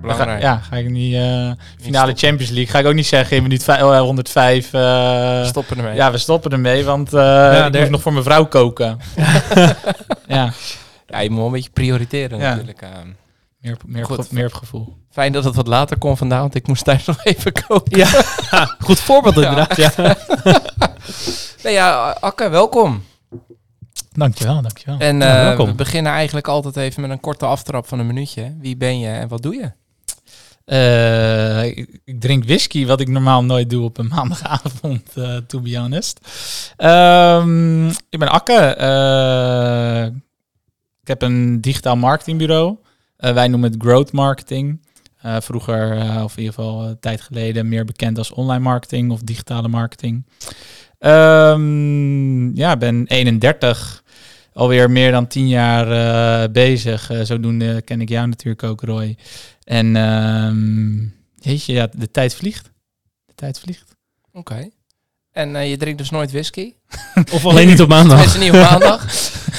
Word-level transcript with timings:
Belangrijk. 0.00 0.40
Ja, 0.42 0.56
ga 0.58 0.76
ik 0.76 0.88
niet... 0.90 1.14
eh, 1.14 1.50
finale 1.80 2.12
Champions 2.16 2.50
League. 2.50 2.66
Ga 2.66 2.78
ik 2.78 2.86
ook 2.86 2.94
niet 2.94 3.06
zeggen 3.06 3.36
in 3.36 3.42
minuut 3.42 3.64
vij- 3.64 3.82
oh, 3.82 3.98
105. 4.00 4.64
eh, 4.66 4.70
We 4.80 5.42
stoppen 5.46 5.76
ermee. 5.76 5.94
Ja, 5.94 6.10
we 6.10 6.18
stoppen 6.18 6.50
ermee, 6.50 6.84
want 6.84 7.14
eh 7.14 7.62
ik 7.66 7.72
der- 7.72 7.80
moet 7.82 7.90
nog 7.90 8.02
voor 8.02 8.12
mijn 8.12 8.24
vrouw 8.24 8.44
koken. 8.46 8.98
ja, 10.26 10.52
Ja, 11.06 11.18
je 11.18 11.28
moet 11.28 11.38
wel 11.38 11.46
een 11.46 11.52
beetje 11.52 11.70
prioriteren 11.70 12.38
Ja. 12.38 12.48
natuurlijk. 12.50 12.82
eh. 12.82 12.88
meer, 13.60 13.76
meer, 13.86 14.04
Goed. 14.04 14.18
op, 14.18 14.30
meer 14.30 14.46
op 14.46 14.52
gevoel. 14.54 14.96
Fijn 15.10 15.32
dat 15.32 15.44
het 15.44 15.54
wat 15.54 15.66
later 15.66 15.98
kon 15.98 16.16
vandaag, 16.16 16.40
want 16.40 16.54
ik 16.54 16.66
moest 16.66 16.84
thuis 16.84 17.04
nog 17.06 17.24
even 17.24 17.52
koken. 17.66 17.98
Ja, 17.98 18.08
goed 18.86 19.00
voorbeeld 19.00 19.34
inderdaad. 19.36 19.76
Ja. 19.76 19.90
Nee, 21.62 21.72
ja, 21.72 22.16
Akke, 22.20 22.48
welkom. 22.48 23.02
Dankjewel, 24.12 24.62
dankjewel. 24.62 24.98
En 24.98 25.18
Ja, 25.20 25.38
eh, 25.38 25.42
welkom. 25.44 25.66
we 25.66 25.74
beginnen 25.74 26.12
eigenlijk 26.12 26.48
altijd 26.48 26.76
even 26.76 27.00
met 27.02 27.10
een 27.10 27.20
korte 27.20 27.46
aftrap 27.46 27.86
van 27.88 27.98
een 27.98 28.06
minuutje. 28.06 28.56
Wie 28.60 28.76
ben 28.76 28.98
je 28.98 29.08
en 29.08 29.28
wat 29.28 29.42
doe 29.42 29.54
je? 29.54 29.70
Eh, 30.68 31.64
ik, 31.64 32.00
drink 32.04 32.44
whisky, 32.44 32.86
wat 32.86 33.00
ik 33.00 33.08
normaal 33.08 33.44
nooit 33.44 33.70
doe 33.70 33.84
op 33.84 33.98
een 33.98 34.08
maandagavond, 34.14 35.02
eh 35.14 35.36
to 35.36 35.60
be 35.60 35.78
honest. 35.78 36.20
Ehm, 36.76 37.88
ik 37.88 38.18
ben 38.18 38.28
Akke. 38.28 38.52
eh, 38.52 40.04
ik 41.02 41.08
heb 41.08 41.22
een 41.22 41.60
digitaal 41.60 41.96
marketingbureau. 41.96 42.76
Wij 43.16 43.48
noemen 43.48 43.70
het 43.72 43.82
growth 43.82 44.12
marketing. 44.12 44.80
Vroeger, 45.22 45.92
of 46.24 46.36
in 46.36 46.42
ieder 46.42 46.54
geval 46.54 46.84
een 46.84 47.00
tijd 47.00 47.20
geleden, 47.20 47.68
meer 47.68 47.84
bekend 47.84 48.18
als 48.18 48.32
online 48.32 48.62
marketing 48.62 49.10
of 49.10 49.20
digitale 49.20 49.68
marketing. 49.68 50.26
Ehm, 50.98 52.56
ja, 52.56 52.76
ben 52.76 53.06
31, 53.06 54.02
alweer 54.52 54.90
meer 54.90 55.10
dan 55.10 55.26
10 55.26 55.48
jaar 55.48 56.50
bezig. 56.50 57.10
Eh, 57.10 57.20
zodoende 57.22 57.82
ken 57.82 58.00
ik 58.00 58.08
jou 58.08 58.26
natuurlijk 58.28 58.62
ook, 58.62 58.80
Roy. 58.80 59.16
En 59.68 59.96
ehm 59.96 60.98
jeetje, 61.34 61.72
ja, 61.72 61.88
de 61.92 62.10
tijd 62.10 62.34
vliegt. 62.34 62.70
De 63.26 63.34
tijd 63.34 63.60
vliegt. 63.60 63.96
Oké. 64.32 64.68
En 65.32 65.56
eh, 65.56 65.70
je 65.70 65.76
drinkt 65.76 65.98
dus 65.98 66.10
nooit 66.10 66.30
whisky? 66.30 66.72
Of 67.34 67.44
alleen 67.44 67.66
niet 67.66 67.80
op 67.80 67.88
maandag. 67.88 68.10
Tenminste 68.12 68.38
niet 68.38 68.52
op 68.52 68.70
maandag. 68.70 69.02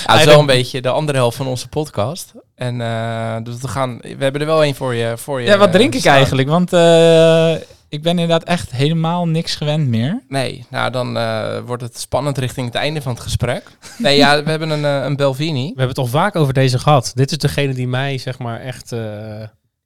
ja, 0.05 0.11
het 0.13 0.19
is 0.19 0.25
wel 0.25 0.39
een 0.39 0.45
beetje 0.45 0.81
de 0.81 0.89
andere 0.89 1.17
helft 1.17 1.37
van 1.37 1.47
onze 1.47 1.67
podcast. 1.67 2.33
En 2.55 2.81
eh, 2.81 3.35
dus 3.43 3.57
we 3.61 3.67
gaan, 3.67 3.97
we 3.97 4.15
hebben 4.23 4.41
er 4.41 4.47
wel 4.47 4.63
één 4.63 4.75
voor 4.75 4.95
je. 4.95 5.17
Voor 5.17 5.41
je 5.41 5.47
Ja, 5.47 5.57
wat 5.57 5.71
drink 5.71 5.89
eh, 5.89 5.95
ik 5.95 6.02
staan. 6.02 6.15
eigenlijk? 6.15 6.47
Want 6.49 6.73
eh, 6.73 7.53
ik 7.89 8.02
ben 8.03 8.11
inderdaad 8.11 8.43
echt 8.43 8.71
helemaal 8.71 9.27
niks 9.27 9.55
gewend 9.55 9.87
meer. 9.87 10.23
Nee, 10.27 10.65
nou 10.69 10.91
dan 10.91 11.17
eh, 11.17 11.59
wordt 11.65 11.83
het 11.83 11.99
spannend 11.99 12.37
richting 12.37 12.65
het 12.65 12.75
einde 12.75 13.02
van 13.02 13.13
het 13.13 13.21
gesprek. 13.21 13.63
Nee, 13.97 14.17
ja, 14.17 14.43
we 14.43 14.49
hebben 14.49 14.69
een, 14.69 14.83
een 14.83 15.15
Belvini. 15.15 15.61
We 15.61 15.67
hebben 15.67 15.87
het 15.87 15.97
al 15.97 16.05
vaak 16.05 16.35
over 16.35 16.53
deze 16.53 16.80
gehad. 16.80 17.11
Dit 17.15 17.31
is 17.31 17.37
degene 17.37 17.73
die 17.73 17.87
mij 17.87 18.17
zeg 18.17 18.39
maar 18.39 18.59
echt... 18.59 18.93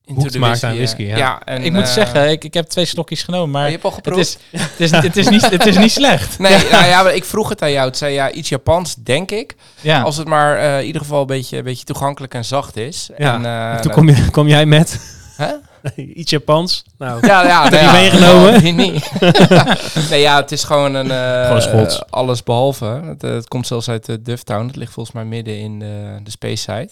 Into 0.05 0.39
maakt 0.39 0.63
aan 0.63 0.75
whisky, 0.75 1.03
ja. 1.03 1.41
en, 1.45 1.63
ik 1.63 1.71
moet 1.71 1.81
eh, 1.83 1.91
zeggen, 1.91 2.29
ik, 2.29 2.43
ik 2.43 2.53
heb 2.53 2.65
twee 2.65 2.85
slokjes 2.85 3.23
genomen, 3.23 3.45
oh, 3.45 3.51
maar 3.51 3.65
je 3.65 3.71
hebt 3.71 3.83
al 3.83 3.91
het 3.91 3.99
geproefd? 4.03 4.39
is, 4.51 4.61
het, 4.61 4.79
is, 4.79 4.91
het, 4.91 5.17
is 5.17 5.29
niet, 5.29 5.49
het 5.49 5.65
is 5.65 5.77
niet 5.77 5.91
slecht. 6.01 6.39
Nee, 6.39 6.57
nou 6.71 6.85
ja, 6.85 7.03
maar 7.03 7.15
ik 7.15 7.23
vroeg 7.23 7.49
het 7.49 7.61
aan 7.61 7.71
jou. 7.71 7.87
Het 7.87 7.97
zei 7.97 8.13
ja, 8.13 8.31
iets 8.31 8.49
Japans, 8.49 8.95
denk 8.95 9.31
ik. 9.31 9.55
Ja, 9.81 10.01
Als 10.01 10.17
het 10.17 10.27
maar 10.27 10.57
eh, 10.57 10.79
in 10.79 10.85
ieder 10.85 11.01
geval 11.01 11.21
een 11.21 11.27
beetje, 11.27 11.57
een 11.57 11.63
beetje 11.63 11.85
toegankelijk 11.85 12.33
en 12.33 12.45
zacht 12.45 12.77
is. 12.77 13.09
Ja, 13.17 13.33
En, 13.33 13.45
eh, 13.45 13.75
en 13.75 13.81
toen 13.81 13.91
kom, 13.91 14.09
je, 14.09 14.29
kom 14.29 14.47
jij 14.47 14.65
met 14.65 14.99
Hè? 15.35 15.53
iets 15.95 16.31
Japans. 16.31 16.83
Nou, 16.97 17.27
Ja, 17.27 17.45
ja, 17.47 17.63
Heb 17.63 17.73
je 17.73 17.79
ja, 17.79 17.91
meegenomen? 17.91 18.61
die 18.61 18.73
niet. 18.73 19.11
nee, 20.09 20.21
ja, 20.21 20.35
het 20.41 20.51
is 20.51 20.63
gewoon 20.63 20.93
een... 20.93 21.11
eh, 21.11 21.45
Gewoon 21.45 21.61
Schots. 21.61 22.03
alles 22.09 22.43
behalve. 22.43 22.85
Het, 22.85 23.23
eh, 23.23 23.31
het 23.31 23.47
komt 23.47 23.67
zelfs 23.67 23.89
uit 23.89 24.09
uh, 24.09 24.15
Dufftown. 24.21 24.65
Het 24.67 24.75
ligt 24.75 24.93
volgens 24.93 25.15
mij 25.15 25.25
midden 25.25 25.59
in 25.59 25.79
de, 25.79 26.19
de 26.23 26.31
Space 26.31 26.55
Side. 26.57 26.89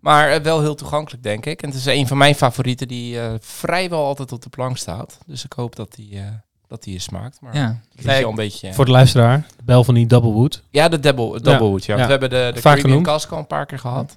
Maar 0.00 0.30
eh, 0.30 0.40
wel 0.40 0.60
heel 0.60 0.74
toegankelijk, 0.74 1.22
denk 1.22 1.46
ik. 1.46 1.62
En 1.62 1.68
het 1.68 1.78
is 1.78 1.86
een 1.86 2.06
van 2.06 2.16
mijn 2.18 2.34
favorieten 2.34 2.88
die 2.88 3.20
eh, 3.20 3.26
vrijwel 3.40 4.04
altijd 4.04 4.32
op 4.32 4.42
de 4.42 4.48
plank 4.48 4.76
staat. 4.76 5.18
Dus 5.26 5.44
ik 5.44 5.52
hoop 5.52 5.76
dat 5.76 5.94
die, 5.94 6.16
eh, 6.18 6.22
dat 6.68 6.82
die 6.82 6.92
je 6.92 7.00
smaakt. 7.00 7.38
Maar 7.40 7.54
ja. 7.56 7.66
het 7.90 7.98
is 7.98 8.04
Nee, 8.04 8.20
wel 8.20 8.30
een 8.30 8.34
beetje... 8.36 8.72
voor 8.74 8.84
de 8.84 8.90
luisteraar, 8.90 9.46
de 9.56 9.62
bel 9.64 9.84
van 9.84 9.94
die 9.94 10.06
Doublewood. 10.06 10.62
ja, 10.70 10.88
de 10.88 11.00
double, 11.00 11.40
Doublewood, 11.40 11.84
ja. 11.84 11.96
ja. 11.96 12.04
We 12.04 12.10
hebben 12.10 12.30
de, 12.30 12.36
de 12.36 12.60
Vaak 12.60 12.62
Caribbean 12.62 12.88
genoemd. 12.88 13.06
Cask 13.06 13.30
al 13.32 13.38
een 13.38 13.46
paar 13.46 13.66
keer 13.66 13.78
gehad. 13.78 14.16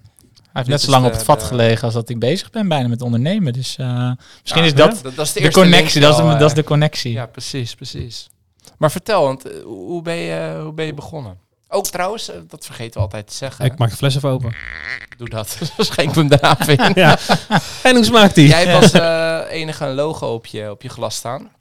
Hij 0.54 0.62
heeft 0.64 0.68
net 0.68 0.82
zo 0.82 0.92
lang 0.92 1.04
de- 1.04 1.10
op 1.10 1.16
het 1.16 1.24
vat 1.26 1.40
de- 1.40 1.46
gelegen 1.46 1.84
als 1.84 1.94
dat 1.94 2.10
ik 2.10 2.20
bezig 2.20 2.50
ben 2.50 2.68
bijna 2.68 2.88
met 2.88 3.02
ondernemen. 3.02 3.54
Dus 3.54 3.78
eh, 3.78 4.12
misschien 4.42 4.62
Ja, 4.62 4.68
is 4.68 4.74
dat 4.74 5.00
dat, 5.04 5.16
dat 5.16 5.26
is 5.26 5.34
de, 5.34 5.52
connectie. 5.52 6.02
Dat 6.02 6.12
is, 6.12 6.18
de, 6.18 6.24
eh, 6.24 6.40
dat 6.40 6.50
is 6.50 6.54
de 6.56 6.64
connectie. 6.64 7.12
Ja, 7.12 7.26
precies, 7.26 7.76
precies. 7.76 8.30
Maar 8.78 8.92
vertel, 8.92 9.24
want 9.24 9.46
eh, 9.52 9.62
hoe 9.64 10.02
ben 10.02 10.16
je, 10.16 10.60
hoe 10.64 10.74
ben 10.74 10.86
je 10.86 10.94
begonnen? 10.94 11.38
Ook 11.72 11.88
trouwens, 11.88 12.30
eh, 12.30 12.36
dat 12.48 12.66
vergeten 12.66 12.94
we 12.94 13.00
altijd 13.00 13.28
te 13.28 13.34
zeggen. 13.34 13.66
Ik 13.66 13.78
maak 13.78 13.90
de 13.90 13.96
fles 13.96 14.16
even 14.16 14.30
open. 14.30 14.56
Doe 15.18 15.30
dat. 15.30 15.58
Schenk 15.78 16.16
me 16.16 16.20
hem 16.22 16.28
daarna 16.28 16.68
in. 16.88 16.92
ja. 17.04 17.18
En 17.84 17.96
hoe 17.96 18.04
smaakt 18.06 18.36
die? 18.36 18.48
Jij 18.48 18.66
hebt 18.66 18.82
als 18.84 18.92
eh, 18.92 19.40
enige 19.50 19.86
een 19.86 19.96
logo 19.96 20.34
op 20.34 20.46
je, 20.46 20.72
op 20.72 20.82
je 20.82 20.90
glas 20.90 21.16
staan. 21.16 21.52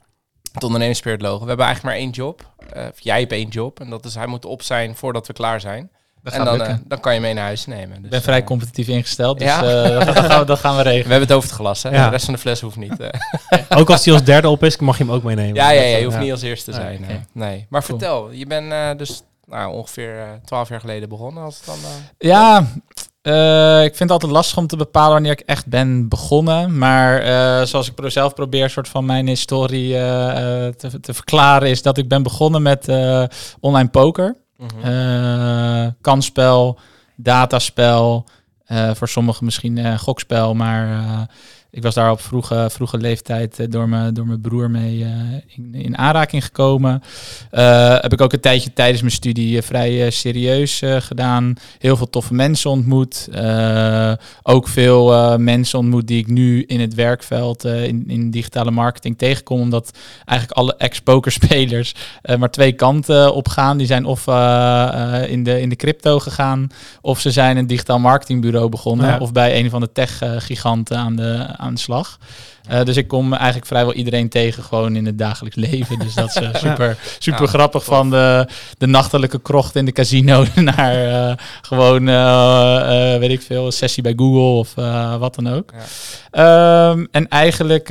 Het 0.53 0.63
ondernemerspirit 0.63 1.21
logo. 1.21 1.41
We 1.41 1.47
hebben 1.47 1.65
eigenlijk 1.65 1.95
maar 1.95 2.05
één 2.05 2.13
job. 2.13 2.51
Eh, 2.73 2.85
of 2.91 2.99
jij 2.99 3.19
hebt 3.19 3.31
één 3.31 3.47
job. 3.49 3.79
En 3.79 3.89
dat 3.89 4.05
is, 4.05 4.15
hij 4.15 4.27
moet 4.27 4.45
op 4.45 4.61
zijn 4.61 4.95
voordat 4.95 5.27
we 5.27 5.33
klaar 5.33 5.59
zijn. 5.61 5.91
Dat 6.23 6.33
en 6.33 6.45
dan, 6.45 6.61
eh, 6.61 6.73
dan 6.87 6.99
kan 6.99 7.13
je 7.13 7.19
mee 7.19 7.33
naar 7.33 7.43
huis 7.43 7.65
nemen. 7.65 7.95
Dus, 7.95 8.03
Ik 8.05 8.09
ben 8.09 8.21
vrij 8.21 8.39
eh, 8.39 8.45
competitief 8.45 8.87
ingesteld, 8.87 9.39
dus 9.39 9.47
Ja? 9.47 9.63
eh, 9.63 10.05
dat, 10.05 10.15
dat 10.15 10.25
gaan 10.25 10.39
we, 10.39 10.45
dat 10.45 10.59
gaan 10.59 10.71
we 10.77 10.83
we 10.83 10.89
regelen. 10.89 11.09
hebben 11.09 11.27
het 11.27 11.37
over 11.37 11.49
het 11.49 11.57
glas, 11.59 11.83
hè? 11.83 11.89
Ja. 11.89 12.03
De 12.05 12.09
rest 12.09 12.25
van 12.25 12.33
de 12.33 12.39
fles 12.39 12.61
hoeft 12.61 12.75
niet. 12.75 12.99
eh. 12.99 13.09
Ook 13.79 13.89
als 13.89 14.03
die 14.03 14.13
als 14.13 14.23
derde 14.23 14.49
op 14.49 14.63
is, 14.63 14.77
mag 14.77 14.97
je 14.97 15.03
hem 15.03 15.13
ook 15.13 15.23
meenemen. 15.23 15.55
ja, 15.55 15.69
ja, 15.71 15.81
ja, 15.81 15.97
je 15.97 16.05
hoeft 16.05 16.19
niet 16.19 16.31
als 16.31 16.41
eerste 16.41 16.71
te 16.71 16.77
Ah, 16.77 16.83
zijn. 16.83 17.01
nee. 17.07 17.19
nee. 17.33 17.65
Maar 17.69 17.83
Cool. 17.83 17.99
vertel, 17.99 18.31
je 18.31 18.45
bent 18.45 18.71
eh, 18.71 18.89
dus 18.97 19.21
nou, 19.45 19.73
ongeveer 19.73 20.39
twaalf 20.45 20.69
jaar 20.69 20.79
geleden 20.79 21.09
begonnen. 21.09 21.43
Als 21.43 21.55
het 21.57 21.65
dan, 21.65 21.75
eh, 21.75 22.29
Ja, 22.29 22.65
eh, 23.21 23.79
ik 23.83 23.95
vind 23.95 23.99
het 23.99 24.11
altijd 24.11 24.31
lastig 24.31 24.57
om 24.57 24.67
te 24.67 24.75
bepalen 24.77 25.11
wanneer 25.13 25.31
ik 25.31 25.39
echt 25.39 25.67
ben 25.67 26.07
begonnen. 26.09 26.77
Maar 26.77 27.21
eh, 27.21 27.65
zoals 27.65 27.87
ik 27.87 27.95
pro- 27.95 28.09
zelf 28.09 28.33
probeer 28.33 28.69
soort 28.69 28.87
van 28.87 29.05
mijn 29.05 29.27
historie 29.27 29.95
eh, 29.95 30.65
eh, 30.67 30.73
te, 30.73 30.99
te 30.99 31.13
verklaren, 31.13 31.69
is 31.69 31.81
dat 31.81 31.97
ik 31.97 32.07
ben 32.07 32.23
begonnen 32.23 32.61
met 32.61 32.87
eh, 32.87 33.23
online 33.59 33.89
poker. 33.89 34.35
Eh, 34.81 35.87
kansspel, 36.01 36.79
dataspel, 37.15 38.25
eh, 38.65 38.93
voor 38.93 39.07
sommigen 39.07 39.45
misschien 39.45 39.77
eh, 39.77 39.97
gokspel, 39.99 40.53
maar 40.53 41.27
ik 41.71 41.83
was 41.83 41.93
daar 41.93 42.11
op 42.11 42.21
vroege, 42.21 42.67
vroege 42.71 42.97
leeftijd 42.97 43.59
eh, 43.59 43.65
door, 43.69 43.89
mijn, 43.89 44.13
door 44.13 44.27
mijn 44.27 44.41
broer 44.41 44.71
mee 44.71 45.03
eh, 45.03 45.09
in, 45.47 45.73
in 45.73 45.97
aanraking 45.97 46.43
gekomen. 46.43 47.03
Eh, 47.51 47.95
heb 47.99 48.13
ik 48.13 48.21
ook 48.21 48.33
een 48.33 48.39
tijdje 48.39 48.73
tijdens 48.73 49.01
mijn 49.01 49.13
studie 49.13 49.61
vrij 49.61 50.09
serieus 50.09 50.81
gedaan. 50.99 51.53
Heel 51.79 51.97
veel 51.97 52.09
toffe 52.09 52.33
mensen 52.33 52.69
ontmoet. 52.69 53.29
Ook 54.43 54.67
veel 54.67 55.37
mensen 55.37 55.79
ontmoet 55.79 56.07
die 56.07 56.19
ik 56.19 56.27
nu 56.27 56.63
in 56.63 56.79
het 56.79 56.93
werkveld, 56.93 57.63
in, 57.63 58.03
in 58.07 58.31
digitale 58.31 58.71
marketing 58.71 59.17
tegenkom. 59.17 59.59
Omdat 59.59 59.97
eigenlijk 60.25 60.59
alle 60.59 60.75
ex-pokerspelers 60.77 61.95
maar 62.37 62.51
twee 62.51 62.71
kanten 62.71 63.33
op 63.33 63.47
gaan. 63.47 63.77
Die 63.77 63.87
zijn 63.87 64.05
of 64.05 64.27
in, 65.27 65.43
de, 65.43 65.61
in 65.61 65.69
de 65.69 65.75
crypto 65.75 66.19
gegaan, 66.19 66.67
of 67.01 67.19
ze 67.19 67.31
zijn 67.31 67.57
een 67.57 67.67
digitaal 67.67 67.99
marketingbureau 67.99 68.69
begonnen, 68.69 69.07
Ja. 69.07 69.17
of 69.17 69.31
bij 69.31 69.59
een 69.59 69.69
van 69.69 69.81
de 69.81 69.91
tech-giganten 69.91 70.97
aan 70.97 71.15
de, 71.15 71.57
aan 71.59 71.73
de 71.73 71.79
slag. 71.79 72.17
Eh, 72.69 72.83
dus 72.83 72.97
ik 72.97 73.07
kom 73.07 73.33
eigenlijk 73.33 73.65
vrijwel 73.65 73.93
iedereen 73.93 74.29
tegen 74.29 74.63
gewoon 74.63 74.95
in 74.95 75.05
het 75.05 75.17
dagelijks 75.17 75.57
leven. 75.57 75.99
Dus 75.99 76.13
dat 76.13 76.27
is 76.29 76.35
eh, 76.35 76.55
super, 76.69 76.97
super 77.19 77.41
Ja, 77.41 77.47
grappig 77.47 77.83
tof. 77.83 77.95
van 77.95 78.09
de, 78.09 78.47
de 78.77 78.87
nachtelijke 78.87 79.41
krocht 79.41 79.75
in 79.75 79.85
de 79.85 79.91
casino 79.91 80.45
naar 80.55 81.29
eh, 81.29 81.35
gewoon, 81.61 82.05
weet 83.19 83.31
ik 83.31 83.41
veel, 83.41 83.65
een 83.65 83.71
sessie 83.71 84.03
bij 84.03 84.13
Google 84.15 84.39
of 84.39 84.73
wat 85.19 85.35
dan 85.35 85.49
ook. 85.49 85.73
Ja. 86.31 86.89
Ehm, 86.91 87.05
en 87.11 87.27
eigenlijk 87.27 87.85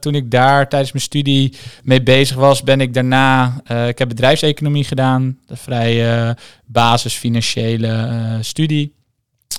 toen 0.00 0.14
ik 0.14 0.30
daar 0.30 0.68
tijdens 0.68 0.92
mijn 0.92 1.04
studie 1.04 1.56
mee 1.82 2.02
bezig 2.02 2.36
was, 2.36 2.62
ben 2.62 2.80
ik 2.80 2.94
daarna, 2.94 3.60
ik 3.88 3.98
heb 3.98 4.08
bedrijfseconomie 4.08 4.84
gedaan, 4.84 5.38
een 5.46 5.56
vrij 5.56 6.34
basis 6.66 7.14
financiële 7.14 8.38
studie. 8.40 8.95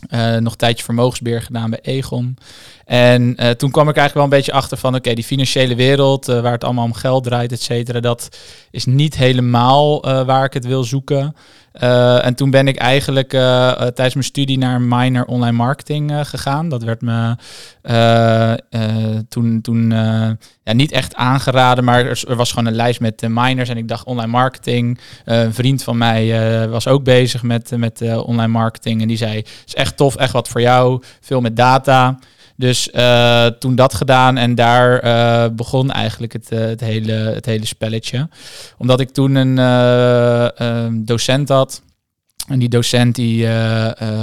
Eh, 0.09 0.35
nog 0.35 0.51
een 0.51 0.57
tijdje 0.57 0.83
vermogensbeheer 0.83 1.41
gedaan 1.41 1.69
bij 1.69 1.79
Egon. 1.81 2.37
En 2.85 3.35
eh, 3.35 3.49
toen 3.49 3.71
kwam 3.71 3.89
ik 3.89 3.95
eigenlijk 3.95 4.13
wel 4.13 4.23
een 4.23 4.43
beetje 4.43 4.51
achter 4.51 4.77
van... 4.77 4.95
oké, 4.95 5.13
die 5.13 5.23
financiële 5.23 5.75
wereld, 5.75 6.27
eh, 6.27 6.41
waar 6.41 6.51
het 6.51 6.63
allemaal 6.63 6.85
om 6.85 6.93
geld 6.93 7.23
draait, 7.23 7.51
et 7.51 7.61
cetera... 7.61 7.99
dat 7.99 8.37
is 8.71 8.85
niet 8.85 9.15
helemaal 9.15 10.01
waar 10.25 10.45
ik 10.45 10.53
het 10.53 10.65
wil 10.65 10.83
zoeken. 10.83 11.35
Eh, 11.77 12.25
en 12.25 12.35
toen 12.35 12.49
ben 12.49 12.67
ik 12.67 12.77
eigenlijk 12.77 13.33
eh, 13.33 13.69
eh, 13.69 13.77
tijdens 13.77 14.13
mijn 14.13 14.25
studie 14.25 14.57
naar 14.57 14.81
minor 14.81 15.25
online 15.25 15.57
marketing 15.57 16.13
gegaan. 16.23 16.69
Dat 16.69 16.83
werd 16.83 17.01
me 17.01 17.35
toen, 19.29 19.61
toen 19.61 19.89
ja, 20.63 20.73
niet 20.73 20.91
echt 20.91 21.15
aangeraden, 21.15 21.83
maar 21.83 22.05
er, 22.05 22.35
was 22.35 22.49
gewoon 22.49 22.65
een 22.65 22.75
lijst 22.75 22.99
met 22.99 23.27
minors. 23.29 23.69
En 23.69 23.77
ik 23.77 23.87
dacht 23.87 24.05
online 24.05 24.31
marketing. 24.31 24.99
Een 25.25 25.53
vriend 25.53 25.83
van 25.83 25.97
mij 25.97 26.69
was 26.69 26.87
ook 26.87 27.03
bezig 27.03 27.43
met, 27.43 27.71
met 27.77 28.01
online 28.01 28.51
marketing. 28.51 29.01
En 29.01 29.07
die 29.07 29.17
zei, 29.17 29.43
is 29.65 29.75
echt 29.75 29.97
tof, 29.97 30.15
echt 30.15 30.33
wat 30.33 30.47
voor 30.47 30.61
jou. 30.61 31.03
Veel 31.21 31.41
met 31.41 31.55
data. 31.55 32.19
Dus 32.57 32.89
eh, 32.91 33.45
toen 33.45 33.75
dat 33.75 33.93
gedaan 33.93 34.37
en 34.37 34.55
daar 34.55 34.99
eh, 34.99 35.49
begon 35.51 35.91
eigenlijk 35.91 36.33
het, 36.33 36.51
eh, 36.51 36.59
het, 36.59 36.79
hele, 36.79 37.11
het 37.13 37.45
hele 37.45 37.65
spelletje. 37.65 38.29
Omdat 38.77 38.99
ik 38.99 39.09
toen 39.09 39.35
een 39.35 41.05
docent 41.05 41.49
had. 41.49 41.81
En 42.47 42.59
die 42.59 42.69
docent 42.69 43.15
die 43.15 43.47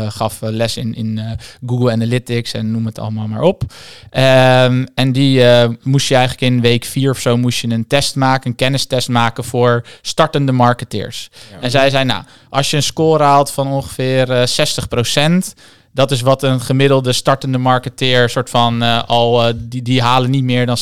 gaf 0.09 0.39
les 0.41 0.77
in, 0.77 0.95
in 0.95 1.39
Google 1.67 1.93
Analytics 1.93 2.53
en 2.53 2.71
noem 2.71 2.87
het 2.87 2.99
allemaal 2.99 3.27
maar 3.27 3.43
op. 3.43 3.63
Ehm, 4.11 4.87
en 4.95 5.13
die 5.13 5.45
moest 5.83 6.09
je 6.09 6.15
eigenlijk 6.15 6.53
in 6.53 6.61
week 6.61 6.85
vier 6.85 7.11
of 7.11 7.19
zo 7.19 7.37
moest 7.37 7.61
je 7.61 7.69
een 7.69 7.87
test 7.87 8.17
maken, 8.17 8.51
een 8.51 8.57
kennistest 8.57 9.09
maken 9.09 9.45
voor 9.45 9.85
startende 10.03 10.53
marketeers. 10.53 11.31
En 11.61 11.71
zij 11.71 11.91
zei, 11.91 12.05
nou, 12.05 12.23
als 12.49 12.71
je 12.71 12.77
een 12.77 12.83
score 12.83 13.25
haalt 13.25 13.51
van 13.51 13.69
ongeveer 13.69 14.31
eh 14.31 14.47
60%, 14.47 15.55
dat 15.95 16.11
is 16.11 16.21
wat 16.21 16.43
een 16.43 16.61
gemiddelde 16.61 17.13
startende 17.13 17.59
marketeer 17.59 18.29
soort 18.31 18.51
van 18.51 18.83
eh, 18.83 19.03
al, 19.07 19.47
eh, 19.47 19.55
die, 19.57 19.83
die 19.83 20.03
halen 20.03 20.31
niet 20.31 20.45
meer 20.45 20.67
dan 20.67 20.77
60%. 20.77 20.81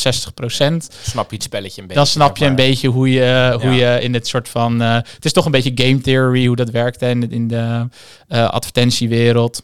Snap 1.03 1.31
je 1.31 1.35
het 1.37 1.43
spelletje 1.43 1.81
een 1.81 1.87
beetje. 1.87 2.03
Dan 2.03 2.07
snap 2.07 2.37
je 2.37 2.45
een 2.45 2.55
beetje 2.55 2.89
hoe 2.89 3.11
je, 3.11 3.57
hoe 3.61 3.73
Ja. 3.75 3.95
je 3.95 4.01
in 4.03 4.15
het 4.15 4.27
soort 4.29 4.49
van. 4.49 4.83
eh, 4.83 4.95
het 4.95 5.25
is 5.25 5.33
toch 5.33 5.45
een 5.45 5.51
beetje 5.51 5.73
game 5.75 6.01
theory 6.01 6.47
hoe 6.47 6.57
dat 6.57 6.71
werkt 6.71 7.01
hè, 7.01 7.09
in, 7.11 7.21
de- 7.21 7.27
in 7.29 7.49
de 7.49 7.87
eh, 8.29 8.49
advertentiewereld. 8.49 9.63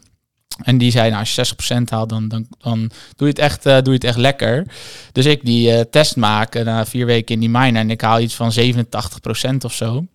En 0.62 0.78
die 0.78 0.90
zei, 0.90 1.08
nou, 1.10 1.20
als 1.20 1.34
je 1.34 1.44
60% 1.80 1.88
haalt, 1.88 2.08
dan, 2.08 2.28
dan, 2.28 2.46
dan 2.58 2.78
doe, 3.16 3.26
je 3.26 3.32
het 3.32 3.38
echt, 3.38 3.66
eh, 3.66 3.74
doe 3.74 3.84
je 3.84 3.92
het 3.92 4.04
echt 4.04 4.16
lekker. 4.16 4.66
Dus 5.12 5.26
ik 5.26 5.44
die 5.44 5.72
eh, 5.72 5.80
test 5.90 6.16
maken 6.16 6.64
na 6.64 6.86
vier 6.86 7.06
weken 7.06 7.34
in 7.34 7.40
die 7.40 7.50
miner 7.50 7.80
en 7.80 7.90
ik 7.90 8.00
haal 8.00 8.20
iets 8.20 8.34
van 8.34 8.52
87% 8.52 9.64
of 9.64 9.72
zo. 9.72 10.06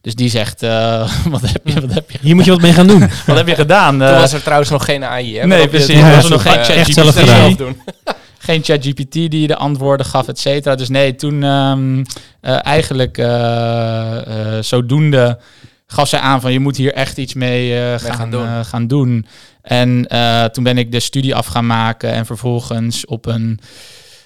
Dus 0.00 0.14
die 0.14 0.28
zegt, 0.30 0.62
eh, 0.62 1.10
wat, 1.30 1.40
heb 1.40 1.60
je, 1.64 1.80
wat, 1.80 1.94
heb 1.94 2.10
je, 2.10 2.18
Hier 2.20 2.34
moet 2.34 2.44
je 2.44 2.50
wat 2.50 2.60
mee 2.60 2.72
gaan 2.72 2.86
doen. 2.86 3.00
wat 3.26 3.36
heb 3.36 3.48
je 3.48 3.54
gedaan? 3.54 3.98
Toen 3.98 4.06
Eh, 4.08 4.20
was 4.20 4.32
er 4.32 4.42
trouwens 4.42 4.70
nog 4.70 4.84
geen 4.84 5.04
AI, 5.04 5.38
hè? 5.38 5.46
Nee, 5.46 5.68
precies. 5.68 5.96
Er 5.96 6.02
was 6.14 6.26
zelf, 6.26 6.28
nog 6.28 6.42
geen 6.42 6.52
eh, 6.58 6.64
ChatGPT. 6.64 6.94
zelf 6.94 7.12
zelf 7.14 7.28
gedaan. 7.28 7.54
doen. 7.54 7.80
geen 8.38 8.64
ChatGPT 8.64 9.12
die 9.12 9.46
de 9.46 9.56
antwoorden 9.56 10.06
gaf, 10.06 10.28
et 10.28 10.38
cetera. 10.38 10.74
Dus 10.74 10.88
nee, 10.88 11.14
toen 11.14 11.42
ehm, 11.42 12.04
eh, 12.40 12.66
eigenlijk 12.66 13.18
eh, 13.18 14.56
eh, 14.56 14.62
zodoende 14.62 15.38
gaf 15.86 16.08
zij 16.08 16.18
aan 16.18 16.40
van 16.40 16.52
je 16.52 16.60
moet 16.60 16.76
hier 16.76 16.92
echt 16.92 17.18
iets 17.18 17.34
mee, 17.34 17.78
eh, 17.80 17.98
gaan, 17.98 18.14
gaan 18.14 18.30
doen. 18.30 18.46
eh, 18.46 18.64
gaan 18.64 18.86
doen. 18.86 19.26
En 19.62 20.06
eh, 20.08 20.44
toen 20.44 20.64
ben 20.64 20.78
ik 20.78 20.92
de 20.92 21.00
studie 21.00 21.34
af 21.34 21.46
gaan 21.46 21.66
maken 21.66 22.12
en 22.12 22.26
vervolgens 22.26 23.06
op 23.06 23.26
een 23.26 23.60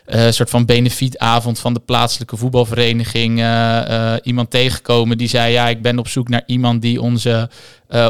eh, 0.07 0.31
soort 0.31 0.51
van 0.51 0.65
benefietavond 0.65 1.59
van 1.59 1.75
de 1.75 1.81
plaatselijke 1.81 2.37
voetbalvereniging 2.37 3.39
eh, 3.39 4.13
eh, 4.13 4.21
iemand 4.23 4.51
tegengekomen 4.51 5.19
die 5.19 5.29
zei 5.29 5.53
ja 5.53 5.69
ik 5.69 5.83
ben 5.83 5.99
op 5.99 6.09
zoek 6.09 6.29
naar 6.29 6.43
iemand 6.47 6.83
die 6.83 7.01
onze 7.01 7.51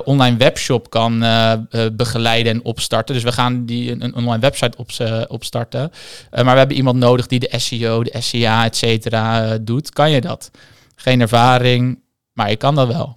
online 0.05 0.37
webshop 0.37 0.91
kan 0.91 1.19
begeleiden 1.93 2.53
en 2.53 2.65
opstarten. 2.65 3.15
Dus 3.15 3.25
we 3.25 3.33
gaan 3.33 3.67
die 3.67 3.91
een, 3.91 4.05
een 4.05 4.15
online 4.15 4.39
website 4.39 4.77
op, 4.77 4.91
opstarten. 5.29 5.91
Maar 6.31 6.45
we 6.45 6.59
hebben 6.59 6.77
iemand 6.77 6.99
nodig 6.99 7.27
die 7.27 7.39
de 7.39 7.53
SEO, 7.57 8.03
de 8.03 8.21
SEA, 8.21 8.65
et 8.65 8.77
cetera 8.77 9.59
doet. 9.59 9.91
Kan 9.91 10.11
je 10.11 10.21
dat? 10.21 10.51
Geen 10.95 11.21
ervaring, 11.21 11.99
maar 12.33 12.51
je 12.51 12.57
kan 12.57 12.75
dat 12.75 12.89
wel. 12.89 13.17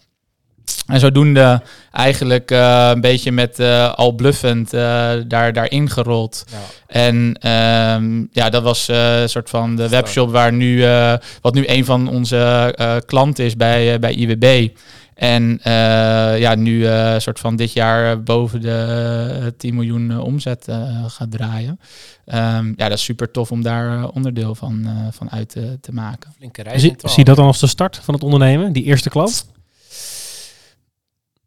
En 0.90 1.00
zodoende 1.00 1.62
eigenlijk 1.92 2.52
eh, 2.52 2.90
een 2.94 3.02
beetje 3.02 3.32
met 3.32 3.60
eh, 3.60 3.94
al 3.94 4.12
bluffend 4.12 4.74
eh, 4.74 5.12
daar, 5.28 5.54
daarin 5.54 5.90
gerold. 5.90 6.46
Ja. 6.52 6.58
En 6.88 7.34
ehm, 7.40 8.26
ja, 8.32 8.50
dat 8.50 8.64
was 8.64 8.88
eh, 8.90 9.22
een 9.22 9.30
soort 9.30 9.50
van 9.50 9.76
de 9.76 9.90
webshop 9.90 10.32
waar 10.32 10.54
nu, 10.54 10.84
eh, 10.84 11.14
wat 11.42 11.54
nu 11.54 11.64
een 11.68 11.86
van 11.86 12.08
onze 12.08 12.74
eh, 12.76 12.96
klanten 13.06 13.46
is 13.46 13.56
bij, 13.56 14.00
bij 14.00 14.14
IWB. 14.14 14.68
En 15.16 15.60
eh, 15.64 16.40
ja, 16.40 16.56
nu 16.56 16.86
eh 16.86 17.16
soort 17.18 17.40
van 17.40 17.56
dit 17.56 17.74
jaar 17.74 18.24
boven 18.24 18.62
de 18.62 19.38
eh, 19.42 19.48
10 19.58 19.76
miljoen 19.76 20.20
omzet 20.20 20.68
eh, 20.68 21.04
gaat 21.08 21.32
draaien. 21.32 21.80
Ehm, 22.26 22.68
ja, 22.76 22.90
dat 22.90 22.98
is 22.98 23.04
super 23.04 23.32
tof 23.32 23.52
om 23.52 23.62
daar 23.64 24.08
onderdeel 24.10 24.56
van, 24.56 24.82
eh, 24.86 24.92
van 25.12 25.32
uit 25.32 25.50
te, 25.50 25.78
te 25.82 25.94
maken. 25.94 26.34
Flinke 26.38 26.64
reis. 26.64 26.82
Zie, 26.82 26.90
in 26.90 26.96
twaalf. 26.96 27.14
zie 27.14 27.24
je 27.24 27.30
dat 27.30 27.38
dan 27.38 27.48
als 27.48 27.60
de 27.60 27.68
start 27.68 27.98
van 28.04 28.14
het 28.14 28.24
ondernemen? 28.24 28.74
Die 28.74 28.84
eerste 28.84 29.10
klant? 29.10 29.46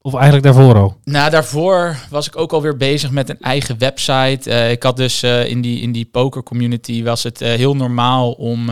Of 0.04 0.14
eigenlijk 0.14 0.44
daarvoor 0.44 0.74
al? 0.74 0.96
Nou, 1.04 1.30
daarvoor 1.30 1.96
was 2.10 2.26
ik 2.26 2.36
ook 2.36 2.52
alweer 2.52 2.76
bezig 2.76 3.10
met 3.10 3.28
een 3.28 3.40
eigen 3.40 3.78
website. 3.78 4.50
Eh, 4.50 4.70
ik 4.70 4.82
had 4.82 4.96
dus 4.96 5.22
eh, 5.22 5.48
in, 5.48 5.60
die, 5.60 5.80
in 5.80 5.92
die 5.92 6.04
poker 6.04 6.42
community 6.42 7.02
was 7.02 7.22
het 7.22 7.40
eh, 7.40 7.54
heel 7.54 7.76
normaal 7.76 8.32
om 8.32 8.70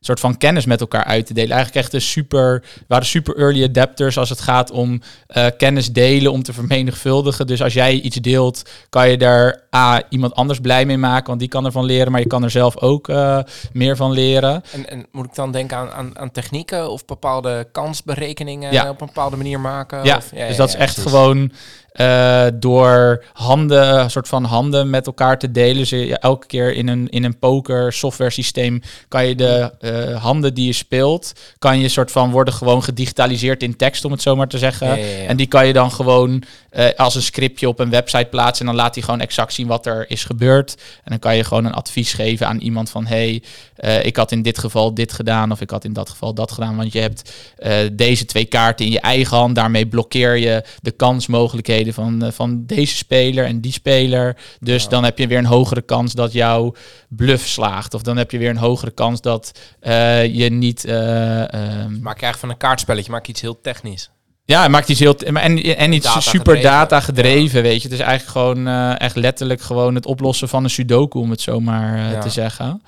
soort 0.00 0.20
van 0.20 0.36
kennis 0.36 0.66
met 0.66 0.80
elkaar 0.80 1.04
uit 1.04 1.26
te 1.26 1.34
delen. 1.34 1.50
Eigenlijk 1.50 1.84
echt 1.84 1.94
een 1.94 2.00
super, 2.08 2.60
we 2.74 2.84
waren 2.88 3.06
super 3.06 3.36
early 3.36 3.64
adapters 3.64 4.18
als 4.18 4.28
het 4.28 4.40
gaat 4.40 4.70
om 4.70 5.00
eh, 5.26 5.46
kennis 5.58 5.92
delen, 5.92 6.32
om 6.32 6.42
te 6.42 6.52
vermenigvuldigen. 6.52 7.46
Dus 7.46 7.62
als 7.62 7.72
jij 7.72 7.94
iets 7.94 8.16
deelt, 8.16 8.62
kan 8.88 9.10
je 9.10 9.16
daar 9.18 9.62
A, 9.76 10.02
iemand 10.08 10.34
anders 10.34 10.58
blij 10.60 10.86
mee 10.86 10.98
maken, 10.98 11.26
want 11.26 11.40
die 11.40 11.48
kan 11.48 11.64
ervan 11.64 11.84
leren, 11.84 12.12
maar 12.12 12.20
je 12.20 12.26
kan 12.26 12.42
er 12.44 12.50
zelf 12.50 12.76
ook 12.76 13.08
eh, 13.08 13.38
meer 13.72 13.96
van 13.96 14.12
leren. 14.12 14.62
En, 14.72 14.88
en 14.90 15.06
moet 15.12 15.24
ik 15.24 15.34
dan 15.34 15.52
denken 15.52 15.76
aan, 15.76 15.90
aan, 15.90 16.18
aan 16.18 16.30
technieken 16.30 16.90
of 16.90 17.04
bepaalde 17.04 17.68
kansberekeningen 17.72 18.72
Ja. 18.72 18.88
op 18.90 19.00
een 19.00 19.06
bepaalde 19.06 19.36
manier 19.36 19.60
maken? 19.60 20.04
Ja, 20.04 20.16
Of, 20.16 20.28
dus 20.28 20.56
dat 20.56 20.68
is 20.68 20.74
echt 20.74 20.92
precies. 20.94 21.10
gewoon 21.12 21.52
eh, 21.98 22.46
door 22.54 23.24
handen, 23.32 24.00
een 24.00 24.10
soort 24.10 24.28
van 24.28 24.44
handen 24.44 24.90
met 24.90 25.06
elkaar 25.06 25.38
te 25.38 25.50
delen. 25.50 25.76
Dus 25.76 25.90
je, 25.90 26.18
elke 26.18 26.46
keer 26.46 26.74
in 26.74 26.88
een, 26.88 27.08
in 27.08 27.24
een 27.24 27.38
poker 27.38 27.92
software 27.92 28.30
systeem 28.30 28.82
kan 29.08 29.26
je 29.26 29.34
de 29.34 29.72
eh, 29.80 30.22
handen 30.22 30.54
die 30.54 30.66
je 30.66 30.72
speelt, 30.72 31.32
kan 31.58 31.78
je 31.80 31.88
soort 31.88 32.10
van 32.10 32.30
worden 32.30 32.54
gewoon 32.54 32.82
gedigitaliseerd 32.82 33.62
in 33.62 33.76
tekst, 33.76 34.04
om 34.04 34.12
het 34.12 34.22
zo 34.22 34.36
maar 34.36 34.48
te 34.48 34.58
zeggen. 34.58 34.86
Ja, 34.86 34.94
ja, 34.94 35.04
ja. 35.04 35.26
En 35.26 35.36
die 35.36 35.46
kan 35.46 35.66
je 35.66 35.72
dan 35.72 35.92
gewoon 35.92 36.42
eh, 36.70 36.86
als 36.96 37.14
een 37.14 37.22
scriptje 37.22 37.68
op 37.68 37.78
een 37.78 37.90
website 37.90 38.26
plaatsen. 38.30 38.66
En 38.66 38.72
dan 38.72 38.82
laat 38.82 38.94
hij 38.94 39.04
gewoon 39.04 39.20
exact 39.20 39.52
zien 39.52 39.66
wat 39.66 39.86
er 39.86 40.10
is 40.10 40.24
gebeurd. 40.24 40.74
En 41.04 41.10
dan 41.10 41.18
kan 41.18 41.36
je 41.36 41.44
gewoon 41.44 41.64
een 41.64 41.72
advies 41.72 42.12
geven 42.12 42.46
aan 42.46 42.58
iemand 42.58 42.90
van... 42.90 43.06
hey, 43.06 43.42
eh, 43.76 44.04
ik 44.04 44.16
had 44.16 44.32
in 44.32 44.42
dit 44.42 44.58
geval 44.58 44.94
dit 44.94 45.12
gedaan 45.12 45.52
of 45.52 45.60
ik 45.60 45.70
had 45.70 45.84
in 45.84 45.92
dat 45.92 46.10
geval 46.10 46.34
dat 46.34 46.52
gedaan. 46.52 46.76
Want 46.76 46.92
je 46.92 47.00
hebt 47.00 47.32
eh, 47.56 47.76
deze 47.92 48.24
twee 48.24 48.44
kaarten 48.44 48.86
in 48.86 48.92
je 48.92 49.00
eigen 49.00 49.36
hand. 49.36 49.54
Daarmee 49.54 49.86
blokkeer 49.86 50.36
je 50.36 50.64
de 50.80 50.90
kansmogelijkheden 50.90 51.94
van, 51.94 52.30
van 52.32 52.66
deze 52.66 52.96
speler 52.96 53.44
en 53.44 53.60
die 53.60 53.72
speler. 53.72 54.36
Dus 54.60 54.82
Ja. 54.82 54.88
dan 54.88 55.04
heb 55.04 55.18
je 55.18 55.26
weer 55.26 55.38
een 55.38 55.44
hogere 55.44 55.82
kans 55.82 56.12
dat 56.12 56.32
jouw 56.32 56.74
bluff 57.08 57.46
slaagt. 57.46 57.94
Of 57.94 58.02
dan 58.02 58.16
heb 58.16 58.30
je 58.30 58.38
weer 58.38 58.50
een 58.50 58.56
hogere 58.56 58.90
kans 58.90 59.20
dat 59.20 59.52
je 60.32 60.48
niet... 60.50 60.84
eh, 60.84 61.52
ehm, 61.52 62.00
Maak 62.00 62.16
je 62.18 62.22
eigenlijk 62.22 62.38
van 62.38 62.50
een 62.50 62.56
kaartspelletje 62.56 63.10
maak 63.10 63.26
iets 63.26 63.40
heel 63.40 63.60
technisch. 63.60 64.10
Ja, 64.52 64.58
hij 64.60 64.68
maakt 64.68 64.88
iets 64.88 65.00
heel 65.00 65.14
maar 65.30 65.42
en, 65.42 65.62
en 65.76 65.92
iets 65.92 66.06
Data 66.06 66.20
super 66.20 66.38
gedreven. 66.54 66.70
data 66.70 67.00
gedreven, 67.00 67.62
weet 67.62 67.82
je. 67.82 67.88
Het 67.88 67.98
is 67.98 68.04
eigenlijk 68.04 68.30
gewoon 68.30 68.68
eh, 68.68 69.00
echt 69.00 69.16
letterlijk 69.16 69.60
gewoon 69.60 69.94
het 69.94 70.06
oplossen 70.06 70.48
van 70.48 70.64
een 70.64 70.70
sudoku, 70.70 71.18
om 71.18 71.30
het 71.30 71.40
zo 71.40 71.60
maar 71.60 71.94
eh, 72.06 72.12
Ja. 72.12 72.18
te 72.20 72.28
zeggen. 72.30 72.82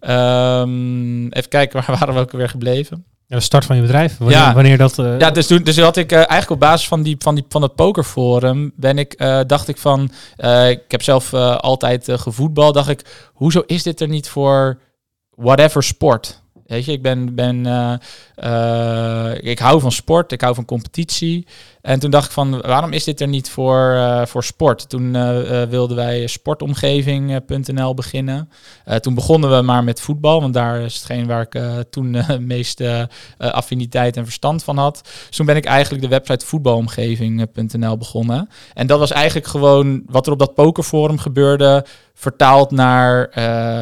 Ehm, 0.00 1.26
even 1.26 1.48
kijken, 1.48 1.80
waar 1.86 1.98
waren 1.98 2.14
we 2.14 2.20
ook 2.20 2.32
weer 2.32 2.48
gebleven? 2.48 3.04
Ja, 3.26 3.36
de 3.36 3.42
start 3.42 3.64
van 3.64 3.76
je 3.76 3.82
bedrijf. 3.82 4.18
Wanneer, 4.18 4.36
Ja. 4.36 4.54
wanneer 4.54 4.78
dat... 4.78 4.98
eh, 4.98 5.18
Ja, 5.18 5.30
dus 5.30 5.46
toen 5.46 5.62
dus 5.62 5.78
had 5.80 5.96
ik 5.96 6.12
eh, 6.12 6.18
eigenlijk 6.18 6.50
op 6.50 6.60
basis 6.60 6.88
van, 6.88 7.02
die, 7.02 7.16
van, 7.18 7.34
die, 7.34 7.44
van 7.48 7.62
het 7.62 7.74
pokerforum 7.74 8.72
ben 8.76 8.98
ik, 8.98 9.12
eh, 9.12 9.40
dacht 9.46 9.68
ik 9.68 9.76
van, 9.78 10.10
eh, 10.36 10.70
ik 10.70 10.80
heb 10.88 11.02
zelf 11.02 11.32
eh, 11.32 11.56
altijd 11.56 12.08
eh, 12.08 12.18
gevoetbal, 12.18 12.72
dacht 12.72 12.88
ik, 12.88 13.28
hoezo 13.32 13.62
is 13.66 13.82
dit 13.82 14.00
er 14.00 14.08
niet 14.08 14.28
voor 14.28 14.78
whatever 15.36 15.82
sport? 15.82 16.42
Weet 16.66 16.84
je, 16.84 16.92
ik 16.92 17.02
ben, 17.02 17.34
ben 17.34 17.66
eh, 17.66 17.94
eh, 18.34 19.38
ik 19.40 19.58
hou 19.58 19.80
van 19.80 19.92
sport, 19.92 20.32
ik 20.32 20.40
hou 20.40 20.54
van 20.54 20.64
competitie. 20.64 21.46
En 21.84 21.98
toen 21.98 22.10
dacht 22.10 22.26
ik 22.26 22.32
van, 22.32 22.60
waarom 22.60 22.92
is 22.92 23.04
dit 23.04 23.20
er 23.20 23.28
niet 23.28 23.50
voor, 23.50 23.92
eh, 23.92 24.26
voor 24.26 24.44
sport? 24.44 24.88
Toen 24.88 25.14
eh, 25.14 25.62
eh, 25.62 25.68
wilden 25.68 25.96
wij 25.96 26.26
sportomgeving.nl 26.26 27.94
beginnen. 27.94 28.48
Toen 29.00 29.14
begonnen 29.14 29.56
we 29.56 29.62
maar 29.62 29.84
met 29.84 30.00
voetbal, 30.00 30.40
want 30.40 30.54
daar 30.54 30.80
is 30.80 30.94
hetgeen 30.94 31.26
waar 31.26 31.46
ik 31.50 31.62
toen 31.90 32.14
het 32.32 32.40
meeste 32.40 33.08
affiniteit 33.38 34.16
en 34.16 34.24
verstand 34.24 34.64
van 34.64 34.78
had. 34.78 35.00
Dus 35.28 35.36
toen 35.36 35.46
ben 35.46 35.56
ik 35.56 35.64
eigenlijk 35.64 36.02
de 36.02 36.08
website 36.08 36.46
voetbalomgeving.nl 36.46 37.96
begonnen. 37.96 38.48
En 38.74 38.86
dat 38.86 38.98
was 38.98 39.10
eigenlijk 39.10 39.46
gewoon 39.46 40.02
wat 40.06 40.26
er 40.26 40.32
op 40.32 40.38
dat 40.38 40.54
pokerforum 40.54 41.18
gebeurde, 41.18 41.84
vertaald 42.14 42.70
naar 42.70 43.30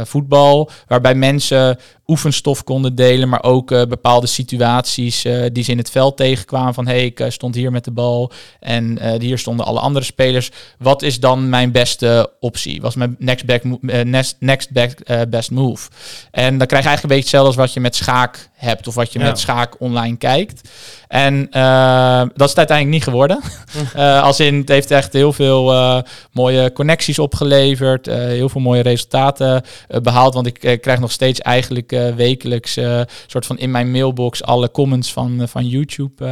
voetbal, 0.06 0.70
waarbij 0.86 1.14
mensen 1.14 1.78
oefenstof 2.06 2.64
konden 2.64 2.94
delen, 2.94 3.28
maar 3.28 3.42
ook 3.42 3.68
bepaalde 3.68 4.26
situaties 4.26 5.22
die 5.52 5.64
ze 5.64 5.70
in 5.70 5.78
het 5.78 5.90
veld 5.90 6.16
tegenkwamen 6.16 6.74
van 6.74 6.86
hey, 6.86 7.04
ik 7.04 7.24
stond 7.28 7.54
hier 7.54 7.70
met 7.70 7.84
de 7.84 7.91
bal 7.92 8.32
en 8.60 8.98
eh, 8.98 9.20
hier 9.20 9.38
stonden 9.38 9.66
alle 9.66 9.80
andere 9.80 10.04
spelers. 10.04 10.50
Wat 10.78 11.02
is 11.02 11.20
dan 11.20 11.48
mijn 11.48 11.72
beste 11.72 12.32
optie? 12.40 12.80
Was 12.80 12.94
mijn 12.94 13.16
next, 13.18 13.46
back 13.46 13.62
eh, 13.62 14.00
next, 14.04 14.36
next 14.38 14.70
back, 14.70 15.00
eh, 15.00 15.20
best 15.28 15.50
move? 15.50 15.90
En 16.30 16.58
dan 16.58 16.66
krijg 16.66 16.82
je 16.82 16.88
eigenlijk 16.88 17.02
een 17.02 17.08
beetje 17.08 17.22
hetzelfde 17.22 17.48
als 17.48 17.56
wat 17.56 17.72
je 17.72 17.80
met 17.80 17.96
schaak 17.96 18.50
hebt 18.62 18.86
of 18.86 18.94
wat 18.94 19.12
je 19.12 19.18
Ja. 19.18 19.24
met 19.24 19.38
schaak 19.38 19.74
online 19.78 20.16
kijkt. 20.16 20.68
En 21.08 21.46
eh, 21.50 22.18
dat 22.18 22.48
is 22.48 22.48
het 22.48 22.58
uiteindelijk 22.58 22.88
niet 22.88 23.04
geworden. 23.04 23.40
Eh, 23.94 24.22
als 24.22 24.40
in, 24.40 24.58
het 24.58 24.68
heeft 24.68 24.90
echt 24.90 25.12
heel 25.12 25.32
veel 25.32 25.72
eh, 25.72 25.98
mooie 26.32 26.72
connecties 26.72 27.18
opgeleverd, 27.18 28.06
heel 28.06 28.48
veel 28.48 28.60
mooie 28.60 28.82
resultaten 28.82 29.62
eh, 29.88 30.00
behaald. 30.00 30.34
Want 30.34 30.46
ik 30.46 30.78
krijg 30.80 31.00
nog 31.00 31.10
steeds 31.10 31.40
eigenlijk 31.40 31.96
wekelijks 32.16 32.78
soort 33.26 33.46
van 33.46 33.58
in 33.58 33.70
mijn 33.70 33.90
mailbox 33.90 34.42
alle 34.42 34.70
comments 34.70 35.12
van, 35.12 35.42
van 35.48 35.66
YouTube 35.66 36.28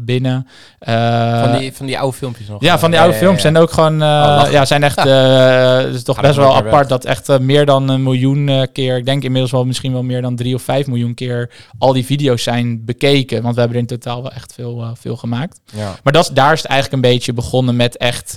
binnen. 0.00 0.46
Van 0.80 1.58
die, 1.58 1.72
van 1.72 1.86
die 1.86 1.98
oude 1.98 2.16
filmpjes 2.16 2.48
nog. 2.48 2.62
ja, 2.62 2.78
van 2.78 2.90
die 2.90 3.00
oude 3.00 3.16
films 3.16 3.40
zijn 3.40 3.56
ook 3.56 3.70
gewoon, 3.70 3.98
lachen. 3.98 4.52
ja, 4.52 4.64
zijn 4.64 4.82
echt, 4.82 5.02
het 5.02 5.94
is 5.94 6.02
toch 6.02 6.16
Gaat 6.16 6.24
best 6.24 6.36
wel 6.36 6.56
apart 6.56 6.88
dat 6.88 7.04
echt 7.04 7.38
meer 7.38 7.66
dan 7.66 7.88
een 7.88 8.02
miljoen 8.02 8.68
keer, 8.72 8.96
ik 8.96 9.04
denk 9.04 9.22
inmiddels 9.22 9.52
wel 9.52 9.64
misschien 9.64 9.92
wel 9.92 10.02
meer 10.02 10.22
dan 10.22 10.36
drie 10.36 10.54
of 10.54 10.62
vijf 10.62 10.86
miljoen 10.86 11.14
keer 11.14 11.50
al 11.78 11.92
die 11.92 12.04
video's 12.04 12.42
zijn 12.42 12.84
bekeken. 12.84 13.42
Want 13.42 13.54
we 13.54 13.60
hebben 13.60 13.78
er 13.78 13.88
in 13.90 13.98
totaal 13.98 14.22
wel 14.22 14.32
echt 14.32 14.54
veel, 14.54 14.82
eh, 14.82 14.90
veel 14.94 15.16
gemaakt. 15.16 15.60
Ja. 15.74 15.96
Maar 16.02 16.12
dat, 16.12 16.30
daar 16.34 16.52
is 16.52 16.62
het 16.62 16.70
eigenlijk 16.70 17.02
een 17.02 17.10
beetje 17.10 17.32
begonnen 17.32 17.76
met 17.76 17.96
echt 17.96 18.36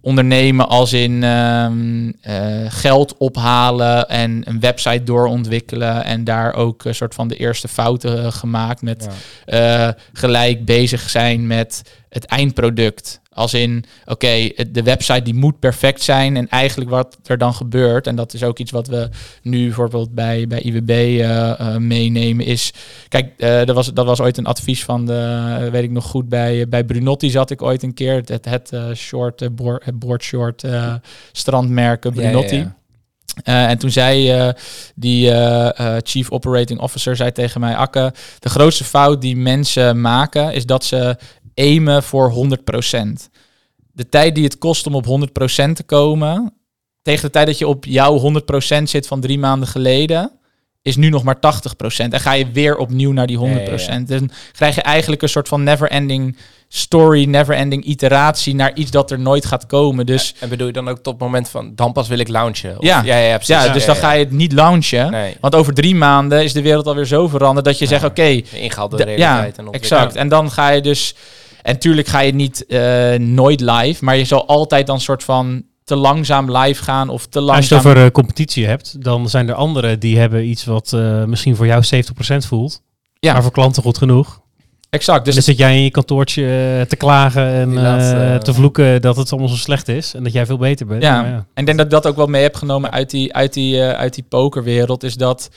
ondernemen 0.00 0.68
als 0.68 0.92
in 0.92 1.22
ehm, 1.24 2.12
eh, 2.20 2.64
geld 2.68 3.16
ophalen 3.16 4.08
en 4.08 4.42
een 4.44 4.60
website 4.60 5.02
doorontwikkelen 5.02 6.04
en 6.04 6.24
daar 6.24 6.54
ook 6.54 6.84
een 6.84 6.94
soort 6.94 7.14
van 7.14 7.28
de 7.28 7.36
eerste 7.36 7.68
fouten 7.68 8.24
eh, 8.24 8.32
gemaakt 8.32 8.82
met 8.82 9.08
Ja. 9.46 9.96
gelijk 10.12 10.64
bezig 10.64 11.10
zijn 11.10 11.46
met 11.46 11.82
het 12.08 12.24
eindproduct. 12.24 13.20
Als 13.36 13.54
in, 13.54 13.84
oké, 14.04 14.48
de 14.70 14.82
website 14.82 15.22
die 15.22 15.34
moet 15.34 15.58
perfect 15.58 16.02
zijn. 16.02 16.36
En 16.36 16.48
eigenlijk 16.48 16.90
wat 16.90 17.18
er 17.24 17.38
dan 17.38 17.54
gebeurt, 17.54 18.06
en 18.06 18.16
dat 18.16 18.34
is 18.34 18.42
ook 18.42 18.58
iets 18.58 18.70
wat 18.70 18.86
we 18.86 19.08
nu 19.42 19.64
bijvoorbeeld 19.64 20.14
bij, 20.14 20.46
bij 20.46 20.60
IWB 20.60 20.90
eh, 20.90 21.50
eh, 21.50 21.76
meenemen, 21.76 22.46
is... 22.46 22.72
Kijk, 23.08 23.32
eh, 23.36 23.64
dat, 23.64 23.74
was, 23.74 23.92
dat 23.92 24.06
was 24.06 24.20
ooit 24.20 24.38
een 24.38 24.46
advies 24.46 24.84
van 24.84 25.06
de, 25.06 25.68
weet 25.72 25.82
ik 25.82 25.90
nog 25.90 26.04
goed, 26.04 26.28
bij, 26.28 26.68
bij 26.68 26.84
Brunotti 26.84 27.30
zat 27.30 27.50
ik 27.50 27.62
ooit 27.62 27.82
een 27.82 27.94
keer. 27.94 28.14
Het, 28.14 28.28
het, 28.28 28.70
het 28.70 28.96
short, 28.96 29.54
board, 29.56 29.84
het 29.84 29.98
board 29.98 30.22
short 30.22 30.64
strandmerken 31.32 32.14
Ja, 32.14 32.22
ja, 32.22 32.28
Brunotti. 32.28 32.56
ja. 32.56 32.74
En 33.68 33.78
toen 33.78 33.90
zei 33.90 34.52
die 34.94 35.32
Chief 36.02 36.30
Operating 36.30 36.80
Officer 36.80 37.16
zei 37.16 37.32
tegen 37.32 37.60
mij, 37.60 37.76
Akke, 37.76 38.12
de 38.38 38.48
grootste 38.48 38.84
fout 38.84 39.20
die 39.20 39.36
mensen 39.36 40.00
maken 40.00 40.52
is 40.52 40.66
dat 40.66 40.84
ze 40.84 41.16
aimen 41.56 42.02
voor 42.02 42.32
100%. 42.32 43.28
De 43.92 44.08
tijd 44.08 44.34
die 44.34 44.44
het 44.44 44.58
kost 44.58 44.86
om 44.86 44.94
op 44.94 45.06
100% 45.06 45.72
te 45.72 45.82
komen, 45.86 46.52
tegen 47.02 47.22
de 47.24 47.30
tijd 47.30 47.46
dat 47.46 47.58
je 47.58 47.66
op 47.68 47.84
jouw 47.84 48.32
100% 48.80 48.82
zit 48.82 49.06
van 49.06 49.20
drie 49.20 49.38
maanden 49.38 49.68
geleden, 49.68 50.30
is 50.82 50.96
nu 50.96 51.08
nog 51.08 51.22
maar 51.22 51.36
80%. 51.36 52.12
En 52.12 52.20
ga 52.20 52.32
je 52.32 52.50
weer 52.50 52.76
opnieuw 52.76 53.12
naar 53.12 53.26
die 53.26 53.38
100%. 53.38 53.40
Ja, 53.42 53.94
ja, 53.94 54.00
Dan 54.06 54.30
krijg 54.52 54.74
je 54.74 54.82
eigenlijk 54.82 55.22
een 55.22 55.28
soort 55.28 55.48
van 55.48 55.62
never-ending 55.62 56.36
story, 56.68 57.24
never-ending 57.24 57.84
iteratie 57.84 58.54
naar 58.54 58.74
iets 58.74 58.90
dat 58.90 59.10
er 59.10 59.18
nooit 59.18 59.46
gaat 59.46 59.66
komen. 59.66 60.06
Dus 60.06 60.34
En 60.40 60.48
bedoel 60.48 60.66
je 60.66 60.72
dan 60.72 60.88
ook 60.88 60.96
tot 60.98 61.12
het 61.12 61.22
moment 61.22 61.48
van, 61.48 61.72
dan 61.74 61.92
pas 61.92 62.08
wil 62.08 62.18
ik 62.18 62.28
launchen? 62.28 62.78
Of- 62.78 62.84
Ja. 62.84 63.02
ja, 63.04 63.16
ja, 63.18 63.36
precies. 63.36 63.64
ja, 63.64 63.72
dus 63.72 63.84
dan 63.86 63.96
ga 63.96 64.12
je 64.12 64.24
het 64.24 64.32
niet 64.32 64.52
launchen. 64.52 65.10
Nee, 65.10 65.36
Want 65.40 65.54
over 65.54 65.74
drie 65.74 65.94
maanden 65.94 66.44
is 66.44 66.52
de 66.52 66.62
wereld 66.62 66.86
alweer 66.86 67.06
zo 67.06 67.28
veranderd 67.28 67.66
dat 67.66 67.78
je 67.78 67.86
zegt, 67.86 68.04
oké, 68.04 68.22
ingehaald 68.52 68.90
door 68.90 68.98
de 68.98 69.04
de- 69.04 69.14
realiteit. 69.14 69.56
ja, 69.56 69.62
en 69.64 69.70
exact. 69.70 70.14
En 70.16 70.28
dan 70.28 70.50
ga 70.50 70.68
je 70.70 70.80
dus... 70.80 71.14
En 71.66 71.78
tuurlijk 71.78 72.06
ga 72.08 72.20
je 72.20 72.34
niet 72.34 72.66
eh, 72.66 73.14
nooit 73.14 73.60
live, 73.60 74.04
maar 74.04 74.16
je 74.16 74.24
zal 74.24 74.46
altijd 74.46 74.86
dan 74.86 75.00
soort 75.00 75.24
van 75.24 75.62
te 75.84 75.96
langzaam 75.96 76.56
live 76.56 76.82
gaan 76.82 77.08
of 77.08 77.26
te 77.26 77.38
Als 77.38 77.46
je 77.46 77.52
langzaam... 77.52 77.78
het 77.78 77.86
over 77.86 78.04
eh, 78.04 78.10
competitie 78.10 78.66
hebt, 78.66 79.04
dan 79.04 79.28
zijn 79.28 79.48
er 79.48 79.54
anderen 79.54 80.00
die 80.00 80.18
hebben 80.18 80.48
iets 80.48 80.64
wat 80.64 80.92
eh, 80.92 81.24
misschien 81.24 81.56
voor 81.56 81.66
jou 81.66 81.84
70% 81.84 82.36
voelt. 82.36 82.82
Ja. 83.18 83.32
Maar 83.32 83.42
voor 83.42 83.52
klanten 83.52 83.82
goed 83.82 83.98
genoeg. 83.98 84.40
Exact, 84.90 85.24
Dus 85.24 85.34
dan 85.34 85.42
zit 85.42 85.58
jij 85.58 85.76
in 85.76 85.82
je 85.82 85.90
kantoortje 85.90 86.44
te 86.88 86.96
klagen 86.96 87.46
en 87.46 87.74
laatste, 87.74 88.40
te 88.42 88.54
vloeken 88.54 89.02
dat 89.02 89.16
het 89.16 89.30
allemaal 89.30 89.50
zo 89.50 89.56
slecht 89.56 89.88
is. 89.88 90.14
En 90.14 90.22
dat 90.22 90.32
jij 90.32 90.46
veel 90.46 90.58
beter 90.58 90.86
bent. 90.86 91.02
Ja. 91.02 91.22
Maar 91.22 91.32
En 91.32 91.44
ik 91.54 91.66
denk 91.66 91.76
dat 91.76 91.86
ik 91.86 91.92
dat 91.92 92.06
ook 92.06 92.16
wel 92.16 92.26
mee 92.26 92.42
heb 92.42 92.54
genomen 92.54 92.90
uit 92.90 93.10
die, 93.10 93.34
uit 93.34 93.52
die, 93.52 93.82
uit 93.82 94.14
die 94.14 94.24
pokerwereld. 94.28 95.02
Is 95.02 95.14
dat 95.14 95.50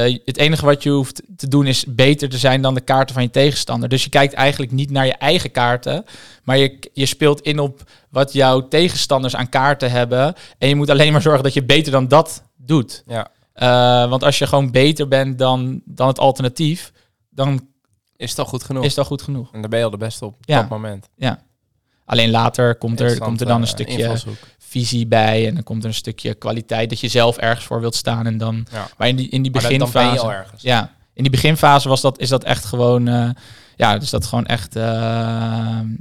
het 0.00 0.36
enige 0.36 0.64
wat 0.64 0.82
je 0.82 0.90
hoeft 0.90 1.22
te 1.36 1.48
doen 1.48 1.66
is 1.66 1.84
beter 1.88 2.28
te 2.28 2.38
zijn 2.38 2.62
dan 2.62 2.74
de 2.74 2.80
kaarten 2.80 3.14
van 3.14 3.22
je 3.24 3.30
tegenstander. 3.30 3.88
Dus 3.88 4.04
je 4.04 4.10
kijkt 4.10 4.32
eigenlijk 4.34 4.72
niet 4.72 4.90
naar 4.90 5.06
je 5.06 5.12
eigen 5.14 5.50
kaarten. 5.50 6.04
Maar 6.42 6.58
je, 6.58 6.90
je 6.92 7.06
speelt 7.06 7.40
in 7.40 7.58
op 7.58 7.82
wat 8.10 8.32
jouw 8.32 8.68
tegenstanders 8.68 9.36
aan 9.36 9.48
kaarten 9.48 9.90
hebben. 9.90 10.34
En 10.58 10.68
je 10.68 10.74
moet 10.76 10.90
alleen 10.90 11.12
maar 11.12 11.22
zorgen 11.22 11.42
dat 11.42 11.54
je 11.54 11.64
beter 11.64 11.92
dan 11.92 12.08
dat 12.08 12.42
doet. 12.56 13.02
Ja. 13.06 13.28
Eh, 13.52 14.10
want 14.10 14.24
als 14.24 14.38
je 14.38 14.46
gewoon 14.46 14.70
beter 14.70 15.08
bent 15.08 15.38
dan, 15.38 15.80
dan 15.84 16.08
het 16.08 16.18
alternatief, 16.18 16.92
dan 17.30 17.68
Is 18.16 18.30
het 18.30 18.38
al 18.38 18.44
goed 18.44 18.64
genoeg? 18.64 18.82
is 18.84 18.88
het 18.88 18.98
al 18.98 19.04
goed 19.04 19.22
genoeg. 19.22 19.52
En 19.52 19.60
daar 19.60 19.70
ben 19.70 19.78
je 19.78 19.84
al 19.84 19.90
de 19.90 19.96
beste 19.96 20.24
op 20.24 20.36
Ja. 20.40 20.60
dat 20.60 20.68
moment. 20.68 21.08
Alleen 22.06 22.30
later 22.30 22.74
komt 22.76 23.00
er, 23.00 23.18
komt 23.18 23.40
er 23.40 23.46
dan 23.46 23.56
een 23.56 23.62
eh, 23.62 23.68
stukje. 23.68 24.16
Visie 24.80 25.06
bij. 25.06 25.46
En 25.48 25.54
dan 25.54 25.62
komt 25.62 25.82
er 25.82 25.88
een 25.88 25.94
stukje 25.94 26.34
kwaliteit 26.34 26.88
dat 26.90 27.00
je 27.00 27.08
zelf 27.08 27.36
ergens 27.36 27.66
voor 27.66 27.80
wilt 27.80 27.94
staan. 27.94 28.26
En 28.26 28.38
dan, 28.38 28.66
Ja. 28.72 28.86
maar 28.98 29.08
in 29.08 29.16
die, 29.16 29.28
in 29.28 29.42
die 29.42 29.50
beginfase. 29.50 30.44
Ja, 30.58 30.92
in 31.14 31.22
die 31.22 31.32
beginfase 31.32 31.88
was 31.88 32.00
dat, 32.00 32.18
is 32.18 32.28
dat 32.28 32.44
echt 32.44 32.64
gewoon, 32.64 33.08
eh, 33.08 33.30
ja, 33.76 33.98
dus 33.98 34.10
dat 34.10 34.26
gewoon 34.26 34.46
echt, 34.46 34.76
eh, 34.76 34.82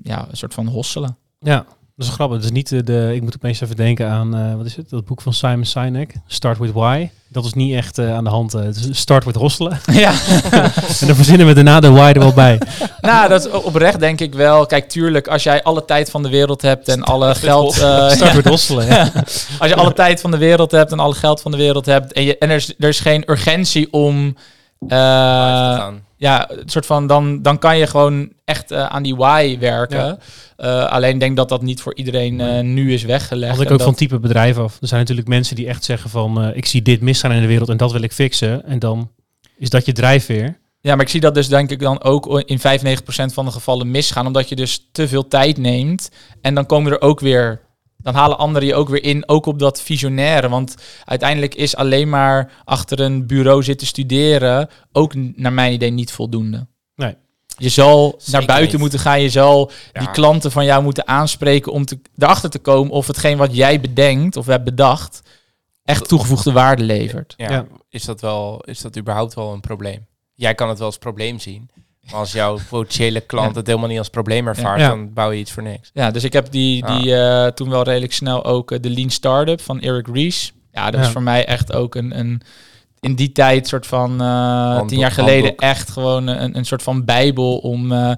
ja, 0.04 0.28
een 0.30 0.38
soort 0.38 0.54
van 0.54 0.68
hosselen. 0.68 1.18
Ja, 1.40 1.66
dat 1.96 2.08
is 2.08 2.14
grappig. 2.14 2.36
Het 2.36 2.46
is 2.46 2.52
niet 2.52 2.70
de, 2.70 2.84
de, 2.84 3.12
ik 3.16 3.22
moet 3.22 3.36
opeens 3.36 3.62
even 3.62 3.76
denken 3.76 4.10
aan, 4.10 4.36
eh, 4.36 4.56
wat 4.56 4.66
is 4.66 4.76
het, 4.76 4.90
dat 4.90 5.06
boek 5.06 5.22
van 5.22 5.34
Simon 5.34 5.66
Sinek, 5.66 6.14
Start 6.28 6.58
With 6.58 6.72
Why. 6.72 7.10
Dat 7.28 7.46
is 7.46 7.54
niet 7.54 7.76
echt 7.76 7.98
eh, 7.98 8.16
aan 8.16 8.24
de 8.24 8.30
hand. 8.30 8.54
eh, 8.54 8.64
het 8.64 8.76
is 8.76 9.00
Start 9.00 9.26
With 9.26 9.36
Hosselen. 9.36 9.80
ja, 9.92 10.14
en 11.00 11.08
dan 11.08 11.16
verzinnen 11.16 11.48
we 11.48 11.54
daarna 11.54 11.80
de 11.80 11.90
why 11.90 12.12
er 12.14 12.20
wel 12.20 12.34
bij. 12.34 12.62
nou, 13.02 13.30
dat 13.30 13.46
is 13.46 13.52
oprecht 13.52 14.00
denk 14.00 14.20
ik 14.20 14.34
wel. 14.34 14.66
Kijk, 14.66 14.90
tuurlijk, 14.90 15.28
als 15.28 15.44
jij 15.44 15.64
alle 15.64 15.86
tijd 15.86 16.10
van 16.10 16.24
de 16.24 16.30
wereld 16.30 16.62
hebt 16.62 16.88
en 16.88 17.04
alle 17.04 17.36
geld, 17.36 17.80
eh, 17.80 18.10
Start 18.10 18.34
With 18.34 18.48
Hosselen, 18.48 18.86
ja. 18.86 19.12
als 19.60 19.70
je 19.70 19.76
alle 19.76 19.94
tijd 19.94 20.22
van 20.22 20.32
de 20.32 20.38
wereld 20.38 20.72
hebt 20.72 20.92
en 20.92 21.00
alle 21.00 21.16
geld 21.16 21.42
van 21.42 21.52
de 21.52 21.58
wereld 21.58 21.86
hebt 21.86 22.14
en, 22.14 22.24
je, 22.24 22.38
en 22.38 22.50
er, 22.50 22.56
is, 22.56 22.74
er 22.80 22.90
is 22.90 23.00
geen 23.00 23.24
urgentie 23.26 23.88
om, 23.92 24.36
Live 24.90 24.96
te 24.96 24.96
eh, 24.96 25.78
gaan. 25.78 26.06
Ja, 26.24 26.50
het 26.56 26.72
soort 26.72 26.86
van, 26.86 27.08
dan, 27.08 27.42
dan 27.42 27.60
kan 27.60 27.78
je 27.78 27.88
gewoon 27.88 28.32
echt 28.46 28.72
eh, 28.72 28.86
aan 28.86 29.04
die 29.04 29.16
why 29.16 29.58
werken. 29.60 30.06
Ja. 30.06 30.18
Eh, 30.56 30.92
alleen 30.92 31.18
denk 31.18 31.36
dat 31.36 31.50
dat 31.50 31.62
niet 31.62 31.82
voor 31.82 31.96
iedereen 31.96 32.42
eh, 32.42 32.64
nu 32.64 32.94
is 32.94 33.04
weggelegd. 33.04 33.52
Had 33.52 33.62
ik 33.62 33.72
ook 33.72 33.78
dat- 33.78 33.88
van 33.88 33.96
type 33.96 34.20
bedrijf 34.20 34.58
af. 34.58 34.78
Er 34.82 34.88
zijn 34.88 35.00
natuurlijk 35.00 35.28
mensen 35.28 35.56
die 35.56 35.68
echt 35.68 35.84
zeggen 35.84 36.10
van, 36.10 36.54
ik 36.54 36.66
zie 36.66 36.82
dit 36.82 37.02
misgaan 37.02 37.32
in 37.32 37.42
de 37.42 37.48
wereld 37.48 37.70
en 37.70 37.78
dat 37.78 37.92
wil 37.92 38.02
ik 38.02 38.12
fixen. 38.12 38.66
En 38.66 38.80
dan 38.80 39.12
is 39.58 39.70
dat 39.70 39.86
je 39.86 39.92
drijfveer. 39.92 40.60
Ja, 40.82 40.96
maar 40.96 41.06
ik 41.06 41.12
zie 41.12 41.20
dat 41.20 41.34
dus 41.36 41.48
denk 41.48 41.72
ik 41.72 41.80
dan 41.80 42.04
ook 42.04 42.42
in 42.46 42.60
95% 42.60 43.34
van 43.34 43.46
de 43.46 43.52
gevallen 43.52 43.92
misgaan. 43.92 44.28
Omdat 44.28 44.50
je 44.50 44.56
dus 44.56 44.90
te 44.92 45.08
veel 45.08 45.28
tijd 45.28 45.58
neemt. 45.58 46.10
En 46.42 46.56
dan 46.56 46.66
komen 46.66 46.92
er 46.92 47.02
ook 47.02 47.20
weer... 47.20 47.62
Dan 48.04 48.14
halen 48.14 48.38
anderen 48.38 48.68
je 48.68 48.76
ook 48.76 48.90
weer 48.90 49.04
in, 49.04 49.30
ook 49.30 49.46
op 49.46 49.60
dat 49.60 49.82
visionaire. 49.82 50.50
Want 50.50 50.76
uiteindelijk 51.06 51.56
is 51.56 51.76
alleen 51.76 52.10
maar 52.10 52.52
achter 52.66 53.00
een 53.00 53.28
bureau 53.28 53.64
zitten 53.64 53.88
studeren... 53.88 54.70
ook 54.92 55.14
naar 55.16 55.54
mijn 55.54 55.74
idee 55.74 55.90
niet 55.90 56.12
voldoende. 56.12 56.68
Nee. 56.96 57.16
Je 57.58 57.70
zal 57.70 58.14
Zeker 58.18 58.32
naar 58.32 58.46
buiten 58.48 58.72
niet. 58.72 58.80
moeten 58.80 59.00
gaan. 59.00 59.22
Je 59.22 59.30
zal 59.30 59.72
Ja. 59.94 60.00
die 60.00 60.12
klanten 60.12 60.52
van 60.52 60.66
jou 60.66 60.84
moeten 60.84 61.08
aanspreken... 61.08 61.72
om 61.72 61.86
te, 61.86 62.00
erachter 62.18 62.50
te 62.50 62.60
komen 62.60 62.92
of 62.92 63.08
hetgeen 63.08 63.38
wat 63.38 63.56
jij 63.56 63.80
bedenkt 63.82 64.36
of 64.38 64.46
hebt 64.46 64.64
bedacht... 64.64 65.22
echt 65.84 66.08
toegevoegde 66.08 66.52
waarde 66.52 66.84
levert. 66.84 67.34
Ja, 67.38 67.52
Ja. 67.52 67.66
Is, 67.90 68.04
dat 68.06 68.22
wel, 68.22 68.62
is 68.66 68.82
dat 68.82 68.98
überhaupt 68.98 69.34
wel 69.34 69.54
een 69.54 69.62
probleem? 69.62 70.06
Jij 70.34 70.56
kan 70.56 70.70
het 70.70 70.78
wel 70.78 70.88
als 70.88 70.98
probleem 70.98 71.40
zien. 71.40 71.70
Maar 72.12 72.20
als 72.20 72.32
jouw 72.32 72.58
potentiële 72.70 73.22
klant 73.22 73.52
Ja. 73.52 73.58
het 73.58 73.68
helemaal 73.68 73.90
niet 73.90 73.98
als 73.98 74.10
probleem 74.10 74.48
ervaart, 74.48 74.80
Ja. 74.80 74.88
dan 74.88 75.14
bouw 75.14 75.32
je 75.32 75.40
iets 75.40 75.52
voor 75.52 75.64
niks. 75.64 75.90
Ja, 75.94 76.12
dus 76.12 76.24
ik 76.24 76.34
heb 76.34 76.52
die, 76.52 76.86
Ah. 76.86 77.00
die 77.02 77.16
eh, 77.16 77.48
toen 77.48 77.70
wel 77.70 77.84
redelijk 77.84 78.14
snel 78.14 78.46
ook 78.46 78.72
eh, 78.72 78.80
de 78.82 78.90
Lean 78.90 79.10
Startup 79.10 79.62
van 79.62 79.82
Eric 79.82 80.08
Ries. 80.08 80.54
Ja, 80.72 80.92
dat 80.92 81.00
Ja. 81.00 81.06
is 81.06 81.12
voor 81.12 81.22
mij 81.24 81.46
echt 81.46 81.74
ook 81.74 81.96
een, 81.96 82.20
een 82.20 82.42
in 83.00 83.16
die 83.16 83.32
tijd 83.32 83.68
soort 83.68 83.88
van 83.88 84.22
eh, 84.22 84.28
Handboek- 84.28 84.88
tien 84.88 85.00
jaar 85.00 85.12
geleden 85.12 85.36
handboek. 85.44 85.62
echt 85.62 85.90
gewoon 85.92 86.28
een, 86.28 86.58
een 86.58 86.66
soort 86.66 86.84
van 86.84 87.06
bijbel 87.06 87.58
om 87.58 87.92
eh, 87.92 88.12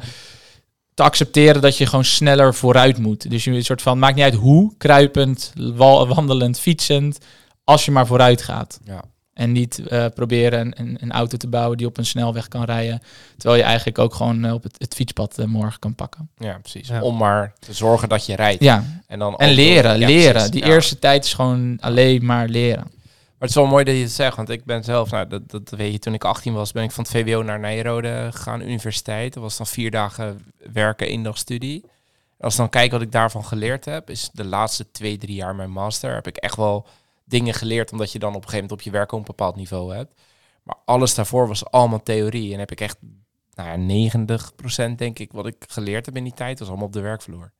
te 0.93 1.03
accepteren 1.03 1.61
dat 1.61 1.77
je 1.77 1.85
gewoon 1.85 2.05
sneller 2.05 2.53
vooruit 2.53 2.97
moet. 2.97 3.29
Dus 3.29 3.43
je 3.43 3.51
een 3.51 3.63
soort 3.65 3.81
van 3.81 3.99
maakt 3.99 4.15
niet 4.15 4.23
uit 4.23 4.33
hoe, 4.33 4.73
kruipend, 4.77 5.53
wandelend, 5.77 6.59
fietsend, 6.59 7.17
als 7.63 7.85
je 7.85 7.91
maar 7.91 8.07
vooruit 8.07 8.41
gaat. 8.41 8.79
Ja. 8.83 9.03
En 9.35 9.51
niet 9.51 9.87
eh, 9.87 10.05
proberen 10.13 10.59
een, 10.59 10.73
een, 10.77 10.97
een 11.01 11.11
auto 11.11 11.37
te 11.37 11.47
bouwen 11.47 11.77
die 11.77 11.87
op 11.87 11.97
een 11.97 12.05
snelweg 12.05 12.47
kan 12.47 12.63
rijden. 12.63 13.01
Terwijl 13.37 13.59
je 13.61 13.65
eigenlijk 13.67 13.99
ook 13.99 14.13
gewoon 14.15 14.45
eh, 14.45 14.53
op 14.53 14.63
het, 14.63 14.75
het 14.77 14.93
fietspad 14.93 15.37
eh, 15.37 15.45
morgen 15.45 15.79
kan 15.79 15.95
pakken. 15.95 16.29
Ja, 16.37 16.57
precies. 16.61 16.87
Ja. 16.87 17.01
Om 17.01 17.17
maar 17.17 17.53
te 17.59 17.73
zorgen 17.73 18.09
dat 18.09 18.25
je 18.25 18.35
rijdt. 18.35 18.63
Ja, 18.63 18.83
En, 19.07 19.19
dan 19.19 19.35
En 19.37 19.51
leren, 19.51 19.99
door- 19.99 20.07
leren. 20.09 20.51
Die 20.51 20.61
Ja. 20.65 20.67
eerste 20.71 20.99
tijd 20.99 21.25
is 21.25 21.33
gewoon 21.33 21.77
alleen 21.81 22.25
maar 22.25 22.47
leren. 22.47 22.83
Maar 22.83 23.47
het 23.47 23.49
is 23.49 23.55
wel 23.55 23.65
mooi 23.65 23.83
dat 23.83 23.95
je 23.95 24.01
het 24.01 24.11
zegt, 24.11 24.35
want 24.35 24.49
ik 24.49 24.65
ben 24.65 24.83
zelf, 24.83 25.11
nou, 25.11 25.27
dat, 25.27 25.51
dat 25.51 25.69
weet 25.69 25.91
je, 25.91 25.99
toen 25.99 26.13
ik 26.13 26.23
18 26.23 26.53
was, 26.53 26.71
ben 26.71 26.83
ik 26.83 26.91
van 26.91 27.03
het 27.03 27.13
VWO 27.13 27.41
naar 27.43 27.59
Nijrode 27.59 28.27
gegaan, 28.31 28.61
universiteit. 28.61 29.33
Dat 29.33 29.43
was 29.43 29.57
dan 29.57 29.67
vier 29.67 29.91
dagen 29.91 30.45
werken, 30.73 31.07
één 31.07 31.23
dag 31.23 31.37
studie. 31.37 31.85
Als 32.39 32.53
ik 32.53 32.59
dan 32.59 32.69
kijk 32.69 32.91
wat 32.91 33.01
ik 33.01 33.11
daarvan 33.11 33.45
geleerd 33.45 33.85
heb, 33.85 34.09
is 34.09 34.29
de 34.33 34.45
laatste 34.45 34.91
twee, 34.91 35.17
drie 35.17 35.35
jaar 35.35 35.55
mijn 35.55 35.71
master, 35.71 36.13
heb 36.13 36.27
ik 36.27 36.37
echt 36.37 36.55
wel 36.55 36.87
dingen 37.25 37.53
geleerd, 37.53 37.91
omdat 37.91 38.11
je 38.11 38.19
dan 38.19 38.29
op 38.29 38.35
een 38.35 38.41
gegeven 38.41 38.61
moment 38.61 38.79
op 38.79 38.85
je 38.85 38.91
werk 38.97 39.13
ook 39.13 39.19
een 39.19 39.25
bepaald 39.25 39.55
niveau 39.55 39.95
hebt. 39.95 40.21
Maar 40.63 40.75
alles 40.85 41.15
daarvoor 41.15 41.47
was 41.47 41.65
allemaal 41.65 42.03
theorie. 42.03 42.53
En 42.53 42.59
heb 42.59 42.71
ik 42.71 42.81
echt, 42.81 42.97
nou 43.53 43.69
ja, 43.69 44.09
90% 44.91 44.95
denk 44.95 45.19
ik 45.19 45.31
wat 45.31 45.47
ik 45.47 45.55
geleerd 45.67 46.05
heb 46.05 46.15
in 46.15 46.23
die 46.23 46.33
tijd, 46.33 46.59
was 46.59 46.67
allemaal 46.67 46.87
op 46.87 46.93
de 46.93 47.01
werkvloer. 47.01 47.51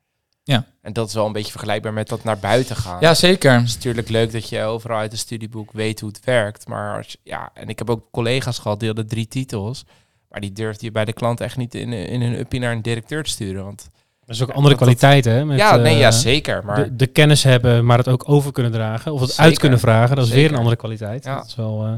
Ja. 0.43 0.65
En 0.81 0.93
dat 0.93 1.07
is 1.07 1.13
wel 1.13 1.25
een 1.25 1.31
beetje 1.31 1.51
vergelijkbaar 1.51 1.93
met 1.93 2.07
dat 2.07 2.24
naar 2.24 2.39
buiten 2.39 2.75
gaan. 2.75 3.00
Ja, 3.00 3.13
zeker. 3.13 3.53
Het 3.53 3.67
is 3.67 3.75
natuurlijk 3.75 4.10
leuk 4.10 4.31
dat 4.31 4.50
je 4.50 4.62
overal 4.62 4.98
uit 4.98 5.12
een 5.12 5.17
studieboek 5.17 5.72
weet 5.72 6.00
hoe 6.00 6.10
het 6.10 6.24
werkt. 6.24 6.67
Maar 6.67 6.98
als 6.98 7.17
ja, 7.24 7.51
en 7.53 7.67
ik 7.67 7.79
heb 7.79 7.89
ook 7.89 8.12
collega's 8.12 8.60
gehad 8.60 8.79
die 8.79 8.88
hadden 8.88 9.07
drie 9.07 9.27
titels. 9.27 9.86
Maar 10.29 10.41
die 10.41 10.51
durfde 10.51 10.86
je 10.86 10.91
bij 10.91 11.05
de 11.05 11.13
klant 11.13 11.41
echt 11.41 11.57
niet 11.57 11.75
in, 11.75 11.93
in 11.93 12.22
een 12.22 12.39
uppie 12.39 12.60
naar 12.60 12.72
een 12.72 12.81
directeur 12.81 13.24
te 13.24 13.29
sturen. 13.29 13.63
Want 13.63 13.88
Dat 14.25 14.36
is 14.36 14.41
ook 14.44 14.50
andere 14.50 14.75
kwaliteiten, 14.75 15.32
hè? 15.32 15.46
Met, 15.46 15.58
ja, 15.58 15.75
nee, 15.75 15.94
eh, 15.94 16.00
ja, 16.00 16.12
zeker. 16.12 16.65
Maar 16.65 16.84
de, 16.84 16.96
de 16.96 17.08
kennis 17.08 17.44
hebben, 17.44 17.86
maar 17.86 17.98
het 17.98 18.08
ook 18.08 18.29
over 18.29 18.51
kunnen 18.51 18.72
dragen. 18.72 19.13
Of 19.13 19.22
het 19.22 19.38
uit 19.38 19.60
kunnen 19.60 19.79
vragen. 19.79 20.15
Dat 20.15 20.25
is 20.25 20.32
weer 20.32 20.50
een 20.51 20.58
andere 20.58 20.75
kwaliteit. 20.75 21.24
Ja. 21.24 21.36
Dat 21.36 21.46
is 21.46 21.55
wel... 21.55 21.84
eh, 21.84 21.89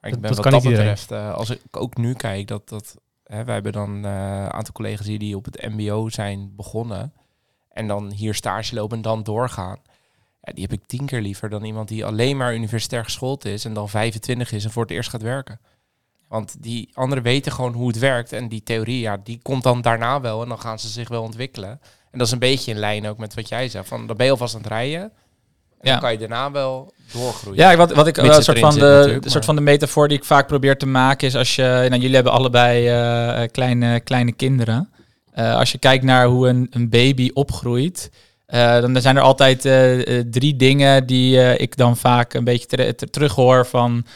Maar 0.00 0.10
ik 0.10 0.20
ben 0.20 0.20
dat 0.20 0.30
wat 0.30 0.40
kan 0.40 0.52
dat 0.52 0.62
betreft, 0.62 1.10
eh, 1.10 1.34
als 1.34 1.50
ik 1.50 1.60
ook 1.70 1.96
nu 1.96 2.14
kijk, 2.14 2.48
dat, 2.48 2.68
dat 2.68 2.96
hè, 3.24 3.44
wij 3.44 3.54
hebben 3.54 3.72
dan 3.72 4.04
eh, 4.04 4.10
een 4.12 4.52
aantal 4.52 4.72
collega's 4.72 5.06
hier 5.06 5.18
die 5.18 5.36
op 5.36 5.44
het 5.44 5.68
MBO 5.76 6.08
zijn 6.08 6.52
begonnen. 6.56 7.12
En 7.72 7.86
dan 7.86 8.10
hier 8.12 8.34
stage 8.34 8.74
lopen 8.74 8.96
en 8.96 9.02
dan 9.02 9.22
doorgaan. 9.22 9.76
Ja, 10.42 10.52
die 10.52 10.62
heb 10.62 10.72
ik 10.72 10.86
tien 10.86 11.06
keer 11.06 11.20
liever 11.20 11.48
dan 11.50 11.64
iemand 11.64 11.88
die 11.88 12.04
alleen 12.04 12.36
maar 12.36 12.54
universitair 12.54 13.04
geschoold 13.04 13.44
is 13.44 13.64
en 13.64 13.74
dan 13.74 13.88
25 13.88 14.52
is 14.52 14.64
en 14.64 14.70
voor 14.70 14.82
het 14.82 14.90
eerst 14.92 15.10
gaat 15.10 15.22
werken. 15.22 15.60
Want 16.30 16.56
die 16.58 16.90
anderen 16.92 17.24
weten 17.24 17.52
gewoon 17.52 17.72
hoe 17.72 17.88
het 17.88 17.98
werkt. 17.98 18.32
En 18.32 18.48
die 18.48 18.62
theorie, 18.62 19.00
ja, 19.00 19.16
die 19.24 19.38
komt 19.42 19.62
dan 19.62 19.80
daarna 19.80 20.20
wel 20.20 20.42
en 20.42 20.48
dan 20.48 20.60
gaan 20.60 20.78
ze 20.78 20.88
zich 20.88 21.08
wel 21.08 21.22
ontwikkelen. 21.22 21.70
En 22.10 22.18
dat 22.18 22.26
is 22.26 22.32
een 22.32 22.38
beetje 22.38 22.70
in 22.70 22.78
lijn 22.78 23.06
ook 23.08 23.18
met 23.18 23.34
wat 23.34 23.48
jij 23.48 23.68
zei. 23.68 23.84
Van, 23.84 24.06
dan 24.06 24.16
ben 24.16 24.26
je 24.26 24.32
alvast 24.32 24.54
aan 24.54 24.60
het 24.60 24.70
rijden. 24.70 25.00
En 25.02 25.10
Ja. 25.80 25.90
dan 25.90 26.00
kan 26.00 26.12
je 26.12 26.18
daarna 26.18 26.50
wel 26.50 26.92
doorgroeien. 27.12 27.58
Ja, 27.58 27.76
wat, 27.76 27.92
wat 27.92 28.06
ik 28.06 28.16
het 28.16 28.44
soort 28.44 28.58
van, 28.58 28.72
zit 28.72 28.80
de, 28.80 29.16
de 29.20 29.30
soort 29.30 29.44
van 29.44 29.54
de 29.56 29.60
metafoor 29.60 30.08
die 30.08 30.16
ik 30.16 30.24
vaak 30.24 30.46
probeer 30.46 30.78
te 30.78 30.86
maken 30.86 31.26
is 31.28 31.36
als 31.36 31.56
je, 31.56 31.62
nou, 31.62 32.00
jullie 32.00 32.14
hebben 32.14 32.32
allebei 32.32 32.88
eh, 32.88 33.48
kleine, 33.50 34.00
kleine 34.00 34.32
kinderen. 34.32 34.90
Eh, 35.32 35.56
als 35.56 35.72
je 35.72 35.78
kijkt 35.78 36.04
naar 36.04 36.26
hoe 36.26 36.48
een, 36.48 36.66
een 36.70 36.88
baby 36.88 37.30
opgroeit, 37.34 38.10
eh, 38.50 38.80
dan 38.80 39.00
zijn 39.00 39.16
er 39.16 39.22
altijd 39.22 39.64
eh, 39.64 40.18
eh, 40.18 40.26
drie 40.30 40.56
dingen 40.56 41.06
die 41.06 41.56
ik 41.56 41.76
dan 41.76 41.96
vaak 41.96 42.34
een 42.34 42.44
beetje 42.44 42.66
ter- 42.66 42.96
ter- 42.96 43.10
terughoor 43.10 43.66
van 43.66 44.06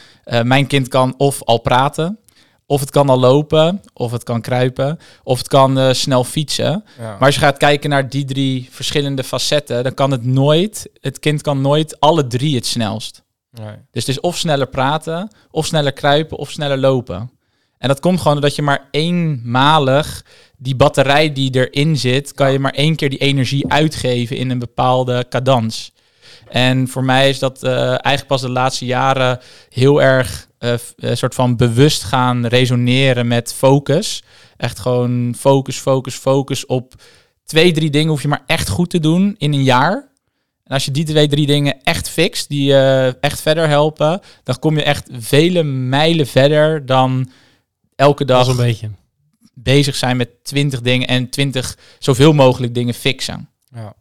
mijn 0.43 0.67
kind 0.67 0.87
kan 0.87 1.13
of 1.17 1.43
al 1.43 1.57
praten, 1.57 2.19
of 2.65 2.79
het 2.79 2.89
kan 2.89 3.09
al 3.09 3.19
lopen, 3.19 3.81
of 3.93 4.11
het 4.11 4.23
kan 4.23 4.41
kruipen, 4.41 4.99
of 5.23 5.37
het 5.37 5.47
kan 5.47 5.95
snel 5.95 6.23
fietsen. 6.23 6.83
Ja. 6.97 7.03
Maar 7.03 7.25
als 7.25 7.35
je 7.35 7.41
gaat 7.41 7.57
kijken 7.57 7.89
naar 7.89 8.09
die 8.09 8.25
drie 8.25 8.67
verschillende 8.71 9.23
facetten, 9.23 9.83
dan 9.83 9.93
kan 9.93 10.11
het 10.11 10.25
nooit, 10.25 10.89
het 11.01 11.19
kind 11.19 11.41
kan 11.41 11.61
nooit 11.61 11.99
alle 11.99 12.27
drie 12.27 12.55
het 12.55 12.65
snelst. 12.65 13.23
Nee. 13.51 13.75
Dus 13.91 14.05
het 14.05 14.07
is 14.07 14.19
of 14.19 14.37
sneller 14.37 14.67
praten, 14.67 15.31
of 15.51 15.65
sneller 15.65 15.93
kruipen, 15.93 16.37
of 16.37 16.51
sneller 16.51 16.77
lopen. 16.77 17.29
En 17.77 17.87
dat 17.87 17.99
komt 17.99 18.17
gewoon 18.17 18.33
doordat 18.33 18.55
je 18.55 18.61
maar 18.61 18.87
eenmalig 18.91 20.25
die 20.57 20.75
batterij 20.75 21.33
die 21.33 21.55
erin 21.55 21.97
zit, 21.97 22.33
kan 22.33 22.51
je 22.51 22.59
maar 22.59 22.73
één 22.73 22.95
keer 22.95 23.09
die 23.09 23.19
energie 23.19 23.67
uitgeven 23.71 24.37
in 24.37 24.49
een 24.49 24.59
bepaalde 24.59 25.25
cadans. 25.29 25.93
En 26.49 26.87
voor 26.87 27.03
mij 27.03 27.29
is 27.29 27.39
dat 27.39 27.63
eh, 27.63 27.71
eigenlijk 27.87 28.27
pas 28.27 28.41
de 28.41 28.49
laatste 28.49 28.85
jaren 28.85 29.39
heel 29.69 30.01
erg 30.01 30.47
eh, 30.57 30.73
f- 30.73 30.93
een 30.95 31.17
soort 31.17 31.35
van 31.35 31.55
bewust 31.55 32.03
gaan 32.03 32.45
resoneren 32.45 33.27
met 33.27 33.53
focus. 33.53 34.23
Echt 34.57 34.79
gewoon 34.79 35.35
focus, 35.37 35.77
focus, 35.77 36.15
focus 36.15 36.65
op 36.65 36.93
twee, 37.43 37.71
drie 37.71 37.89
dingen 37.89 38.09
hoef 38.09 38.21
je 38.21 38.27
maar 38.27 38.43
echt 38.45 38.69
goed 38.69 38.89
te 38.89 38.99
doen 38.99 39.35
in 39.37 39.53
een 39.53 39.63
jaar. 39.63 40.09
En 40.63 40.73
als 40.73 40.85
je 40.85 40.91
die 40.91 41.03
twee, 41.05 41.27
drie 41.27 41.45
dingen 41.45 41.77
echt 41.83 42.09
fixt, 42.09 42.49
die 42.49 42.63
je 42.63 43.17
echt 43.21 43.41
verder 43.41 43.67
helpen, 43.67 44.21
dan 44.43 44.59
kom 44.59 44.75
je 44.77 44.83
echt 44.83 45.09
vele 45.11 45.63
mijlen 45.63 46.27
verder 46.27 46.85
dan 46.85 47.29
elke 47.95 48.25
dat 48.25 48.37
dag 48.37 48.45
is 48.47 48.51
een 48.59 48.65
beetje. 48.65 48.89
Bezig 49.55 49.95
zijn 49.95 50.17
met 50.17 50.43
twintig 50.43 50.81
dingen 50.81 51.07
en 51.07 51.29
twintig 51.29 51.77
zoveel 51.99 52.33
mogelijk 52.33 52.73
dingen 52.73 52.93
fixen. 52.93 53.49
Ja. 53.73 53.93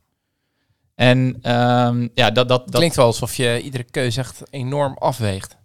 En 0.95 1.39
ehm, 1.43 2.09
ja, 2.15 2.31
dat, 2.31 2.49
dat, 2.49 2.49
dat 2.49 2.75
klinkt 2.75 2.97
wel 2.97 3.07
alsof 3.07 3.35
je 3.35 3.61
iedere 3.63 3.85
keuze 3.85 4.21
echt 4.21 4.43
enorm 4.51 4.97
afweegt. 4.99 5.57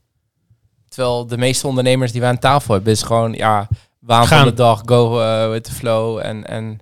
Terwijl 0.88 1.28
de 1.28 1.38
meeste 1.38 1.68
ondernemers 1.68 2.12
die 2.12 2.22
we 2.22 2.28
aan 2.28 2.40
tafel 2.40 2.74
hebben, 2.74 2.94
is 2.94 3.02
gewoon, 3.02 3.34
ja, 3.34 3.68
waan 4.00 4.28
van 4.28 4.44
de 4.44 4.54
dag, 4.54 4.82
go 4.86 5.22
eh, 5.22 5.50
with 5.50 5.64
the 5.64 5.72
flow. 5.72 6.18
En, 6.18 6.48
en 6.48 6.80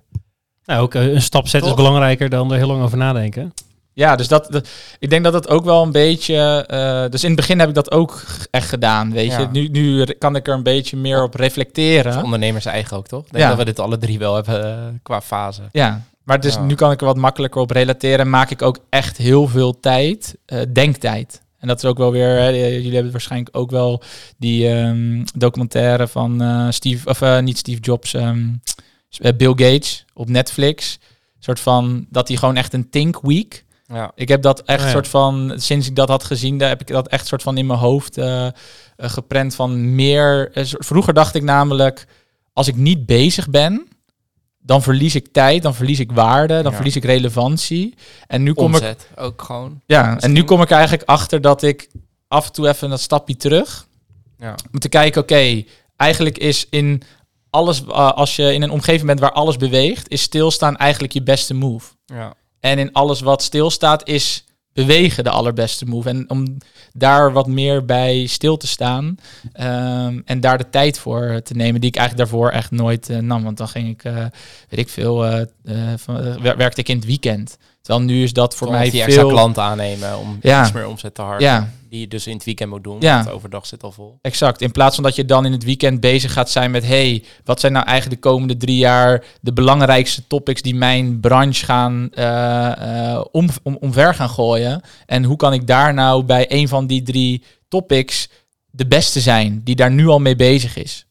Nou, 0.64 0.82
ook 0.82 0.94
eh, 0.94 1.06
een 1.06 1.22
stap 1.22 1.48
zetten 1.48 1.70
is 1.70 1.76
belangrijker 1.76 2.28
dan 2.28 2.52
er 2.52 2.58
heel 2.58 2.66
lang 2.66 2.82
over 2.82 2.98
nadenken. 2.98 3.52
Ja, 3.98 4.16
dus 4.16 4.28
dat, 4.28 4.46
dat- 4.50 4.68
ik 4.98 5.10
denk 5.10 5.24
dat 5.24 5.32
het 5.32 5.48
ook 5.48 5.64
wel 5.64 5.82
een 5.82 5.92
beetje. 5.92 6.64
eh, 6.66 7.10
dus 7.10 7.22
in 7.22 7.28
het 7.30 7.36
begin 7.38 7.58
heb 7.58 7.68
ik 7.68 7.74
dat 7.74 7.90
ook 7.90 8.24
echt 8.50 8.68
gedaan, 8.68 9.12
weet 9.12 9.30
Ja. 9.30 9.38
je. 9.40 9.46
Nu, 9.52 9.68
nu 9.68 10.04
kan 10.04 10.36
ik 10.36 10.48
er 10.48 10.54
een 10.54 10.62
beetje 10.62 10.96
meer 10.96 11.22
op 11.22 11.34
reflecteren. 11.34 12.22
ondernemers 12.24 12.64
eigen 12.64 12.96
ook, 12.96 13.06
toch? 13.06 13.24
Ik 13.24 13.30
denk 13.32 13.42
Ja. 13.44 13.48
dat 13.48 13.58
we 13.58 13.64
dit 13.64 13.78
alle 13.78 13.98
drie 13.98 14.18
wel 14.18 14.34
hebben 14.34 14.64
eh, 14.64 14.84
qua 15.02 15.20
fase. 15.20 15.62
Ja, 15.72 16.02
maar 16.22 16.40
dus 16.40 16.54
Ja. 16.54 16.60
nu 16.62 16.74
kan 16.74 16.90
ik 16.90 17.00
er 17.00 17.06
wat 17.06 17.16
makkelijker 17.16 17.60
op 17.60 17.70
relateren. 17.70 18.18
En 18.18 18.30
maak 18.30 18.50
ik 18.50 18.62
ook 18.62 18.78
echt 18.90 19.16
heel 19.16 19.48
veel 19.48 19.80
tijd, 19.80 20.36
eh, 20.46 20.60
denktijd. 20.72 21.42
En 21.58 21.68
dat 21.68 21.76
is 21.82 21.84
ook 21.84 21.98
wel 21.98 22.12
weer. 22.12 22.28
hè, 22.28 22.48
jullie 22.48 22.94
hebben 22.94 23.12
waarschijnlijk 23.12 23.56
ook 23.56 23.70
wel 23.70 24.02
die 24.36 24.68
ehm, 24.68 25.24
documentaire 25.36 26.08
van 26.08 26.42
Steve, 26.72 27.08
of 27.08 27.40
niet 27.40 27.58
Steve 27.58 27.80
Jobs, 27.80 28.14
ehm, 28.14 28.46
eh, 29.18 29.32
Bill 29.36 29.48
Gates 29.56 30.04
op 30.14 30.28
Netflix. 30.28 30.98
Een 31.02 31.44
soort 31.44 31.60
van 31.60 32.06
dat 32.10 32.28
hij 32.28 32.36
gewoon 32.36 32.56
echt 32.56 32.72
een 32.72 32.90
think 32.90 33.20
week. 33.22 33.64
Ja. 33.88 34.12
Ik 34.14 34.28
heb 34.28 34.42
dat 34.42 34.60
echt 34.62 34.78
Oh 34.80 34.86
ja. 34.86 34.92
soort 34.92 35.08
van, 35.08 35.52
sinds 35.56 35.86
ik 35.88 35.96
dat 35.96 36.08
had 36.08 36.24
gezien, 36.24 36.58
daar 36.58 36.68
heb 36.68 36.80
ik 36.80 36.86
dat 36.86 37.08
echt 37.08 37.26
soort 37.26 37.42
van 37.42 37.58
in 37.58 37.66
mijn 37.66 37.78
hoofd 37.78 38.18
eh, 38.18 38.46
eh, 38.46 38.52
geprent 38.96 39.54
van 39.54 39.94
meer. 39.94 40.50
eh, 40.52 40.64
vroeger 40.66 41.14
dacht 41.14 41.34
ik 41.34 41.42
namelijk, 41.42 42.06
als 42.52 42.68
ik 42.68 42.76
niet 42.76 43.06
bezig 43.06 43.48
ben, 43.50 43.88
dan 44.58 44.82
verlies 44.82 45.14
ik 45.14 45.32
tijd, 45.32 45.62
dan 45.62 45.74
verlies 45.74 46.00
ik 46.00 46.12
waarde, 46.12 46.54
dan 46.62 46.70
Ja. 46.70 46.76
verlies 46.76 46.96
ik 46.96 47.04
relevantie. 47.04 47.94
En 48.26 48.42
nu 48.42 48.52
kom 48.52 48.74
ik, 48.74 48.96
ook 49.16 49.42
gewoon. 49.42 49.80
ja, 49.86 50.18
en 50.18 50.32
nu 50.32 50.44
kom 50.44 50.62
ik 50.62 50.70
eigenlijk 50.70 51.08
achter 51.08 51.40
dat 51.40 51.62
ik 51.62 51.88
af 52.28 52.46
en 52.46 52.52
toe 52.52 52.68
even 52.68 52.90
dat 52.90 53.00
stapje 53.00 53.36
terug 53.36 53.86
Ja. 54.38 54.54
om 54.72 54.78
te 54.78 54.88
kijken, 54.88 55.22
oké, 55.22 55.62
eigenlijk 55.96 56.38
is 56.38 56.66
in 56.70 57.02
alles, 57.50 57.86
als 57.88 58.36
je 58.36 58.52
in 58.54 58.62
een 58.62 58.70
omgeving 58.70 59.06
bent 59.06 59.20
waar 59.20 59.32
alles 59.32 59.56
beweegt, 59.56 60.08
is 60.08 60.22
stilstaan 60.22 60.76
eigenlijk 60.76 61.12
je 61.12 61.22
beste 61.22 61.54
move. 61.54 61.90
Ja. 62.06 62.34
En 62.60 62.78
in 62.78 62.92
alles 62.92 63.20
wat 63.20 63.42
stilstaat 63.42 64.08
is 64.08 64.44
bewegen 64.72 65.24
de 65.24 65.30
allerbeste 65.30 65.84
move. 65.84 66.08
En 66.08 66.30
om 66.30 66.56
daar 66.92 67.32
wat 67.32 67.46
meer 67.46 67.84
bij 67.84 68.26
stil 68.26 68.56
te 68.56 68.66
staan 68.66 69.18
ehm, 69.52 70.20
en 70.24 70.40
daar 70.40 70.58
de 70.58 70.70
tijd 70.70 70.98
voor 70.98 71.40
te 71.44 71.54
nemen, 71.54 71.80
die 71.80 71.90
ik 71.90 71.96
eigenlijk 71.96 72.30
daarvoor 72.30 72.50
echt 72.50 72.70
nooit 72.70 73.10
eh, 73.10 73.18
nam. 73.18 73.42
Want 73.44 73.56
dan 73.56 73.68
ging 73.68 73.88
ik, 73.88 74.04
eh, 74.04 74.14
weet 74.68 74.80
ik 74.80 74.88
veel, 74.88 75.26
eh, 75.26 76.36
werkte 76.56 76.80
ik 76.80 76.88
in 76.88 76.96
het 76.96 77.04
weekend. 77.04 77.58
Terwijl 77.82 78.06
nu 78.06 78.22
is 78.22 78.32
dat 78.32 78.54
voor 78.54 78.70
mij 78.70 78.90
die 78.90 79.02
extra 79.02 79.20
veel... 79.20 79.30
klanten 79.30 79.62
aannemen 79.62 80.18
om 80.18 80.38
Ja. 80.42 80.62
iets 80.62 80.72
meer 80.72 80.88
omzet 80.88 81.14
te 81.14 81.22
harken. 81.22 81.46
Ja. 81.46 81.68
Die 81.88 82.00
je 82.00 82.08
dus 82.08 82.26
in 82.26 82.34
het 82.34 82.44
weekend 82.44 82.70
moet 82.70 82.84
doen, 82.84 82.96
Ja. 83.00 83.16
want 83.16 83.30
overdag 83.30 83.66
zit 83.66 83.82
al 83.82 83.92
vol. 83.92 84.18
Exact. 84.22 84.60
In 84.60 84.72
plaats 84.72 84.94
van 84.94 85.04
dat 85.04 85.16
je 85.16 85.24
dan 85.24 85.44
in 85.44 85.52
het 85.52 85.64
weekend 85.64 86.00
bezig 86.00 86.32
gaat 86.32 86.50
zijn 86.50 86.70
met... 86.70 86.86
hey, 86.86 87.24
wat 87.44 87.60
zijn 87.60 87.72
nou 87.72 87.86
eigenlijk 87.86 88.22
de 88.22 88.28
komende 88.28 88.56
drie 88.56 88.76
jaar... 88.76 89.24
de 89.40 89.52
belangrijkste 89.52 90.26
topics 90.26 90.62
die 90.62 90.74
mijn 90.74 91.20
branche 91.20 91.64
gaan 91.64 92.10
eh, 92.12 93.20
om, 93.32 93.48
om, 93.62 93.76
omver 93.80 94.14
gaan 94.14 94.30
gooien? 94.30 94.80
En 95.06 95.24
hoe 95.24 95.36
kan 95.36 95.52
ik 95.52 95.66
daar 95.66 95.94
nou 95.94 96.22
bij 96.22 96.46
een 96.48 96.68
van 96.68 96.86
die 96.86 97.02
drie 97.02 97.42
topics... 97.68 98.28
de 98.70 98.86
beste 98.86 99.20
zijn, 99.20 99.60
die 99.64 99.76
daar 99.76 99.90
nu 99.90 100.06
al 100.06 100.18
mee 100.20 100.36
bezig 100.36 100.76
is? 100.76 101.06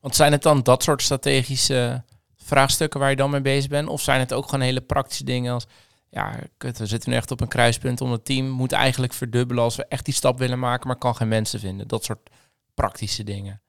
Want 0.00 0.18
zijn 0.18 0.32
het 0.32 0.42
dan 0.42 0.62
dat 0.62 0.82
soort 0.82 1.02
strategische 1.02 2.02
vraagstukken 2.46 3.00
waar 3.00 3.10
je 3.10 3.16
dan 3.16 3.30
mee 3.30 3.40
bezig 3.40 3.70
bent? 3.70 3.88
Of 3.88 4.00
zijn 4.02 4.20
het 4.20 4.32
ook 4.32 4.44
gewoon 4.44 4.60
hele 4.60 4.80
praktische 4.80 5.24
dingen 5.24 5.52
als... 5.52 5.66
Ja, 6.10 6.34
kut, 6.56 6.78
we 6.78 6.86
zitten 6.86 7.10
nu 7.10 7.16
echt 7.16 7.30
op 7.30 7.40
een 7.40 7.48
kruispunt. 7.48 8.00
Ons 8.00 8.18
team 8.22 8.48
moet 8.48 8.72
eigenlijk 8.72 9.12
verdubbelen 9.12 9.62
als 9.64 9.76
we 9.76 9.86
echt 9.88 10.04
die 10.04 10.14
stap 10.14 10.38
willen 10.38 10.58
maken, 10.58 10.86
maar 10.86 10.96
kan 10.96 11.16
geen 11.16 11.28
mensen 11.28 11.60
vinden. 11.60 11.88
Dat 11.88 12.04
soort 12.04 12.30
praktische 12.74 13.24
dingen. 13.24 13.60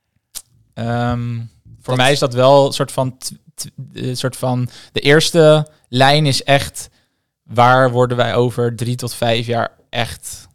Ehm, 0.73 1.35
voor 1.81 1.95
Dat- 1.95 1.95
mij 1.95 2.11
is 2.11 2.19
dat 2.19 2.33
wel 2.33 2.65
een 2.65 2.73
soort 2.73 2.91
van, 2.91 3.17
een 3.93 4.17
soort 4.17 4.37
van... 4.37 4.69
De 4.91 4.99
eerste 4.99 5.67
lijn 5.89 6.25
is 6.25 6.43
echt... 6.43 6.89
waar 7.43 7.91
worden 7.91 8.17
wij 8.17 8.35
over 8.35 8.75
drie 8.75 8.95
tot 8.95 9.13
vijf 9.13 9.45
jaar 9.45 9.71
echt 9.89 10.47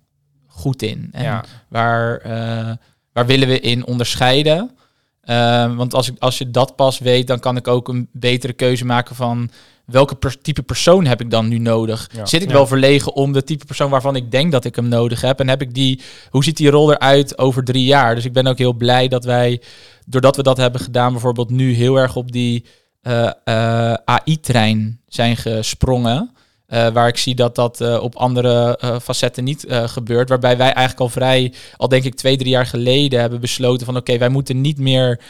goed 0.46 0.82
in? 0.82 1.08
En 1.12 1.22
ja. 1.22 1.44
Waar, 1.68 2.16
eh, 2.18 2.76
waar 3.12 3.26
willen 3.26 3.48
we 3.48 3.60
in 3.60 3.86
onderscheiden? 3.86 4.76
Ehm, 5.22 5.74
want 5.74 5.94
als, 5.94 6.08
ik, 6.10 6.16
als 6.18 6.38
je 6.38 6.50
dat 6.50 6.76
pas 6.76 6.98
weet, 6.98 7.26
dan 7.26 7.38
kan 7.38 7.56
ik 7.56 7.68
ook 7.68 7.88
een 7.88 8.08
betere 8.12 8.52
keuze 8.52 8.84
maken 8.84 9.16
van 9.16 9.50
welke 9.84 10.14
per- 10.14 10.40
type 10.40 10.62
persoon 10.62 11.04
heb 11.06 11.20
ik 11.20 11.30
dan 11.30 11.48
nu 11.48 11.58
nodig? 11.58 12.08
Ja. 12.14 12.26
Zit 12.26 12.42
ik 12.42 12.48
Ja. 12.48 12.54
wel 12.54 12.66
verlegen 12.66 13.14
om 13.14 13.32
de 13.32 13.44
type 13.44 13.64
persoon 13.64 13.90
waarvan 13.90 14.16
ik 14.16 14.30
denk 14.30 14.52
dat 14.52 14.64
ik 14.64 14.76
hem 14.76 14.88
nodig 14.88 15.20
heb? 15.20 15.40
En 15.40 15.48
heb 15.48 15.62
ik 15.62 15.74
die, 15.74 16.00
hoe 16.30 16.44
ziet 16.44 16.56
die 16.56 16.70
rol 16.70 16.92
eruit 16.92 17.38
over 17.38 17.64
drie 17.64 17.84
jaar? 17.84 18.14
Dus 18.14 18.24
ik 18.24 18.32
ben 18.32 18.46
ook 18.46 18.58
heel 18.58 18.72
blij 18.72 19.08
dat 19.08 19.24
wij, 19.24 19.62
doordat 20.06 20.36
we 20.36 20.42
dat 20.42 20.56
hebben 20.56 20.80
gedaan, 20.80 21.12
bijvoorbeeld 21.12 21.50
nu 21.50 21.72
heel 21.72 21.96
erg 21.96 22.16
op 22.16 22.32
die 22.32 22.64
eh, 23.02 23.30
eh, 23.44 23.94
AI-trein 24.04 25.00
zijn 25.06 25.36
gesprongen. 25.36 26.30
Eh, 26.72 26.88
waar 26.88 27.08
ik 27.08 27.16
zie 27.16 27.34
dat 27.34 27.54
dat 27.54 27.80
eh, 27.80 28.02
op 28.02 28.16
andere 28.16 28.76
eh, 28.76 28.98
facetten 29.00 29.44
niet 29.44 29.64
gebeurt. 29.68 30.28
Waarbij 30.28 30.56
wij 30.56 30.66
eigenlijk 30.66 31.00
al 31.00 31.08
vrij, 31.08 31.52
al 31.76 31.88
denk 31.88 32.04
ik 32.04 32.14
twee, 32.14 32.36
drie 32.36 32.50
jaar 32.50 32.66
geleden 32.66 33.20
hebben 33.20 33.40
besloten 33.40 33.86
van 33.86 33.96
oké, 33.96 34.18
wij 34.18 34.28
moeten 34.28 34.60
niet 34.60 34.78
meer. 34.78 35.20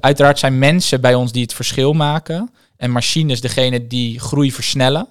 uiteraard 0.00 0.38
zijn 0.38 0.58
mensen 0.58 1.00
bij 1.00 1.14
ons 1.14 1.32
die 1.32 1.42
het 1.42 1.54
verschil 1.54 1.92
maken. 1.92 2.50
En 2.76 2.90
machines 2.90 3.40
degene 3.40 3.86
die 3.86 4.20
groei 4.20 4.52
versnellen. 4.52 5.08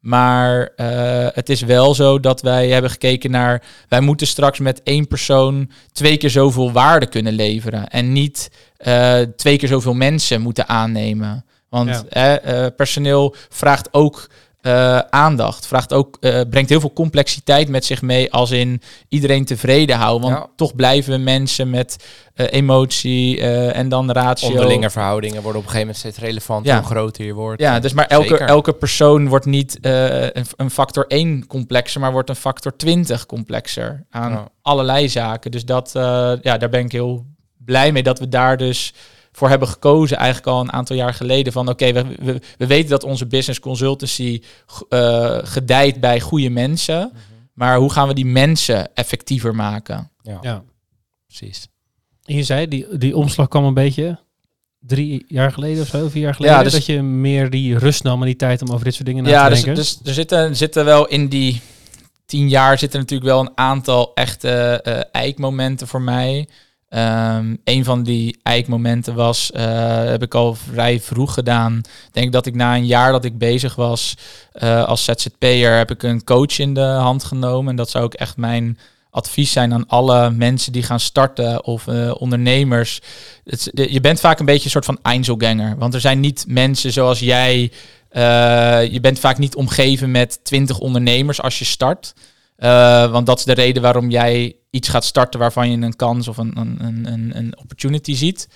Maar 0.00 0.72
het 1.34 1.48
is 1.48 1.60
wel 1.60 1.94
zo 1.94 2.20
dat 2.20 2.40
wij 2.40 2.68
hebben 2.68 2.90
gekeken 2.90 3.30
naar. 3.30 3.62
Wij 3.88 4.00
moeten 4.00 4.26
straks 4.26 4.58
met 4.58 4.82
één 4.82 5.08
persoon 5.08 5.70
twee 5.92 6.16
keer 6.16 6.30
zoveel 6.30 6.72
waarde 6.72 7.06
kunnen 7.06 7.32
leveren. 7.32 7.88
En 7.88 8.12
niet 8.12 8.50
twee 9.36 9.56
keer 9.58 9.68
zoveel 9.68 9.94
mensen 9.94 10.40
moeten 10.40 10.68
aannemen. 10.68 11.44
Want 11.70 12.04
Ja. 12.10 12.38
eh, 12.38 12.66
personeel 12.76 13.34
vraagt 13.48 13.88
ook 13.94 14.30
eh, 14.62 14.98
aandacht. 14.98 15.66
Vraagt 15.66 15.92
ook, 15.92 16.16
eh, 16.20 16.40
brengt 16.50 16.68
heel 16.70 16.80
veel 16.80 16.92
complexiteit 16.92 17.68
met 17.68 17.84
zich 17.84 18.02
mee. 18.02 18.32
Als 18.32 18.50
in 18.50 18.82
iedereen 19.08 19.44
tevreden 19.44 19.96
houden. 19.96 20.30
Want 20.30 20.42
Ja. 20.42 20.50
toch 20.56 20.74
blijven 20.74 21.22
mensen 21.24 21.70
met 21.70 22.04
eh, 22.34 22.46
emotie 22.50 23.40
en 23.72 23.88
dan 23.88 24.10
ratio. 24.10 24.48
Onderlinge 24.48 24.90
verhoudingen 24.90 25.42
worden 25.42 25.60
op 25.60 25.66
een 25.66 25.72
gegeven 25.72 25.78
moment 25.80 25.96
steeds 25.98 26.18
relevant 26.18 26.66
Ja. 26.66 26.76
hoe 26.78 26.86
groter 26.86 27.24
je 27.24 27.32
wordt. 27.32 27.60
Ja, 27.60 27.80
dus 27.80 27.92
maar 27.92 28.06
elke, 28.06 28.28
Zeker. 28.28 28.46
elke 28.46 28.72
persoon 28.72 29.28
wordt 29.28 29.46
niet 29.46 29.78
een, 29.80 30.44
een 30.56 30.70
factor 30.70 31.04
1 31.08 31.46
complexer, 31.46 32.00
maar 32.00 32.12
wordt 32.12 32.28
een 32.28 32.36
factor 32.36 32.76
20 32.76 33.26
complexer 33.26 34.06
aan 34.10 34.30
Ja. 34.32 34.48
allerlei 34.62 35.08
zaken. 35.08 35.50
Dus 35.50 35.64
dat, 35.64 35.90
ja, 36.42 36.56
daar 36.58 36.68
ben 36.68 36.84
ik 36.84 36.92
heel 36.92 37.24
blij 37.64 37.92
mee 37.92 38.02
dat 38.02 38.18
we 38.18 38.28
daar 38.28 38.56
dus 38.56 38.92
voor 39.40 39.48
hebben 39.48 39.68
gekozen, 39.68 40.16
eigenlijk 40.16 40.46
al 40.46 40.60
een 40.60 40.72
aantal 40.72 40.96
jaar 40.96 41.14
geleden. 41.14 41.52
Van 41.52 41.68
oké, 41.68 41.92
we, 41.92 42.04
we, 42.22 42.40
we 42.58 42.66
weten 42.66 42.90
dat 42.90 43.04
onze 43.04 43.26
business 43.26 43.60
consultancy 43.60 44.42
eh, 44.88 45.38
gedijt 45.42 46.00
bij 46.00 46.20
goede 46.20 46.50
mensen. 46.50 47.12
Maar 47.52 47.76
hoe 47.78 47.92
gaan 47.92 48.08
we 48.08 48.14
die 48.14 48.26
mensen 48.26 48.94
effectiever 48.94 49.54
maken? 49.54 50.10
Ja, 50.22 50.38
Ja. 50.42 50.62
precies. 51.26 51.68
En 52.24 52.34
je 52.34 52.42
zei, 52.42 52.68
die, 52.68 52.98
die 52.98 53.16
omslag 53.16 53.48
kwam 53.48 53.64
een 53.64 53.74
beetje 53.74 54.18
drie 54.78 55.24
jaar 55.28 55.52
geleden 55.52 55.82
of 55.82 55.88
zo, 55.88 56.08
vier 56.08 56.22
jaar 56.22 56.34
geleden. 56.34 56.56
Ja, 56.56 56.62
dus- 56.62 56.72
dat 56.72 56.86
je 56.86 57.02
meer 57.02 57.50
die 57.50 57.78
rust 57.78 58.02
nam 58.02 58.20
en 58.20 58.26
die 58.26 58.36
tijd 58.36 58.62
om 58.62 58.70
over 58.70 58.84
dit 58.84 58.94
soort 58.94 59.06
dingen 59.06 59.24
na 59.24 59.30
Ja, 59.30 59.44
te 59.44 59.50
dus, 59.50 59.62
denken. 59.62 59.82
dus 59.82 60.00
er 60.04 60.14
zitten, 60.14 60.56
zitten 60.56 60.84
wel 60.84 61.06
in 61.08 61.28
die 61.28 61.60
tien 62.26 62.48
jaar 62.48 62.78
zitten 62.78 63.00
natuurlijk 63.00 63.30
wel 63.30 63.40
een 63.40 63.52
aantal 63.54 64.14
echte 64.14 64.50
eh 64.82 65.00
eikmomenten 65.12 65.86
voor 65.88 66.02
mij. 66.02 66.48
Ehm 66.90 67.54
een 67.64 67.84
van 67.84 68.02
die 68.02 68.38
eikmomenten 68.42 69.14
was, 69.14 69.52
eh, 69.52 70.04
heb 70.04 70.22
ik 70.22 70.34
al 70.34 70.54
vrij 70.54 71.00
vroeg 71.00 71.34
gedaan. 71.34 71.76
Ik 71.76 72.12
denk 72.12 72.32
dat 72.32 72.46
ik 72.46 72.54
na 72.54 72.76
een 72.76 72.86
jaar 72.86 73.12
dat 73.12 73.24
ik 73.24 73.38
bezig 73.38 73.74
was 73.74 74.14
eh, 74.52 74.84
als 74.84 75.04
ZZP'er, 75.04 75.76
heb 75.76 75.90
ik 75.90 76.02
een 76.02 76.24
coach 76.24 76.58
in 76.58 76.74
de 76.74 76.80
hand 76.80 77.24
genomen. 77.24 77.70
En 77.70 77.76
dat 77.76 77.90
zou 77.90 78.04
ook 78.04 78.14
echt 78.14 78.36
mijn 78.36 78.78
advies 79.10 79.52
zijn 79.52 79.72
aan 79.72 79.86
alle 79.86 80.30
mensen 80.30 80.72
die 80.72 80.82
gaan 80.82 81.00
starten 81.00 81.64
of 81.64 81.86
eh, 81.86 82.14
ondernemers. 82.18 83.00
Je 83.72 84.00
bent 84.00 84.20
vaak 84.20 84.38
een 84.38 84.46
beetje 84.46 84.64
een 84.64 84.70
soort 84.70 84.84
van 84.84 84.98
Einzelganger. 85.02 85.78
Want 85.78 85.94
er 85.94 86.00
zijn 86.00 86.20
niet 86.20 86.44
mensen 86.48 86.92
zoals 86.92 87.18
jij. 87.18 87.72
je 88.90 88.98
bent 89.00 89.18
vaak 89.18 89.38
niet 89.38 89.54
omgeven 89.54 90.10
met 90.10 90.40
twintig 90.42 90.78
ondernemers 90.78 91.42
als 91.42 91.58
je 91.58 91.64
start. 91.64 92.14
Eh, 92.60 93.10
want 93.10 93.26
dat 93.26 93.38
is 93.38 93.44
de 93.44 93.52
reden 93.54 93.82
waarom 93.82 94.10
jij 94.10 94.56
iets 94.70 94.88
gaat 94.88 95.04
starten 95.04 95.40
waarvan 95.40 95.70
je 95.70 95.76
een 95.76 95.96
kans 95.96 96.28
of 96.28 96.36
een, 96.36 96.52
een, 96.56 96.78
een, 97.06 97.32
een- 97.36 97.58
opportunity 97.58 98.14
ziet. 98.14 98.48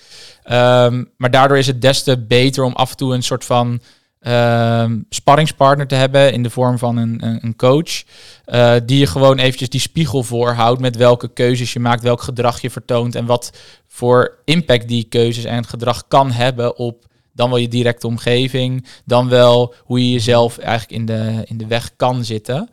Ehm, 0.43 1.03
maar 1.17 1.31
daardoor 1.31 1.57
is 1.57 1.67
het 1.67 1.81
des 1.81 2.03
te 2.03 2.17
beter 2.19 2.63
om 2.63 2.73
af 2.73 2.91
en 2.91 2.97
toe 2.97 3.13
een 3.13 3.23
soort 3.23 3.45
van 3.45 3.79
ehm, 4.19 4.99
sparringspartner 5.09 5.87
te 5.87 5.95
hebben 5.95 6.33
in 6.33 6.43
de 6.43 6.49
vorm 6.49 6.77
van 6.77 6.97
een, 6.97 7.39
een, 7.41 7.55
coach. 7.55 8.03
eh, 8.45 8.75
die 8.85 8.99
je 8.99 9.07
gewoon 9.07 9.37
eventjes 9.37 9.69
die 9.69 9.79
spiegel 9.79 10.23
voorhoudt 10.23 10.81
met 10.81 10.95
welke 10.95 11.33
keuzes 11.33 11.73
je 11.73 11.79
maakt, 11.79 12.03
welk 12.03 12.21
gedrag 12.21 12.61
je 12.61 12.69
vertoont 12.69 13.15
en 13.15 13.25
wat 13.25 13.51
voor 13.87 14.37
impact 14.45 14.87
die 14.87 15.03
keuzes 15.09 15.43
en 15.43 15.65
gedrag 15.65 16.07
kan 16.07 16.31
hebben 16.31 16.77
op 16.77 17.05
dan 17.35 17.49
wel 17.49 17.57
je 17.57 17.67
directe 17.67 18.07
omgeving, 18.07 18.85
dan 19.05 19.29
wel 19.29 19.73
hoe 19.77 20.05
je 20.05 20.11
jezelf 20.11 20.57
eigenlijk 20.57 20.91
in 20.91 21.05
de, 21.05 21.41
in 21.45 21.57
de 21.57 21.67
weg 21.67 21.91
kan 21.95 22.23
zitten. 22.23 22.69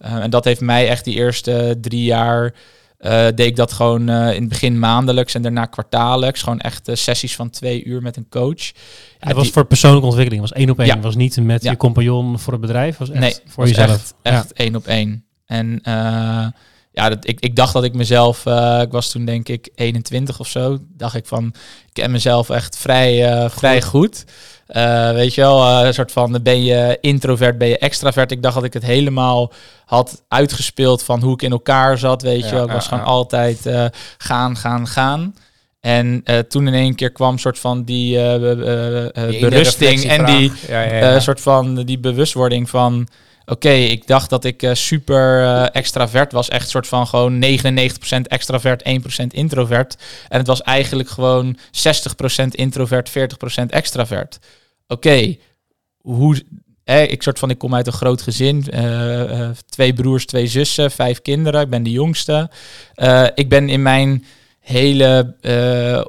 Ja. 0.00 0.08
Uh, 0.08 0.22
en 0.22 0.30
dat 0.30 0.44
heeft 0.44 0.60
mij 0.60 0.88
echt 0.88 1.04
die 1.04 1.14
eerste 1.14 1.78
drie 1.80 2.04
jaar. 2.04 2.54
uh, 3.00 3.10
deed 3.10 3.40
ik 3.40 3.56
dat 3.56 3.72
gewoon 3.72 4.10
uh, 4.10 4.34
in 4.34 4.40
het 4.40 4.48
begin 4.48 4.78
maandelijks 4.78 5.34
en 5.34 5.42
daarna 5.42 5.64
kwartaallijks. 5.64 6.42
Gewoon 6.42 6.60
echt 6.60 6.90
sessies 6.92 7.36
van 7.36 7.50
twee 7.50 7.84
uur 7.84 8.02
met 8.02 8.16
een 8.16 8.28
coach. 8.28 8.62
Ja, 9.20 9.26
dat 9.28 9.36
was 9.36 9.50
voor 9.50 9.64
persoonlijke 9.64 10.06
ontwikkeling. 10.06 10.42
was 10.42 10.52
één 10.52 10.70
op 10.70 10.78
één. 10.78 10.88
Ja. 10.88 11.00
was 11.00 11.16
niet 11.16 11.36
met 11.40 11.62
je 11.62 11.76
compagnon 11.76 12.38
voor 12.38 12.52
het 12.52 12.62
bedrijf. 12.62 12.96
Was 12.96 13.10
echt 13.10 13.20
nee, 13.20 13.34
voor 13.46 13.66
jezelf. 13.66 13.90
Echt, 13.90 14.14
echt 14.22 14.52
één 14.52 14.76
op 14.76 14.86
één. 14.86 15.24
En 15.46 15.80
ja, 16.94 17.08
dat, 17.08 17.28
ik, 17.28 17.40
ik 17.40 17.56
dacht 17.56 17.72
dat 17.72 17.84
ik 17.84 17.94
mezelf, 17.94 18.46
uh, 18.46 18.80
ik 18.80 18.92
was 18.92 19.10
toen 19.10 19.24
denk 19.24 19.48
ik 19.48 19.68
21 19.74 20.40
of 20.40 20.48
zo, 20.48 20.78
dacht 20.96 21.14
ik 21.14 21.26
van, 21.26 21.46
ik 21.86 21.92
ken 21.92 22.10
mezelf 22.10 22.50
echt 22.50 22.76
vrij, 22.76 23.32
uh, 23.32 23.50
vrij 23.50 23.82
goed. 23.82 24.24
Uh, 24.68 25.10
weet 25.10 25.34
je 25.34 25.40
wel, 25.40 25.84
een 25.84 25.94
soort 25.94 26.12
van, 26.12 26.38
ben 26.42 26.64
je 26.64 26.98
introvert, 27.00 27.58
ben 27.58 27.68
je 27.68 27.78
extravert. 27.78 28.30
Ik 28.30 28.42
dacht 28.42 28.54
dat 28.54 28.64
ik 28.64 28.72
het 28.72 28.82
helemaal 28.82 29.52
had 29.84 30.22
uitgespeeld 30.28 31.02
van 31.02 31.22
hoe 31.22 31.32
ik 31.32 31.42
in 31.42 31.50
elkaar 31.50 31.98
zat, 31.98 32.22
weet 32.22 32.40
ja, 32.40 32.48
je 32.48 32.54
wel. 32.54 32.64
Ik 32.64 32.72
was 32.72 32.82
ja, 32.82 32.88
gewoon 32.88 33.04
ja. 33.04 33.10
altijd 33.10 33.68
gaan, 34.18 34.56
gaan, 34.56 34.86
gaan. 34.86 35.34
En 35.80 36.22
uh, 36.24 36.38
toen 36.38 36.66
in 36.66 36.74
één 36.74 36.94
keer 36.94 37.12
kwam 37.12 37.38
soort 37.38 37.58
van 37.58 37.84
die, 37.84 38.16
uh, 38.16 38.32
die 39.28 39.40
berusting 39.40 40.04
en 40.04 40.24
die 40.24 40.52
soort 41.18 41.40
van 41.40 41.74
die 41.74 41.98
bewustwording 41.98 42.70
van 42.70 43.08
oké, 43.46 43.70
ik 43.70 44.06
dacht 44.06 44.30
dat 44.30 44.44
ik 44.44 44.62
uh, 44.62 44.74
super 44.74 45.40
uh, 45.42 45.66
extravert 45.72 46.32
was. 46.32 46.48
Echt 46.48 46.68
soort 46.68 46.86
van 46.86 47.06
gewoon 47.06 47.44
99% 47.44 47.46
extravert, 48.22 48.82
1% 49.22 49.26
introvert. 49.28 49.96
En 50.28 50.38
het 50.38 50.46
was 50.46 50.62
eigenlijk 50.62 51.08
gewoon 51.08 51.56
60% 51.56 51.58
introvert, 52.50 53.10
40% 53.10 53.12
extravert. 53.66 54.38
Oké, 54.86 55.36
hoe... 56.00 56.42
Eh, 56.84 57.10
ik 57.10 57.22
soort 57.22 57.38
van, 57.38 57.50
ik 57.50 57.58
kom 57.58 57.74
uit 57.74 57.86
een 57.86 57.92
groot 57.92 58.22
gezin. 58.22 58.64
Uh, 58.74 59.50
twee 59.68 59.92
broers, 59.92 60.26
twee 60.26 60.46
zussen, 60.46 60.90
vijf 60.90 61.22
kinderen. 61.22 61.60
Ik 61.60 61.70
ben 61.70 61.82
de 61.82 61.90
jongste. 61.90 62.50
Eh, 62.94 63.26
ik 63.34 63.48
ben 63.48 63.68
in 63.68 63.82
mijn 63.82 64.24
hele 64.60 65.36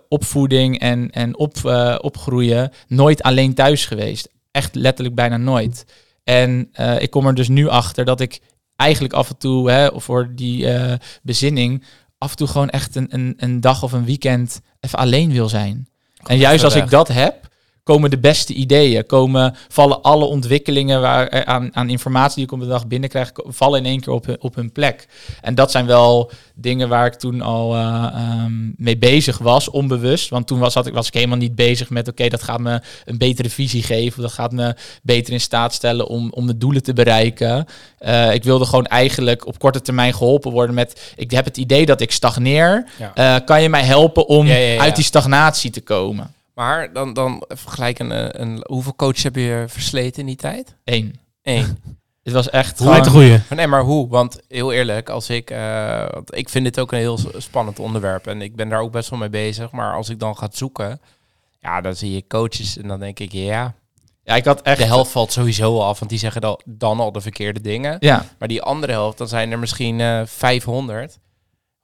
opvoeding 0.10 0.80
en, 0.80 1.12
en 1.12 1.38
op, 1.38 1.54
opgroeien 2.02 2.72
nooit 2.88 3.24
alleen 3.24 3.54
thuis 3.54 3.86
geweest. 3.86 4.30
Echt 4.52 4.76
letterlijk 4.76 5.16
bijna 5.16 5.38
nooit. 5.38 5.86
En 6.26 6.70
uh, 6.80 7.02
ik 7.02 7.10
kom 7.10 7.28
er 7.28 7.34
dus 7.34 7.48
nu 7.48 7.68
achter 7.68 8.06
dat 8.06 8.22
ik 8.22 8.42
eigenlijk 8.76 9.14
af 9.14 9.30
en 9.30 9.38
toe, 9.38 9.72
hè, 9.72 9.90
voor 10.00 10.32
die 10.36 10.66
uh, 10.66 10.94
bezinning, 11.24 11.84
af 12.18 12.32
en 12.32 12.38
toe 12.38 12.48
gewoon 12.48 12.70
echt 12.70 12.96
een, 12.96 13.08
een, 13.10 13.34
een 13.38 13.62
dag 13.62 13.84
of 13.84 13.92
een 13.92 14.06
weekend 14.06 14.62
even 14.80 15.00
alleen 15.00 15.32
wil 15.32 15.50
zijn. 15.50 15.88
Kom 16.18 16.28
en 16.28 16.38
juist 16.38 16.64
als 16.64 16.74
weg. 16.74 16.84
ik 16.84 16.90
dat 16.90 17.08
heb, 17.08 17.45
komen 17.86 18.10
de 18.10 18.18
beste 18.18 18.54
ideeën, 18.54 19.06
komen, 19.06 19.56
vallen 19.68 20.02
alle 20.02 20.26
ontwikkelingen 20.26 21.02
waar, 21.02 21.28
eh, 21.28 21.42
aan, 21.42 21.70
aan 21.76 21.90
informatie 21.90 22.36
die 22.36 22.46
ik 22.46 22.52
op 22.52 22.60
de 22.60 22.68
dag 22.68 22.88
binnenkrijg, 22.88 23.32
vallen 23.34 23.80
in 23.80 23.86
één 23.86 24.00
keer 24.00 24.14
op, 24.14 24.36
op 24.40 24.56
hun 24.56 24.72
plek. 24.72 25.08
En 25.42 25.56
dat 25.56 25.72
zijn 25.72 25.86
wel 25.86 26.32
dingen 26.56 26.90
waar 26.90 27.06
ik 27.06 27.14
toen 27.14 27.42
al 27.42 27.76
uh, 27.76 28.44
um, 28.46 28.74
mee 28.78 28.98
bezig 28.98 29.38
was, 29.38 29.70
onbewust. 29.70 30.30
Want 30.30 30.48
toen 30.48 30.60
was, 30.60 30.74
had 30.74 30.86
ik, 30.86 30.94
was 30.94 31.08
ik 31.08 31.14
helemaal 31.14 31.38
niet 31.38 31.56
bezig 31.56 31.90
met, 31.90 32.02
oké, 32.02 32.10
okay, 32.10 32.30
dat 32.30 32.44
gaat 32.44 32.60
me 32.60 32.82
een 33.06 33.18
betere 33.18 33.50
visie 33.50 33.84
geven, 33.84 34.22
dat 34.22 34.32
gaat 34.32 34.52
me 34.52 34.76
beter 35.02 35.34
in 35.34 35.42
staat 35.42 35.74
stellen 35.74 36.08
om, 36.08 36.32
om 36.32 36.48
de 36.48 36.58
doelen 36.58 36.84
te 36.84 36.94
bereiken. 36.94 37.66
Uh, 38.00 38.34
ik 38.34 38.44
wilde 38.44 38.66
gewoon 38.66 38.86
eigenlijk 38.86 39.48
op 39.48 39.60
korte 39.60 39.82
termijn 39.82 40.14
geholpen 40.14 40.52
worden 40.52 40.76
met, 40.76 41.14
ik 41.16 41.32
heb 41.32 41.46
het 41.46 41.58
idee 41.58 41.86
dat 41.86 42.02
ik 42.02 42.12
stagneer. 42.12 42.88
Ja. 43.00 43.38
Uh, 43.40 43.46
kan 43.46 43.62
je 43.62 43.70
mij 43.70 43.84
helpen 43.84 44.28
om 44.28 44.48
ja, 44.48 44.56
ja, 44.56 44.80
uit 44.80 44.96
die 44.96 45.06
stagnatie 45.06 45.72
te 45.72 45.82
komen? 45.82 46.34
Maar 46.56 46.94
dan, 46.94 47.14
dan 47.14 47.44
vergelijk 47.48 48.00
een, 48.00 48.42
een, 48.42 48.64
hoeveel 48.68 48.96
coaches 48.96 49.24
heb 49.24 49.36
je 49.36 49.66
versleten 49.68 50.20
in 50.20 50.26
die 50.26 50.36
tijd? 50.36 50.76
Eén. 50.84 51.20
Eén. 51.42 51.78
Het 52.24 52.34
was 52.34 52.50
echt 52.50 52.80
hoe 52.80 52.88
gewoon... 52.88 53.10
goeie. 53.10 53.40
Nee, 53.50 53.68
maar 53.68 53.82
hoe? 53.82 54.10
Want 54.10 54.40
heel 54.48 54.72
eerlijk, 54.72 55.10
als 55.10 55.30
ik... 55.30 55.52
Uh, 55.52 56.06
want 56.14 56.38
ik 56.38 56.50
vind 56.50 56.66
dit 56.66 56.80
ook 56.80 56.92
een 56.92 56.98
heel 56.98 57.20
spannend 57.38 57.80
onderwerp. 57.80 58.28
En 58.28 58.42
ik 58.42 58.56
ben 58.56 58.70
daar 58.70 58.80
ook 58.80 58.92
best 58.92 59.10
wel 59.10 59.20
mee 59.20 59.30
bezig. 59.30 59.72
Maar 59.72 59.96
als 59.96 60.10
ik 60.10 60.20
dan 60.20 60.38
ga 60.38 60.48
zoeken... 60.52 61.02
Ja, 61.60 61.82
dan 61.82 61.96
zie 61.96 62.12
je 62.12 62.28
coaches 62.28 62.78
en 62.78 62.88
dan 62.88 63.00
denk 63.00 63.20
ik, 63.20 63.32
ja... 63.32 63.74
Ja, 64.24 64.36
ik 64.36 64.46
had 64.46 64.62
echt... 64.62 64.78
De 64.78 64.86
helft 64.86 65.12
valt 65.12 65.32
sowieso 65.32 65.80
af, 65.80 66.00
want 66.00 66.12
die 66.12 66.20
zeggen 66.20 66.42
dan, 66.42 66.60
dan 66.66 67.00
al 67.00 67.12
de 67.12 67.22
verkeerde 67.22 67.62
dingen. 67.62 67.98
Ja. 68.00 68.26
Maar 68.40 68.48
die 68.48 68.62
andere 68.62 68.92
helft, 68.92 69.18
dan 69.18 69.28
zijn 69.28 69.52
er 69.52 69.60
misschien 69.60 70.00
uh, 70.00 70.22
500. 70.26 71.20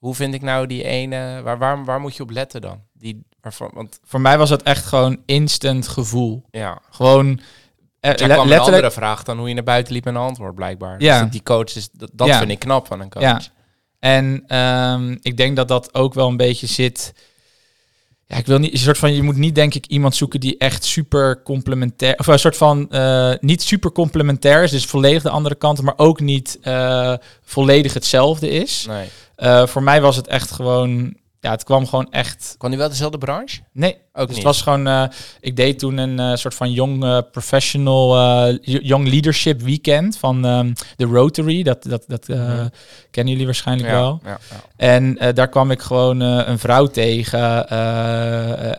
Hoe 0.02 0.16
vind 0.16 0.34
ik 0.34 0.42
nou 0.42 0.68
die 0.68 0.84
ene... 0.84 1.42
Waar, 1.44 1.58
waar, 1.58 1.86
waar 1.86 2.00
moet 2.00 2.16
je 2.16 2.24
op 2.24 2.30
letten 2.30 2.62
dan? 2.62 2.82
Die, 2.94 3.24
waarvan, 3.42 3.72
want... 3.74 4.00
Voor 4.04 4.22
mij 4.22 4.38
was 4.38 4.50
het 4.50 4.64
echt 4.64 4.86
gewoon 4.86 5.22
instant 5.26 5.88
gevoel. 5.88 6.44
Ja. 6.52 6.82
Gewoon... 6.90 7.28
Uh, 7.28 7.36
kwam 7.36 8.10
letterlijk... 8.10 8.50
een 8.52 8.60
andere 8.60 8.92
vraag 8.92 9.24
dan 9.24 9.38
hoe 9.38 9.48
je 9.48 9.54
naar 9.54 9.64
buiten 9.64 9.94
liep 9.94 10.06
en 10.06 10.16
een 10.16 10.22
antwoord 10.22 10.56
blijkbaar. 10.56 11.02
Ja. 11.02 11.22
Dus 11.22 11.32
die 11.32 11.44
coach 11.44 11.76
is, 11.76 11.90
dat, 11.92 12.10
dat 12.14 12.28
ja. 12.28 12.38
vind 12.38 12.52
ik 12.52 12.60
knap 12.60 12.88
van 12.88 13.00
een 13.00 13.10
coach. 13.10 13.24
Ja. 13.24 13.42
En 14.00 14.58
um, 14.58 15.18
ik 15.22 15.38
denk 15.38 15.56
dat 15.56 15.68
dat 15.68 15.94
ook 15.94 16.14
wel 16.14 16.28
een 16.28 16.38
beetje 16.38 16.68
zit. 16.68 17.14
ja, 18.26 18.38
ik 18.38 18.46
wil 18.46 18.58
niet, 18.58 18.74
een 18.74 18.80
soort 18.80 18.98
van, 18.98 19.14
je 19.14 19.24
moet 19.24 19.38
niet 19.38 19.56
denk 19.56 19.74
ik 19.74 19.86
iemand 19.86 20.16
zoeken 20.16 20.40
die 20.40 20.58
echt 20.58 20.84
super 20.84 21.44
complementair, 21.44 22.16
of 22.18 22.28
een 22.28 22.40
soort 22.40 22.58
van 22.58 22.90
eh, 22.90 23.34
niet 23.40 23.62
super 23.62 23.92
complementair 23.92 24.64
is, 24.64 24.72
dus 24.72 24.86
volledig 24.86 25.24
de 25.24 25.30
andere 25.30 25.56
kant, 25.56 25.82
maar 25.82 25.98
ook 25.98 26.20
niet 26.20 26.58
eh, 26.62 27.14
volledig 27.42 27.94
hetzelfde 27.94 28.50
is. 28.50 28.86
Nee. 28.88 29.10
Eh, 29.42 29.66
voor 29.68 29.84
mij 29.84 30.02
was 30.02 30.16
het 30.16 30.28
echt 30.28 30.52
gewoon, 30.52 31.16
ja, 31.40 31.52
het 31.52 31.64
kwam 31.64 31.88
gewoon 31.88 32.12
echt. 32.12 32.56
Kwam 32.58 32.70
hij 32.72 32.80
wel 32.80 32.90
dezelfde 32.90 33.18
branche? 33.18 33.60
Nee, 33.72 33.94
Ook 33.94 34.00
dus 34.14 34.28
niet. 34.28 34.36
het 34.36 34.44
was 34.46 34.62
gewoon, 34.62 34.88
eh, 34.88 35.04
ik 35.40 35.56
deed 35.56 35.80
toen 35.80 35.98
een 35.98 36.20
eh, 36.20 36.36
soort 36.36 36.54
van 36.54 36.72
young 36.72 37.04
eh, 37.04 37.18
professional, 37.32 38.16
young 38.62 39.08
leadership 39.08 39.62
weekend 39.62 40.18
van 40.18 40.46
ehm, 40.46 40.74
de 40.96 41.06
Rotary. 41.06 41.64
Dat, 41.64 41.84
dat, 41.84 42.04
dat 42.08 42.28
Mhm. 42.28 42.68
kennen 43.12 43.32
jullie 43.32 43.46
waarschijnlijk 43.48 43.90
ja, 43.90 43.96
wel. 43.96 44.20
Ja, 44.24 44.40
ja. 44.50 44.62
En 44.76 45.34
daar 45.36 45.50
kwam 45.50 45.72
ik 45.72 45.82
gewoon 45.82 46.20
een 46.20 46.60
vrouw 46.60 46.86
tegen, 46.88 47.68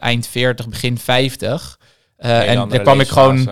eind 0.01 0.27
40, 0.27 0.69
begin 0.69 0.99
50. 0.99 1.79
Eh, 2.23 2.49
en 2.49 2.69
daar 2.69 2.81
kwam 2.81 3.01
ik 3.01 3.09
gewoon 3.09 3.51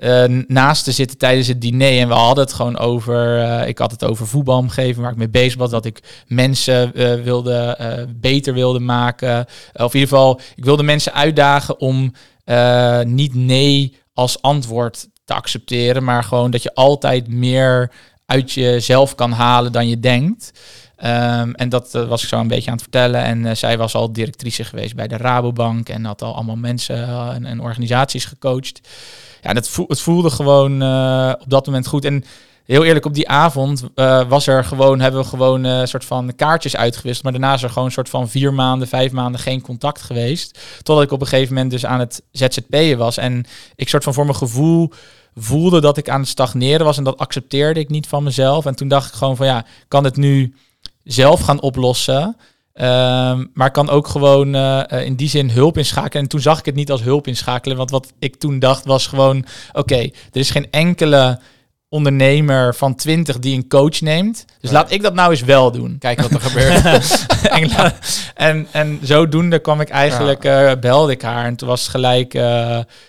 ja. 0.00 0.24
eh, 0.24 0.44
naast 0.46 0.84
te 0.84 0.92
zitten 0.92 1.18
tijdens 1.18 1.46
het 1.46 1.60
diner. 1.60 1.98
En 1.98 2.08
we 2.08 2.14
hadden 2.14 2.44
het 2.44 2.52
gewoon 2.52 2.78
over. 2.78 3.40
eh, 3.40 3.68
ik 3.68 3.78
had 3.78 3.90
het 3.90 4.04
over 4.04 4.26
voetbalomgeving 4.26 4.96
waar 4.96 5.10
ik 5.10 5.16
mee 5.16 5.28
bezig 5.28 5.58
was. 5.58 5.70
Dat 5.70 5.84
ik 5.84 6.22
mensen 6.26 6.92
wilde, 7.22 7.76
beter 8.20 8.54
wilde 8.54 8.78
maken. 8.78 9.46
of 9.72 9.94
in 9.94 10.00
ieder 10.00 10.16
geval, 10.16 10.40
ik 10.54 10.64
wilde 10.64 10.82
mensen 10.82 11.14
uitdagen 11.14 11.80
om 11.80 12.12
niet 13.04 13.34
nee 13.34 13.96
als 14.14 14.42
antwoord 14.42 15.08
te 15.24 15.34
accepteren. 15.34 16.04
Maar 16.04 16.24
gewoon 16.24 16.50
dat 16.50 16.62
je 16.62 16.74
altijd 16.74 17.28
meer 17.28 17.92
uit 18.26 18.52
jezelf 18.52 19.14
kan 19.14 19.32
halen 19.32 19.72
dan 19.72 19.88
je 19.88 20.00
denkt. 20.00 20.52
Ehm, 21.02 21.50
en 21.50 21.68
dat 21.68 21.94
eh, 21.94 22.08
was 22.08 22.22
ik 22.22 22.28
zo 22.28 22.38
een 22.38 22.48
beetje 22.48 22.70
aan 22.70 22.76
het 22.76 22.82
vertellen. 22.82 23.22
En 23.22 23.46
eh, 23.46 23.54
zij 23.54 23.78
was 23.78 23.94
al 23.94 24.12
directrice 24.12 24.64
geweest 24.64 24.94
bij 24.94 25.08
de 25.08 25.16
Rabobank 25.16 25.88
en 25.88 26.04
had 26.04 26.22
al 26.22 26.34
allemaal 26.34 26.56
mensen 26.56 26.96
eh, 26.96 27.34
en, 27.42 27.60
organisaties 27.60 28.24
gecoacht. 28.24 28.80
Ja, 29.42 29.52
dat 29.52 29.70
het 29.88 30.00
voelde 30.00 30.30
gewoon 30.30 30.72
op 31.40 31.50
dat 31.50 31.66
moment 31.66 31.86
goed. 31.86 32.04
En 32.04 32.24
heel 32.64 32.84
eerlijk, 32.84 33.04
op 33.04 33.14
die 33.14 33.28
avond 33.28 33.84
was 34.28 34.46
er 34.46 34.64
gewoon, 34.64 35.00
hebben 35.00 35.20
we 35.20 35.26
gewoon 35.26 35.64
een 35.64 35.88
soort 35.88 36.04
van 36.04 36.32
kaartjes 36.36 36.76
uitgewisseld. 36.76 37.24
Maar 37.24 37.32
daarna 37.32 37.54
is 37.54 37.62
er 37.62 37.68
gewoon 37.68 37.84
een 37.84 37.92
soort 37.92 38.08
van 38.08 38.28
vier 38.28 38.54
maanden, 38.54 38.88
vijf 38.88 39.12
maanden 39.12 39.40
geen 39.40 39.60
contact 39.60 40.02
geweest. 40.02 40.58
Totdat 40.82 41.04
ik 41.04 41.12
op 41.12 41.20
een 41.20 41.26
gegeven 41.26 41.54
moment 41.54 41.70
dus 41.72 41.86
aan 41.86 42.00
het 42.00 42.22
ZZP'en 42.32 42.98
was. 42.98 43.16
En 43.16 43.44
ik 43.74 43.88
soort 43.88 44.04
van 44.04 44.14
voor 44.14 44.24
mijn 44.24 44.36
gevoel 44.36 44.90
voelde 45.34 45.80
dat 45.80 45.96
ik 45.96 46.08
aan 46.08 46.20
het 46.20 46.28
stagneren 46.28 46.86
was. 46.86 46.98
En 46.98 47.04
dat 47.04 47.18
accepteerde 47.18 47.80
ik 47.80 47.88
niet 47.88 48.06
van 48.06 48.22
mezelf. 48.22 48.66
En 48.66 48.74
toen 48.74 48.88
dacht 48.88 49.08
ik 49.08 49.14
gewoon 49.14 49.36
van 49.36 49.46
ja, 49.46 49.64
kan 49.88 50.04
het 50.04 50.16
nu 50.16 50.54
zelf 51.04 51.40
gaan 51.40 51.60
oplossen. 51.60 52.36
Ehm, 52.72 53.44
maar 53.54 53.70
kan 53.70 53.90
ook 53.90 54.08
gewoon 54.08 54.54
eh, 54.54 54.90
eh, 54.90 55.04
in 55.04 55.14
die 55.14 55.28
zin 55.28 55.50
hulp 55.50 55.78
inschakelen. 55.78 56.22
En 56.22 56.28
toen 56.28 56.40
zag 56.40 56.58
ik 56.58 56.64
het 56.64 56.74
niet 56.74 56.90
als 56.90 57.02
hulp 57.02 57.26
inschakelen. 57.26 57.76
Want 57.76 57.90
wat 57.90 58.12
ik 58.18 58.36
toen 58.36 58.58
dacht 58.58 58.84
was 58.84 59.06
gewoon... 59.06 59.44
Oké, 59.72 59.98
er 59.98 60.10
is 60.30 60.50
geen 60.50 60.70
enkele 60.70 61.38
ondernemer 61.88 62.74
van 62.74 62.94
20 62.94 63.38
die 63.38 63.56
een 63.56 63.68
coach 63.68 64.00
neemt. 64.00 64.44
Dus 64.60 64.70
Ja. 64.70 64.76
laat 64.76 64.90
ik 64.90 65.02
dat 65.02 65.14
nou 65.14 65.30
eens 65.30 65.40
wel 65.42 65.72
doen. 65.72 65.96
Kijk 65.98 66.20
wat 66.20 66.30
er 66.30 66.40
gebeurt. 66.40 67.26
en, 67.58 67.70
en, 68.34 68.66
en 68.70 68.98
zodoende 69.02 69.58
kwam 69.58 69.80
ik 69.80 69.88
eigenlijk, 69.88 70.44
eh, 70.44 70.72
belde 70.80 71.12
ik 71.12 71.22
haar. 71.22 71.44
En 71.44 71.56
toen 71.56 71.68
was 71.68 71.80
het 71.80 71.90
gelijk 71.90 72.32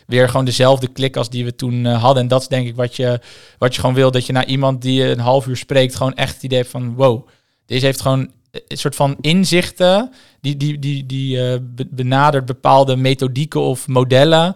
weer 0.08 0.29
gewoon 0.29 0.45
dezelfde 0.45 0.88
klik 0.88 1.17
als 1.17 1.29
die 1.29 1.45
we 1.45 1.56
toen 1.56 1.86
hadden. 1.86 2.23
En 2.23 2.29
dat 2.29 2.41
is 2.41 2.47
denk 2.47 2.67
ik 2.67 2.75
wat 2.75 2.95
je, 2.95 3.19
wat 3.58 3.73
je 3.75 3.79
gewoon 3.79 3.95
wil. 3.95 4.12
Dat 4.12 4.25
je 4.25 4.34
naar 4.34 4.45
iemand 4.45 4.82
die 4.82 4.93
je 4.93 5.10
een 5.10 5.19
half 5.19 5.47
uur 5.47 5.58
spreekt, 5.58 5.95
gewoon 5.95 6.15
echt 6.15 6.34
het 6.34 6.43
idee 6.43 6.60
hebt 6.60 6.71
van 6.71 6.93
wow, 6.95 7.27
deze 7.65 7.86
heeft 7.86 8.02
gewoon 8.02 8.32
een 8.52 8.78
soort 8.78 8.95
van 8.95 9.15
inzichten. 9.21 10.12
Die, 10.41 10.58
die, 10.58 10.80
die, 10.80 11.06
die 11.06 11.49
eh, 11.52 11.60
be- 11.62 11.88
benadert 11.89 12.45
bepaalde 12.45 12.95
methodieken 12.95 13.62
of 13.62 13.88
modellen. 13.88 14.56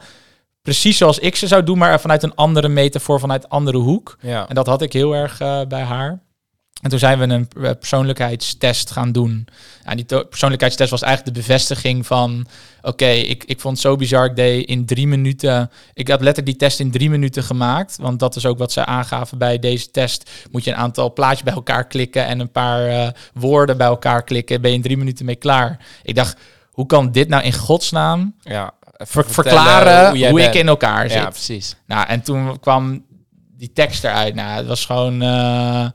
Precies 0.62 0.98
zoals 0.98 1.20
ik 1.20 1.36
ze 1.36 1.48
zou 1.48 1.64
doen, 1.64 1.78
maar 1.78 2.02
vanuit 2.02 2.24
een 2.24 2.36
andere 2.36 2.68
metafoor, 2.68 3.20
vanuit 3.20 3.44
een 3.44 3.50
andere 3.50 3.78
hoek. 3.78 4.18
ja. 4.22 4.48
En 4.50 4.56
dat 4.56 4.68
had 4.68 4.82
ik 4.82 4.94
heel 4.94 5.16
erg 5.16 5.40
eh, 5.40 5.62
bij 5.68 5.82
haar. 5.84 6.20
En 6.82 6.90
toen 6.90 7.00
zijn 7.00 7.20
we 7.20 7.28
een 7.28 7.48
eh, 7.62 7.72
persoonlijkheidstest 7.80 8.92
gaan 8.92 9.12
doen. 9.12 9.48
Ja, 9.86 9.96
die 9.96 10.26
persoonlijkheidstest 10.26 10.92
was 10.92 11.02
eigenlijk 11.02 11.36
de 11.36 11.42
bevestiging 11.42 12.06
van... 12.06 12.48
Oké, 12.82 13.06
ik, 13.06 13.44
ik 13.44 13.60
vond 13.60 13.74
het 13.74 13.86
zo 13.86 13.96
bizar. 13.96 14.26
Ik 14.26 14.36
deed 14.36 14.68
in 14.68 14.86
drie 14.86 15.08
minuten... 15.08 15.72
Ik 15.94 16.08
had 16.08 16.22
letterlijk 16.22 16.46
die 16.46 16.68
test 16.68 16.80
in 16.80 16.92
drie 16.92 17.10
minuten 17.10 17.44
gemaakt. 17.44 17.98
Want 18.02 18.20
dat 18.20 18.36
is 18.36 18.46
ook 18.46 18.58
wat 18.58 18.72
ze 18.72 18.86
aangaven 18.86 19.38
bij 19.38 19.60
deze 19.60 19.92
test. 19.92 20.30
Moet 20.52 20.64
je 20.64 20.72
een 20.72 20.78
aantal 20.78 21.14
plaatjes 21.14 21.44
bij 21.44 21.54
elkaar 21.54 21.88
klikken... 21.88 22.26
en 22.26 22.40
een 22.40 22.52
paar 22.52 22.88
eh, 22.88 23.08
woorden 23.34 23.78
bij 23.78 23.88
elkaar 23.88 24.24
klikken. 24.24 24.62
Ben 24.62 24.70
je 24.70 24.76
in 24.76 24.84
drie 24.84 24.98
minuten 24.98 25.26
mee 25.26 25.36
klaar. 25.36 25.80
Ik 26.04 26.16
dacht, 26.16 26.38
hoe 26.72 26.86
kan 26.86 27.12
dit 27.12 27.28
nou 27.28 27.44
in 27.44 27.54
godsnaam... 27.54 28.36
ja. 28.42 28.76
Ver- 28.98 29.30
verklaren 29.30 30.18
jij 30.18 30.30
hoe, 30.30 30.42
ik 30.42 30.54
in 30.54 30.68
elkaar 30.68 31.10
zit? 31.10 31.20
Ja, 31.20 31.30
precies. 31.30 31.76
Nou, 31.86 32.08
en 32.08 32.22
toen 32.22 32.60
kwam 32.60 33.04
die 33.58 33.74
tekst 33.74 34.04
eruit. 34.04 34.36
Nou, 34.36 34.58
het 34.58 34.68
was 34.68 34.86
gewoon... 34.86 35.22
eh 35.22 35.88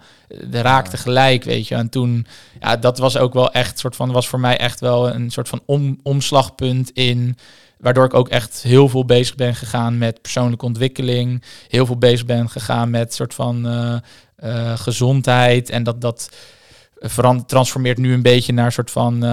de 0.50 0.60
raakte 0.60 0.96
gelijk, 0.96 1.44
weet 1.44 1.68
je. 1.68 1.74
En 1.74 1.88
toen... 1.88 2.26
Ja, 2.60 2.76
dat 2.76 2.98
was 2.98 3.16
ook 3.16 3.34
wel 3.34 3.52
echt... 3.52 3.78
soort 3.78 3.96
van 3.96 4.12
was 4.12 4.28
voor 4.28 4.40
mij 4.40 4.58
echt 4.58 4.80
wel 4.80 5.14
een 5.14 5.30
soort 5.30 5.48
van 5.48 5.62
om, 5.66 5.98
omslagpunt 6.02 6.90
in... 6.90 7.36
Waardoor 7.78 8.04
ik 8.04 8.14
ook 8.14 8.28
echt 8.28 8.62
heel 8.62 8.88
veel 8.88 9.04
bezig 9.04 9.34
ben 9.34 9.54
gegaan 9.54 9.98
met 9.98 10.22
persoonlijke 10.22 10.64
ontwikkeling. 10.64 11.42
Heel 11.68 11.86
veel 11.86 11.98
bezig 11.98 12.26
ben 12.26 12.50
gegaan 12.50 12.90
met 12.90 13.14
soort 13.14 13.34
van 13.34 13.66
eh, 13.66 13.96
eh, 14.36 14.78
gezondheid. 14.78 15.70
En 15.70 15.82
dat 15.82 16.00
dat 16.00 16.30
transformeert 17.46 17.98
nu 17.98 18.12
een 18.12 18.22
beetje 18.22 18.52
naar 18.52 18.66
een 18.66 18.72
soort 18.72 18.90
van 18.90 19.24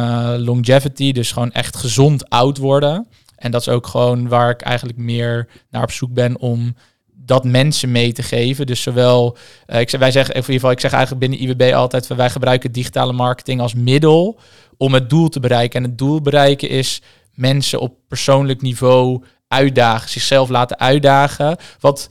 longevity. 0.44 1.12
Dus 1.12 1.32
gewoon 1.32 1.52
echt 1.52 1.76
gezond 1.78 2.30
oud 2.30 2.58
worden. 2.58 3.08
En 3.36 3.52
dat 3.52 3.62
is 3.62 3.70
ook 3.70 3.88
gewoon 3.88 4.28
waar 4.28 4.50
ik 4.50 4.62
eigenlijk 4.62 4.98
meer 4.98 5.48
naar 5.70 5.84
op 5.84 5.92
zoek 5.92 6.14
ben 6.14 6.40
om 6.40 6.76
dat 7.30 7.44
mensen 7.44 7.92
mee 7.92 8.12
te 8.12 8.24
geven. 8.24 8.66
Dus 8.66 8.82
zowel, 8.82 9.38
eh, 9.66 9.80
ik 9.80 9.90
zeg, 9.90 10.00
wij 10.00 10.12
zeggen, 10.12 10.34
in 10.34 10.40
ieder 10.42 10.54
geval, 10.54 10.72
ik 10.72 10.80
zeg 10.80 10.92
eigenlijk 10.92 11.22
binnen 11.30 11.50
IWB 11.50 11.74
altijd, 11.76 12.08
van, 12.08 12.18
wij 12.18 12.30
gebruiken 12.30 12.72
digitale 12.72 13.14
marketing 13.14 13.62
als 13.62 13.74
middel 13.74 14.40
om 14.78 14.94
het 14.94 15.10
doel 15.10 15.30
te 15.30 15.40
bereiken. 15.40 15.84
En 15.84 15.90
het 15.90 15.98
doel 15.98 16.22
bereiken 16.22 16.70
is 16.70 17.02
mensen 17.34 17.80
op 17.80 17.94
persoonlijk 18.08 18.62
niveau 18.62 19.24
uitdagen, 19.48 20.10
zichzelf 20.10 20.50
laten 20.50 20.80
uitdagen. 20.80 21.58
Wat 21.80 22.10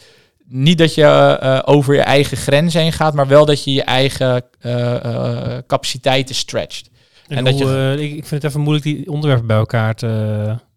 niet 0.49 0.79
dat 0.79 0.95
je 0.95 1.05
eh, 1.41 1.59
over 1.65 1.95
je 1.95 2.01
eigen 2.01 2.37
grens 2.37 2.75
heen 2.75 2.93
gaat, 2.93 3.15
maar 3.15 3.27
wel 3.29 3.45
dat 3.45 3.65
je 3.65 3.73
je 3.73 3.83
eigen 3.83 4.43
eh, 4.61 5.59
capaciteiten 5.67 6.35
stretcht. 6.35 6.91
En, 7.29 7.37
En 7.37 7.45
dat 7.45 7.61
hoe, 7.61 7.71
je- 7.71 8.03
ik, 8.03 8.11
ik 8.17 8.27
vind 8.27 8.43
het 8.43 8.45
even 8.45 8.61
moeilijk 8.61 8.85
die 8.87 9.11
onderwerpen 9.11 9.47
bij 9.47 9.57
elkaar 9.57 9.95
te... 9.95 10.07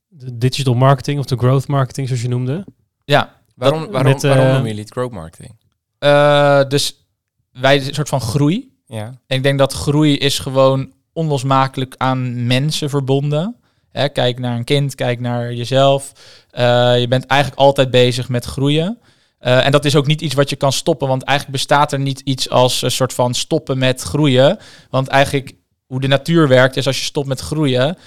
de 0.10 0.38
digital 0.38 0.74
marketing 0.74 1.20
of 1.20 1.26
de 1.26 1.38
growth 1.38 1.68
marketing, 1.68 2.08
zoals 2.08 2.22
je 2.22 2.28
noemde. 2.30 2.66
Ja, 3.06 3.40
Waarom, 3.62 3.92
waarom, 3.92 4.12
met, 4.12 4.22
waarom 4.22 4.46
eh, 4.46 4.52
noemen 4.52 4.68
jullie 4.68 4.84
het 4.84 4.92
growth 4.92 5.12
marketing? 5.12 5.56
eh, 6.00 6.62
dus 6.68 7.06
wij 7.52 7.76
een 7.76 7.94
soort 7.94 8.10
van 8.10 8.22
groei. 8.22 8.72
Ja. 8.86 9.06
En 9.06 9.38
ik 9.38 9.44
denk 9.44 9.60
dat 9.60 9.74
groei 9.74 10.18
is 10.18 10.40
gewoon 10.40 10.92
onlosmakelijk 11.14 11.96
aan 11.98 12.48
mensen 12.48 12.90
verbonden. 12.90 13.56
Hè, 13.92 14.10
kijk 14.10 14.40
naar 14.40 14.56
een 14.58 14.64
kind, 14.64 14.96
kijk 14.96 15.20
naar 15.20 15.54
jezelf. 15.54 16.12
Eh, 16.50 17.00
je 17.00 17.08
bent 17.08 17.26
eigenlijk 17.26 17.62
altijd 17.62 17.92
bezig 17.92 18.30
met 18.30 18.46
groeien. 18.46 19.00
En 19.40 19.72
dat 19.72 19.86
is 19.86 19.96
ook 19.96 20.08
niet 20.08 20.22
iets 20.22 20.34
wat 20.34 20.50
je 20.50 20.56
kan 20.56 20.72
stoppen, 20.72 21.08
want 21.08 21.24
eigenlijk 21.24 21.58
bestaat 21.58 21.92
er 21.92 22.00
niet 22.00 22.20
iets 22.20 22.50
als 22.50 22.82
een 22.82 22.92
soort 22.92 23.14
van 23.14 23.34
stoppen 23.34 23.78
met 23.78 24.02
groeien. 24.02 24.58
Want 24.90 25.08
eigenlijk 25.08 25.56
hoe 25.86 26.00
de 26.00 26.08
natuur 26.08 26.48
werkt 26.48 26.78
is 26.78 26.88
als 26.88 27.00
je 27.00 27.06
stopt 27.06 27.28
met 27.28 27.40
groeien, 27.40 27.98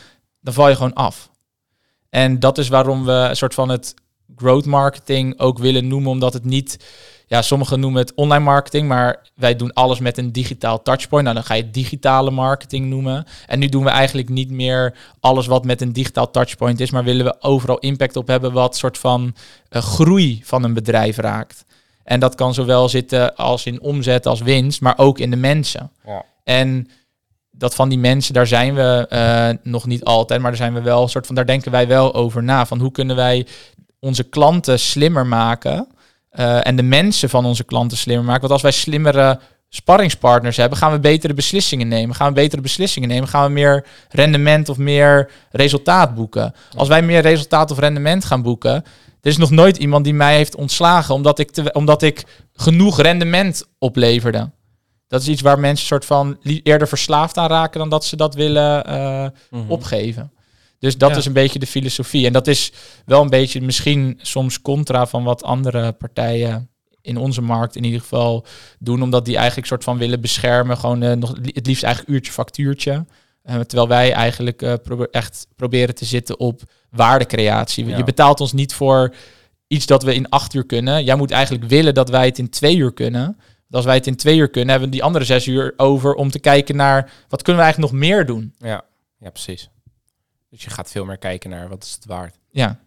dan 0.41 0.55
val 0.55 0.69
je 0.69 0.75
gewoon 0.75 0.95
af. 0.95 1.31
En 2.11 2.39
dat 2.41 2.59
is 2.59 2.69
waarom 2.69 3.05
we 3.05 3.13
een 3.13 3.37
soort 3.37 3.55
van 3.55 3.69
het 3.69 3.95
growth 4.37 4.65
marketing 4.65 5.39
ook 5.39 5.59
willen 5.59 5.89
noemen, 5.89 6.11
omdat 6.11 6.33
het 6.33 6.45
niet, 6.45 6.85
ja, 7.27 7.43
sommigen 7.43 7.81
noemen 7.81 8.01
het 8.01 8.15
online 8.15 8.45
marketing, 8.45 8.89
maar 8.89 9.29
wij 9.35 9.57
doen 9.57 9.73
alles 9.73 9.99
met 9.99 10.19
een 10.19 10.33
digitaal 10.33 10.83
touchpoint. 10.83 11.25
Nou, 11.25 11.37
dan 11.37 11.45
ga 11.45 11.55
je 11.55 11.71
digitale 11.71 12.31
marketing 12.31 12.87
noemen. 12.87 13.25
En 13.47 13.59
nu 13.59 13.69
doen 13.69 13.85
we 13.85 13.91
eigenlijk 13.91 14.29
niet 14.29 14.51
meer 14.51 14.97
alles 15.21 15.47
wat 15.47 15.65
met 15.65 15.81
een 15.81 15.93
digitaal 15.93 16.31
touchpoint 16.31 16.81
is, 16.81 16.91
maar 16.91 17.05
willen 17.05 17.25
we 17.25 17.43
overal 17.43 17.79
impact 17.79 18.17
op 18.17 18.27
hebben 18.27 18.53
wat 18.53 18.77
soort 18.77 18.99
van 18.99 19.35
eh, 19.69 19.83
groei 19.83 20.41
van 20.45 20.65
een 20.65 20.75
bedrijf 20.75 21.17
raakt. 21.17 21.65
En 22.05 22.21
dat 22.21 22.35
kan 22.35 22.55
zowel 22.55 22.89
zitten 22.89 23.37
als 23.37 23.67
in 23.67 23.81
omzet 23.81 24.27
als 24.27 24.41
winst, 24.41 24.81
maar 24.81 24.99
ook 24.99 25.19
in 25.19 25.31
de 25.31 25.37
mensen. 25.37 25.91
Ja. 26.07 26.25
En 26.45 26.89
dat 27.51 27.75
van 27.75 27.89
die 27.89 27.99
mensen, 27.99 28.35
daar 28.35 28.47
zijn 28.47 28.75
we 28.75 29.07
eh, 29.09 29.51
nog 29.63 29.87
niet 29.87 30.05
altijd, 30.05 30.41
maar 30.41 30.51
daar 30.51 30.61
zijn 30.61 30.75
we 30.75 30.83
wel 30.83 31.03
een 31.03 31.09
soort 31.09 31.27
van, 31.27 31.35
daar 31.35 31.47
denken 31.47 31.71
wij 31.71 31.87
wel 31.87 32.15
over 32.15 32.43
na. 32.43 32.67
Van 32.67 32.81
hoe 32.81 32.91
kunnen 32.91 33.17
wij 33.17 33.47
onze 34.05 34.23
klanten 34.25 34.79
slimmer 34.81 35.27
maken 35.27 35.87
eh, 36.31 36.67
en 36.67 36.77
de 36.77 36.83
mensen 36.83 37.29
van 37.29 37.45
onze 37.45 37.65
klanten 37.65 37.99
slimmer 37.99 38.25
maken. 38.25 38.41
Want 38.41 38.53
als 38.53 38.63
wij 38.63 38.71
slimmere 38.71 39.41
sparringspartners 39.69 40.57
hebben, 40.57 40.79
gaan 40.79 40.93
we 40.93 40.99
betere 40.99 41.35
beslissingen 41.35 41.89
nemen. 41.89 42.15
Gaan 42.15 42.29
we 42.29 42.35
betere 42.35 42.63
beslissingen 42.63 43.09
nemen, 43.09 43.29
gaan 43.29 43.47
we 43.47 43.53
meer 43.53 43.87
rendement 44.09 44.69
of 44.69 44.77
meer 44.77 45.31
resultaat 45.51 46.15
boeken. 46.15 46.55
Als 46.77 46.89
wij 46.89 47.03
meer 47.03 47.21
resultaat 47.21 47.71
of 47.71 47.79
rendement 47.79 48.25
gaan 48.25 48.43
boeken, 48.43 48.73
er 49.21 49.31
is 49.31 49.37
nog 49.37 49.51
nooit 49.51 49.77
iemand 49.77 50.05
die 50.05 50.15
mij 50.15 50.37
heeft 50.37 50.55
ontslagen 50.55 51.15
omdat 51.15 51.39
ik, 51.39 51.51
te, 51.51 51.73
omdat 51.73 52.03
ik 52.03 52.25
genoeg 52.53 53.01
rendement 53.01 53.65
opleverde. 53.79 54.51
Dat 55.09 55.21
is 55.21 55.29
iets 55.29 55.43
waar 55.43 55.59
mensen 55.61 55.87
soort 55.87 56.05
van 56.05 56.39
eerder 56.43 56.89
verslaafd 56.89 57.37
aan 57.37 57.49
raken 57.49 57.79
dan 57.79 57.89
dat 57.89 58.05
ze 58.05 58.17
dat 58.17 58.35
willen 58.35 58.85
eh, 58.85 59.27
Mhm. 59.51 59.71
opgeven. 59.71 60.33
Dus 60.85 60.99
dat 60.99 61.11
Ja. 61.11 61.17
is 61.17 61.27
een 61.27 61.33
beetje 61.33 61.59
de 61.59 61.67
filosofie. 61.67 62.27
En 62.27 62.33
dat 62.33 62.47
is 62.47 62.73
wel 63.07 63.23
een 63.23 63.29
beetje 63.31 63.61
misschien 63.61 64.19
soms 64.23 64.61
contra 64.61 65.07
van 65.07 65.25
wat 65.25 65.43
andere 65.43 65.93
partijen 65.93 66.69
in 67.01 67.17
onze 67.17 67.43
markt 67.43 67.77
in 67.77 67.85
ieder 67.85 68.01
geval 68.01 68.47
doen. 68.79 69.03
Omdat 69.03 69.25
die 69.25 69.37
eigenlijk 69.37 69.67
soort 69.67 69.85
van 69.85 69.99
willen 69.99 70.21
beschermen. 70.21 70.77
Gewoon 70.79 71.03
eh, 71.03 71.13
nog 71.17 71.37
het 71.43 71.67
liefst 71.67 71.83
eigenlijk 71.83 72.15
uurtje 72.15 72.33
factuurtje. 72.33 73.05
Eh, 73.43 73.61
terwijl 73.61 73.89
wij 73.89 74.13
eigenlijk 74.13 74.63
eh, 74.63 74.75
probe- 74.83 75.09
echt 75.11 75.47
proberen 75.57 75.95
te 75.95 76.05
zitten 76.05 76.39
op 76.39 76.63
waardecreatie. 76.91 77.87
Ja. 77.87 77.97
Je 77.97 78.05
betaalt 78.05 78.41
ons 78.41 78.53
niet 78.53 78.75
voor 78.75 79.15
iets 79.67 79.87
dat 79.87 80.03
we 80.03 80.15
in 80.15 80.29
acht 80.29 80.55
uur 80.55 80.67
kunnen. 80.67 81.05
Jij 81.05 81.17
moet 81.17 81.31
eigenlijk 81.31 81.65
willen 81.65 81.95
dat 81.95 82.09
wij 82.09 82.27
het 82.27 82.39
in 82.39 82.49
twee 82.51 82.77
uur 82.77 82.93
kunnen. 82.93 83.25
Want 83.25 83.75
als 83.75 83.85
wij 83.85 83.95
het 83.95 84.07
in 84.07 84.17
twee 84.17 84.37
uur 84.39 84.49
kunnen, 84.51 84.71
hebben 84.71 84.89
we 84.89 84.95
die 84.95 85.05
andere 85.05 85.25
zes 85.25 85.47
uur 85.47 85.75
over 85.77 86.15
om 86.15 86.31
te 86.31 86.39
kijken 86.39 86.77
naar 86.77 87.11
wat 87.29 87.43
kunnen 87.43 87.63
we 87.63 87.69
eigenlijk 87.69 87.93
nog 87.93 88.01
meer 88.01 88.27
doen. 88.27 88.55
Ja, 88.59 88.85
ja, 89.19 89.31
precies. 89.31 89.69
Dus 90.55 90.65
je 90.65 90.71
gaat 90.71 90.91
veel 90.91 91.05
meer 91.05 91.19
kijken 91.19 91.51
naar 91.51 91.69
wat 91.69 91.85
is 91.85 91.93
het 91.93 92.05
waard. 92.05 92.39
Ja, 92.51 92.79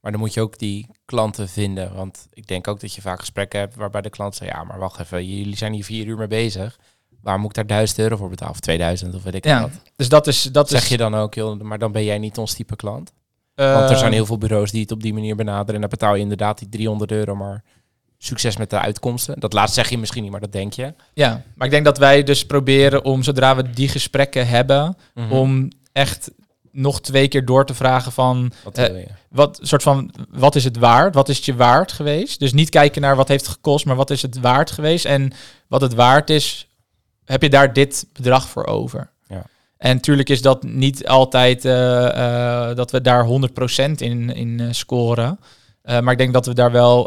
Maar 0.00 0.10
dan 0.12 0.20
moet 0.20 0.34
je 0.34 0.40
ook 0.40 0.58
die 0.58 0.86
klanten 1.04 1.48
vinden. 1.48 1.94
Want 1.94 2.26
ik 2.32 2.46
denk 2.46 2.68
ook 2.68 2.80
dat 2.80 2.94
je 2.94 3.00
vaak 3.00 3.18
gesprekken 3.20 3.60
hebt 3.60 3.74
waarbij 3.74 4.00
de 4.00 4.10
klant 4.10 4.34
zegt... 4.34 4.50
ja, 4.50 4.64
maar 4.64 4.78
wacht 4.78 5.00
even, 5.00 5.26
jullie 5.38 5.56
zijn 5.56 5.72
hier 5.72 5.84
vier 5.84 6.06
uur 6.06 6.16
mee 6.16 6.26
bezig. 6.26 6.78
Waar 7.20 7.38
moet 7.38 7.48
ik 7.48 7.54
daar 7.54 7.66
1000 7.66 7.98
euro 7.98 8.16
voor 8.16 8.28
betalen? 8.28 8.52
Of 8.54 8.60
2000 8.60 9.14
of 9.14 9.22
weet 9.22 9.34
ik 9.34 9.44
Ja, 9.44 9.60
wat. 9.60 9.70
dus 9.96 10.08
dat 10.08 10.26
is 10.26 10.42
dat 10.42 10.68
zeg 10.68 10.82
is, 10.82 10.88
je 10.88 10.96
dan 10.96 11.14
ook, 11.14 11.34
joh, 11.34 11.60
maar 11.60 11.78
dan 11.78 11.92
ben 11.92 12.04
jij 12.04 12.18
niet 12.18 12.38
ons 12.38 12.54
type 12.54 12.76
klant? 12.76 13.12
Want 13.54 13.90
er 13.90 13.96
zijn 13.96 14.10
eh, 14.10 14.16
heel 14.16 14.26
veel 14.26 14.38
bureaus 14.38 14.70
die 14.70 14.80
het 14.82 14.90
op 14.92 15.02
die 15.02 15.12
manier 15.14 15.36
benaderen. 15.36 15.74
En 15.74 15.80
dan 15.80 15.90
betaal 15.90 16.14
je 16.14 16.20
inderdaad 16.22 16.58
die 16.58 16.68
300 16.68 17.12
euro, 17.12 17.34
maar 17.34 17.64
succes 18.18 18.56
met 18.56 18.70
de 18.70 18.78
uitkomsten. 18.78 19.40
Dat 19.40 19.52
laatste 19.52 19.80
zeg 19.80 19.90
je 19.90 19.98
misschien 19.98 20.22
niet, 20.22 20.30
maar 20.32 20.40
dat 20.40 20.52
denk 20.52 20.72
je. 20.72 20.94
Ja, 21.14 21.42
maar 21.54 21.66
ik 21.66 21.72
denk 21.72 21.84
dat 21.84 21.98
wij 21.98 22.22
dus 22.22 22.46
proberen 22.46 23.04
om 23.04 23.22
zodra 23.22 23.56
we 23.56 23.70
die 23.70 23.88
gesprekken 23.88 24.46
hebben, 24.48 24.96
Mhm. 25.14 25.32
om 25.32 25.68
echt 25.92 26.30
nog 26.72 27.00
twee 27.00 27.28
keer 27.28 27.44
door 27.44 27.66
te 27.66 27.74
vragen 27.74 28.12
van 28.12 28.52
Wat 28.64 28.78
eh, 28.78 29.06
wat 29.28 29.58
soort 29.62 29.82
van 29.82 30.10
wat 30.30 30.54
is 30.54 30.64
het 30.64 30.76
waard? 30.76 31.14
Wat 31.14 31.28
is 31.28 31.36
het 31.36 31.44
je 31.44 31.54
waard 31.54 31.92
geweest? 31.92 32.38
Dus 32.38 32.52
niet 32.52 32.68
kijken 32.68 33.02
naar 33.02 33.16
wat 33.16 33.28
heeft 33.28 33.46
het 33.46 33.54
gekost, 33.54 33.84
maar 33.84 33.96
wat 33.96 34.10
is 34.10 34.22
het 34.22 34.40
waard 34.40 34.70
geweest? 34.70 35.04
En 35.04 35.32
wat 35.66 35.80
het 35.80 35.94
waard 35.94 36.30
is, 36.30 36.68
heb 37.24 37.42
je 37.42 37.50
daar 37.50 37.72
dit 37.72 38.06
bedrag 38.12 38.48
voor 38.48 38.66
over? 38.66 39.10
Ja. 39.28 39.44
En 39.76 39.94
natuurlijk 39.94 40.28
is 40.28 40.42
dat 40.42 40.62
niet 40.62 41.06
altijd 41.06 41.64
eh, 41.64 42.68
eh, 42.70 42.76
dat 42.76 42.90
we 42.90 43.00
daar 43.00 43.26
100% 43.26 43.28
in, 43.96 44.34
in 44.34 44.74
scoren. 44.74 45.38
Maar 45.84 46.12
ik 46.12 46.18
denk 46.18 46.32
dat 46.32 46.46
we 46.46 46.54
daar 46.54 46.72
wel 46.72 47.06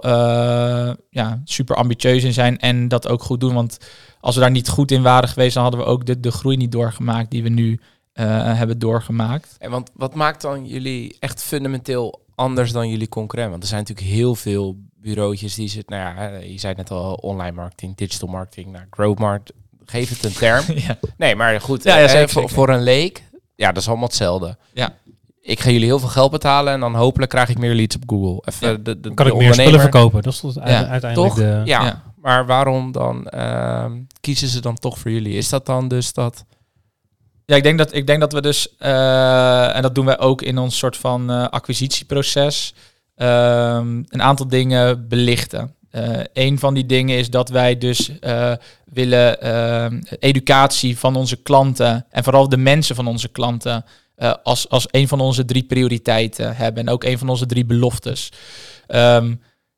ja, 1.10 1.42
super 1.44 1.76
ambitieus 1.76 2.24
in 2.24 2.34
zijn 2.34 2.60
en 2.60 2.88
dat 2.88 3.08
ook 3.08 3.24
goed 3.24 3.40
doen. 3.40 3.54
Want 3.54 3.78
als 4.20 4.36
we 4.36 4.42
daar 4.42 4.52
niet 4.52 4.70
goed 4.70 4.92
in 4.92 5.02
waren 5.02 5.30
geweest, 5.30 5.54
dan 5.54 5.64
hadden 5.64 5.82
we 5.82 5.88
ook 5.88 6.06
de, 6.06 6.20
de 6.20 6.32
groei 6.32 6.58
niet 6.58 6.72
doorgemaakt 6.72 7.32
die 7.32 7.44
we 7.44 7.50
nu 7.50 7.80
eh, 8.16 8.58
hebben 8.58 8.80
doorgemaakt. 8.80 9.56
En 9.60 9.72
want 9.72 9.92
wat 9.94 10.14
maakt 10.14 10.42
dan 10.42 10.66
jullie 10.66 11.16
echt 11.20 11.44
fundamenteel 11.44 12.22
anders 12.36 12.72
dan 12.72 12.90
jullie 12.90 13.10
concurrent? 13.10 13.50
Want 13.52 13.64
er 13.64 13.70
zijn 13.70 13.82
natuurlijk 13.82 14.08
heel 14.08 14.36
veel 14.36 14.78
bureautjes 14.96 15.56
die 15.56 15.70
zitten, 15.70 15.98
nou 15.98 16.18
ja, 16.18 16.38
je 16.38 16.60
zei 16.60 16.74
net 16.74 16.92
al 16.92 17.14
online 17.14 17.52
marketing, 17.52 17.96
digital 17.96 18.30
marketing, 18.30 18.72
nou, 18.72 18.86
growth 18.90 19.52
geef 19.86 20.10
het 20.10 20.24
een 20.24 20.34
term. 20.34 20.64
ja. 20.88 20.98
Nee, 21.18 21.36
maar 21.36 21.62
goed, 21.62 21.84
Ja, 21.84 21.98
ja, 21.98 22.04
eh, 22.04 22.10
zeker, 22.10 22.50
voor, 22.50 22.70
een 22.70 22.84
leek, 22.84 23.24
ja, 23.56 23.72
dat 23.72 23.82
is 23.82 23.88
allemaal 23.88 24.08
hetzelfde. 24.08 24.58
Ja. 24.74 24.94
Ik 25.42 25.60
ga 25.60 25.70
jullie 25.70 25.86
heel 25.86 26.00
veel 26.00 26.10
geld 26.10 26.32
betalen 26.32 26.74
en 26.74 26.80
dan 26.80 26.96
hopelijk 26.96 27.32
krijg 27.32 27.50
ik 27.50 27.58
meer 27.58 27.74
leads 27.74 27.96
op 27.96 28.04
Google. 28.06 28.42
Even 28.46 28.70
Ja. 28.70 28.78
de, 28.78 29.14
kan 29.14 29.26
de 29.26 29.32
ik 29.32 29.38
meer 29.38 29.54
spullen 29.54 29.80
verkopen. 29.80 30.22
Dat 30.22 30.34
is 30.34 30.40
tot 30.40 30.60
uiteindelijk 30.60 31.14
Toch? 31.14 31.34
de... 31.36 31.62
ja. 31.66 31.84
Ja. 31.84 32.04
maar 32.22 32.46
waarom 32.46 32.92
dan 32.92 33.28
ehm, 33.28 33.92
kiezen 34.22 34.48
ze 34.48 34.62
dan 34.62 34.76
toch 34.76 35.00
voor 35.00 35.12
jullie? 35.12 35.34
Is 35.34 35.50
dat 35.50 35.66
dan 35.66 35.88
dus 35.88 36.14
dat... 36.14 36.46
Ja, 37.46 37.56
ik 37.56 37.64
denk 37.64 37.78
dat, 37.78 37.94
ik 37.94 38.08
denk 38.08 38.20
dat 38.20 38.34
we 38.34 38.42
dus, 38.42 38.78
eh, 38.78 39.76
en 39.76 39.82
dat 39.82 39.96
doen 39.96 40.06
wij 40.06 40.20
ook 40.20 40.42
in 40.42 40.58
ons 40.58 40.78
soort 40.78 40.98
van 40.98 41.30
eh, 41.30 41.48
acquisitieproces, 41.48 42.74
ehm, 43.16 44.04
een 44.08 44.22
aantal 44.22 44.48
dingen 44.48 45.08
belichten. 45.08 45.76
Eh 45.92 46.20
een 46.34 46.60
van 46.60 46.74
die 46.74 46.86
dingen 46.86 47.18
is 47.18 47.30
dat 47.30 47.50
wij 47.50 47.78
dus 47.78 48.12
willen 48.86 49.42
ehm, 49.42 50.02
educatie 50.20 50.98
van 50.98 51.16
onze 51.16 51.36
klanten 51.36 52.06
en 52.10 52.24
vooral 52.24 52.50
de 52.50 52.58
mensen 52.58 52.96
van 52.96 53.08
onze 53.08 53.28
klanten 53.28 53.86
als, 54.44 54.70
als 54.70 54.88
een 54.92 55.08
van 55.08 55.20
onze 55.20 55.46
drie 55.46 55.64
prioriteiten 55.64 56.56
hebben 56.56 56.88
en 56.88 56.94
ook 56.94 57.04
een 57.04 57.18
van 57.18 57.30
onze 57.30 57.46
drie 57.46 57.66
beloftes. 57.66 58.32
Ehm, 58.88 59.34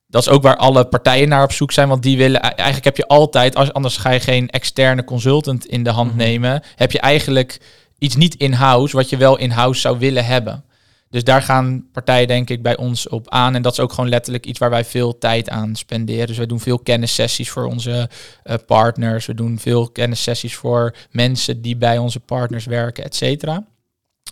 dat 0.07 0.21
is 0.21 0.29
ook 0.29 0.41
waar 0.41 0.57
alle 0.57 0.85
partijen 0.85 1.29
naar 1.29 1.43
op 1.43 1.51
zoek 1.51 1.71
zijn, 1.71 1.87
want 1.87 2.03
die 2.03 2.17
willen 2.17 2.41
eigenlijk 2.41 2.83
heb 2.83 2.97
je 2.97 3.07
altijd, 3.07 3.55
als, 3.55 3.73
anders 3.73 3.97
ga 3.97 4.09
je 4.09 4.19
geen 4.19 4.49
externe 4.49 5.03
consultant 5.03 5.65
in 5.65 5.83
de 5.83 5.89
hand 5.89 6.09
Mhm. 6.09 6.17
nemen, 6.17 6.63
heb 6.75 6.91
je 6.91 6.99
eigenlijk 6.99 7.59
iets 7.97 8.15
niet 8.15 8.35
in-house 8.35 8.95
wat 8.95 9.09
je 9.09 9.17
wel 9.17 9.37
in-house 9.37 9.81
zou 9.81 9.99
willen 9.99 10.25
hebben. 10.25 10.63
Dus 11.09 11.23
daar 11.23 11.41
gaan 11.41 11.85
partijen 11.91 12.27
denk 12.27 12.49
ik 12.49 12.61
bij 12.61 12.77
ons 12.77 13.09
op 13.09 13.29
aan. 13.29 13.55
En 13.55 13.61
dat 13.61 13.71
is 13.71 13.79
ook 13.79 13.93
gewoon 13.93 14.09
letterlijk 14.09 14.45
iets 14.45 14.59
waar 14.59 14.69
wij 14.69 14.85
veel 14.85 15.17
tijd 15.17 15.49
aan 15.49 15.75
spenderen. 15.75 16.27
Dus 16.27 16.37
wij 16.37 16.45
doen 16.45 16.59
veel 16.59 16.79
kennissessies 16.79 17.49
voor 17.49 17.65
onze 17.65 18.09
eh, 18.43 18.55
partners. 18.65 19.25
We 19.25 19.33
doen 19.33 19.59
veel 19.59 19.89
kennissessies 19.89 20.55
voor 20.55 20.95
mensen 21.11 21.61
die 21.61 21.75
bij 21.77 21.97
onze 21.97 22.19
partners 22.19 22.65
werken, 22.65 23.03
et 23.03 23.15
cetera. 23.15 23.65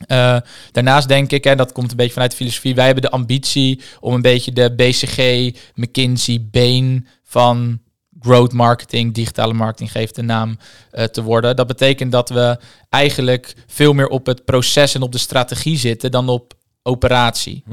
Eh, 0.08 0.38
daarnaast 0.72 1.08
denk 1.08 1.32
ik, 1.32 1.46
en 1.46 1.58
dat 1.58 1.72
komt 1.72 1.92
een 1.92 1.98
beetje 1.98 2.14
vanuit 2.14 2.32
de 2.32 2.38
filosofie, 2.38 2.76
wij 2.76 2.86
hebben 2.86 3.04
de 3.04 3.10
ambitie 3.10 3.82
om 4.00 4.14
een 4.14 4.22
beetje 4.22 4.52
de 4.52 4.76
BCG, 4.76 5.52
McKinsey, 5.76 6.48
Bain 6.52 7.08
van 7.24 7.80
growth 8.20 8.54
marketing, 8.54 9.14
digitale 9.14 9.54
marketing 9.54 9.92
geeft 9.92 10.16
de 10.16 10.22
naam 10.22 10.58
eh, 10.92 11.04
te 11.04 11.22
worden. 11.22 11.56
Dat 11.56 11.68
betekent 11.68 12.12
dat 12.12 12.30
we 12.30 12.60
eigenlijk 12.90 13.56
veel 13.68 13.94
meer 13.94 14.08
op 14.08 14.26
het 14.26 14.46
proces 14.46 14.96
en 14.96 15.02
op 15.02 15.12
de 15.12 15.18
strategie 15.18 15.78
zitten 15.78 16.12
dan 16.12 16.30
op 16.30 16.54
operatie. 16.84 17.64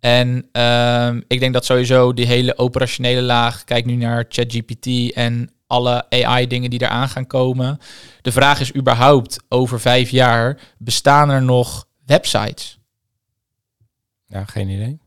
En 0.00 0.48
ehm, 0.52 1.20
ik 1.26 1.40
denk 1.40 1.52
dat 1.52 1.64
sowieso 1.64 2.12
die 2.12 2.26
hele 2.26 2.58
operationele 2.58 3.22
laag, 3.22 3.64
kijk 3.64 3.84
nu 3.84 3.94
naar 3.94 4.24
ChatGPT 4.28 5.12
en 5.12 5.50
alle 5.72 6.04
AI-dingen 6.10 6.70
die 6.70 6.82
eraan 6.82 7.08
gaan 7.08 7.26
komen. 7.26 7.78
De 8.22 8.32
vraag 8.32 8.60
is 8.60 8.74
überhaupt 8.74 9.38
over 9.48 9.80
vijf 9.80 10.10
jaar, 10.10 10.58
bestaan 10.78 11.30
er 11.30 11.42
nog 11.42 11.86
websites? 12.06 12.78
Ja, 14.26 14.44
geen 14.44 14.68
idee. 14.68 14.98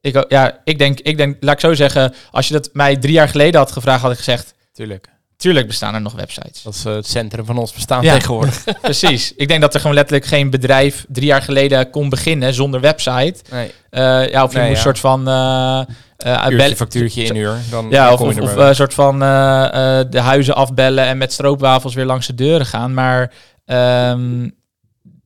Ik, 0.00 0.24
ja, 0.28 0.60
ik 0.64 0.78
denk, 0.78 1.00
ik 1.00 1.16
denk, 1.16 1.36
laat 1.40 1.54
ik 1.54 1.60
zo 1.60 1.74
zeggen, 1.74 2.14
als 2.30 2.48
je 2.48 2.54
dat 2.54 2.70
mij 2.72 2.96
drie 2.96 3.12
jaar 3.12 3.28
geleden 3.28 3.60
had 3.60 3.72
gevraagd, 3.72 4.02
had 4.02 4.10
ik 4.10 4.16
gezegd, 4.16 4.54
Tuurlijk. 4.72 5.08
tuurlijk 5.36 5.66
bestaan 5.66 5.94
er 5.94 6.00
nog 6.00 6.12
websites. 6.12 6.62
Dat 6.62 6.74
is 6.74 6.84
eh, 6.84 6.94
het 6.94 7.06
centrum 7.06 7.44
van 7.44 7.58
ons 7.58 7.72
bestaan 7.72 8.02
Ja. 8.02 8.14
tegenwoordig. 8.14 8.64
Precies. 8.80 9.32
Ik 9.34 9.48
denk 9.48 9.60
dat 9.60 9.74
er 9.74 9.80
gewoon 9.80 9.94
letterlijk 9.96 10.26
geen 10.26 10.50
bedrijf 10.50 11.04
drie 11.08 11.26
jaar 11.26 11.42
geleden 11.42 11.90
kon 11.90 12.08
beginnen 12.08 12.54
zonder 12.54 12.80
website. 12.80 13.34
Nee, 13.50 13.72
Eh, 13.90 14.30
ja, 14.30 14.44
of 14.44 14.52
je 14.52 14.58
Nee, 14.58 14.68
moet 14.68 14.76
een 14.76 14.82
ja. 14.84 14.92
soort 14.92 14.98
van 14.98 15.28
eh 15.28 15.82
eh, 16.18 16.46
uurtje, 16.50 16.76
factuurtje 16.76 17.22
in 17.22 17.36
uur. 17.36 17.58
Dan 17.70 17.90
Ja, 17.90 18.12
of, 18.12 18.20
een 18.20 18.74
soort 18.74 18.94
van 18.94 19.22
eh, 19.22 19.98
eh, 20.00 20.10
de 20.10 20.20
huizen 20.20 20.54
afbellen 20.54 21.04
en 21.04 21.18
met 21.18 21.32
stroopwafels 21.32 21.94
weer 21.94 22.04
langs 22.04 22.26
de 22.26 22.34
deuren 22.34 22.66
gaan. 22.66 22.94
Maar 22.94 23.32
ehm, 23.64 24.48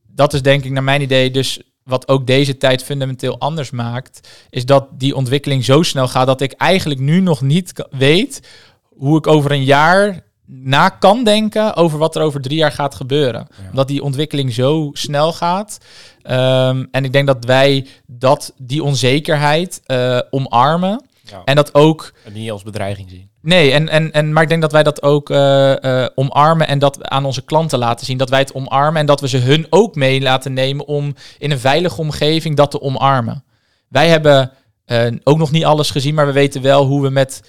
dat 0.07 0.33
is 0.33 0.41
denk 0.41 0.63
ik 0.63 0.71
naar 0.71 0.83
mijn 0.83 1.01
idee 1.01 1.31
dus 1.31 1.61
wat 1.83 2.07
ook 2.07 2.27
deze 2.27 2.57
tijd 2.57 2.83
fundamenteel 2.83 3.39
anders 3.39 3.71
maakt, 3.71 4.29
is 4.49 4.65
dat 4.65 4.87
die 4.91 5.15
ontwikkeling 5.15 5.65
zo 5.65 5.83
snel 5.83 6.07
gaat 6.07 6.27
dat 6.27 6.41
ik 6.41 6.51
eigenlijk 6.51 6.99
nu 6.99 7.19
nog 7.19 7.41
niet 7.41 7.73
weet 7.89 8.47
hoe 8.95 9.17
ik 9.17 9.27
over 9.27 9.51
een 9.51 9.63
jaar 9.63 10.23
na 10.45 10.89
kan 10.89 11.23
denken 11.23 11.75
over 11.75 11.97
wat 11.97 12.15
er 12.15 12.21
over 12.21 12.41
drie 12.41 12.57
jaar 12.57 12.71
gaat 12.71 12.95
gebeuren. 12.95 13.47
Ja. 13.49 13.69
Omdat 13.69 13.87
die 13.87 14.03
ontwikkeling 14.03 14.53
zo 14.53 14.89
snel 14.93 15.33
gaat. 15.33 15.77
Ehm, 16.21 16.85
en 16.91 17.05
ik 17.05 17.13
denk 17.13 17.27
dat 17.27 17.45
wij 17.45 17.87
dat, 18.07 18.53
die 18.57 18.83
onzekerheid 18.83 19.81
eh, 19.85 20.19
omarmen. 20.29 21.05
Ja. 21.21 21.41
En 21.45 21.55
dat 21.55 21.73
ook 21.73 22.13
En 22.25 22.33
niet 22.33 22.51
als 22.51 22.63
bedreiging 22.63 23.09
zien. 23.09 23.29
Nee, 23.41 23.71
en, 23.71 23.89
en, 23.89 24.11
en, 24.11 24.33
maar 24.33 24.43
ik 24.43 24.49
denk 24.49 24.61
dat 24.61 24.71
wij 24.71 24.83
dat 24.83 25.01
ook 25.01 25.29
eh, 25.29 26.03
eh, 26.03 26.09
omarmen 26.15 26.67
en 26.67 26.79
dat 26.79 27.09
aan 27.09 27.25
onze 27.25 27.41
klanten 27.41 27.79
laten 27.79 28.05
zien. 28.05 28.17
Dat 28.17 28.29
wij 28.29 28.39
het 28.39 28.53
omarmen 28.53 28.99
en 28.99 29.05
dat 29.05 29.21
we 29.21 29.27
ze 29.27 29.37
hun 29.37 29.67
ook 29.69 29.95
mee 29.95 30.21
laten 30.21 30.53
nemen 30.53 30.87
om 30.87 31.15
in 31.37 31.51
een 31.51 31.59
veilige 31.59 32.01
omgeving 32.01 32.55
dat 32.55 32.71
te 32.71 32.81
omarmen. 32.81 33.43
Wij 33.87 34.09
hebben 34.09 34.51
ook 35.23 35.37
nog 35.37 35.51
niet 35.51 35.65
alles 35.65 35.91
gezien, 35.91 36.13
maar 36.13 36.25
we 36.25 36.31
weten 36.31 36.61
wel 36.61 36.85
hoe 36.85 37.01
we 37.01 37.09
met 37.09 37.41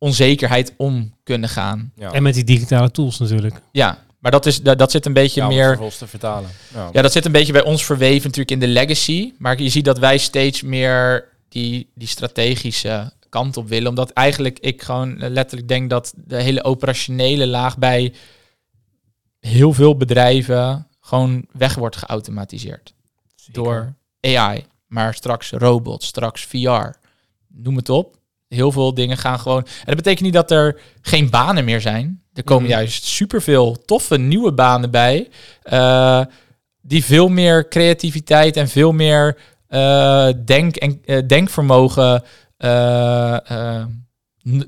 onzekerheid 0.00 0.74
om 0.76 1.14
kunnen 1.22 1.48
gaan. 1.48 1.92
Ja. 1.94 2.12
En 2.12 2.22
met 2.22 2.34
die 2.34 2.44
digitale 2.44 2.90
tools 2.90 3.18
natuurlijk. 3.18 3.60
Ja, 3.72 3.98
maar 4.18 4.30
dat, 4.30 4.46
is, 4.46 4.62
dat, 4.62 4.78
dat 4.78 4.90
zit 4.90 5.06
een 5.06 5.12
beetje 5.12 5.40
Ja, 5.40 5.46
meer... 5.46 5.78
te 5.98 6.06
vertalen. 6.06 6.50
Ja. 6.74 6.88
Ja, 6.92 7.02
dat 7.02 7.12
zit 7.12 7.24
een 7.24 7.32
beetje 7.32 7.52
bij 7.52 7.64
ons 7.64 7.84
verweven 7.84 8.22
natuurlijk 8.22 8.50
in 8.50 8.60
de 8.60 8.66
legacy. 8.66 9.32
Maar 9.38 9.62
je 9.62 9.68
ziet 9.68 9.84
dat 9.84 9.98
wij 9.98 10.18
steeds 10.18 10.62
meer 10.62 11.28
die, 11.48 11.90
die 11.94 12.08
strategische 12.08 13.12
kant 13.28 13.56
op 13.56 13.68
willen. 13.68 13.88
Omdat 13.88 14.10
eigenlijk 14.10 14.58
ik 14.58 14.82
gewoon 14.82 15.18
letterlijk 15.18 15.68
denk 15.68 15.90
dat 15.90 16.12
de 16.16 16.42
hele 16.42 16.64
operationele 16.64 17.46
laag 17.46 17.78
bij 17.78 18.14
heel 19.40 19.72
veel 19.72 19.96
bedrijven 19.96 20.86
gewoon 21.00 21.46
weg 21.52 21.74
wordt 21.74 21.96
geautomatiseerd. 21.96 22.94
Zeker. 23.34 23.62
Door 23.62 23.94
AI. 24.20 24.64
Maar 24.86 25.14
straks 25.14 25.50
robots, 25.50 26.06
straks 26.06 26.44
VR. 26.44 26.98
Noem 27.48 27.76
het 27.76 27.88
op. 27.88 28.19
Heel 28.54 28.72
veel 28.72 28.94
dingen 28.94 29.16
gaan 29.16 29.40
gewoon. 29.40 29.62
En 29.62 29.84
dat 29.86 29.96
betekent 29.96 30.20
niet 30.20 30.32
dat 30.32 30.50
er 30.50 30.80
geen 31.00 31.30
banen 31.30 31.64
meer 31.64 31.80
zijn. 31.80 32.22
Er 32.32 32.44
komen 32.44 32.62
Mhm. 32.64 32.72
juist 32.72 33.04
superveel 33.04 33.84
toffe 33.84 34.18
nieuwe 34.18 34.52
banen 34.52 34.90
bij. 34.90 35.28
Eh, 35.62 36.20
die 36.82 37.04
veel 37.04 37.28
meer 37.28 37.68
creativiteit 37.68 38.56
en 38.56 38.68
veel 38.68 38.92
meer 38.92 39.38
eh, 39.68 40.28
denk 40.44 40.76
en, 40.76 41.00
eh, 41.04 41.18
denkvermogen 41.26 42.22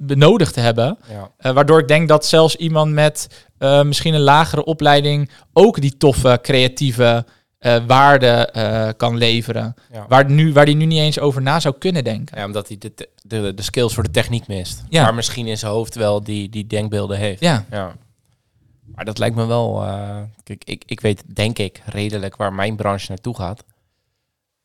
benodigd 0.00 0.54
hebben. 0.54 0.98
Ja. 1.40 1.52
Waardoor 1.52 1.78
ik 1.78 1.88
denk 1.88 2.08
dat 2.08 2.26
zelfs 2.26 2.56
iemand 2.56 2.92
met 2.92 3.46
misschien 3.82 4.14
een 4.14 4.20
lagere 4.20 4.64
opleiding 4.64 5.30
ook 5.52 5.80
die 5.80 5.96
toffe, 5.96 6.38
creatieve 6.42 7.24
eh 7.62 7.84
waarden 7.86 8.52
eh, 8.54 8.88
kan 8.96 9.16
leveren. 9.16 9.74
Ja. 9.92 10.04
Waar, 10.08 10.30
nu, 10.30 10.52
waar 10.52 10.64
die 10.66 10.74
nu 10.76 10.84
niet 10.84 10.98
eens 10.98 11.18
over 11.18 11.42
na 11.42 11.60
zou 11.60 11.74
kunnen 11.78 12.04
denken. 12.04 12.38
Ja, 12.38 12.44
omdat 12.44 12.68
hij 12.68 12.78
de, 12.78 13.08
de, 13.22 13.54
de 13.54 13.62
skills 13.62 13.94
voor 13.94 14.02
de 14.02 14.10
techniek 14.10 14.46
mist. 14.46 14.82
Ja. 14.88 15.02
Maar 15.02 15.14
misschien 15.14 15.46
in 15.46 15.58
zijn 15.58 15.72
hoofd 15.72 15.94
wel 15.94 16.22
die, 16.24 16.48
die 16.48 16.66
denkbeelden 16.66 17.18
heeft. 17.18 17.40
Ja, 17.40 17.64
Ja. 17.70 17.94
Maar 18.94 19.04
dat 19.04 19.18
lijkt 19.18 19.36
me 19.36 19.46
wel... 19.46 19.82
eh, 19.84 20.20
kijk, 20.42 20.64
ik, 20.64 20.82
ik 20.86 21.00
weet, 21.00 21.22
denk 21.34 21.58
ik, 21.58 21.82
redelijk 21.86 22.36
waar 22.36 22.52
mijn 22.52 22.76
branche 22.76 23.06
naartoe 23.08 23.36
gaat. 23.36 23.64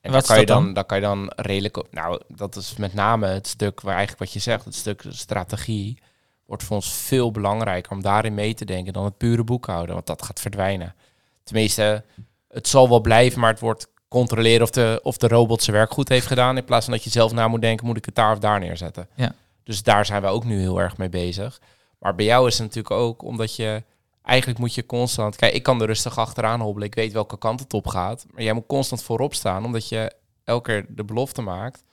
En 0.01 0.11
Wat 0.11 0.25
kan, 0.25 0.39
je 0.39 0.45
dan, 0.45 0.73
daar 0.73 0.85
kan 0.85 0.97
je 0.97 1.03
dan 1.03 1.31
redelijk... 1.35 1.77
op- 1.77 1.87
Nou, 1.91 2.21
dat 2.27 2.55
is 2.55 2.75
met 2.77 2.93
name 2.93 3.27
het 3.27 3.47
stuk 3.47 3.81
waar 3.81 3.95
eigenlijk 3.95 4.19
wat 4.23 4.33
je 4.33 4.39
zegt, 4.39 4.65
het 4.65 4.75
stuk 4.75 5.03
strategie, 5.09 5.97
wordt 6.45 6.63
voor 6.63 6.75
ons 6.75 6.93
veel 6.93 7.31
belangrijker 7.31 7.91
om 7.91 8.01
daarin 8.01 8.33
mee 8.33 8.53
te 8.53 8.65
denken 8.65 8.93
dan 8.93 9.03
het 9.05 9.17
pure 9.17 9.43
boekhouden. 9.43 9.95
Want 9.95 10.07
dat 10.07 10.21
gaat 10.21 10.39
verdwijnen. 10.39 10.95
Tenminste, 11.43 12.03
het 12.49 12.67
zal 12.67 12.89
wel 12.89 13.01
blijven, 13.01 13.39
maar 13.39 13.51
het 13.51 13.59
wordt 13.59 13.87
controleren 14.07 14.61
of 14.61 14.69
de, 14.69 14.99
of 15.03 15.17
de 15.17 15.27
robot 15.27 15.63
zijn 15.63 15.75
werk 15.75 15.91
goed 15.91 16.09
heeft 16.09 16.27
gedaan. 16.27 16.57
In 16.57 16.63
plaats 16.65 16.85
van 16.85 16.93
dat 16.93 17.03
je 17.03 17.09
zelf 17.09 17.31
na 17.33 17.47
moet 17.47 17.61
denken, 17.61 17.85
moet 17.85 17.97
ik 17.97 18.05
het 18.05 18.15
daar 18.15 18.31
of 18.31 18.39
daar 18.39 18.59
neerzetten. 18.59 19.07
Ja. 19.15 19.33
Dus 19.63 19.83
daar 19.83 20.05
zijn 20.05 20.21
we 20.21 20.27
ook 20.27 20.43
nu 20.45 20.59
heel 20.59 20.79
erg 20.81 20.97
mee 20.97 21.09
bezig. 21.09 21.61
Maar 21.99 22.15
bij 22.15 22.25
jou 22.25 22.47
is 22.47 22.53
het 22.57 22.61
natuurlijk 22.67 22.95
ook 22.95 23.23
omdat 23.23 23.55
je... 23.55 23.83
Eigenlijk 24.21 24.59
moet 24.59 24.73
je 24.73 24.85
constant... 24.85 25.35
Kijk, 25.35 25.53
ik 25.53 25.63
kan 25.63 25.81
er 25.81 25.87
rustig 25.87 26.17
achteraan 26.17 26.59
hobbelen. 26.61 26.87
Ik 26.87 26.95
weet 26.95 27.13
welke 27.13 27.37
kant 27.37 27.59
het 27.59 27.73
op 27.73 27.87
gaat. 27.87 28.25
Maar 28.31 28.43
jij 28.43 28.53
moet 28.53 28.65
constant 28.67 29.03
voorop 29.03 29.33
staan. 29.33 29.65
Omdat 29.65 29.89
je 29.89 30.13
elke 30.43 30.71
keer 30.71 30.85
de 30.89 31.03
belofte 31.03 31.41
maakt... 31.41 31.83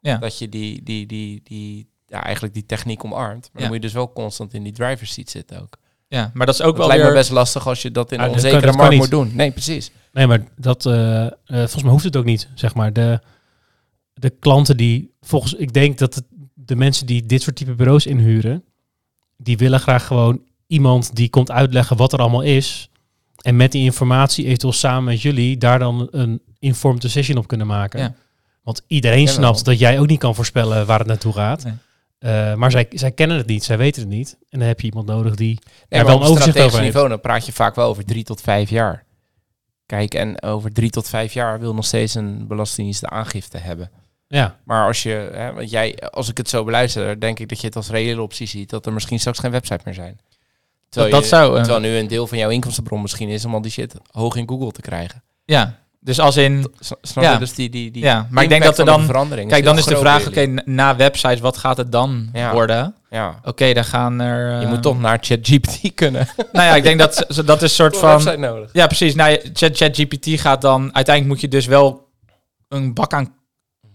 Ja. 0.00 0.16
dat 0.16 0.38
je 0.38 0.48
die, 0.48 0.82
die, 0.82 1.06
die, 1.06 1.40
die, 1.44 1.88
ja, 2.06 2.22
eigenlijk 2.22 2.54
die 2.54 2.66
techniek 2.66 3.04
omarmt. 3.04 3.42
Maar 3.42 3.50
Ja. 3.52 3.58
dan 3.58 3.66
moet 3.66 3.76
je 3.76 3.80
dus 3.80 3.92
wel 3.92 4.12
constant 4.12 4.54
in 4.54 4.62
die 4.62 4.72
driver's 4.72 5.12
seat 5.12 5.30
zitten 5.30 5.60
ook. 5.62 5.76
Ja, 6.14 6.30
maar 6.34 6.46
dat 6.46 6.54
is 6.54 6.60
ook 6.62 6.66
Dat 6.68 6.76
wel 6.78 6.86
lijkt 6.86 7.02
weer... 7.02 7.12
me 7.12 7.18
best 7.18 7.30
lastig 7.30 7.66
als 7.66 7.82
je 7.82 7.90
dat 7.90 8.12
in 8.12 8.18
Ah, 8.18 8.24
een 8.24 8.30
kan- 8.30 8.40
onzekere 8.42 8.66
kan 8.66 8.76
markt 8.76 8.90
niet. 8.90 9.00
moet 9.00 9.10
doen. 9.10 9.30
Nee, 9.34 9.50
precies. 9.50 9.90
Nee, 10.12 10.26
maar 10.26 10.44
dat, 10.56 10.86
eh, 10.86 11.26
eh, 11.26 11.32
volgens 11.46 11.82
mij 11.82 11.90
hoeft 11.92 12.04
het 12.04 12.16
ook 12.16 12.24
niet, 12.24 12.48
zeg 12.54 12.74
maar. 12.74 12.92
De, 12.92 13.20
de 14.14 14.30
klanten 14.30 14.76
die, 14.76 15.14
volgens, 15.20 15.54
ik 15.54 15.72
denk 15.72 15.98
dat 15.98 16.14
het, 16.14 16.24
de 16.54 16.76
mensen 16.76 17.06
die 17.06 17.26
dit 17.26 17.42
soort 17.42 17.56
type 17.56 17.74
bureaus 17.74 18.06
inhuren, 18.06 18.64
die 19.36 19.56
willen 19.56 19.80
graag 19.80 20.06
gewoon 20.06 20.40
iemand 20.66 21.14
die 21.16 21.30
komt 21.30 21.50
uitleggen 21.50 21.96
wat 21.96 22.12
er 22.12 22.18
allemaal 22.18 22.40
is. 22.42 22.88
En 23.42 23.56
met 23.56 23.72
die 23.72 23.82
informatie 23.84 24.44
eventueel 24.44 24.72
samen 24.72 25.04
met 25.04 25.22
jullie 25.22 25.56
daar 25.58 25.78
dan 25.78 26.08
een 26.10 26.42
informed 26.58 27.02
decision 27.02 27.36
op 27.38 27.46
kunnen 27.46 27.66
maken. 27.66 28.00
Ja. 28.00 28.14
Want 28.62 28.82
iedereen 28.86 29.28
snapt 29.28 29.64
dat 29.64 29.78
jij 29.78 29.98
ook 30.00 30.06
niet 30.06 30.18
kan 30.18 30.34
voorspellen 30.34 30.86
waar 30.86 30.98
het 30.98 31.08
naartoe 31.08 31.32
gaat. 31.32 31.64
Nee. 31.64 31.74
Eh, 32.24 32.54
maar 32.54 32.70
zij, 32.70 32.86
zij 32.90 33.10
kennen 33.12 33.36
het 33.36 33.46
niet, 33.46 33.64
zij 33.64 33.78
weten 33.78 34.00
het 34.02 34.10
niet. 34.10 34.36
En 34.48 34.58
dan 34.58 34.68
heb 34.68 34.80
je 34.80 34.86
iemand 34.86 35.06
nodig 35.06 35.34
die 35.34 35.46
Nee, 35.48 35.60
er 35.88 35.96
maar 35.96 36.04
wel 36.06 36.14
op 36.14 36.20
een 36.20 36.26
overzicht 36.28 36.42
strategisch 36.50 36.66
over 36.66 36.80
heeft. 36.80 36.92
niveau, 36.94 37.08
dan 37.08 37.20
praat 37.20 37.46
je 37.46 37.52
vaak 37.52 37.74
wel 37.74 37.88
over 37.88 38.04
drie 38.04 38.24
tot 38.24 38.40
vijf 38.40 38.70
jaar. 38.70 39.04
Kijk, 39.86 40.14
en 40.14 40.42
over 40.42 40.72
drie 40.72 40.90
tot 40.90 41.08
vijf 41.08 41.32
jaar 41.32 41.60
wil 41.60 41.74
nog 41.74 41.84
steeds 41.84 42.14
een 42.14 42.46
belastingdienst 42.46 43.00
de 43.00 43.08
aangifte 43.08 43.58
hebben. 43.58 43.90
Ja, 44.28 44.58
Maar 44.64 44.86
als 44.86 45.02
je, 45.02 45.30
hè, 45.32 45.52
want 45.52 45.70
jij, 45.70 45.98
als 46.10 46.28
ik 46.28 46.36
het 46.36 46.48
zo 46.48 46.64
beluister, 46.64 47.20
denk 47.20 47.38
ik 47.38 47.48
dat 47.48 47.60
je 47.60 47.66
het 47.66 47.76
als 47.76 47.88
reële 47.90 48.22
optie 48.22 48.46
ziet 48.46 48.70
dat 48.70 48.86
er 48.86 48.92
misschien 48.92 49.18
straks 49.20 49.38
geen 49.38 49.50
website 49.50 49.80
meer 49.84 49.94
zijn. 49.94 50.16
dat, 50.20 50.32
Terwijl, 50.88 51.12
dat 51.14 51.22
je- 51.22 51.28
zou... 51.28 51.50
eh, 51.56 51.62
terwijl 51.62 51.80
nu 51.80 51.96
een 51.96 52.08
deel 52.08 52.26
van 52.26 52.38
jouw 52.38 52.50
inkomstenbron 52.50 53.02
misschien 53.02 53.28
is 53.28 53.44
om 53.44 53.54
al 53.54 53.60
die 53.60 53.70
shit 53.70 53.94
hoog 54.10 54.36
in 54.36 54.48
Google 54.48 54.70
te 54.72 54.80
krijgen. 54.80 55.22
ja, 55.44 55.82
dus 56.04 56.20
als 56.20 56.36
in... 56.36 56.66
Snap 57.02 57.24
Ja. 57.24 57.32
je? 57.32 57.38
Dus 57.38 57.54
die, 57.54 57.70
die, 57.70 57.90
die 57.90 58.02
Ja, 58.02 58.26
maar 58.30 58.42
ik 58.42 58.48
denk 58.48 58.62
dat 58.62 58.78
er 58.78 58.84
dan... 58.84 59.04
verandering 59.04 59.50
Kijk, 59.50 59.64
dan 59.64 59.78
is 59.78 59.84
de 59.84 59.96
vraag, 59.96 60.26
oké, 60.26 60.46
na 60.64 60.96
websites, 60.96 61.40
wat 61.40 61.56
gaat 61.56 61.76
het 61.76 61.92
dan 61.92 62.28
Ja. 62.32 62.52
worden? 62.52 62.94
Ja. 63.10 63.40
Oké, 63.44 63.72
dan 63.72 63.84
gaan 63.84 64.20
er... 64.20 64.58
Je 64.60 64.64
eh, 64.64 64.68
moet 64.68 64.82
toch 64.82 65.00
naar 65.00 65.18
ChatGPT 65.20 65.80
kunnen. 65.94 66.28
Nou 66.52 66.66
ja, 66.66 66.74
ik 66.74 66.82
denk 66.82 66.98
dat 66.98 67.26
dat 67.44 67.56
is 67.56 67.62
een 67.62 67.68
soort 67.68 67.96
van... 67.96 68.10
website 68.10 68.36
nodig. 68.36 68.70
Ja, 68.72 68.86
precies. 68.86 69.14
Nou, 69.14 69.40
ChatGPT 69.52 70.40
gaat 70.40 70.60
dan... 70.60 70.94
Uiteindelijk 70.94 71.26
moet 71.26 71.40
je 71.40 71.48
dus 71.48 71.66
wel 71.66 72.08
een 72.68 72.94
bak 72.94 73.12
aan 73.12 73.34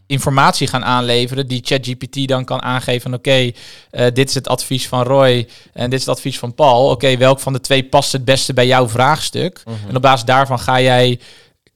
informatie 0.07 0.67
gaan 0.67 0.85
aanleveren... 0.85 1.47
die 1.47 1.61
ChatGPT 1.63 2.27
dan 2.27 2.45
kan 2.45 2.61
aangeven 2.61 3.01
van... 3.01 3.13
oké, 3.13 3.51
eh, 3.91 4.05
dit 4.13 4.29
is 4.29 4.35
het 4.35 4.47
advies 4.47 4.87
van 4.87 5.03
Roy 5.03 5.47
en 5.73 5.89
dit 5.89 5.99
is 5.99 6.05
het 6.05 6.15
advies 6.15 6.39
van 6.39 6.55
Paul. 6.55 6.89
Oké, 6.89 7.17
welk 7.17 7.39
van 7.39 7.53
de 7.53 7.61
twee 7.61 7.83
past 7.83 8.11
het 8.11 8.25
beste 8.25 8.53
bij 8.53 8.67
jouw 8.67 8.87
vraagstuk? 8.87 9.61
Mhm. 9.65 9.89
En 9.89 9.95
op 9.95 10.01
basis 10.01 10.25
daarvan 10.25 10.59
ga 10.59 10.81
jij 10.81 11.19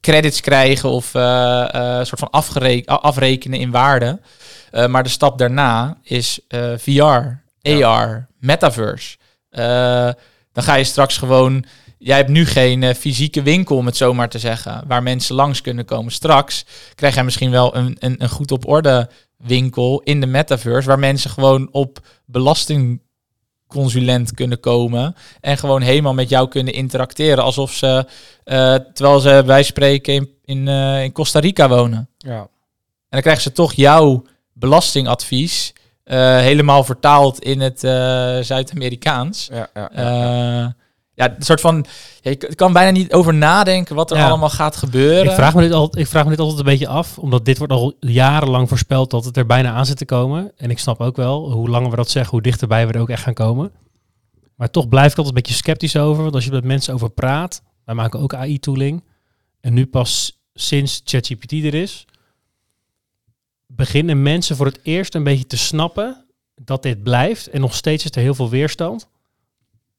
credits 0.04 0.40
krijgen 0.40 0.88
of 0.88 1.14
eh, 1.14 1.74
eh, 1.74 1.98
een 1.98 2.06
soort 2.06 2.20
van 2.20 2.30
afrekenen 2.84 3.58
in 3.58 3.70
waarde. 3.70 4.20
Eh, 4.70 4.86
maar 4.86 5.02
de 5.02 5.08
stap 5.08 5.38
daarna 5.38 5.96
is 6.02 6.40
VR, 6.76 7.42
AR, 7.62 8.28
metaverse. 8.38 9.16
Dan 10.52 10.64
ga 10.64 10.74
je 10.74 10.84
straks 10.84 11.16
gewoon. 11.16 11.64
Jij 11.98 12.16
hebt 12.16 12.28
nu 12.28 12.46
geen 12.46 12.94
fysieke 12.94 13.42
winkel, 13.42 13.76
om 13.76 13.86
het 13.86 13.96
zo 13.96 14.14
maar 14.14 14.28
te 14.28 14.38
zeggen, 14.38 14.84
waar 14.86 15.02
mensen 15.02 15.34
langs 15.34 15.60
kunnen 15.60 15.84
komen. 15.84 16.12
Straks 16.12 16.64
krijg 16.94 17.14
jij 17.14 17.24
misschien 17.24 17.50
wel 17.50 17.76
een, 17.76 17.96
een, 17.98 18.14
een 18.18 18.28
goed 18.28 18.52
op 18.52 18.68
orde 18.68 19.08
winkel 19.36 20.00
in 20.00 20.20
de 20.20 20.26
metaverse, 20.26 20.88
waar 20.88 20.98
mensen 20.98 21.30
gewoon 21.30 21.68
op 21.72 21.98
belastingconsulent 23.74 24.34
kunnen 24.34 24.60
komen 24.60 25.14
en 25.40 25.58
gewoon 25.58 25.82
helemaal 25.82 26.14
met 26.14 26.28
jou 26.28 26.48
kunnen 26.48 26.72
interacteren, 26.72 27.44
alsof 27.44 27.72
ze, 27.72 28.06
eh, 28.44 28.74
terwijl 28.74 29.20
ze 29.20 29.42
bij 29.46 29.62
spreken 29.62 30.14
in, 30.14 30.28
in, 30.44 30.68
eh, 30.68 31.02
in 31.02 31.12
Costa 31.12 31.40
Rica 31.40 31.68
wonen. 31.68 32.08
Ja. 32.18 32.38
En 32.38 32.48
dan 33.08 33.20
krijgen 33.20 33.42
ze 33.42 33.52
toch 33.52 33.72
jouw 33.72 34.24
belastingadvies 34.52 35.72
eh, 36.04 36.38
helemaal 36.38 36.84
vertaald 36.84 37.40
in 37.40 37.60
het 37.60 37.80
Zuid-Amerikaans. 38.46 39.48
Ja, 39.52 39.68
ja, 39.74 39.90
ja. 39.94 40.64
Eh, 40.64 40.70
ja, 41.14 41.36
een 41.36 41.42
soort 41.42 41.60
van. 41.60 41.84
ja, 42.20 42.30
je 42.30 42.36
k- 42.36 42.56
kan 42.56 42.72
bijna 42.72 42.90
niet 42.90 43.12
over 43.12 43.34
nadenken 43.34 43.94
wat 43.94 44.10
er 44.10 44.16
Ja. 44.16 44.28
allemaal 44.28 44.50
gaat 44.50 44.76
gebeuren. 44.76 45.24
Ik 45.24 45.30
vraag, 45.30 45.54
me 45.54 45.60
dit 45.62 45.72
al, 45.72 45.98
ik 45.98 46.06
vraag 46.06 46.24
me 46.24 46.30
dit 46.30 46.38
altijd 46.38 46.58
een 46.58 46.64
beetje 46.64 46.88
af, 46.88 47.18
omdat 47.18 47.44
dit 47.44 47.58
wordt 47.58 47.72
al 47.72 47.94
jarenlang 48.00 48.68
voorspeld 48.68 49.10
dat 49.10 49.24
het 49.24 49.36
er 49.36 49.46
bijna 49.46 49.72
aan 49.72 49.86
zit 49.86 49.96
te 49.96 50.04
komen. 50.04 50.52
En 50.56 50.70
ik 50.70 50.78
snap 50.78 51.00
ook 51.00 51.16
wel, 51.16 51.52
hoe 51.52 51.68
langer 51.68 51.90
we 51.90 51.96
dat 51.96 52.10
zeggen, 52.10 52.30
hoe 52.30 52.42
dichterbij 52.42 52.86
we 52.86 52.92
er 52.92 53.00
ook 53.00 53.10
echt 53.10 53.22
gaan 53.22 53.34
komen. 53.34 53.72
Maar 54.56 54.70
toch 54.70 54.88
blijf 54.88 55.10
ik 55.12 55.18
altijd 55.18 55.36
een 55.36 55.42
beetje 55.42 55.56
sceptisch 55.62 55.96
over, 55.96 56.22
want 56.22 56.34
als 56.34 56.44
je 56.44 56.50
met 56.50 56.64
mensen 56.64 56.94
over 56.94 57.10
praat, 57.10 57.62
wij 57.84 57.94
maken 57.94 58.20
ook 58.20 58.34
AI-tooling. 58.34 59.04
En 59.60 59.74
nu 59.74 59.86
pas 59.86 60.38
sinds 60.54 61.00
ChatGPT 61.04 61.52
er 61.52 61.74
is, 61.74 62.04
beginnen 63.66 64.22
mensen 64.22 64.56
voor 64.56 64.66
het 64.66 64.80
eerst 64.82 65.14
een 65.14 65.24
beetje 65.24 65.46
te 65.46 65.56
snappen 65.56 66.24
dat 66.54 66.82
dit 66.82 67.02
blijft. 67.02 67.46
En 67.48 67.60
nog 67.60 67.74
steeds 67.74 68.04
is 68.04 68.10
er 68.10 68.20
heel 68.22 68.34
veel 68.34 68.50
weerstand. 68.50 69.08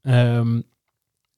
Ehm, 0.01 0.61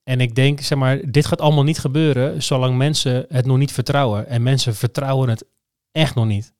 en 0.07 0.21
ik 0.21 0.35
denk, 0.35 0.61
zeg 0.61 0.77
maar, 0.77 0.99
dit 1.11 1.25
gaat 1.25 1.41
allemaal 1.41 1.63
niet 1.63 1.79
gebeuren 1.79 2.43
zolang 2.43 2.77
mensen 2.77 3.25
het 3.29 3.45
nog 3.45 3.57
niet 3.57 3.71
vertrouwen. 3.71 4.27
En 4.27 4.43
mensen 4.43 4.75
vertrouwen 4.75 5.29
het 5.29 5.45
echt 5.91 6.15
nog 6.15 6.25
niet. 6.25 6.53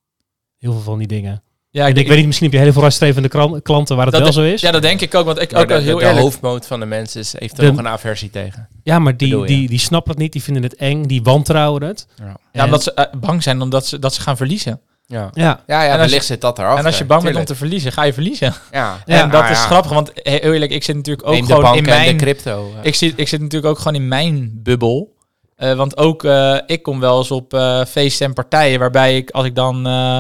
Heel 0.58 0.72
veel 0.72 0.82
van 0.82 0.98
die 0.98 1.08
dingen. 1.08 1.44
ja, 1.70 1.88
ik, 1.88 1.96
weet 2.08 2.18
niet, 2.18 2.26
misschien 2.26 2.46
heb 2.48 2.56
je 2.56 2.62
hele 2.62 2.74
vooruitstrevende 2.74 3.62
klanten 3.62 3.96
waar 3.96 4.06
het 4.06 4.14
Dat 4.16 4.24
wel 4.24 4.32
zo 4.34 4.44
is. 4.44 4.62
Ja, 4.62 4.72
dat 4.72 4.82
denk 4.82 5.02
ik 5.02 5.16
ook. 5.16 5.26
Want 5.26 5.42
ik 5.42 5.52
Maar 5.52 5.62
ook 5.62 5.68
de, 5.68 5.74
heel 5.74 5.84
de, 5.84 6.00
de 6.00 6.06
eerlijk. 6.06 6.22
hoofdmoot 6.24 6.66
van 6.68 6.80
de 6.80 6.86
mensen 6.86 7.20
is, 7.20 7.40
heeft 7.40 7.58
er 7.58 7.64
De- 7.64 7.70
nog 7.70 7.78
een 7.80 7.88
aversie 7.88 8.30
tegen. 8.30 8.68
Ja, 8.84 9.00
maar 9.00 9.18
die, 9.18 9.30
bedoel 9.30 9.46
die, 9.46 9.68
die 9.70 9.80
snappen 9.80 10.12
het 10.12 10.22
niet, 10.22 10.32
die 10.32 10.44
vinden 10.44 10.64
het 10.64 10.76
eng, 10.76 11.04
die 11.04 11.22
wantrouwen 11.24 11.84
het. 11.84 12.08
Ja. 12.18 12.26
Ja, 12.26 12.38
En- 12.52 12.64
omdat 12.66 12.84
ze 12.84 12.94
eh, 12.94 13.20
bang 13.20 13.44
zijn 13.44 13.62
omdat 13.62 13.86
ze, 13.88 14.00
dat 14.00 14.14
ze 14.14 14.22
gaan 14.22 14.38
verliezen. 14.38 14.82
Ja, 15.10 15.30
Ja, 15.34 15.64
ja, 15.68 15.98
wellicht 15.98 16.14
je- 16.14 16.22
zit 16.22 16.42
dat 16.42 16.60
eraf. 16.60 16.78
en 16.80 16.86
als 16.86 16.98
je 16.98 17.06
bang 17.06 17.24
bent 17.24 17.36
om 17.36 17.46
te 17.46 17.56
verliezen, 17.56 17.92
ga 17.92 18.04
je 18.04 18.14
verliezen. 18.14 18.54
Ja, 18.72 18.98
en 19.06 19.30
dat 19.30 19.42
Ah, 19.44 19.50
is 19.50 19.58
ja. 19.58 19.66
grappig, 19.66 19.92
want 19.92 20.12
he- 20.14 20.32
heel 20.42 20.54
eerlijk, 20.54 20.72
ik 20.72 20.84
zit 20.84 20.96
natuurlijk 20.96 21.28
ook 21.28 21.34
Neem 21.34 21.46
de 21.46 21.54
gewoon 21.54 21.76
in 21.76 21.84
mijn... 21.86 22.18
de 22.18 22.24
crypto. 22.24 22.72
eh. 22.76 22.80
Ik 22.86 22.96
zit, 22.96 23.14
ik 23.20 23.28
zit 23.28 23.42
natuurlijk 23.42 23.72
ook 23.72 23.78
gewoon 23.78 23.96
in 23.96 24.08
mijn 24.08 24.52
bubbel. 24.64 25.16
Eh, 25.56 25.74
want 25.74 25.98
ook 25.98 26.24
eh, 26.24 26.58
ik 26.66 26.84
kom 26.84 27.00
wel 27.00 27.18
eens 27.18 27.32
op 27.32 27.54
eh, 27.54 27.86
feesten 27.86 28.26
en 28.26 28.34
partijen 28.34 28.80
waarbij 28.80 29.18
ik, 29.18 29.30
als 29.30 29.46
ik 29.46 29.56
dan 29.56 29.88
eh, 29.88 30.20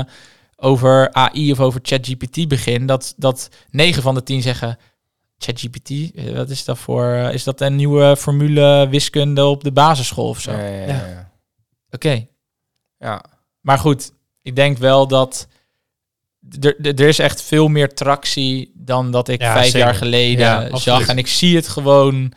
over 0.56 1.14
AI 1.14 1.52
of 1.52 1.60
over 1.60 1.80
ChatGPT 1.84 2.48
begin, 2.48 2.86
dat, 2.86 3.14
dat 3.18 3.50
9 3.70 4.02
van 4.02 4.14
de 4.16 4.24
10 4.24 4.42
zeggen. 4.42 4.78
ChatGPT, 5.38 5.90
eh, 6.16 6.36
wat 6.36 6.50
is 6.50 6.66
dat 6.66 6.78
voor? 6.78 7.06
eh, 7.14 7.34
is 7.34 7.44
dat 7.44 7.62
een 7.62 7.76
nieuwe 7.76 8.16
formule 8.18 8.88
wiskunde 8.90 9.46
op 9.46 9.64
de 9.64 9.72
basisschool 9.72 10.28
of 10.30 10.40
zo? 10.40 10.52
Ja, 10.52 10.58
ja, 10.60 10.70
ja, 10.80 10.86
Ja. 10.88 10.94
ja. 11.08 11.32
Oké, 11.92 12.26
Ja. 12.98 13.24
maar 13.62 13.80
goed, 13.80 14.12
ik 14.48 14.56
denk 14.56 14.78
wel 14.78 15.08
dat 15.08 15.48
er, 16.60 17.00
is 17.00 17.20
echt 17.20 17.42
veel 17.42 17.68
meer 17.68 17.94
tractie 17.94 18.72
dan 18.74 19.12
dat 19.12 19.28
ik 19.28 19.42
Ja, 19.42 19.54
vijf 19.54 19.66
zeker. 19.66 19.80
jaar 19.80 19.96
geleden 19.96 20.46
Ja, 20.46 20.78
zag. 20.78 21.08
En 21.08 21.18
ik 21.18 21.28
zie 21.28 21.56
het 21.56 21.68
gewoon, 21.68 22.32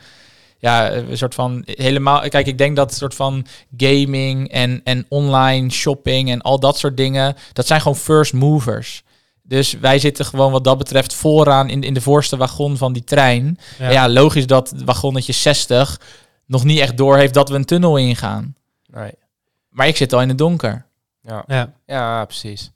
ja, 0.57 0.91
een 0.91 1.17
soort 1.17 1.33
van 1.33 1.63
helemaal. 1.65 2.29
Kijk, 2.29 2.47
ik 2.47 2.57
denk 2.57 2.75
dat 2.75 2.93
soort 2.93 3.15
van 3.15 3.45
gaming 3.77 4.49
en, 4.49 4.81
en 4.83 5.05
online 5.09 5.69
shopping 5.69 6.29
en 6.31 6.41
al 6.41 6.59
dat 6.59 6.77
soort 6.77 6.97
dingen, 6.97 7.35
dat 7.53 7.67
zijn 7.67 7.81
gewoon 7.81 7.97
first 7.97 8.33
movers. 8.33 9.03
Dus 9.43 9.73
wij 9.73 9.99
zitten 9.99 10.25
gewoon 10.25 10.51
wat 10.51 10.63
dat 10.63 10.77
betreft 10.77 11.13
vooraan 11.13 11.69
in, 11.69 11.83
in 11.83 11.93
de 11.93 12.01
voorste 12.01 12.37
wagon 12.37 12.77
van 12.77 12.93
die 12.93 13.03
trein. 13.03 13.57
Ja, 13.79 13.89
ja. 13.89 14.09
logisch 14.09 14.47
dat 14.47 14.73
wagonnetje 14.85 15.33
60 15.33 15.99
nog 16.45 16.63
niet 16.63 16.79
echt 16.79 16.97
door 16.97 17.17
heeft 17.17 17.33
dat 17.33 17.49
we 17.49 17.55
een 17.55 17.65
tunnel 17.65 17.97
ingaan. 17.97 18.55
Nee. 18.85 19.11
Maar 19.69 19.87
ik 19.87 19.97
zit 19.97 20.13
al 20.13 20.21
in 20.21 20.29
het 20.29 20.37
donker. 20.37 20.85
Ja. 21.21 21.43
Ja. 21.47 21.73
Ja, 21.85 22.25
precies. 22.25 22.71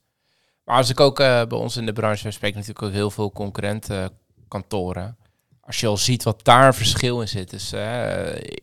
Maar 0.64 0.78
als 0.78 0.90
ik 0.90 1.00
ook 1.00 1.20
eh, 1.20 1.46
bij 1.46 1.58
ons 1.58 1.78
in 1.78 1.86
de 1.86 1.94
branche, 1.94 2.24
we 2.24 2.32
spreken 2.32 2.58
natuurlijk 2.60 2.86
ook 2.86 2.94
heel 2.94 3.12
veel 3.12 3.32
concurrentenkantoren. 3.32 5.18
Als 5.62 5.80
je 5.80 5.88
al 5.88 5.98
ziet 5.98 6.24
wat 6.24 6.44
daar 6.44 6.68
een 6.68 6.74
verschil 6.74 7.22
in 7.22 7.28
zit. 7.28 7.50
Dus 7.50 7.74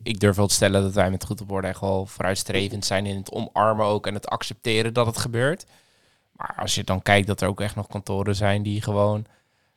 ik 0.03 0.19
durf 0.19 0.35
wel 0.35 0.47
te 0.47 0.53
stellen 0.53 0.81
dat 0.81 0.93
wij 0.93 1.09
met 1.11 1.25
goed 1.25 1.41
op 1.41 1.51
orde 1.51 1.67
echt 1.67 1.79
wel 1.79 2.05
vooruitstrevend 2.05 2.85
zijn 2.85 3.05
in 3.05 3.17
het 3.17 3.31
omarmen 3.31 3.85
ook 3.85 4.07
en 4.07 4.13
het 4.13 4.27
accepteren 4.27 4.93
dat 4.93 5.05
het 5.05 5.17
gebeurt. 5.17 5.65
Maar 6.31 6.53
als 6.57 6.75
je 6.75 6.83
dan 6.83 7.01
kijkt 7.01 7.27
dat 7.27 7.41
er 7.41 7.47
ook 7.47 7.61
echt 7.61 7.75
nog 7.75 7.87
kantoren 7.87 8.35
zijn 8.35 8.63
die 8.63 8.81
gewoon 8.81 9.25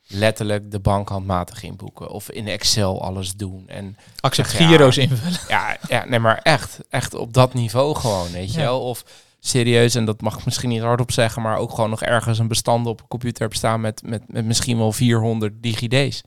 letterlijk 0.07 0.71
de 0.71 0.79
bank 0.79 1.09
handmatig 1.09 1.63
inboeken. 1.63 2.09
Of 2.09 2.29
in 2.31 2.47
Excel 2.47 3.01
alles 3.03 3.35
doen. 3.35 3.63
En 3.67 3.97
Accept 4.19 4.51
Ja. 4.51 4.67
gyro's 4.67 4.97
invullen. 4.97 5.39
ja, 5.47 5.77
ja, 5.87 6.05
nee, 6.05 6.19
maar 6.19 6.37
echt, 6.37 6.79
echt 6.89 7.13
op 7.13 7.33
dat 7.33 7.53
niveau 7.53 7.95
gewoon, 7.95 8.31
weet 8.31 8.53
je 8.53 8.59
Ja. 8.59 8.65
wel. 8.65 8.81
Of 8.81 9.03
serieus, 9.47 9.95
en 9.95 10.05
dat 10.05 10.21
mag 10.21 10.37
ik 10.37 10.45
misschien 10.45 10.69
niet 10.69 10.81
hardop 10.81 11.11
zeggen, 11.11 11.41
maar 11.41 11.57
ook 11.57 11.69
gewoon 11.69 11.89
nog 11.89 12.01
ergens 12.01 12.39
een 12.39 12.47
bestand 12.47 12.87
op 12.87 12.99
een 12.99 13.07
computer 13.07 13.39
hebben 13.39 13.57
staan 13.57 13.81
met, 13.81 14.01
met, 14.05 14.23
met 14.27 14.45
misschien 14.45 14.77
wel 14.77 14.91
400 14.91 15.53
DigiD's. 15.63 16.23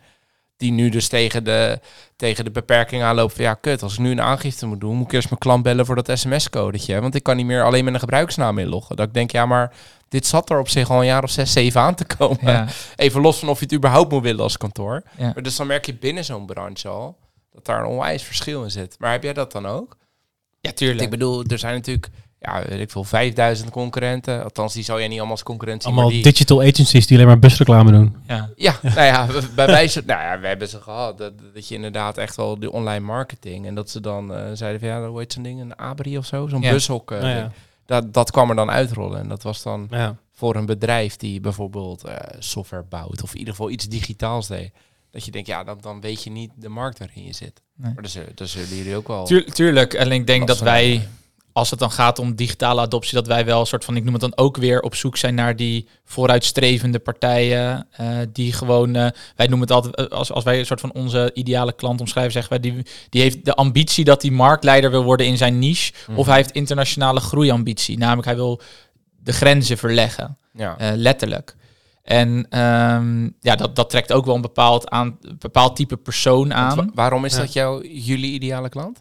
Die 0.57 0.73
nu 0.73 0.89
dus 0.89 1.09
tegen 1.09 1.45
de, 1.45 1.81
tegen 2.17 2.45
de 2.45 2.51
beperking 2.51 3.03
aanlopen 3.03 3.37
van 3.37 3.45
ja, 3.45 3.55
kut, 3.55 3.83
als 3.83 3.93
ik 3.93 3.99
nu 3.99 4.11
een 4.11 4.21
aangifte 4.21 4.67
moet 4.67 4.81
doen, 4.81 4.97
moet 4.97 5.07
ik 5.07 5.13
eerst 5.13 5.29
mijn 5.29 5.41
klant 5.41 5.63
bellen 5.63 5.87
voor 5.87 6.03
dat 6.03 6.19
sms-codetje. 6.19 7.01
Want 7.01 7.15
ik 7.15 7.23
kan 7.23 7.37
niet 7.37 7.47
meer 7.47 7.65
alleen 7.65 7.85
met 7.85 7.95
een 7.95 8.01
gebruiksnaam 8.01 8.59
inloggen. 8.59 8.97
Dat 8.97 9.07
ik 9.07 9.15
denk, 9.15 9.31
ja, 9.31 9.47
maar 9.47 9.73
dit 10.09 10.27
zat 10.27 10.51
er 10.51 10.59
op 10.59 10.69
zich 10.69 10.91
al 10.91 10.99
een 10.99 11.07
jaar 11.07 11.23
of 11.23 11.31
zes, 11.31 11.53
zeven 11.53 11.81
aan 11.81 11.95
te 11.95 12.05
komen. 12.05 12.53
Ja. 12.53 12.67
Even 12.97 13.21
los 13.21 13.39
van 13.39 13.49
of 13.49 13.59
je 13.59 13.65
het 13.65 13.75
überhaupt 13.75 14.13
moet 14.13 14.23
willen 14.23 14.43
als 14.43 14.57
kantoor. 14.57 15.03
Ja. 15.17 15.31
Maar 15.35 15.43
dus 15.43 15.57
dan 15.57 15.67
merk 15.67 15.87
je 15.87 15.95
binnen 15.95 16.25
zo'n 16.25 16.47
branche 16.47 16.89
al 16.89 17.17
dat 17.53 17.65
daar 17.65 17.81
een 17.81 17.91
onwijs 17.91 18.23
verschil 18.23 18.63
in 18.63 18.71
zit. 18.71 18.97
Maar 18.99 19.13
heb 19.13 19.23
jij 19.23 19.33
dat 19.33 19.53
dan 19.53 19.67
ook? 19.67 19.97
ja, 20.61 20.73
tuurlijk. 20.73 21.01
Ik 21.01 21.11
bedoel, 21.11 21.45
er 21.45 21.59
zijn 21.59 21.75
natuurlijk, 21.75 22.09
ja, 22.41 22.63
weet 22.69 22.81
ik 22.81 22.91
veel, 22.91 23.05
5000 23.05 23.71
concurrenten. 23.71 24.43
Althans, 24.43 24.73
die 24.75 24.83
zou 24.85 24.99
jij 24.99 25.09
niet 25.09 25.17
allemaal 25.17 25.37
als 25.37 25.45
concurrent 25.45 25.83
zien. 25.83 25.93
Allemaal 25.93 26.11
die, 26.11 26.23
digital 26.23 26.61
agencies 26.63 27.07
die 27.07 27.17
alleen 27.17 27.29
maar 27.29 27.39
busreclame 27.39 27.91
doen. 27.93 28.17
ja. 28.27 28.51
ja, 28.57 28.79
nou 28.83 29.01
ja, 29.01 29.27
bij 29.55 29.67
wijze, 29.67 30.03
nou 30.07 30.21
ja, 30.21 30.41
we 30.41 30.47
hebben 30.47 30.69
ze 30.69 30.81
gehad. 30.81 31.19
Dat, 31.19 31.33
dat 31.55 31.69
je 31.69 31.75
inderdaad 31.75 32.19
echt 32.19 32.37
wel 32.37 32.59
de 32.59 32.73
online 32.73 33.05
marketing. 33.05 33.67
En 33.67 33.75
dat 33.75 33.91
ze 33.91 34.01
dan 34.01 34.35
eh, 34.35 34.51
zeiden 34.55 34.81
van, 34.81 34.89
ja, 34.89 35.07
hoe 35.07 35.19
heet 35.19 35.33
zo'n 35.33 35.43
ding? 35.43 35.61
Een 35.61 35.77
Abri 35.77 36.19
of 36.19 36.27
zo? 36.27 36.47
Zo'n 36.47 36.61
Ja. 36.63 36.71
bushok. 36.71 37.11
Nou 37.11 37.27
ja. 37.27 37.41
ding. 37.41 37.51
dat, 37.87 38.15
dat 38.15 38.31
kwam 38.31 38.51
er 38.51 38.57
dan 38.57 38.71
uitrollen. 38.71 39.21
En 39.21 39.29
dat 39.29 39.43
was 39.43 39.63
dan 39.63 39.87
Ja. 39.91 40.17
voor 40.33 40.57
een 40.57 40.67
bedrijf 40.67 41.17
die 41.17 41.41
bijvoorbeeld 41.41 42.05
eh, 42.05 42.17
software 42.39 42.85
bouwt. 42.89 43.23
Of 43.23 43.33
in 43.33 43.39
ieder 43.39 43.55
geval 43.55 43.71
iets 43.71 43.89
digitaals 43.89 44.47
deed. 44.47 44.73
Dat 45.11 45.25
je 45.25 45.31
denkt, 45.31 45.49
ja, 45.49 45.65
dan, 45.65 45.79
dan 45.81 46.01
weet 46.01 46.23
je 46.25 46.31
niet 46.31 46.51
de 46.55 46.69
markt 46.69 46.99
waarin 46.99 47.25
je 47.25 47.33
zit. 47.33 47.61
Nee. 47.77 47.93
Maar 47.95 48.03
dat 48.03 48.13
zullen, 48.13 48.33
dat 48.35 48.49
zullen 48.49 48.77
jullie 48.77 48.97
ook 48.97 49.09
wel... 49.09 49.25
Tuur- 49.25 49.53
tuurlijk. 49.53 49.95
En 49.95 50.13
ik 50.13 50.27
denk 50.27 50.47
dat 50.47 50.59
wij. 50.61 51.09
Als 51.53 51.71
het 51.71 51.79
dan 51.79 51.91
gaat 51.91 52.19
om 52.19 52.35
digitale 52.35 52.81
adoptie, 52.81 53.15
dat 53.15 53.27
wij 53.27 53.45
wel 53.45 53.61
een 53.61 53.67
soort 53.67 53.85
van, 53.85 53.97
ik 53.97 54.05
noem 54.05 54.13
het 54.13 54.23
dan 54.23 54.37
ook 54.37 54.57
weer 54.57 54.81
op 54.81 54.95
zoek 54.95 55.17
zijn 55.17 55.35
naar 55.35 55.57
die 55.57 55.89
vooruitstrevende 56.05 56.99
partijen. 56.99 57.87
eh, 57.91 58.07
die 58.33 58.53
gewoon, 58.53 58.95
eh, 58.95 59.07
wij 59.37 59.47
noemen 59.47 59.61
het 59.61 59.71
altijd, 59.71 59.95
eh, 59.95 60.07
als, 60.19 60.33
als 60.33 60.45
wij 60.45 60.59
een 60.59 60.67
soort 60.67 60.81
van 60.81 60.93
onze 60.93 61.31
ideale 61.35 61.73
klant 61.73 62.01
omschrijven, 62.01 62.33
zeggen 62.33 62.51
wij, 62.51 62.61
die, 62.61 62.83
die 63.09 63.23
heeft 63.23 63.45
de 63.45 63.55
ambitie 63.55 64.05
dat 64.05 64.23
hij 64.23 64.31
marktleider 64.31 64.91
wil 64.91 65.05
worden 65.05 65.27
in 65.27 65.37
zijn 65.37 65.59
niche. 65.59 65.93
Mhm. 66.09 66.19
Of 66.19 66.27
hij 66.27 66.37
heeft 66.37 66.51
internationale 66.51 67.21
groeiambitie. 67.21 67.99
Namelijk, 67.99 68.27
hij 68.27 68.37
wil 68.37 68.61
de 69.23 69.33
grenzen 69.33 69.79
verleggen. 69.79 70.39
Ja. 70.55 70.77
Letterlijk. 70.95 71.57
En 72.03 72.47
ehm, 72.51 73.25
ja, 73.41 73.57
dat, 73.57 73.77
dat 73.77 73.91
trekt 73.91 74.13
ook 74.13 74.25
wel 74.25 74.35
een 74.35 74.41
bepaald, 74.41 74.89
aan, 74.91 75.19
een 75.23 75.37
bepaald 75.39 75.77
type 75.77 75.97
persoon 75.97 76.55
aan. 76.55 76.77
wa- 76.77 76.87
waarom 76.95 77.25
is 77.25 77.33
Ja. 77.35 77.39
dat 77.41 77.53
jouw, 77.53 77.83
jullie 77.83 78.33
ideale 78.33 78.69
klant? 78.69 78.99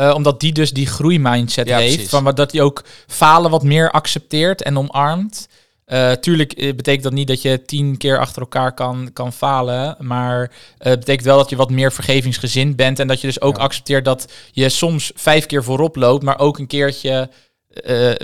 Eh, 0.00 0.14
omdat 0.14 0.40
die 0.40 0.52
dus 0.52 0.72
die 0.72 0.86
groeimindset 0.86 1.68
Ja, 1.68 1.76
heeft. 1.78 1.92
precies. 1.92 2.10
Van 2.10 2.24
wat 2.24 2.36
dat 2.36 2.52
hij 2.52 2.60
ook 2.60 2.84
falen 3.06 3.50
wat 3.50 3.62
meer 3.62 3.90
accepteert 3.90 4.62
en 4.62 4.78
omarmt. 4.78 5.48
Eh, 5.84 6.12
tuurlijk 6.12 6.52
eh, 6.52 6.74
betekent 6.74 7.02
dat 7.02 7.12
niet 7.12 7.28
dat 7.28 7.42
je 7.42 7.64
tien 7.64 7.96
keer 7.96 8.18
achter 8.18 8.42
elkaar 8.42 8.74
kan, 8.74 9.10
kan 9.12 9.32
falen. 9.32 9.96
Maar 9.98 10.50
het 10.78 10.98
betekent 10.98 11.26
wel 11.26 11.36
dat 11.36 11.50
je 11.50 11.56
wat 11.56 11.70
meer 11.70 11.92
vergevingsgezind 11.92 12.76
bent. 12.76 12.98
En 12.98 13.06
dat 13.06 13.20
je 13.20 13.26
dus 13.26 13.40
ook 13.40 13.56
Ja. 13.56 13.62
accepteert 13.62 14.04
dat 14.04 14.32
je 14.52 14.68
soms 14.68 15.12
vijf 15.14 15.46
keer 15.46 15.64
voorop 15.64 15.96
loopt, 15.96 16.24
maar 16.24 16.38
ook 16.38 16.58
een 16.58 16.66
keertje 16.66 17.30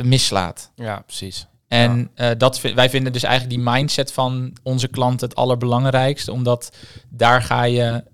mislaat. 0.03 0.71
Ja, 0.75 1.03
precies. 1.07 1.47
En 1.69 2.11
dat 2.39 2.61
wij 2.61 2.91
vinden 2.91 3.13
dus 3.13 3.23
eigenlijk 3.23 3.55
die 3.55 3.71
mindset 3.73 4.13
van 4.13 4.57
onze 4.63 4.89
klanten 4.89 5.29
het 5.29 5.37
allerbelangrijkste. 5.37 6.33
Omdat 6.33 6.73
daar 7.09 7.43
ga 7.43 7.65
je, 7.65 8.05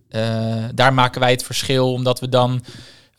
daar 0.75 0.95
maken 0.95 1.21
wij 1.21 1.31
het 1.31 1.45
verschil. 1.45 1.93
Omdat 1.93 2.21
we 2.21 2.29
dan 2.29 2.63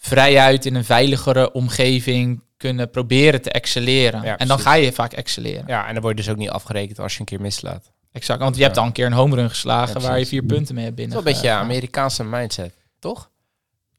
vrijuit 0.05 0.65
in 0.65 0.75
een 0.75 0.85
veiligere 0.85 1.51
omgeving 1.51 2.43
kunnen 2.57 2.89
proberen 2.89 3.41
te 3.41 3.51
excelleren. 3.51 4.21
Ja, 4.23 4.37
en 4.37 4.47
dan 4.47 4.59
ga 4.59 4.73
je 4.73 4.91
vaak 4.91 5.13
excelleren. 5.13 5.63
Ja, 5.67 5.87
en 5.87 5.93
dan 5.93 6.01
word 6.03 6.17
je 6.17 6.23
dus 6.23 6.31
ook 6.31 6.37
niet 6.39 6.49
afgerekend 6.49 6.99
als 6.99 7.13
je 7.13 7.19
een 7.19 7.25
keer 7.25 7.41
mislaat. 7.41 7.91
Exact. 8.11 8.39
Want 8.39 8.55
je 8.55 8.63
hebt 8.63 8.77
al 8.77 8.85
een 8.85 8.91
keer 8.91 9.05
een 9.05 9.13
home 9.13 9.35
run 9.35 9.49
geslagen 9.49 10.01
Ja, 10.01 10.07
waar 10.07 10.19
je 10.19 10.25
vier 10.25 10.43
punten 10.43 10.75
mee 10.75 10.83
hebt 10.83 10.97
Dat 10.97 11.05
is 11.05 11.11
binnen. 11.11 11.23
wel 11.25 11.33
een 11.33 11.41
beetje 11.41 11.57
Amerikaanse 11.57 12.23
mindset, 12.23 12.73
toch? 12.99 13.29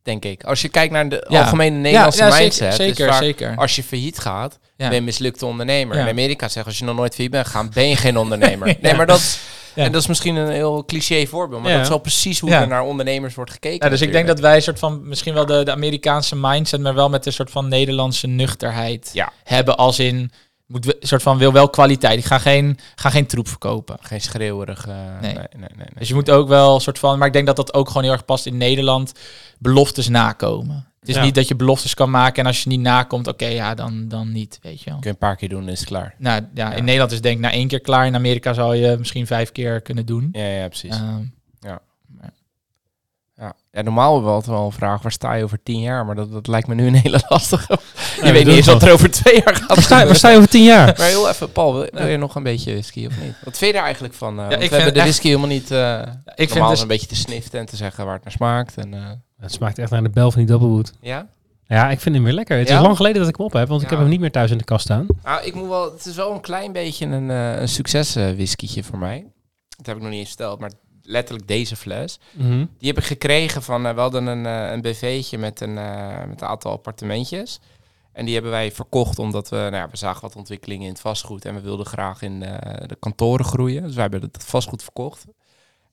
Denk 0.02 0.24
ik. 0.24 0.44
Als 0.44 0.62
je 0.62 0.68
kijkt 0.68 0.92
naar 0.92 1.08
de 1.08 1.26
algemene 1.26 1.76
Nederlandse 1.76 2.24
mindset. 2.38 2.74
Zeker, 2.74 3.12
zeker. 3.14 3.56
Als 3.56 3.76
je 3.76 3.82
failliet 3.82 4.18
gaat, 4.18 4.58
ben 4.76 4.90
je 4.90 4.96
een 4.96 5.04
mislukte 5.04 5.46
ondernemer. 5.46 5.96
In 5.96 6.08
Amerika 6.08 6.46
zeggen 6.46 6.66
als 6.66 6.78
je 6.78 6.84
nog 6.84 6.96
nooit 6.96 7.14
failliet 7.14 7.32
bent 7.32 7.46
gegaan, 7.46 7.70
ben 7.74 7.88
je 7.88 7.96
geen 7.96 8.16
ondernemer. 8.16 8.76
Nee, 8.80 8.94
maar 8.94 9.06
dat. 9.06 9.38
en 9.74 9.92
dat 9.92 10.00
is 10.02 10.06
misschien 10.08 10.36
een 10.36 10.48
heel 10.50 10.84
cliché 10.84 11.26
voorbeeld. 11.26 11.62
Maar 11.62 11.70
dat 11.72 11.82
is 11.82 11.88
wel 11.88 11.98
precies 11.98 12.40
hoe 12.40 12.50
er 12.50 12.68
naar 12.68 12.82
ondernemers 12.82 13.34
wordt 13.34 13.50
gekeken. 13.50 13.84
Ja, 13.84 13.90
dus 13.90 14.00
ik 14.00 14.12
denk 14.12 14.26
dat 14.26 14.40
wij 14.40 14.56
een 14.56 14.62
soort 14.62 14.78
van 14.78 15.08
misschien 15.08 15.34
wel 15.34 15.46
de, 15.46 15.62
de 15.64 15.70
Amerikaanse 15.72 16.36
mindset, 16.36 16.80
maar 16.80 16.94
wel 16.94 17.08
met 17.08 17.26
een 17.26 17.32
soort 17.32 17.50
van 17.50 17.68
Nederlandse 17.68 18.26
nuchterheid 18.26 19.10
hebben. 19.44 19.76
Als 19.76 19.98
in 19.98 20.30
moet 20.66 20.84
we- 20.84 20.96
soort 21.00 21.22
van 21.22 21.38
wil 21.38 21.52
wel 21.52 21.68
kwaliteit. 21.68 22.18
Ik 22.18 22.24
ga 22.24 22.38
geen, 22.38 22.78
ga 22.94 23.10
geen 23.10 23.26
troep 23.26 23.48
verkopen. 23.48 23.96
Geen 24.00 24.20
schreeuwerig... 24.20 24.86
eh, 24.88 24.94
Nee. 24.94 25.20
nee. 25.20 25.32
Nee, 25.34 25.46
nee, 25.58 25.68
nee, 25.76 25.86
Dus 25.98 26.08
je 26.08 26.14
moet 26.14 26.30
ook 26.30 26.48
wel 26.48 26.74
een 26.74 26.80
soort 26.80 26.98
van. 26.98 27.18
Maar 27.18 27.26
ik 27.26 27.32
denk 27.32 27.46
dat 27.46 27.56
dat 27.56 27.74
ook 27.74 27.86
gewoon 27.88 28.02
heel 28.02 28.12
erg 28.12 28.24
past 28.24 28.46
in 28.46 28.56
Nederland. 28.56 29.12
Beloftes 29.58 30.08
nakomen. 30.08 30.92
Het 31.04 31.12
is 31.12 31.18
Ja. 31.18 31.24
niet 31.24 31.34
dat 31.34 31.48
je 31.48 31.56
beloftes 31.56 31.94
kan 31.94 32.10
maken 32.10 32.42
en 32.42 32.46
als 32.46 32.62
je 32.62 32.68
niet 32.68 32.80
nakomt, 32.80 33.26
oké, 33.26 33.46
ja, 33.46 33.74
dan, 33.74 34.08
dan 34.08 34.32
niet, 34.32 34.58
weet 34.62 34.78
je 34.78 34.84
wel. 34.90 34.94
Kun 34.98 35.04
je 35.10 35.10
een 35.10 35.18
paar 35.28 35.36
keer 35.36 35.48
doen, 35.48 35.68
is 35.68 35.78
het 35.78 35.88
klaar. 35.88 36.14
Nou 36.18 36.40
ja, 36.54 36.68
Ja. 36.70 36.74
in 36.74 36.84
Nederland 36.84 37.10
is 37.10 37.16
het 37.16 37.24
denk 37.26 37.36
ik 37.36 37.42
na 37.42 37.50
één 37.50 37.68
keer 37.68 37.80
klaar. 37.80 38.06
In 38.06 38.14
Amerika 38.14 38.52
zou 38.52 38.76
je 38.76 38.96
misschien 38.98 39.26
vijf 39.26 39.52
keer 39.52 39.80
kunnen 39.80 40.06
doen. 40.06 40.28
Ja, 40.32 40.46
ja, 40.46 40.68
precies. 40.68 40.90
Ehm, 40.96 41.22
Ja. 41.60 41.80
Ja, 43.74 43.82
normaal 43.82 44.12
hebben 44.12 44.30
we 44.30 44.34
altijd 44.36 44.56
wel 44.56 44.66
een 44.66 44.72
vraag, 44.72 45.02
waar 45.02 45.12
sta 45.12 45.34
je 45.34 45.44
over 45.44 45.62
tien 45.62 45.80
jaar? 45.80 46.06
Maar 46.06 46.14
dat, 46.14 46.32
dat 46.32 46.46
lijkt 46.46 46.66
me 46.66 46.74
nu 46.74 46.86
een 46.86 46.94
hele 46.94 47.22
lastige. 47.28 47.78
je 48.22 48.32
weet 48.32 48.46
niet 48.46 48.56
eens 48.56 48.66
wel. 48.66 48.74
wat 48.74 48.84
er 48.88 48.92
over 48.92 49.10
twee 49.10 49.34
jaar 49.44 49.54
gaat 49.56 49.68
Waar 49.68 49.82
sta, 49.82 50.06
waar 50.06 50.16
sta 50.16 50.28
je 50.30 50.36
over 50.36 50.48
tien 50.48 50.64
jaar? 50.64 50.94
Maar 50.98 51.06
heel 51.06 51.28
even, 51.28 51.52
Paul, 51.52 51.72
wil, 51.74 51.88
wil 51.92 52.06
je 52.06 52.16
nog 52.16 52.34
een 52.34 52.42
beetje 52.42 52.72
whisky 52.72 53.06
of 53.06 53.20
niet? 53.22 53.34
Wat 53.44 53.58
vind 53.58 53.72
je 53.72 53.78
er 53.78 53.84
eigenlijk 53.84 54.14
van? 54.14 54.40
eh, 54.40 54.48
want 54.48 54.62
ik 54.62 54.68
we 54.70 54.74
hebben 54.74 54.92
de 54.94 54.98
echt- 55.00 55.08
whisky 55.08 55.26
helemaal 55.26 55.48
niet... 55.48 55.70
eh 55.70 56.00
ik 56.34 56.50
vind 56.50 56.68
dus, 56.68 56.80
een 56.80 56.88
beetje 56.88 57.06
te 57.06 57.16
sniften 57.16 57.60
en 57.60 57.66
te 57.66 57.76
zeggen 57.76 58.04
waar 58.04 58.14
het 58.14 58.24
naar 58.24 58.32
smaakt. 58.32 58.76
En, 58.76 58.94
eh, 58.94 59.00
Het 59.40 59.52
smaakt 59.52 59.78
echt 59.78 59.90
naar 59.90 60.02
de 60.02 60.10
bel 60.10 60.30
van 60.30 60.40
die 60.40 60.48
Doublewood. 60.50 60.92
ja? 61.00 61.26
Ja, 61.66 61.90
ik 61.90 62.00
vind 62.00 62.14
hem 62.14 62.24
weer 62.24 62.32
lekker. 62.32 62.58
Het 62.58 62.68
Ja? 62.68 62.76
is 62.76 62.82
lang 62.82 62.96
geleden 62.96 63.20
dat 63.20 63.28
ik 63.28 63.36
hem 63.36 63.46
op 63.46 63.52
heb, 63.52 63.68
want 63.68 63.82
ik 63.82 63.90
heb 63.90 63.98
hem 63.98 64.08
niet 64.08 64.20
meer 64.20 64.30
thuis 64.30 64.50
in 64.50 64.58
de 64.58 64.64
kast 64.64 64.84
staan. 64.84 65.06
Nou, 65.22 65.44
ik 65.44 65.54
moet 65.54 65.68
wel... 65.68 65.92
Het 65.92 66.06
is 66.06 66.16
wel 66.16 66.32
een 66.32 66.40
klein 66.40 66.72
beetje 66.72 67.06
een, 67.06 67.30
eh 67.30 67.60
een 67.60 67.68
succes 67.68 68.14
whiskytje 68.14 68.82
voor 68.84 68.98
mij. 68.98 69.26
Dat 69.76 69.86
heb 69.86 69.96
ik 69.96 70.02
nog 70.02 70.10
niet 70.10 70.18
eens 70.20 70.28
verteld, 70.28 70.58
maar 70.60 70.70
letterlijk 71.04 71.48
deze 71.48 71.76
fles. 71.76 72.18
Mhm. 72.32 72.64
Die 72.78 72.88
heb 72.88 72.98
ik 72.98 73.04
gekregen 73.04 73.62
van, 73.62 73.82
we 73.82 74.00
hadden 74.00 74.26
een, 74.26 74.46
eh, 74.46 74.70
een 74.72 74.80
BV'tje 74.80 75.38
met 75.38 75.60
een, 75.60 75.78
eh, 75.78 76.24
met 76.28 76.40
een 76.40 76.46
aantal 76.48 76.72
appartementjes. 76.72 77.60
En 78.12 78.24
die 78.24 78.34
hebben 78.34 78.52
wij 78.52 78.72
verkocht 78.72 79.18
omdat 79.18 79.48
we, 79.48 79.56
nou 79.56 79.74
ja, 79.74 79.88
we 79.90 79.96
zagen 79.96 80.20
wat 80.22 80.36
ontwikkelingen 80.36 80.84
in 80.86 80.92
het 80.92 81.00
vastgoed. 81.00 81.44
En 81.44 81.54
we 81.54 81.60
wilden 81.60 81.86
graag 81.86 82.22
in 82.22 82.42
eh, 82.42 82.74
de 82.88 82.96
kantoren 83.00 83.44
groeien. 83.44 83.82
Dus 83.82 83.92
wij 83.94 84.02
hebben 84.02 84.20
het 84.32 84.44
vastgoed 84.46 84.82
verkocht. 84.82 85.24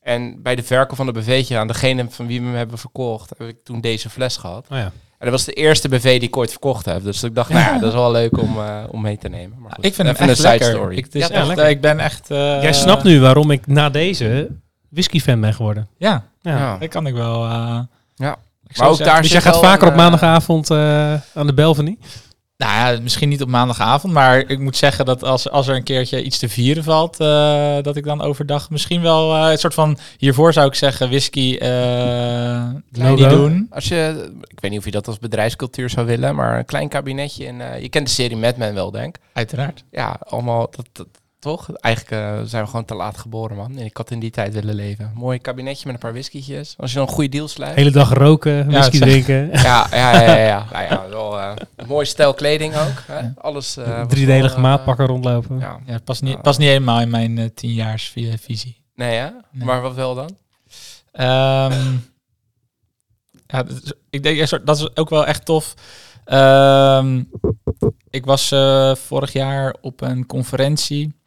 En 0.02 0.42
bij 0.42 0.56
de 0.56 0.64
verkoop 0.64 0.96
van 0.96 1.06
de 1.06 1.12
BV'tje 1.12 1.58
aan 1.58 1.68
degene 1.68 2.06
van 2.10 2.28
wie 2.28 2.40
we 2.40 2.46
hem 2.46 2.56
hebben 2.56 2.78
verkocht, 2.78 3.30
heb 3.38 3.48
ik 3.48 3.64
toen 3.64 3.82
deze 3.82 4.10
fles 4.10 4.38
gehad. 4.38 4.66
Oh 4.72 4.78
ja. 4.78 4.84
En 5.18 5.28
dat 5.28 5.30
was 5.32 5.46
de 5.46 5.54
eerste 5.54 5.90
BV 5.90 6.20
die 6.20 6.28
ik 6.28 6.38
ooit 6.38 6.52
verkocht 6.52 6.86
heb. 6.86 7.04
Dus 7.04 7.24
ik 7.24 7.36
dacht, 7.36 7.50
nou 7.50 7.62
ja, 7.74 7.78
dat 7.80 7.90
is 7.90 7.94
wel 7.96 8.12
leuk 8.12 8.38
om, 8.38 8.58
eh, 8.60 8.84
om 8.92 9.02
mee 9.02 9.18
te 9.18 9.30
nemen. 9.30 9.60
Maar 9.62 9.72
goed, 9.72 9.86
ik 9.86 9.94
vind 9.94 10.08
hem 10.08 10.18
echt 10.18 10.30
een 10.30 10.36
side 10.36 10.48
lekker. 10.50 10.68
story. 10.70 10.98
Ik, 10.98 11.06
het 11.06 11.16
is 11.16 11.22
Ja, 11.22 11.30
echt, 11.30 11.38
toch? 11.40 11.48
lekker. 11.48 11.70
ik 11.70 11.82
ben 11.82 12.00
echt... 12.00 12.32
eh, 12.32 12.38
Jij 12.38 12.74
snapt 12.74 13.04
nu 13.04 13.20
waarom 13.20 13.52
ik 13.52 13.68
na 13.68 13.90
deze 13.90 14.50
whisky-fan 14.92 15.42
ben 15.42 15.54
geworden. 15.54 15.88
Ja, 15.98 16.24
Ja. 16.42 16.58
Ja. 16.58 16.78
dat 16.78 16.90
kan 16.90 17.08
ik 17.08 17.14
wel. 17.14 17.44
eh, 17.46 17.80
Ja. 18.16 18.32
ik 18.68 18.76
zou 18.76 18.80
Maar 18.80 18.88
ook 18.88 18.96
zeggen- 18.96 19.06
daar 19.06 19.22
Dus 19.22 19.32
jij 19.32 19.42
gaat 19.42 19.60
vaker 19.60 19.84
een, 19.88 19.90
op 19.94 19.96
maandagavond 20.00 20.70
eh, 20.70 21.14
aan 21.34 21.48
de 21.48 21.54
Belvenie? 21.54 22.00
Nou 22.58 22.94
ja, 22.96 23.02
misschien 23.02 23.30
niet 23.30 23.42
op 23.42 23.48
maandagavond, 23.50 24.14
maar 24.14 24.38
ik 24.38 24.60
moet 24.60 24.78
zeggen 24.78 25.06
dat 25.06 25.24
als, 25.24 25.50
als 25.50 25.68
er 25.68 25.76
een 25.76 25.84
keertje 25.84 26.24
iets 26.24 26.38
te 26.38 26.50
vieren 26.50 26.84
valt, 26.84 27.20
eh, 27.20 27.76
dat 27.82 27.96
ik 27.96 28.04
dan 28.04 28.22
overdag 28.22 28.70
misschien 28.70 29.02
wel 29.02 29.36
eh, 29.36 29.52
een 29.52 29.58
soort 29.58 29.74
van, 29.74 29.98
hiervoor 30.18 30.54
zou 30.54 30.68
ik 30.68 30.74
zeggen, 30.76 31.08
whisky 31.10 31.58
eh 31.58 32.70
Logo. 32.92 33.14
niet 33.16 33.30
doen. 33.30 33.68
Als 33.70 33.88
je, 33.88 34.32
ik 34.48 34.60
weet 34.60 34.72
niet 34.72 34.80
of 34.80 34.86
je 34.86 34.92
dat 34.92 35.08
als 35.08 35.20
bedrijfscultuur 35.20 35.90
zou 35.90 36.06
willen, 36.06 36.36
maar 36.36 36.58
een 36.58 36.66
klein 36.66 36.90
kabinetje. 36.90 37.48
En, 37.48 37.74
eh, 37.74 37.82
je 37.82 37.90
kent 37.90 38.08
de 38.08 38.14
serie 38.14 38.38
Mad 38.38 38.58
Men 38.58 38.74
wel, 38.74 38.92
denk 38.92 39.16
ik. 39.16 39.22
Uiteraard. 39.34 39.84
Ja, 39.92 40.20
allemaal, 40.28 40.68
dat, 40.76 40.86
dat, 40.92 41.08
toch? 41.42 41.72
Eigenlijk 41.76 42.16
eh, 42.24 42.42
zijn 42.46 42.64
we 42.64 42.70
gewoon 42.70 42.86
te 42.86 42.96
laat 42.96 43.18
geboren, 43.18 43.58
man. 43.58 43.78
En 43.78 43.86
ik 43.86 43.98
had 43.98 44.12
in 44.12 44.20
die 44.20 44.32
tijd 44.32 44.54
willen 44.54 44.76
leven. 44.76 45.12
Mooi 45.16 45.40
kabinetje 45.40 45.86
met 45.86 45.94
een 45.94 46.00
paar 46.00 46.12
whiskietjes. 46.12 46.76
Als 46.78 46.92
je 46.92 46.98
dan 46.98 47.08
een 47.08 47.14
goede 47.14 47.30
deal 47.30 47.48
sluit. 47.48 47.76
Hele 47.76 47.92
dag 47.92 48.14
roken, 48.14 48.68
whisky 48.72 49.00
drinken. 49.00 49.50
Ja, 49.64 49.88
ja, 49.92 50.12
ja, 50.22 50.22
ja. 50.22 50.36
ja. 50.46 50.66
Nou 50.72 50.84
ja, 50.84 51.10
wel 51.10 51.40
eh, 51.40 51.52
een 51.76 51.88
mooi 51.88 52.06
stijl 52.06 52.34
kleding 52.34 52.76
ook. 52.76 53.04
Hè? 53.08 53.30
Alles. 53.38 53.78
eh, 53.78 53.98
was 53.98 54.08
Driedelige 54.08 54.60
maatpakken 54.60 55.06
rondlopen. 55.06 55.60
Ja. 55.60 55.80
Ja, 55.86 56.00
past 56.04 56.22
niet, 56.22 56.42
past 56.42 56.60
niet 56.60 56.68
helemaal 56.68 57.02
in 57.02 57.10
mijn 57.10 57.38
eh 57.38 57.46
tienjaarsvisie. 57.56 58.84
Nee, 58.96 59.18
hè? 59.18 59.30
Nee. 59.52 59.66
Maar 59.66 59.82
wat 59.82 59.96
wel 59.96 60.16
dan? 60.16 60.36
Ehm 61.12 61.74
ja, 63.48 63.64
dat 63.64 63.82
is- 63.84 63.94
ik 64.10 64.24
denk, 64.24 64.38
ja, 64.50 64.60
dat 64.64 64.78
is 64.78 64.96
ook 64.96 65.10
wel 65.10 65.26
echt 65.26 65.46
tof. 65.46 65.74
Ehm, 66.26 67.24
ik 68.10 68.26
was 68.26 68.52
eh, 68.52 68.96
vorig 68.96 69.34
jaar 69.34 69.76
op 69.82 70.02
een 70.02 70.26
conferentie. 70.26 71.20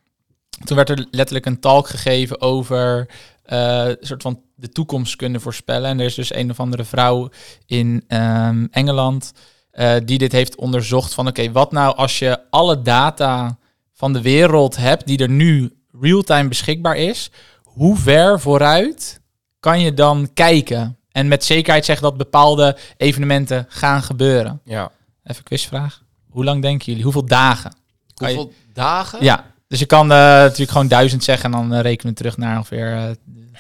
Toen 0.64 0.76
werd 0.76 0.88
er 0.90 1.07
letterlijk 1.11 1.46
een 1.46 1.61
talk 1.61 1.88
gegeven 1.88 2.40
over 2.40 3.09
eh, 3.42 3.86
een 3.86 3.96
soort 4.00 4.22
van 4.22 4.40
de 4.55 4.68
toekomst 4.68 5.16
kunnen 5.16 5.40
voorspellen. 5.40 5.90
En 5.90 5.98
er 5.98 6.05
is 6.07 6.14
dus 6.14 6.34
een 6.34 6.50
of 6.50 6.61
andere 6.61 6.84
vrouw 6.84 7.30
in 7.66 8.05
ehm, 8.09 8.66
Engeland 8.70 9.32
eh, 9.70 9.94
die 10.05 10.18
dit 10.18 10.32
heeft 10.32 10.57
onderzocht 10.57 11.14
van 11.14 11.26
oké, 11.28 11.52
wat 11.52 11.72
nou 11.72 11.96
als 11.96 12.18
je 12.18 12.40
alle 12.50 12.82
data 12.82 13.59
van 13.92 14.12
de 14.12 14.20
wereld 14.22 14.76
hebt 14.76 15.07
die 15.07 15.18
er 15.18 15.28
nu 15.28 15.72
real-time 16.00 16.48
beschikbaar 16.48 16.96
is, 16.96 17.30
hoe 17.62 17.96
ver 17.96 18.40
vooruit 18.40 19.20
kan 19.61 19.80
je 19.80 19.94
dan 19.94 20.30
kijken? 20.34 20.98
En 21.11 21.28
met 21.28 21.44
zekerheid 21.44 21.84
zeggen 21.84 22.05
dat 22.05 22.16
bepaalde 22.16 22.76
evenementen 22.96 23.66
gaan 23.68 24.02
gebeuren. 24.02 24.61
Ja. 24.64 24.90
Even 25.24 25.36
een 25.36 25.42
quizvraag. 25.42 26.02
Hoe 26.28 26.44
lang 26.44 26.62
denken 26.62 26.86
jullie? 26.86 27.02
Hoeveel 27.02 27.26
dagen? 27.26 27.76
Je- 28.07 28.24
Hoeveel 28.24 28.52
dagen? 28.72 29.24
Ja, 29.24 29.52
dus 29.75 29.83
je 29.83 29.89
kan 29.89 30.12
eh, 30.12 30.18
natuurlijk 30.18 30.70
gewoon 30.70 30.89
duizend 30.89 31.25
zeggen 31.25 31.45
en 31.45 31.59
dan 31.59 31.75
eh, 31.75 31.81
rekenen 31.81 32.12
we 32.12 32.18
terug 32.18 32.37
naar 32.37 32.57
ongeveer, 32.57 32.93
eh, 32.93 33.03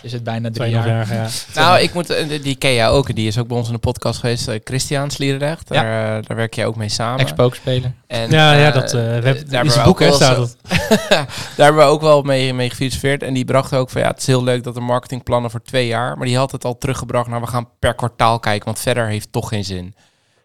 is 0.02 0.12
het 0.12 0.24
bijna 0.24 0.50
drie 0.50 0.70
jaar. 0.70 0.82
2,5 0.82 0.88
jaar, 0.88 1.14
ja. 1.14 1.28
Nou, 1.60 1.80
ik 1.80 1.94
moet, 1.94 2.14
die 2.42 2.56
ken 2.56 2.72
jij 2.72 2.88
ook. 2.88 3.14
Die 3.14 3.26
is 3.26 3.38
ook 3.38 3.48
bij 3.48 3.56
ons 3.56 3.66
in 3.66 3.72
de 3.72 3.78
podcast 3.78 4.20
geweest. 4.20 4.50
Christian 4.64 5.10
Sliedrecht. 5.10 5.68
Daar, 5.68 6.22
daar 6.22 6.36
werk 6.36 6.54
je 6.54 6.66
ook 6.66 6.76
mee 6.76 6.88
samen. 6.88 7.20
Ex-pokespeler. 7.20 7.92
En, 8.06 8.30
Ja, 8.30 8.52
ja, 8.52 8.70
dat, 8.70 8.84
eh, 8.84 9.18
we 9.18 9.44
daar 9.48 9.82
boek 9.84 10.00
hè, 10.00 10.12
staat 10.12 10.36
het. 10.36 10.56
daar 11.08 11.26
hebben 11.56 11.84
we 11.84 11.90
ook 11.90 12.00
wel 12.00 12.22
mee, 12.22 12.54
mee 12.54 12.70
gefilosofeerd. 12.70 13.22
En 13.22 13.34
die 13.34 13.44
bracht 13.44 13.74
ook 13.74 13.90
van 13.90 14.00
ja, 14.00 14.08
het 14.08 14.18
is 14.18 14.26
heel 14.26 14.44
leuk 14.44 14.64
dat 14.64 14.76
er 14.76 14.82
marketingplannen 14.82 15.50
voor 15.50 15.62
twee 15.62 15.86
jaar. 15.86 16.16
Maar 16.16 16.26
die 16.26 16.36
had 16.36 16.52
het 16.52 16.64
al 16.64 16.78
teruggebracht 16.78 17.28
naar 17.28 17.40
we 17.40 17.46
gaan 17.46 17.68
per 17.78 17.94
kwartaal 17.94 18.38
kijken. 18.38 18.64
Want 18.64 18.78
verder 18.78 19.06
heeft 19.06 19.32
toch 19.32 19.48
geen 19.48 19.64
zin. 19.64 19.94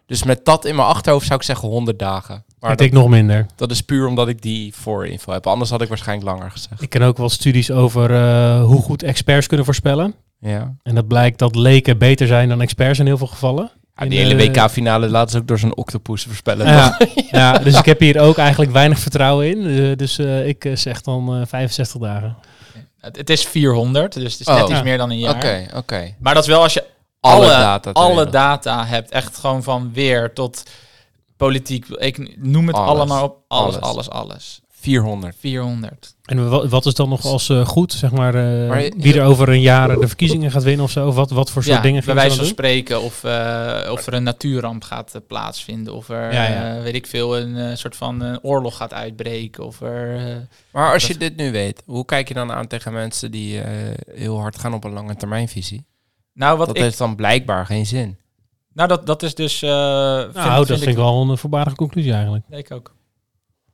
Dus 0.06 0.22
met 0.22 0.44
dat 0.44 0.64
in 0.64 0.76
mijn 0.76 0.88
achterhoofd 0.88 1.26
zou 1.26 1.38
ik 1.38 1.44
zeggen 1.44 1.68
100 1.68 1.98
dagen. 1.98 2.44
Maar 2.60 2.70
ik 2.72 2.78
dat, 2.78 2.86
denk 2.90 3.02
nog 3.02 3.08
minder. 3.10 3.46
dat 3.56 3.70
is 3.70 3.80
puur 3.82 4.06
omdat 4.06 4.28
ik 4.28 4.42
die 4.42 4.74
voorinfo 4.74 5.32
heb. 5.32 5.46
Anders 5.46 5.70
had 5.70 5.82
ik 5.82 5.88
waarschijnlijk 5.88 6.28
langer 6.30 6.50
gezegd. 6.50 6.82
Ik 6.82 6.90
ken 6.90 7.02
ook 7.02 7.16
wel 7.18 7.28
studies 7.28 7.70
over 7.70 8.14
eh, 8.14 8.64
hoe 8.64 8.82
goed 8.82 9.02
experts 9.02 9.46
kunnen 9.46 9.66
voorspellen. 9.66 10.14
Ja. 10.40 10.74
En 10.82 10.94
dat 10.94 11.08
blijkt 11.08 11.38
dat 11.38 11.54
leken 11.56 11.98
beter 11.98 12.26
zijn 12.26 12.48
dan 12.48 12.60
experts 12.60 12.98
in 12.98 13.06
heel 13.06 13.18
veel 13.18 13.26
gevallen. 13.26 13.70
Ja, 13.96 14.06
die 14.06 14.18
hele 14.18 14.34
de- 14.36 14.46
WK-finale 14.52 15.08
laten 15.08 15.30
ze 15.30 15.38
ook 15.38 15.46
door 15.46 15.58
zo'n 15.58 15.76
octopus 15.76 16.22
voorspellen. 16.22 16.66
Ja, 16.66 16.98
ja, 17.30 17.58
dus 17.58 17.78
ik 17.78 17.84
heb 17.84 18.00
hier 18.00 18.20
ook 18.20 18.36
eigenlijk 18.38 18.72
weinig 18.72 18.98
vertrouwen 18.98 19.48
in. 19.50 19.66
Eh, 19.90 19.96
dus 19.96 20.18
eh, 20.18 20.46
ik 20.48 20.64
eh, 20.64 20.76
zeg 20.76 21.00
dan 21.00 21.34
eh 21.40 21.46
65 21.46 22.00
dagen. 22.00 22.36
Het, 23.00 23.30
is 23.30 23.46
400, 23.46 24.12
dus 24.12 24.32
het 24.32 24.40
is 24.40 24.46
Oh. 24.46 24.54
net 24.54 24.62
iets 24.68 24.78
Ja. 24.78 24.82
meer 24.82 24.98
dan 24.98 25.10
een 25.10 25.18
jaar. 25.18 25.34
Oké, 25.34 25.66
oké. 25.74 26.14
Maar 26.18 26.34
dat 26.34 26.42
is 26.42 26.48
wel 26.48 26.62
als 26.62 26.72
je 26.72 26.84
Alle 27.20 27.34
alle, 27.44 27.48
data 27.48 27.90
alle 27.90 28.30
data 28.30 28.86
hebt. 28.86 29.10
Echt 29.10 29.36
gewoon 29.38 29.62
van 29.62 29.90
weer 29.92 30.32
tot 30.32 30.62
politiek. 31.46 31.88
Ik 31.88 32.36
noem 32.38 32.66
het 32.66 32.76
Alles. 32.76 32.88
allemaal 32.88 33.24
op. 33.24 33.36
Alles, 33.48 33.80
Alles. 33.80 34.08
alles, 34.08 34.10
alles. 34.10 34.60
400. 34.82 35.36
400. 35.38 36.14
En 36.24 36.48
wa- 36.50 36.66
wat 36.68 36.86
is 36.86 36.94
dan 36.94 37.08
nog 37.08 37.24
als 37.24 37.48
eh, 37.48 37.66
goed, 37.66 37.92
zeg 37.92 38.10
maar, 38.12 38.34
eh, 38.34 38.68
Maar 38.68 38.82
je- 38.82 38.94
wie 38.96 39.14
er 39.18 39.24
over 39.24 39.48
een 39.48 39.60
jaar 39.60 39.98
de 40.00 40.06
verkiezingen 40.08 40.50
gaat 40.50 40.62
winnen 40.62 40.84
of 40.84 40.90
zo? 40.90 41.06
Of 41.06 41.14
wat, 41.14 41.30
wat 41.30 41.50
voor 41.50 41.62
soort 41.62 41.76
Ja, 41.76 41.82
dingen 41.82 42.04
bij 42.04 42.14
wijze 42.14 42.28
dan 42.28 42.38
van 42.38 42.46
spreken 42.46 43.00
of, 43.02 43.24
eh, 43.24 43.88
of 43.92 44.06
er 44.06 44.14
een 44.14 44.22
natuurramp 44.22 44.82
gaat 44.84 45.20
plaatsvinden. 45.26 45.94
Of 45.94 46.08
er, 46.08 46.32
Ja, 46.32 46.44
ja. 46.48 46.76
eh, 46.76 46.82
weet 46.82 46.94
ik 46.94 47.06
veel, 47.06 47.38
een 47.38 47.56
eh, 47.56 47.76
soort 47.76 47.96
van 47.96 48.22
eh, 48.24 48.36
oorlog 48.42 48.76
gaat 48.76 48.92
uitbreken. 48.92 49.64
Of 49.64 49.80
er... 49.80 50.48
Maar 50.72 50.92
als 50.92 51.02
Dat- 51.02 51.12
je 51.12 51.18
dit 51.18 51.36
nu 51.36 51.52
weet, 51.52 51.82
hoe 51.86 52.04
kijk 52.04 52.28
je 52.28 52.34
dan 52.34 52.52
aan 52.52 52.66
tegen 52.66 52.92
mensen 52.92 53.30
die 53.30 53.60
eh, 53.60 53.72
heel 54.14 54.38
hard 54.40 54.58
gaan 54.58 54.74
op 54.74 54.84
een 54.84 54.92
lange 54.92 55.16
termijnvisie? 55.16 55.84
nou, 56.32 56.58
wat 56.58 56.66
Dat 56.66 56.76
ik, 56.76 56.82
heeft 56.82 56.98
dan 56.98 57.16
blijkbaar 57.16 57.66
geen 57.66 57.86
zin. 57.86 58.16
Nou 58.72 58.88
dat, 58.88 59.06
dat 59.06 59.22
is 59.22 59.34
dus... 59.34 59.62
eh 59.62 60.20
vind, 60.20 60.34
Nou, 60.34 60.66
dat 60.66 60.78
vind 60.78 60.90
ik 60.90 60.96
wel 60.96 61.30
een 61.30 61.38
voorbarige 61.38 61.76
conclusie 61.76 62.12
eigenlijk. 62.12 62.44
Nee, 62.48 62.58
ik 62.60 62.70
ook. 62.70 62.94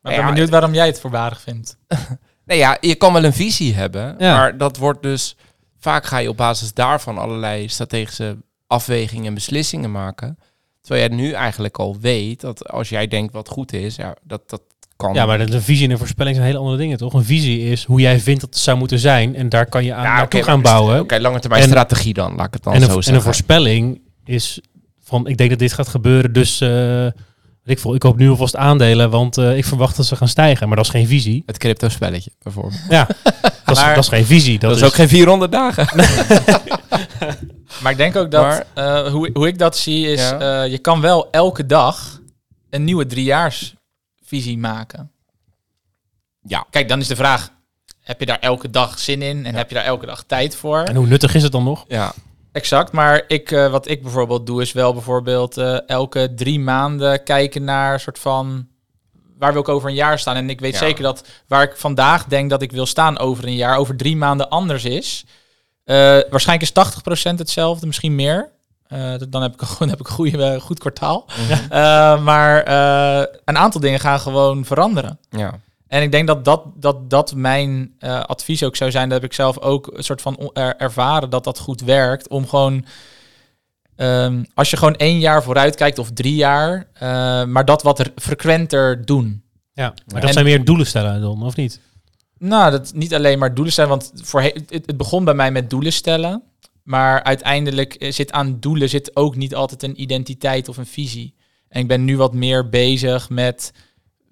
Maar 0.00 0.12
Ja, 0.12 0.18
ik 0.18 0.24
ben 0.24 0.34
benieuwd 0.34 0.50
waarom 0.52 0.74
jij 0.74 0.86
het 0.86 1.00
voorbarig 1.00 1.40
vindt. 1.40 1.76
Nee, 2.46 2.58
ja, 2.58 2.76
je 2.80 2.94
kan 2.94 3.12
wel 3.12 3.24
een 3.24 3.32
visie 3.32 3.74
hebben, 3.74 4.14
Ja. 4.18 4.36
maar 4.36 4.58
dat 4.58 4.76
wordt 4.76 5.02
dus... 5.02 5.36
Vaak 5.78 6.04
ga 6.06 6.18
je 6.18 6.28
op 6.28 6.36
basis 6.36 6.74
daarvan 6.74 7.18
allerlei 7.18 7.68
strategische 7.68 8.36
afwegingen 8.66 9.26
en 9.26 9.34
beslissingen 9.34 9.90
maken. 9.92 10.38
Terwijl 10.80 11.06
jij 11.08 11.16
nu 11.16 11.30
eigenlijk 11.32 11.78
al 11.78 11.96
weet 12.00 12.40
dat 12.40 12.68
als 12.68 12.88
jij 12.88 13.06
denkt 13.08 13.32
wat 13.32 13.48
goed 13.48 13.72
is, 13.72 13.96
ja, 13.96 14.14
dat, 14.22 14.48
dat 14.50 14.62
kan. 14.96 15.14
Ja, 15.14 15.26
maar 15.26 15.46
de 15.46 15.60
visie 15.60 15.84
en 15.84 15.90
de 15.90 15.98
voorspelling 15.98 16.34
zijn 16.36 16.46
hele 16.48 16.58
andere 16.58 16.76
dingen, 16.76 16.98
toch? 16.98 17.12
Een 17.12 17.24
visie 17.24 17.60
is 17.70 17.84
hoe 17.84 18.00
jij 18.00 18.20
vindt 18.20 18.40
dat 18.40 18.50
het 18.54 18.58
zou 18.62 18.78
moeten 18.78 18.98
zijn. 18.98 19.34
En 19.36 19.48
daar 19.48 19.66
kan 19.66 19.84
je 19.84 19.94
aan 19.94 20.02
Ja, 20.04 20.16
naartoe 20.16 20.42
gaan 20.42 20.62
bouwen. 20.62 21.00
Oké, 21.00 21.18
lange 21.18 21.38
termijn 21.40 21.62
En- 21.62 21.68
strategie 21.68 22.14
dan, 22.14 22.34
laat 22.34 22.46
ik 22.46 22.52
het 22.54 22.62
dan 22.62 22.72
en, 22.72 22.78
zo 22.80 22.84
een, 22.86 22.90
en 22.90 22.96
een 22.96 23.02
zeggen. 23.02 23.22
voorspelling 23.22 24.00
is 24.24 24.60
van, 25.06 25.26
ik 25.26 25.36
denk 25.36 25.50
dat 25.50 25.58
dit 25.58 25.72
gaat 25.72 25.88
gebeuren, 25.88 26.32
dus 26.32 26.60
eh, 26.60 27.06
ik, 27.64 27.78
veel, 27.78 27.94
ik 27.94 28.00
koop 28.00 28.16
nu 28.16 28.28
alvast 28.30 28.56
aandelen, 28.56 29.10
want 29.10 29.38
eh, 29.38 29.56
ik 29.56 29.64
verwacht 29.64 29.96
dat 29.96 30.06
ze 30.06 30.16
gaan 30.16 30.28
stijgen. 30.28 30.66
Maar 30.66 30.76
dat 30.76 30.84
is 30.86 30.90
geen 30.90 31.06
visie. 31.06 31.42
Het 31.46 31.58
crypto 31.58 31.88
spelletje, 31.88 32.30
bijvoorbeeld. 32.42 32.80
Ja, 32.88 33.06
dat, 33.64 33.76
is, 33.76 33.80
Maar- 33.82 33.94
dat 33.94 34.04
is 34.04 34.10
geen 34.10 34.24
visie. 34.26 34.58
Dat, 34.58 34.70
Dat, 34.70 34.78
is 34.78 34.84
ook 34.86 34.94
geen 34.94 35.08
400 35.08 35.52
dagen. 35.52 35.86
Maar 37.82 37.92
ik 37.92 37.96
denk 37.98 38.16
ook 38.16 38.30
dat, 38.30 38.42
Maar- 38.42 38.66
eh, 39.04 39.12
hoe, 39.12 39.30
hoe 39.32 39.46
ik 39.46 39.58
dat 39.58 39.76
zie, 39.76 40.06
is 40.06 40.20
Ja. 40.20 40.62
eh, 40.64 40.70
je 40.70 40.78
kan 40.78 41.00
wel 41.00 41.30
elke 41.30 41.66
dag 41.66 42.20
een 42.70 42.84
nieuwe 42.84 43.06
driejaarsvisie 43.06 44.58
maken. 44.58 45.10
Ja. 46.42 46.66
Kijk, 46.70 46.88
dan 46.88 47.00
is 47.00 47.06
de 47.06 47.16
vraag, 47.16 47.50
heb 48.00 48.20
je 48.20 48.26
daar 48.26 48.38
elke 48.38 48.70
dag 48.70 48.98
zin 48.98 49.22
in 49.22 49.46
en 49.46 49.52
Ja. 49.52 49.58
heb 49.58 49.68
je 49.68 49.74
daar 49.74 49.84
elke 49.84 50.06
dag 50.06 50.22
tijd 50.26 50.56
voor? 50.56 50.78
En 50.82 50.96
hoe 50.96 51.06
nuttig 51.06 51.34
is 51.34 51.42
het 51.42 51.52
dan 51.52 51.64
nog? 51.64 51.84
Ja, 51.88 52.12
Exact, 52.56 52.92
maar 52.92 53.24
ik, 53.28 53.50
eh, 53.50 53.70
wat 53.70 53.88
ik 53.88 54.02
bijvoorbeeld 54.02 54.46
doe, 54.46 54.62
is 54.62 54.72
wel 54.72 54.92
bijvoorbeeld 54.92 55.56
eh, 55.56 55.88
elke 55.88 56.32
drie 56.34 56.60
maanden 56.60 57.22
kijken 57.22 57.64
naar 57.64 57.92
een 57.92 58.00
soort 58.00 58.18
van 58.18 58.66
waar 59.38 59.52
wil 59.52 59.60
ik 59.60 59.68
over 59.68 59.88
een 59.88 59.94
jaar 59.94 60.18
staan. 60.18 60.36
En 60.36 60.50
ik 60.50 60.60
weet 60.60 60.72
Ja. 60.72 60.78
zeker 60.78 61.02
dat 61.02 61.26
waar 61.46 61.62
ik 61.62 61.76
vandaag 61.76 62.24
denk 62.24 62.50
dat 62.50 62.62
ik 62.62 62.72
wil 62.72 62.86
staan 62.86 63.18
over 63.18 63.44
een 63.44 63.54
jaar, 63.54 63.76
over 63.76 63.96
drie 63.96 64.16
maanden 64.16 64.48
anders 64.48 64.84
is. 64.84 65.24
Eh, 65.84 65.96
waarschijnlijk 66.30 66.62
is 66.62 66.70
80% 66.72 67.38
hetzelfde, 67.38 67.86
misschien 67.86 68.14
meer. 68.14 68.50
Dan 69.28 69.42
heb 69.42 69.52
ik 69.52 69.60
gewoon 69.62 69.88
heb 69.96 70.00
ik 70.00 70.08
een 70.18 70.60
goed 70.60 70.78
kwartaal. 70.78 71.26
Eh, 71.70 72.22
maar 72.22 72.68
een 73.44 73.56
aantal 73.58 73.80
dingen 73.80 74.00
gaan 74.00 74.20
gewoon 74.20 74.64
veranderen. 74.64 75.18
ja. 75.30 75.64
En 75.88 76.02
ik 76.02 76.10
denk 76.12 76.26
dat 76.26 76.44
dat, 76.44 76.64
dat, 76.76 77.10
dat 77.10 77.34
mijn 77.34 77.94
eh, 77.98 78.20
advies 78.20 78.62
ook 78.62 78.76
zou 78.76 78.90
zijn. 78.90 79.08
Dat 79.08 79.20
heb 79.20 79.30
ik 79.30 79.36
zelf 79.36 79.58
ook 79.58 79.90
een 79.94 80.04
soort 80.04 80.22
van 80.22 80.50
er- 80.52 80.76
ervaren 80.76 81.30
dat 81.30 81.44
dat 81.44 81.58
goed 81.58 81.80
werkt. 81.80 82.28
Om 82.28 82.46
gewoon, 82.48 82.84
ehm, 83.96 84.44
als 84.54 84.70
je 84.70 84.76
gewoon 84.76 84.96
één 84.96 85.18
jaar 85.18 85.42
vooruit 85.42 85.74
kijkt 85.74 85.98
of 85.98 86.10
drie 86.10 86.34
jaar, 86.34 86.88
eh, 86.92 87.44
maar 87.44 87.64
dat 87.64 87.82
wat 87.82 87.98
er 87.98 88.12
frequenter 88.16 89.04
doen. 89.04 89.42
Ja, 89.72 89.84
maar 90.06 90.14
En- 90.14 90.20
dat 90.20 90.32
zijn 90.32 90.44
meer 90.44 90.64
doelen 90.64 90.86
stellen 90.86 91.20
dan, 91.20 91.42
of 91.42 91.56
niet? 91.56 91.80
Nou, 92.38 92.70
dat 92.70 92.92
niet 92.94 93.14
alleen 93.14 93.38
maar 93.38 93.54
doelen 93.54 93.72
stellen, 93.72 93.90
want 93.90 94.12
voor 94.14 94.42
het, 94.42 94.62
het 94.70 94.96
begon 94.96 95.24
bij 95.24 95.34
mij 95.34 95.50
met 95.50 95.70
doelen 95.70 95.92
stellen. 95.92 96.42
Maar 96.82 97.22
uiteindelijk 97.22 97.94
eh, 97.94 98.12
zit 98.12 98.32
aan 98.32 98.56
doelen 98.60 98.88
zit 98.88 99.16
ook 99.16 99.36
niet 99.36 99.54
altijd 99.54 99.82
een 99.82 100.00
identiteit 100.00 100.68
of 100.68 100.76
een 100.76 100.86
visie. 100.86 101.34
En 101.68 101.80
ik 101.80 101.88
ben 101.88 102.04
nu 102.04 102.16
wat 102.16 102.34
meer 102.34 102.68
bezig 102.68 103.30
met 103.30 103.72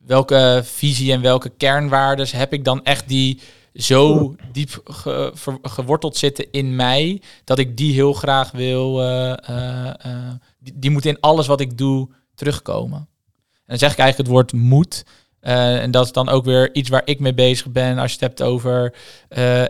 welke 0.06 0.60
visie 0.64 1.12
en 1.12 1.20
welke 1.20 1.48
kernwaarden 1.48 2.26
heb 2.36 2.52
ik 2.52 2.64
dan 2.64 2.84
echt 2.84 3.08
die 3.08 3.40
zo 3.74 4.34
diep 4.52 4.80
ge- 4.84 5.30
ver- 5.34 5.58
geworteld 5.62 6.16
zitten 6.16 6.46
in 6.50 6.76
mij, 6.76 7.22
dat 7.44 7.58
ik 7.58 7.76
die 7.76 7.92
heel 7.92 8.12
graag 8.12 8.50
wil, 8.50 9.02
eh, 9.02 9.32
eh, 9.48 9.88
eh, 9.88 10.32
die, 10.58 10.72
die 10.76 10.90
moeten 10.90 11.10
in 11.10 11.20
alles 11.20 11.46
wat 11.46 11.60
ik 11.60 11.78
doe 11.78 12.08
terugkomen. 12.34 12.98
En 12.98 13.64
dan 13.66 13.78
zeg 13.78 13.92
ik 13.92 13.98
eigenlijk 13.98 14.28
het 14.28 14.36
woord 14.38 14.52
moed. 14.52 15.04
Eh, 15.40 15.82
en 15.82 15.90
dat 15.90 16.04
is 16.04 16.12
dan 16.12 16.28
ook 16.28 16.44
weer 16.44 16.74
iets 16.74 16.88
waar 16.88 17.02
ik 17.04 17.20
mee 17.20 17.34
bezig 17.34 17.68
ben 17.70 17.98
als 17.98 18.12
je 18.12 18.18
het 18.18 18.26
hebt 18.28 18.42
over 18.42 18.94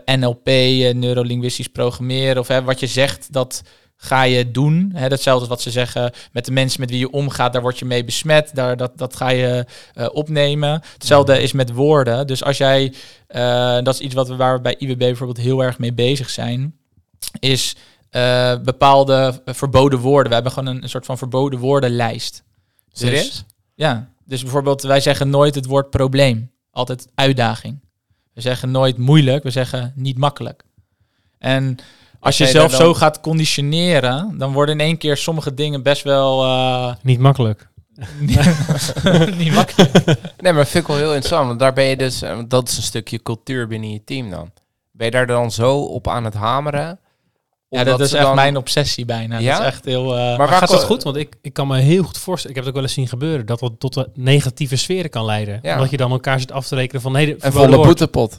NLP, 0.05 0.47
neurolinguistisch 0.95 1.69
programmeren. 1.69 2.39
Of 2.39 2.49
wat 2.49 2.81
je 2.81 2.87
zegt, 2.87 3.33
dat 3.33 3.63
ga 4.05 4.23
je 4.23 4.51
doen. 4.51 4.91
Hè, 4.95 5.09
datzelfde 5.09 5.49
wat 5.49 5.63
ze 5.63 5.71
zeggen 5.71 6.13
met 6.33 6.45
de 6.45 6.53
mensen 6.53 6.81
met 6.81 6.91
wie 6.91 6.99
je 6.99 7.11
omgaat, 7.11 7.53
daar 7.53 7.63
word 7.63 7.79
je 7.79 7.85
mee 7.85 8.05
besmet. 8.05 8.51
Daar, 8.55 8.77
dat, 8.77 8.99
dat 8.99 9.17
ga 9.17 9.29
je 9.29 9.67
eh, 9.95 10.07
opnemen. 10.13 10.83
Hetzelfde 10.93 11.43
is 11.43 11.53
met 11.53 11.73
woorden. 11.73 12.27
Dus 12.27 12.45
als 12.45 12.57
jij, 12.57 12.95
eh, 13.27 13.79
dat 13.83 13.95
is 13.95 14.01
iets 14.01 14.15
wat 14.15 14.29
we, 14.29 14.37
waar 14.37 14.57
we 14.57 14.63
bij 14.63 14.77
IWB 14.79 14.99
bijvoorbeeld 14.99 15.39
heel 15.39 15.63
erg 15.63 15.79
mee 15.79 15.93
bezig 15.93 16.31
zijn, 16.31 16.79
is 17.39 17.77
eh, 18.11 18.55
bepaalde 18.63 19.43
verboden 19.45 19.99
woorden. 19.99 20.29
We 20.29 20.35
hebben 20.35 20.53
gewoon 20.53 20.75
een, 20.75 20.83
een 20.83 20.89
soort 20.89 21.07
van 21.07 21.19
verboden 21.19 21.59
woordenlijst. 21.59 22.43
Dus- 22.91 22.99
Serieus? 23.01 23.45
ja, 23.75 24.09
dus 24.25 24.43
bijvoorbeeld 24.43 24.83
wij 24.83 25.01
zeggen 25.01 25.31
nooit 25.31 25.55
het 25.55 25.67
woord 25.67 25.91
probleem, 25.91 26.51
altijd 26.71 27.09
uitdaging. 27.15 27.81
We 28.33 28.41
zeggen 28.41 28.71
nooit 28.71 28.99
moeilijk, 28.99 29.43
we 29.43 29.51
zeggen 29.51 29.93
niet 29.97 30.19
makkelijk. 30.19 30.65
En 31.39 31.77
als 32.25 32.37
je 32.39 32.47
zelf 32.47 32.71
dan- 32.71 32.81
zo 32.81 32.95
gaat 32.95 33.21
conditioneren, 33.21 34.35
dan 34.39 34.53
worden 34.53 34.81
in 34.81 34.87
één 34.87 34.99
keer 34.99 35.17
sommige 35.17 35.55
dingen 35.55 35.83
best 35.83 36.03
wel 36.03 36.43
eh, 36.45 36.93
Niet 37.03 37.19
makkelijk. 37.19 37.69
niet 39.39 39.53
makkelijk. 39.55 39.93
Nee, 40.41 40.53
maar 40.53 40.67
vind 40.67 40.83
ik 40.85 40.87
wel 40.89 40.97
heel 40.97 41.07
interessant. 41.15 41.47
Want 41.47 41.59
daar 41.59 41.73
ben 41.73 41.85
je 41.85 41.97
dus, 41.97 42.23
eh, 42.23 42.39
dat 42.49 42.69
is 42.69 42.77
een 42.77 42.83
stukje 42.83 43.23
cultuur 43.23 43.67
binnen 43.67 43.91
je 43.93 44.05
team 44.05 44.31
dan. 44.31 44.51
Ben 44.93 45.07
je 45.07 45.13
daar 45.13 45.27
dan 45.27 45.51
zo 45.51 45.79
op 45.81 46.09
aan 46.09 46.25
het 46.25 46.35
hameren? 46.35 46.99
Ja, 47.69 47.85
dat 47.85 48.01
is 48.01 48.13
echt 48.13 48.25
dan- 48.25 48.35
mijn 48.35 48.57
obsessie 48.57 49.05
bijna. 49.05 49.39
Ja? 49.39 49.53
Dat 49.53 49.61
is 49.61 49.67
echt 49.67 49.85
heel... 49.85 50.13
eh, 50.13 50.19
Maar 50.19 50.39
Maar 50.39 50.49
waar 50.49 50.59
gaat 50.59 50.69
dat 50.71 50.85
goed? 50.85 51.03
Want 51.03 51.17
ik, 51.17 51.35
ik 51.43 51.53
kan 51.53 51.67
me 51.67 51.79
heel 51.79 52.03
goed 52.03 52.19
voorstellen, 52.19 52.57
ik 52.57 52.63
heb 52.65 52.65
het 52.65 52.67
ook 52.69 52.75
wel 52.75 52.83
eens 52.83 52.93
zien 52.93 53.09
gebeuren, 53.09 53.47
dat 53.47 53.61
dat 53.61 53.73
tot 53.79 53.97
een 53.97 54.07
negatieve 54.15 54.77
sferen 54.77 55.11
kan 55.11 55.25
leiden. 55.25 55.59
Ja. 55.63 55.75
Omdat 55.75 55.91
je 55.91 55.97
dan 55.97 56.11
elkaar 56.11 56.41
zit 56.41 56.53
af 56.53 56.67
te 56.67 56.75
rekenen 56.75 57.03
van 57.03 57.13
nee, 57.13 57.27
de 57.27 57.33
Een 57.33 57.41
verboden 57.41 57.71
volle 57.73 57.87
boetepot. 57.87 58.39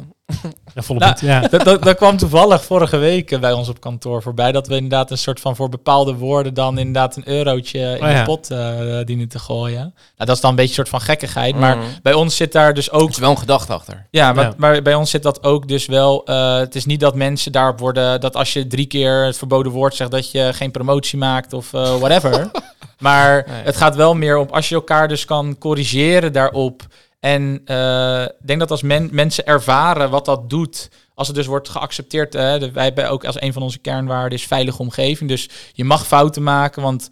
Ja, 0.76 0.82
volle 0.82 1.00
Nou, 1.00 1.16
ja. 1.20 1.40
dat, 1.40 1.64
dat, 1.64 1.84
dat 1.84 1.96
kwam 1.96 2.18
toevallig 2.18 2.64
vorige 2.64 2.98
week 2.98 3.32
eh, 3.32 3.40
bij 3.40 3.52
ons 3.54 3.70
op 3.70 3.80
kantoor 3.80 4.22
voorbij. 4.22 4.52
Dat 4.52 4.68
we 4.68 4.76
inderdaad 4.76 5.12
een 5.12 5.18
soort 5.18 5.40
van 5.40 5.56
voor 5.56 5.70
bepaalde 5.70 6.14
woorden 6.14 6.54
dan 6.54 6.78
inderdaad 6.78 7.16
een 7.16 7.30
eurotje 7.30 7.80
in 7.80 8.04
Oh 8.06 8.12
ja. 8.12 8.20
de 8.20 8.24
pot 8.26 8.52
eh, 8.52 9.00
dienen 9.06 9.28
te 9.28 9.40
gooien. 9.40 9.80
Nou, 9.80 9.94
dat 10.16 10.30
is 10.30 10.40
dan 10.42 10.50
een 10.50 10.56
beetje 10.56 10.70
een 10.70 10.76
soort 10.86 10.90
van 10.90 11.02
gekkigheid. 11.02 11.56
Maar 11.56 11.78
Mm. 11.78 11.84
bij 12.02 12.14
ons 12.14 12.36
zit 12.36 12.52
daar 12.52 12.74
dus 12.74 12.92
ook 12.92 13.08
Er 13.08 13.10
is 13.14 13.18
wel 13.18 13.30
een 13.30 13.38
gedachte 13.38 13.74
achter. 13.74 14.08
Ja, 14.12 14.34
maar, 14.34 14.46
Ja. 14.46 14.54
maar 14.58 14.82
bij 14.82 14.94
ons 14.96 15.10
zit 15.10 15.24
dat 15.24 15.44
ook 15.44 15.68
dus 15.68 15.86
wel. 15.86 16.26
eh, 16.26 16.58
het 16.58 16.76
is 16.76 16.86
niet 16.86 17.00
dat 17.00 17.16
mensen 17.16 17.52
daarop 17.52 17.80
worden. 17.80 18.22
dat 18.22 18.36
als 18.36 18.54
je 18.54 18.68
drie 18.68 18.86
keer 18.86 19.26
het 19.26 19.38
verboden 19.38 19.72
woord 19.72 19.96
zegt. 19.96 20.12
dat 20.12 20.32
je 20.32 20.50
geen 20.54 20.72
promotie 20.72 21.18
maakt 21.18 21.54
of 21.54 21.72
whatever. 21.72 22.52
maar 23.00 23.44
Nee. 23.48 23.64
het 23.64 23.78
gaat 23.78 23.96
wel 23.96 24.14
meer 24.16 24.38
om. 24.38 24.48
als 24.52 24.70
je 24.70 24.76
elkaar 24.76 25.08
dus 25.08 25.26
kan 25.26 25.58
corrigeren 25.58 26.34
daarop. 26.34 26.82
En 27.26 27.62
eh, 27.66 28.22
ik 28.24 28.48
denk 28.48 28.60
dat 28.60 28.72
als 28.72 28.82
men, 28.82 29.10
mensen 29.12 29.46
ervaren 29.46 30.10
wat 30.10 30.26
dat 30.26 30.50
doet. 30.50 30.90
Als 31.14 31.28
het 31.28 31.36
dus 31.36 31.46
wordt 31.46 31.70
geaccepteerd. 31.70 32.32
De- 32.32 32.70
wij 32.74 32.84
hebben 32.84 33.10
ook 33.10 33.26
als 33.26 33.42
een 33.42 33.54
van 33.54 33.62
onze 33.62 33.78
kernwaarden 33.80 34.38
is 34.38 34.48
veilige 34.48 34.82
omgeving. 34.82 35.30
Dus 35.30 35.50
je 35.74 35.84
mag 35.84 36.08
fouten 36.08 36.44
maken. 36.44 36.82
Want 36.82 37.10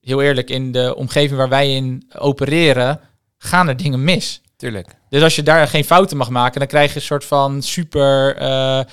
heel 0.00 0.22
eerlijk, 0.22 0.50
in 0.50 0.72
de 0.72 0.94
omgeving 0.96 1.38
waar 1.38 1.48
wij 1.48 1.74
in 1.74 2.10
opereren. 2.18 3.00
gaan 3.38 3.68
er 3.68 3.76
dingen 3.76 4.04
mis. 4.04 4.40
Tuurlijk. 4.56 4.88
Dus 5.08 5.22
als 5.22 5.36
je 5.36 5.42
daar 5.42 5.68
geen 5.68 5.84
fouten 5.84 6.16
mag 6.16 6.30
maken, 6.30 6.58
dan 6.58 6.68
krijg 6.68 6.90
je 6.90 6.96
een 6.96 7.02
soort 7.02 7.24
van 7.24 7.62
super 7.62 8.36
eh, 8.36 8.78
eh, 8.78 8.86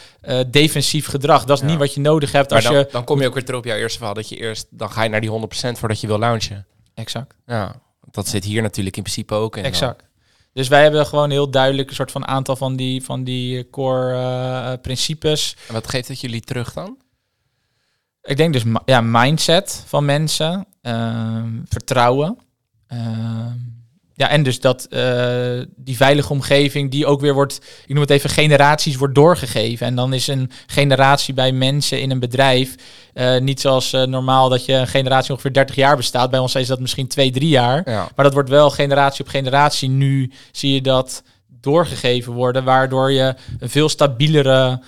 defensief 0.48 1.08
gedrag. 1.08 1.46
Dat 1.46 1.58
is 1.58 1.64
Ja. 1.64 1.70
niet 1.70 1.80
wat 1.80 1.94
je 1.94 2.00
nodig 2.02 2.32
hebt 2.32 2.50
Maar 2.50 2.58
als 2.60 2.68
dan, 2.68 2.78
je... 2.78 2.88
dan 2.92 3.04
kom 3.04 3.22
je 3.22 3.28
ook 3.28 3.34
weer 3.34 3.44
terug 3.46 3.60
op 3.60 3.66
jouw 3.66 3.78
eerste 3.78 3.98
verhaal. 3.98 4.16
Dat 4.16 4.30
je 4.30 4.36
eerst, 4.38 4.68
dan 4.70 4.92
ga 4.92 5.04
je 5.04 5.10
naar 5.10 5.22
die 5.22 5.30
100% 5.30 5.78
voordat 5.80 6.02
je 6.02 6.08
wil 6.08 6.20
launchen. 6.20 6.66
Exact, 6.94 7.36
Ja, 7.46 7.76
dat 8.12 8.28
zit 8.28 8.44
hier 8.44 8.62
natuurlijk 8.62 8.98
in 8.98 9.04
principe 9.04 9.34
ook 9.34 9.58
in. 9.58 9.64
exact. 9.64 10.04
Dus 10.54 10.68
wij 10.68 10.82
hebben 10.82 11.06
gewoon 11.06 11.30
heel 11.30 11.50
duidelijk 11.50 11.90
een 11.90 11.96
soort 11.96 12.12
van 12.12 12.28
aantal 12.28 12.56
van 12.56 12.76
die, 12.76 13.04
van 13.04 13.24
die 13.24 13.70
core 13.70 14.14
eh, 14.14 14.82
principes. 14.82 15.56
En 15.68 15.74
wat 15.74 15.88
geeft 15.90 16.08
het 16.08 16.20
jullie 16.22 16.42
terug 16.42 16.74
dan? 16.74 16.98
Ik 18.22 18.38
denk 18.38 18.54
dus 18.54 18.64
ja, 18.86 19.02
mindset 19.02 19.84
van 19.88 20.06
mensen, 20.06 20.66
ehm, 20.82 21.50
vertrouwen. 21.66 22.38
ehm, 22.88 23.58
ja, 24.16 24.30
en 24.30 24.44
dus 24.44 24.60
dat 24.60 24.86
eh, 24.86 25.62
die 25.76 25.96
veilige 25.96 26.34
omgeving 26.34 26.92
die 26.92 27.06
ook 27.06 27.22
weer 27.22 27.34
wordt, 27.34 27.58
ik 27.86 27.90
noem 27.90 28.02
het 28.02 28.10
even 28.10 28.30
generaties, 28.30 28.96
wordt 28.96 29.16
doorgegeven. 29.16 29.88
En 29.88 29.96
dan 29.96 30.14
is 30.14 30.28
een 30.28 30.52
generatie 30.68 31.34
bij 31.34 31.52
mensen 31.52 32.02
in 32.02 32.12
een 32.12 32.20
bedrijf 32.20 32.76
eh, 33.14 33.40
niet 33.40 33.62
zoals 33.62 33.94
eh, 33.94 34.04
normaal 34.04 34.50
dat 34.50 34.66
je 34.66 34.74
een 34.74 34.88
generatie 34.88 35.32
ongeveer 35.32 35.54
30 35.54 35.76
jaar 35.76 35.96
bestaat. 35.96 36.30
Bij 36.30 36.40
ons 36.40 36.56
is 36.56 36.68
dat 36.68 36.80
misschien 36.80 37.08
2, 37.08 37.32
3 37.32 37.50
jaar. 37.50 37.90
Ja. 37.90 38.10
Maar 38.16 38.26
dat 38.26 38.34
wordt 38.34 38.50
wel 38.50 38.70
generatie 38.70 39.24
op 39.24 39.30
generatie. 39.30 39.90
Nu 39.90 40.32
zie 40.52 40.74
je 40.74 40.82
dat 40.82 41.24
doorgegeven 41.48 42.34
worden, 42.34 42.64
waardoor 42.64 43.12
je 43.12 43.36
een 43.60 43.70
veel 43.70 43.90
stabielere 43.90 44.82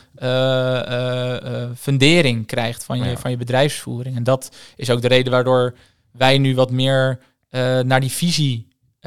fundering 1.76 2.48
krijgt 2.48 2.84
van 2.84 2.98
je, 2.98 3.10
Ja. 3.10 3.18
van 3.18 3.32
je 3.32 3.38
bedrijfsvoering. 3.38 4.16
En 4.16 4.24
dat 4.24 4.56
is 4.76 4.90
ook 4.90 5.02
de 5.02 5.08
reden 5.08 5.32
waardoor 5.32 5.76
wij 6.12 6.38
nu 6.38 6.56
wat 6.56 6.72
meer 6.72 7.20
naar 7.84 8.00
die 8.00 8.12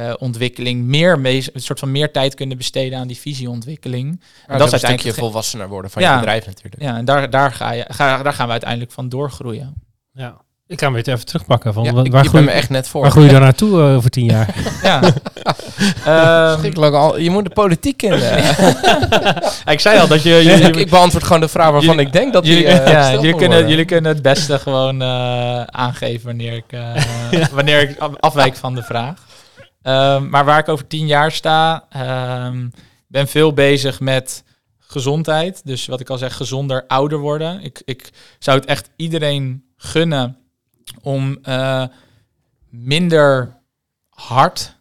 visieontwikkeling 0.04 0.84
meer 0.84 1.18
mee, 1.18 1.44
een 1.52 1.60
soort 1.60 1.78
van 1.78 1.90
meer 1.90 2.12
tijd 2.12 2.34
kunnen 2.34 2.56
besteden 2.56 2.98
aan 2.98 3.06
die 3.08 3.18
visieontwikkeling. 3.18 4.10
dat 4.10 4.20
is 4.46 4.60
uiteindelijk 4.60 4.90
een 4.92 4.98
stukje 4.98 5.20
volwassener 5.20 5.68
worden 5.68 5.90
van 5.90 6.02
Ja. 6.02 6.12
je 6.12 6.18
bedrijf 6.18 6.46
natuurlijk. 6.46 6.82
Ja, 6.82 6.96
en 6.96 7.04
daar, 7.04 7.30
daar, 7.30 7.52
ga 7.52 7.72
je, 7.72 7.84
ga, 7.88 8.22
daar 8.22 8.32
gaan 8.32 8.46
we 8.46 8.52
uiteindelijk 8.52 8.92
van 8.92 9.08
doorgroeien. 9.08 9.74
ja. 10.12 10.36
Ik 10.70 10.78
ga 10.78 10.84
hem 10.84 10.94
weer 10.94 11.08
even 11.08 11.26
terugpakken. 11.26 11.72
Van, 11.72 11.84
Ja, 11.84 12.02
ik, 12.02 12.12
waar, 12.12 12.22
je 12.22 12.28
groei, 12.28 12.44
me 12.44 12.50
echt 12.50 12.70
net 12.70 12.88
voor. 12.88 13.02
waar 13.02 13.10
groei 13.10 13.26
je 13.26 13.32
dan 13.32 13.40
naartoe 13.48 13.80
eh, 13.80 13.94
over 13.96 14.10
tien 14.10 14.24
jaar? 14.24 14.54
Ja. 14.82 15.00
Ehm, 16.04 16.48
Verschrikkelijk 16.50 16.94
al. 16.94 17.18
Je 17.18 17.30
moet 17.30 17.44
de 17.44 17.50
politiek 17.50 18.02
in. 18.02 18.12
eh. 18.12 18.58
ik 19.66 19.80
zei 19.80 19.98
al 20.00 20.08
dat 20.08 20.22
je... 20.22 20.38
ik, 20.38 20.42
jullie- 20.58 20.80
ik 20.80 20.90
beantwoord 20.90 21.24
gewoon 21.24 21.40
de 21.40 21.48
vraag 21.48 21.70
waarvan 21.70 21.90
Jullie- 21.90 22.06
ik 22.06 22.12
denk 22.12 22.32
dat 22.32 22.42
die 22.44 22.52
jullie, 22.52 22.66
eh, 22.68 22.92
ja, 22.92 23.12
jullie, 23.12 23.34
kunnen, 23.34 23.68
jullie 23.68 23.84
kunnen 23.84 24.12
het 24.12 24.22
beste 24.22 24.58
gewoon 24.58 25.02
eh, 25.02 25.62
aangeven 25.62 26.26
wanneer 26.26 26.52
ik, 26.52 26.64
eh, 26.68 27.46
wanneer 27.52 27.80
ik 27.80 27.98
af- 27.98 28.16
afwijk 28.20 28.56
van 28.56 28.74
de 28.74 28.82
vraag. 28.82 29.26
Ehm, 29.88 30.28
maar 30.28 30.44
waar 30.44 30.58
ik 30.58 30.68
over 30.68 30.86
tien 30.86 31.06
jaar 31.06 31.32
sta, 31.32 31.84
ehm 31.88 32.68
ben 33.06 33.28
veel 33.28 33.52
bezig 33.52 34.00
met 34.00 34.44
gezondheid. 34.78 35.60
Dus 35.64 35.86
wat 35.86 36.00
ik 36.00 36.10
al 36.10 36.18
zeg, 36.18 36.36
gezonder 36.36 36.84
ouder 36.86 37.18
worden. 37.18 37.60
Ik, 37.60 37.82
ik 37.84 38.10
zou 38.38 38.58
het 38.58 38.68
echt 38.68 38.90
iedereen 38.96 39.64
gunnen 39.76 40.36
om 41.02 41.38
eh, 41.42 41.84
minder 42.70 43.56
hard 44.08 44.76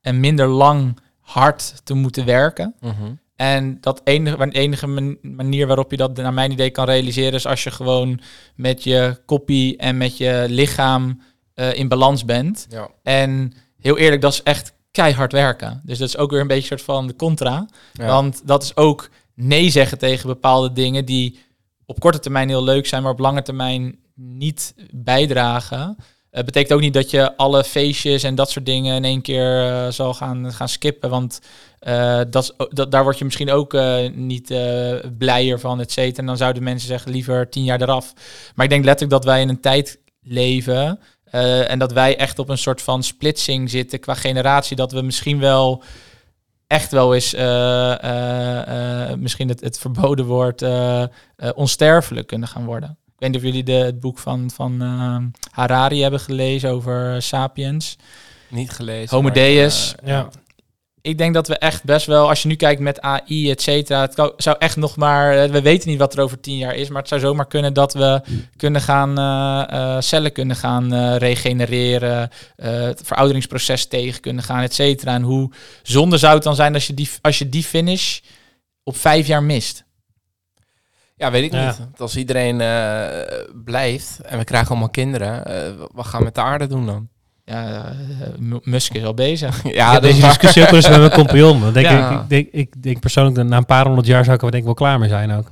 en 0.00 0.20
minder 0.20 0.46
lang 0.46 0.98
hard 1.20 1.86
te 1.86 1.94
moeten 1.94 2.24
werken. 2.24 2.74
Mhm. 2.80 3.12
En 3.36 3.80
dat 3.80 4.00
enige, 4.04 4.36
de 4.36 4.58
enige 4.58 4.86
man- 4.86 5.18
manier 5.22 5.66
waarop 5.66 5.90
je 5.90 5.96
dat 5.96 6.16
naar 6.16 6.34
mijn 6.34 6.52
idee 6.52 6.70
kan 6.70 6.84
realiseren 6.86 7.32
is 7.32 7.46
als 7.46 7.64
je 7.64 7.70
gewoon 7.70 8.20
met 8.54 8.82
je 8.82 9.20
koppie 9.26 9.76
en 9.76 9.96
met 9.96 10.16
je 10.16 10.44
lichaam 10.48 11.20
eh, 11.54 11.74
in 11.74 11.88
balans 11.88 12.24
bent. 12.24 12.66
Ja. 12.70 12.90
En 13.02 13.52
heel 13.84 13.98
eerlijk, 13.98 14.22
dat 14.22 14.32
is 14.32 14.42
echt 14.42 14.72
keihard 14.90 15.32
werken. 15.32 15.80
Dus 15.84 15.98
dat 15.98 16.08
is 16.08 16.16
ook 16.16 16.30
weer 16.30 16.40
een 16.40 16.46
beetje 16.46 16.72
een 16.72 16.78
soort 16.78 16.96
van 16.96 17.06
de 17.06 17.16
contra. 17.16 17.68
Ja. 17.92 18.06
Want 18.06 18.42
dat 18.44 18.62
is 18.62 18.76
ook 18.76 19.10
nee 19.34 19.70
zeggen 19.70 19.98
tegen 19.98 20.26
bepaalde 20.28 20.72
dingen 20.72 21.04
die 21.04 21.38
op 21.86 22.00
korte 22.00 22.18
termijn 22.18 22.48
heel 22.48 22.64
leuk 22.64 22.86
zijn, 22.86 23.02
maar 23.02 23.12
op 23.12 23.18
lange 23.18 23.42
termijn 23.42 23.98
niet 24.14 24.74
bijdragen. 24.90 25.96
Het 26.30 26.44
betekent 26.44 26.72
ook 26.72 26.80
niet 26.80 26.94
dat 26.94 27.10
je 27.10 27.36
alle 27.36 27.64
feestjes 27.64 28.22
en 28.22 28.34
dat 28.34 28.50
soort 28.50 28.66
dingen 28.66 28.96
in 28.96 29.04
één 29.04 29.22
keer 29.22 29.70
eh, 29.70 29.90
zal 29.90 30.14
gaan, 30.14 30.52
gaan 30.52 30.68
skippen. 30.68 31.10
Want 31.10 31.40
eh, 31.78 32.20
dat, 32.30 32.54
dat, 32.68 32.90
daar 32.90 33.02
word 33.02 33.18
je 33.18 33.24
misschien 33.24 33.50
ook 33.50 33.74
eh, 33.74 34.10
niet 34.10 34.50
eh, 34.50 34.94
blijer 35.18 35.60
van, 35.60 35.80
et 35.80 35.92
cetera. 35.92 36.20
En 36.20 36.26
dan 36.26 36.36
zouden 36.36 36.62
mensen 36.62 36.88
zeggen 36.88 37.12
liever 37.12 37.48
tien 37.48 37.64
jaar 37.64 37.82
eraf. 37.82 38.12
Maar 38.54 38.64
ik 38.64 38.70
denk 38.70 38.84
letterlijk 38.84 39.22
dat 39.22 39.32
wij 39.32 39.40
in 39.40 39.48
een 39.48 39.60
tijd 39.60 39.98
leven. 40.20 41.00
Eh, 41.34 41.70
en 41.70 41.78
dat 41.78 41.92
wij 41.92 42.16
echt 42.16 42.38
op 42.38 42.48
een 42.48 42.58
soort 42.58 42.82
van 42.82 43.02
splitsing 43.02 43.70
zitten 43.70 44.00
qua 44.00 44.14
generatie. 44.14 44.76
Dat 44.76 44.92
we 44.92 45.02
misschien 45.02 45.38
wel 45.38 45.82
echt 46.66 46.90
wel 46.90 47.14
eens 47.14 47.34
eh, 47.34 47.92
eh, 48.02 49.10
eh, 49.10 49.18
misschien 49.18 49.48
het, 49.48 49.60
het 49.60 49.78
verboden 49.78 50.24
woord 50.26 50.64
onsterfelijk 51.54 52.26
kunnen 52.26 52.48
gaan 52.48 52.64
worden. 52.64 52.90
Ik 52.90 53.12
weet 53.20 53.28
niet 53.30 53.38
of 53.38 53.44
jullie 53.44 53.62
de, 53.64 53.72
het 53.72 54.00
boek 54.00 54.18
van, 54.18 54.50
van 54.54 54.80
Harari 55.50 56.02
hebben 56.02 56.20
gelezen 56.20 56.70
over 56.70 57.22
Sapiens. 57.22 57.96
Niet 58.48 58.70
gelezen. 58.70 59.10
Homo 59.16 59.22
maar, 59.22 59.32
Deus. 59.32 59.94
eh, 60.02 60.08
Ja. 60.08 60.28
Ik 61.06 61.18
denk 61.18 61.34
dat 61.34 61.48
we 61.48 61.58
echt 61.58 61.84
best 61.84 62.06
wel, 62.06 62.28
als 62.28 62.42
je 62.42 62.48
nu 62.48 62.54
kijkt 62.54 62.80
met 62.80 63.00
AI, 63.00 63.50
et 63.50 63.62
cetera, 63.62 64.00
het 64.00 64.32
zou 64.36 64.56
echt 64.58 64.76
nog 64.76 64.96
maar, 64.96 65.38
eh, 65.38 65.50
we 65.50 65.62
weten 65.62 65.88
niet 65.88 65.98
wat 65.98 66.14
er 66.14 66.22
over 66.22 66.40
tien 66.40 66.56
jaar 66.56 66.74
is, 66.74 66.88
maar 66.88 66.98
het 67.00 67.08
zou 67.08 67.20
zomaar 67.20 67.46
kunnen 67.46 67.72
dat 67.72 67.92
we 67.94 68.20
kunnen 68.56 68.80
gaan, 68.80 69.18
eh, 69.18 69.94
eh, 69.96 70.00
cellen 70.00 70.32
kunnen 70.32 70.56
gaan 70.56 71.16
regenereren, 71.16 72.30
eh, 72.56 72.72
het 72.82 73.00
verouderingsproces 73.04 73.86
tegen 73.86 74.20
kunnen 74.20 74.44
gaan, 74.44 74.62
et 74.62 74.74
cetera. 74.74 75.14
En 75.14 75.22
hoe 75.22 75.50
zonde 75.82 76.16
zou 76.18 76.34
het 76.34 76.42
dan 76.42 76.54
zijn 76.54 76.74
als 76.74 76.86
je 76.86 76.94
die, 76.94 77.10
als 77.20 77.38
je 77.38 77.48
die 77.48 77.62
finish 77.64 78.20
op 78.82 78.96
vijf 78.96 79.26
jaar 79.26 79.42
mist? 79.42 79.84
Ja, 81.16 81.30
weet 81.30 81.44
ik 81.44 81.52
Ja. 81.52 81.66
niet. 81.66 81.78
Want 81.78 82.00
Als 82.00 82.16
iedereen 82.16 82.60
eh, 82.60 83.08
blijft 83.64 84.20
en 84.20 84.38
we 84.38 84.44
krijgen 84.44 84.68
allemaal 84.70 84.90
kinderen, 84.90 85.42
wat 85.92 86.06
gaan 86.06 86.18
we 86.18 86.24
met 86.24 86.34
de 86.34 86.40
aarde 86.40 86.66
doen 86.66 86.86
dan? 86.86 87.08
Ja, 87.44 87.94
eh, 88.20 88.28
Musk 88.62 88.94
is 88.94 89.04
al 89.04 89.14
bezig. 89.14 89.62
Ja, 89.72 90.00
deze 90.00 90.20
discussie 90.20 90.62
ook 90.62 90.70
eens 90.72 90.88
met 90.88 90.98
mijn 90.98 91.10
compagnon. 91.10 91.60
Dan 91.60 91.72
denk 91.72 91.86
Ja. 91.86 92.10
ik, 92.10 92.20
ik, 92.22 92.28
denk, 92.28 92.48
ik 92.52 92.82
denk 92.82 93.00
persoonlijk 93.00 93.36
dat 93.36 93.46
na 93.46 93.56
een 93.56 93.66
paar 93.66 93.86
honderd 93.86 94.06
jaar 94.06 94.24
zou 94.24 94.36
ik 94.36 94.42
er 94.42 94.50
denk 94.50 94.62
ik 94.62 94.64
wel 94.64 94.74
klaar 94.74 94.98
mee 94.98 95.08
zijn 95.08 95.32
ook. 95.32 95.50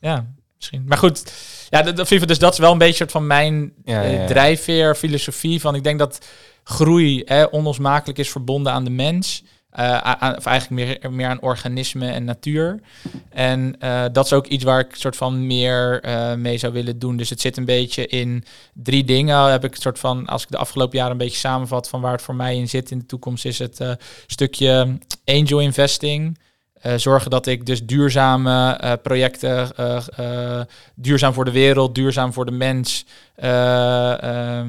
Ja, 0.00 0.26
misschien. 0.56 0.84
Maar 0.86 0.98
goed, 0.98 1.32
ja, 1.70 1.82
dat, 1.82 1.96
dat, 1.96 2.08
dus 2.08 2.38
dat 2.38 2.52
is 2.52 2.58
wel 2.58 2.72
een 2.72 2.78
beetje 2.78 2.94
soort 2.94 3.10
van 3.10 3.26
mijn 3.26 3.72
Ja, 3.84 4.02
eh, 4.02 4.12
ja, 4.12 4.20
ja. 4.20 4.26
drijfveer, 4.26 4.94
filosofie. 4.94 5.60
Van 5.60 5.74
ik 5.74 5.84
denk 5.84 5.98
dat 5.98 6.26
groei 6.64 7.22
hè, 7.24 7.44
onlosmakelijk 7.44 8.18
is 8.18 8.30
verbonden 8.30 8.72
aan 8.72 8.84
de 8.84 8.90
mens. 8.90 9.44
Eh, 9.76 9.98
aan, 9.98 10.36
of 10.36 10.46
eigenlijk 10.46 11.00
meer, 11.00 11.12
meer 11.12 11.26
aan 11.26 11.40
organismen 11.40 12.12
en 12.12 12.24
natuur. 12.24 12.80
En 13.28 13.76
eh, 13.78 14.04
dat 14.12 14.24
is 14.24 14.32
ook 14.32 14.46
iets 14.46 14.64
waar 14.64 14.80
ik 14.80 14.94
soort 14.94 15.16
van 15.16 15.46
meer 15.46 16.00
eh, 16.00 16.34
mee 16.34 16.58
zou 16.58 16.72
willen 16.72 16.98
doen. 16.98 17.16
Dus 17.16 17.30
het 17.30 17.40
zit 17.40 17.56
een 17.56 17.64
beetje 17.64 18.06
in 18.06 18.44
drie 18.72 19.04
dingen. 19.04 19.50
Heb 19.50 19.64
ik 19.64 19.74
een 19.74 19.80
soort 19.80 19.98
van, 19.98 20.26
als 20.26 20.42
ik 20.42 20.50
de 20.50 20.56
afgelopen 20.56 20.96
jaren 20.96 21.12
een 21.12 21.18
beetje 21.18 21.38
samenvat 21.38 21.88
van 21.88 22.00
waar 22.00 22.12
het 22.12 22.22
voor 22.22 22.34
mij 22.34 22.56
in 22.56 22.68
zit 22.68 22.90
in 22.90 22.98
de 22.98 23.06
toekomst, 23.06 23.44
is 23.44 23.58
het 23.58 23.96
stukje 24.26 24.98
angel 25.24 25.60
investing. 25.60 26.38
Eh, 26.86 26.94
zorgen 26.96 27.30
dat 27.30 27.46
ik 27.46 27.66
dus 27.66 27.86
duurzame 27.86 28.70
eh, 28.70 28.92
projecten, 29.02 29.76
eh, 29.76 30.60
duurzaam 30.94 31.32
voor 31.32 31.44
de 31.44 31.50
wereld, 31.50 31.94
duurzaam 31.94 32.32
voor 32.32 32.44
de 32.44 32.52
mens, 32.52 33.06
eh, 33.34 34.22
ehm, 34.22 34.68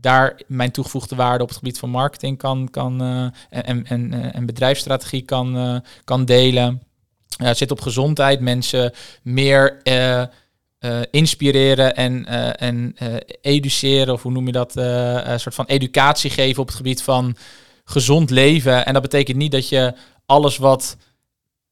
daar 0.00 0.40
mijn 0.46 0.70
toegevoegde 0.70 1.16
waarde 1.16 1.42
op 1.42 1.48
het 1.48 1.58
gebied 1.58 1.78
van 1.78 1.90
marketing 1.90 2.38
kan, 2.38 2.68
kan 2.70 3.00
en, 3.50 3.86
en, 3.86 4.32
en, 4.32 4.46
bedrijfsstrategie 4.46 5.22
kan, 5.22 5.82
kan 6.04 6.24
delen. 6.24 6.82
Het 7.36 7.56
zit 7.56 7.70
op 7.70 7.80
gezondheid, 7.80 8.40
mensen 8.40 8.92
meer 9.22 9.82
inspireren 11.10 11.96
en, 11.96 12.26
en 12.56 12.96
educeren, 13.40 14.14
of 14.14 14.22
hoe 14.22 14.32
noem 14.32 14.46
je 14.46 14.52
dat, 14.52 14.76
een 14.76 15.40
soort 15.40 15.54
van 15.54 15.66
educatie 15.66 16.30
geven 16.30 16.62
op 16.62 16.66
het 16.66 16.76
gebied 16.76 17.02
van 17.02 17.36
gezond 17.84 18.30
leven. 18.30 18.86
En 18.86 18.92
dat 18.92 19.02
betekent 19.02 19.36
niet 19.36 19.52
dat 19.52 19.68
je 19.68 19.94
alles 20.26 20.56
wat 20.56 20.96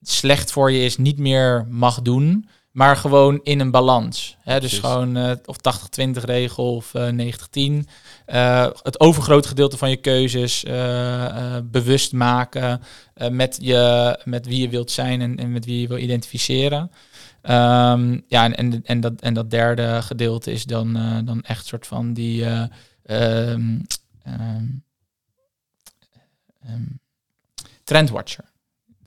slecht 0.08 0.52
voor 0.52 0.72
je 0.72 0.84
is 0.84 0.96
niet 0.96 1.18
meer 1.18 1.66
mag 1.68 2.02
doen, 2.02 2.48
maar 2.70 2.96
gewoon 2.96 3.40
in 3.42 3.60
een 3.60 3.70
balans. 3.70 4.36
Hè? 4.40 4.60
Dus 4.60 4.78
Precies. 4.78 4.78
gewoon 4.78 5.16
eh, 5.16 5.32
of 5.44 5.56
80-20 5.56 6.10
regel 6.24 6.74
of 6.74 6.94
eh 6.94 7.82
90-10. 7.82 7.88
Eh, 8.26 8.66
het 8.82 9.00
overgrote 9.00 9.48
gedeelte 9.48 9.76
van 9.76 9.90
je 9.90 9.96
keuzes 9.96 10.62
bewust 11.64 12.12
maken 12.12 12.80
met, 13.30 13.58
je, 13.60 14.18
met 14.24 14.46
wie 14.46 14.60
je 14.60 14.68
wilt 14.68 14.90
zijn 14.90 15.20
en, 15.20 15.36
en 15.36 15.52
met 15.52 15.64
wie 15.64 15.80
je 15.80 15.88
wil 15.88 15.98
identificeren. 15.98 16.90
Ehm, 17.44 18.20
ja, 18.26 18.44
en, 18.44 18.54
en, 18.54 18.84
en, 18.84 19.00
dat, 19.00 19.20
en 19.20 19.34
dat 19.34 19.50
derde 19.50 20.02
gedeelte 20.02 20.52
is 20.52 20.64
dan, 20.64 20.96
eh, 20.96 21.18
dan 21.24 21.42
echt 21.42 21.66
soort 21.66 21.86
van 21.86 22.12
die 22.12 22.44
ehm, 23.02 23.80
ehm, 24.22 24.66
trendwatcher. 27.84 28.44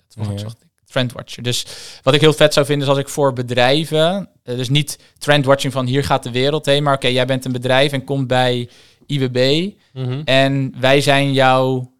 Dat 0.07 0.25
woord 0.25 0.41
Ja. 0.41 0.66
Trendwatcher. 0.87 1.43
Dus 1.43 1.65
wat 2.03 2.13
ik 2.13 2.21
heel 2.21 2.33
vet 2.33 2.53
zou 2.53 2.65
vinden 2.65 2.83
is 2.87 2.93
als 2.93 3.01
ik 3.01 3.09
voor 3.09 3.33
bedrijven, 3.33 4.29
eh, 4.43 4.55
dus 4.55 4.69
niet 4.69 4.99
trendwatching 5.17 5.73
van 5.73 5.85
hier 5.85 6.03
gaat 6.03 6.23
de 6.23 6.31
wereld 6.31 6.65
heen, 6.65 6.83
maar 6.83 6.93
oké, 6.93 7.07
jij 7.07 7.25
bent 7.25 7.45
een 7.45 7.51
bedrijf 7.51 7.91
en 7.91 8.03
komt 8.03 8.27
bij 8.27 8.69
IWB 9.05 9.69
Mhm. 9.93 10.21
en 10.25 10.73
wij 10.79 11.01
zijn 11.01 11.33
jouw 11.33 11.93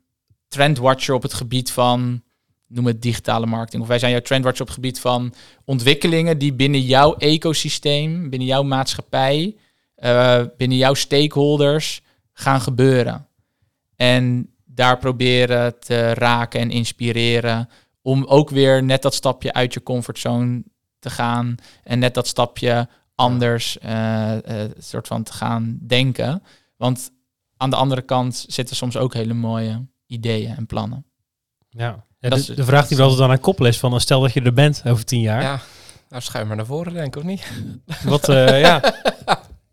trendwatcher 0.48 1.14
op 1.16 1.22
het 1.22 1.34
gebied 1.34 1.72
van, 1.72 2.22
noem 2.68 2.86
het 2.86 3.02
digitale 3.02 3.46
marketing. 3.46 3.82
Of 3.82 3.88
wij 3.88 4.00
zijn 4.00 4.12
jouw 4.12 4.22
trendwatcher 4.22 4.62
op 4.62 4.68
het 4.68 4.76
gebied 4.76 5.00
van 5.00 5.34
ontwikkelingen 5.66 6.38
die 6.38 6.54
binnen 6.54 6.82
jouw 6.82 7.16
ecosysteem, 7.16 8.30
binnen 8.30 8.48
jouw 8.48 8.64
maatschappij, 8.64 9.56
eh, 9.96 10.42
binnen 10.58 10.78
jouw 10.78 10.94
stakeholders 10.94 12.02
gaan 12.34 12.62
gebeuren. 12.62 13.28
En 13.96 14.50
daar 14.66 14.98
proberen 14.98 15.80
te 15.80 16.14
raken 16.14 16.60
en 16.60 16.72
inspireren 16.72 17.70
om 18.08 18.24
ook 18.26 18.50
weer 18.50 18.84
net 18.84 19.02
dat 19.02 19.14
stapje 19.14 19.54
uit 19.54 19.74
je 19.74 19.84
comfortzone 19.84 20.64
te 21.00 21.10
gaan 21.10 21.56
en 21.84 22.00
net 22.00 22.14
dat 22.14 22.28
stapje 22.28 22.88
anders 23.16 23.78
eh, 23.80 24.64
eh, 24.64 24.72
soort 24.78 25.08
van 25.08 25.24
te 25.24 25.34
gaan 25.34 25.78
denken. 25.82 26.44
Want 26.78 27.12
aan 27.58 27.70
de 27.70 27.76
andere 27.76 28.02
kant 28.02 28.46
zitten 28.48 28.76
soms 28.76 28.98
ook 28.98 29.14
hele 29.14 29.34
mooie 29.34 29.86
ideeën 30.06 30.56
en 30.56 30.66
plannen. 30.66 31.06
Ja. 31.70 32.06
Ja, 32.20 32.30
Dat 32.30 32.46
de, 32.46 32.52
is- 32.52 32.58
de 32.58 32.64
vraag 32.66 32.88
die 32.88 32.98
we 32.98 33.04
altijd 33.04 33.22
aan 33.22 33.30
aan 33.30 33.40
koppelen 33.40 33.72
is 33.72 33.80
van, 33.80 33.94
eh, 33.94 34.00
stel 34.00 34.22
dat 34.22 34.34
je 34.34 34.42
er 34.42 34.54
bent 34.54 34.82
over 34.86 35.06
tien 35.06 35.22
jaar. 35.22 35.42
Ja, 35.42 35.60
nou 36.10 36.22
schuif 36.22 36.48
maar 36.48 36.56
naar 36.56 36.66
voren 36.66 36.94
denk 36.94 37.08
ik, 37.08 37.16
of 37.16 37.24
niet? 37.24 37.48
Wat, 38.04 38.30
eh, 38.30 38.60
ja. 38.62 38.94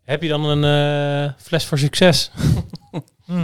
Heb 0.03 0.21
je 0.21 0.27
dan 0.29 0.45
een 0.45 0.63
eh, 1.27 1.33
fles 1.37 1.65
voor 1.65 1.77
succes? 1.77 2.31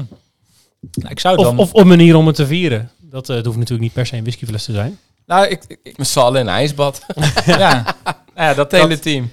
Nou, 0.94 1.10
ik 1.12 1.20
zou 1.20 1.38
het 1.38 1.48
Of, 1.60 1.74
of 1.74 1.82
een 1.82 1.88
manier 1.88 2.16
om 2.16 2.28
het 2.28 2.36
te 2.36 2.46
vieren? 2.48 2.90
Dat 3.12 3.30
eh, 3.30 3.36
het 3.36 3.46
hoeft 3.46 3.58
natuurlijk 3.58 3.84
niet 3.84 3.94
per 3.94 4.06
se 4.06 4.16
een 4.18 4.22
whiskyfles 4.24 4.66
te 4.66 4.72
zijn. 4.74 5.00
nou, 5.26 5.48
ik, 5.48 5.64
ik- 5.68 5.80
ik- 5.84 5.98
Met 5.98 6.08
z'n 6.08 6.20
allen 6.20 6.40
in 6.42 6.48
een 6.48 6.54
ijsbad. 6.54 7.06
ja. 7.46 7.96
Nou 8.06 8.16
ja, 8.36 8.54
dat, 8.54 8.72
Het 8.72 8.82
hele 8.82 8.88
dat, 8.94 9.02
team. 9.02 9.32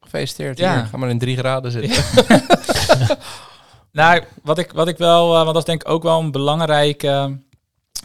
Gefeliciteerd. 0.00 0.58
Ja. 0.58 0.74
Ja. 0.74 0.84
Ga 0.84 0.96
maar 0.96 1.08
in 1.10 1.18
drie 1.18 1.36
graden 1.36 1.70
zitten. 1.70 2.04
nou, 3.92 4.22
wat 4.42 4.58
ik, 4.58 4.72
wat 4.72 4.88
ik 4.88 4.96
wel, 4.98 5.28
eh, 5.28 5.32
want 5.42 5.46
dat 5.46 5.56
is 5.56 5.64
denk 5.64 5.82
ik 5.82 5.88
ook 5.88 6.02
wel 6.02 6.20
een 6.20 6.30
belangrijke. 6.30 7.38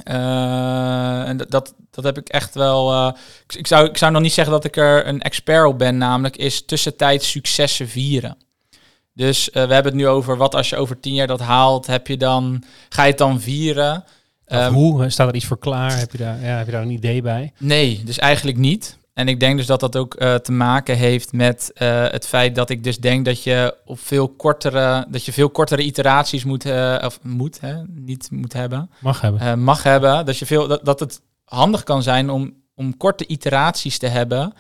eh, 0.04 1.28
en 1.28 1.38
dat, 1.38 1.74
dat, 1.92 2.04
heb 2.04 2.18
ik 2.18 2.30
echt 2.30 2.56
wel. 2.56 2.92
eh, 2.94 3.12
ik, 3.48 3.56
ik, 3.56 3.68
zou, 3.68 3.88
ik 3.90 3.98
zou 3.98 4.12
nog 4.12 4.22
niet 4.22 4.34
zeggen 4.34 4.54
dat 4.54 4.64
ik 4.66 4.76
er 4.78 5.08
een 5.08 5.22
expert 5.22 5.66
op 5.68 5.78
ben, 5.78 5.98
namelijk 5.98 6.38
is 6.38 6.66
tussentijds 6.66 7.30
successen 7.32 7.88
vieren. 7.90 8.38
Dus 9.14 9.50
eh, 9.52 9.54
we 9.68 9.74
hebben 9.74 9.92
het 9.92 10.02
nu 10.02 10.08
over 10.08 10.38
wat 10.38 10.56
als 10.56 10.70
je 10.70 10.76
over 10.78 11.00
tien 11.00 11.14
jaar 11.14 11.28
dat 11.28 11.40
haalt, 11.40 11.88
heb 11.88 12.08
je 12.08 12.18
dan, 12.18 12.64
ga 12.90 13.04
je 13.04 13.10
het 13.10 13.18
dan 13.18 13.42
vieren? 13.42 14.04
Ehm, 14.46 14.72
hoe? 14.74 15.10
Staat 15.10 15.28
er 15.30 15.36
iets 15.36 15.46
voor 15.46 15.60
klaar? 15.60 15.98
Heb 16.00 16.12
je 16.12 16.18
daar, 16.18 16.40
ja, 16.42 16.58
heb 16.58 16.66
je 16.66 16.72
daar 16.72 16.82
een 16.82 16.90
idee 16.90 17.22
bij? 17.22 17.52
Nee, 17.58 18.02
dus 18.06 18.20
eigenlijk 18.20 18.58
niet. 18.58 18.98
En 19.14 19.28
ik 19.28 19.40
denk 19.40 19.58
dus 19.58 19.66
dat 19.66 19.80
dat 19.80 19.96
ook 19.96 20.14
eh, 20.14 20.36
te 20.36 20.52
maken 20.52 20.98
heeft 20.98 21.32
met 21.34 21.72
eh, 21.74 22.04
het 22.10 22.28
feit 22.28 22.56
dat 22.56 22.70
ik 22.70 22.84
dus 22.84 22.98
denk 22.98 23.26
dat 23.26 23.44
je 23.44 23.76
op 23.86 24.00
veel 24.00 24.28
kortere, 24.30 25.06
dat 25.10 25.26
je 25.26 25.34
veel 25.34 25.50
kortere 25.50 25.82
iteraties 25.84 26.44
moet, 26.44 26.66
eh, 26.66 26.98
of 27.06 27.20
moet, 27.22 27.60
hè, 27.62 27.74
niet 27.88 28.28
moet 28.32 28.54
hebben, 28.54 28.90
Mag 29.00 29.22
hebben. 29.22 29.42
eh, 29.42 29.54
mag 29.54 29.84
hebben. 29.84 30.26
Dat 30.26 30.38
je 30.38 30.46
veel, 30.46 30.68
dat, 30.68 30.86
dat 30.86 31.00
het 31.00 31.22
handig 31.46 31.84
kan 31.84 32.04
zijn 32.04 32.30
om, 32.30 32.54
om 32.76 32.98
korte 32.98 33.28
iteraties 33.28 33.98
te 33.98 34.08
hebben 34.08 34.54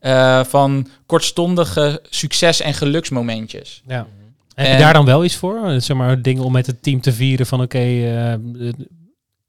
Ja. 0.00 0.38
eh, 0.40 0.44
van 0.46 0.86
kortstondige 1.06 2.00
succes- 2.10 2.60
en 2.60 2.74
geluksmomentjes. 2.74 3.82
Ja. 3.86 4.06
Heb 4.54 4.66
En- 4.66 4.72
je 4.72 4.78
daar 4.78 4.92
dan 4.92 5.04
wel 5.04 5.24
iets 5.24 5.36
voor? 5.36 5.74
Zeg 5.80 5.96
maar 5.96 6.22
dingen 6.22 6.44
om 6.44 6.52
met 6.52 6.66
het 6.66 6.82
team 6.82 7.00
te 7.00 7.12
vieren 7.12 7.46
van 7.46 7.62
oké, 7.62 7.78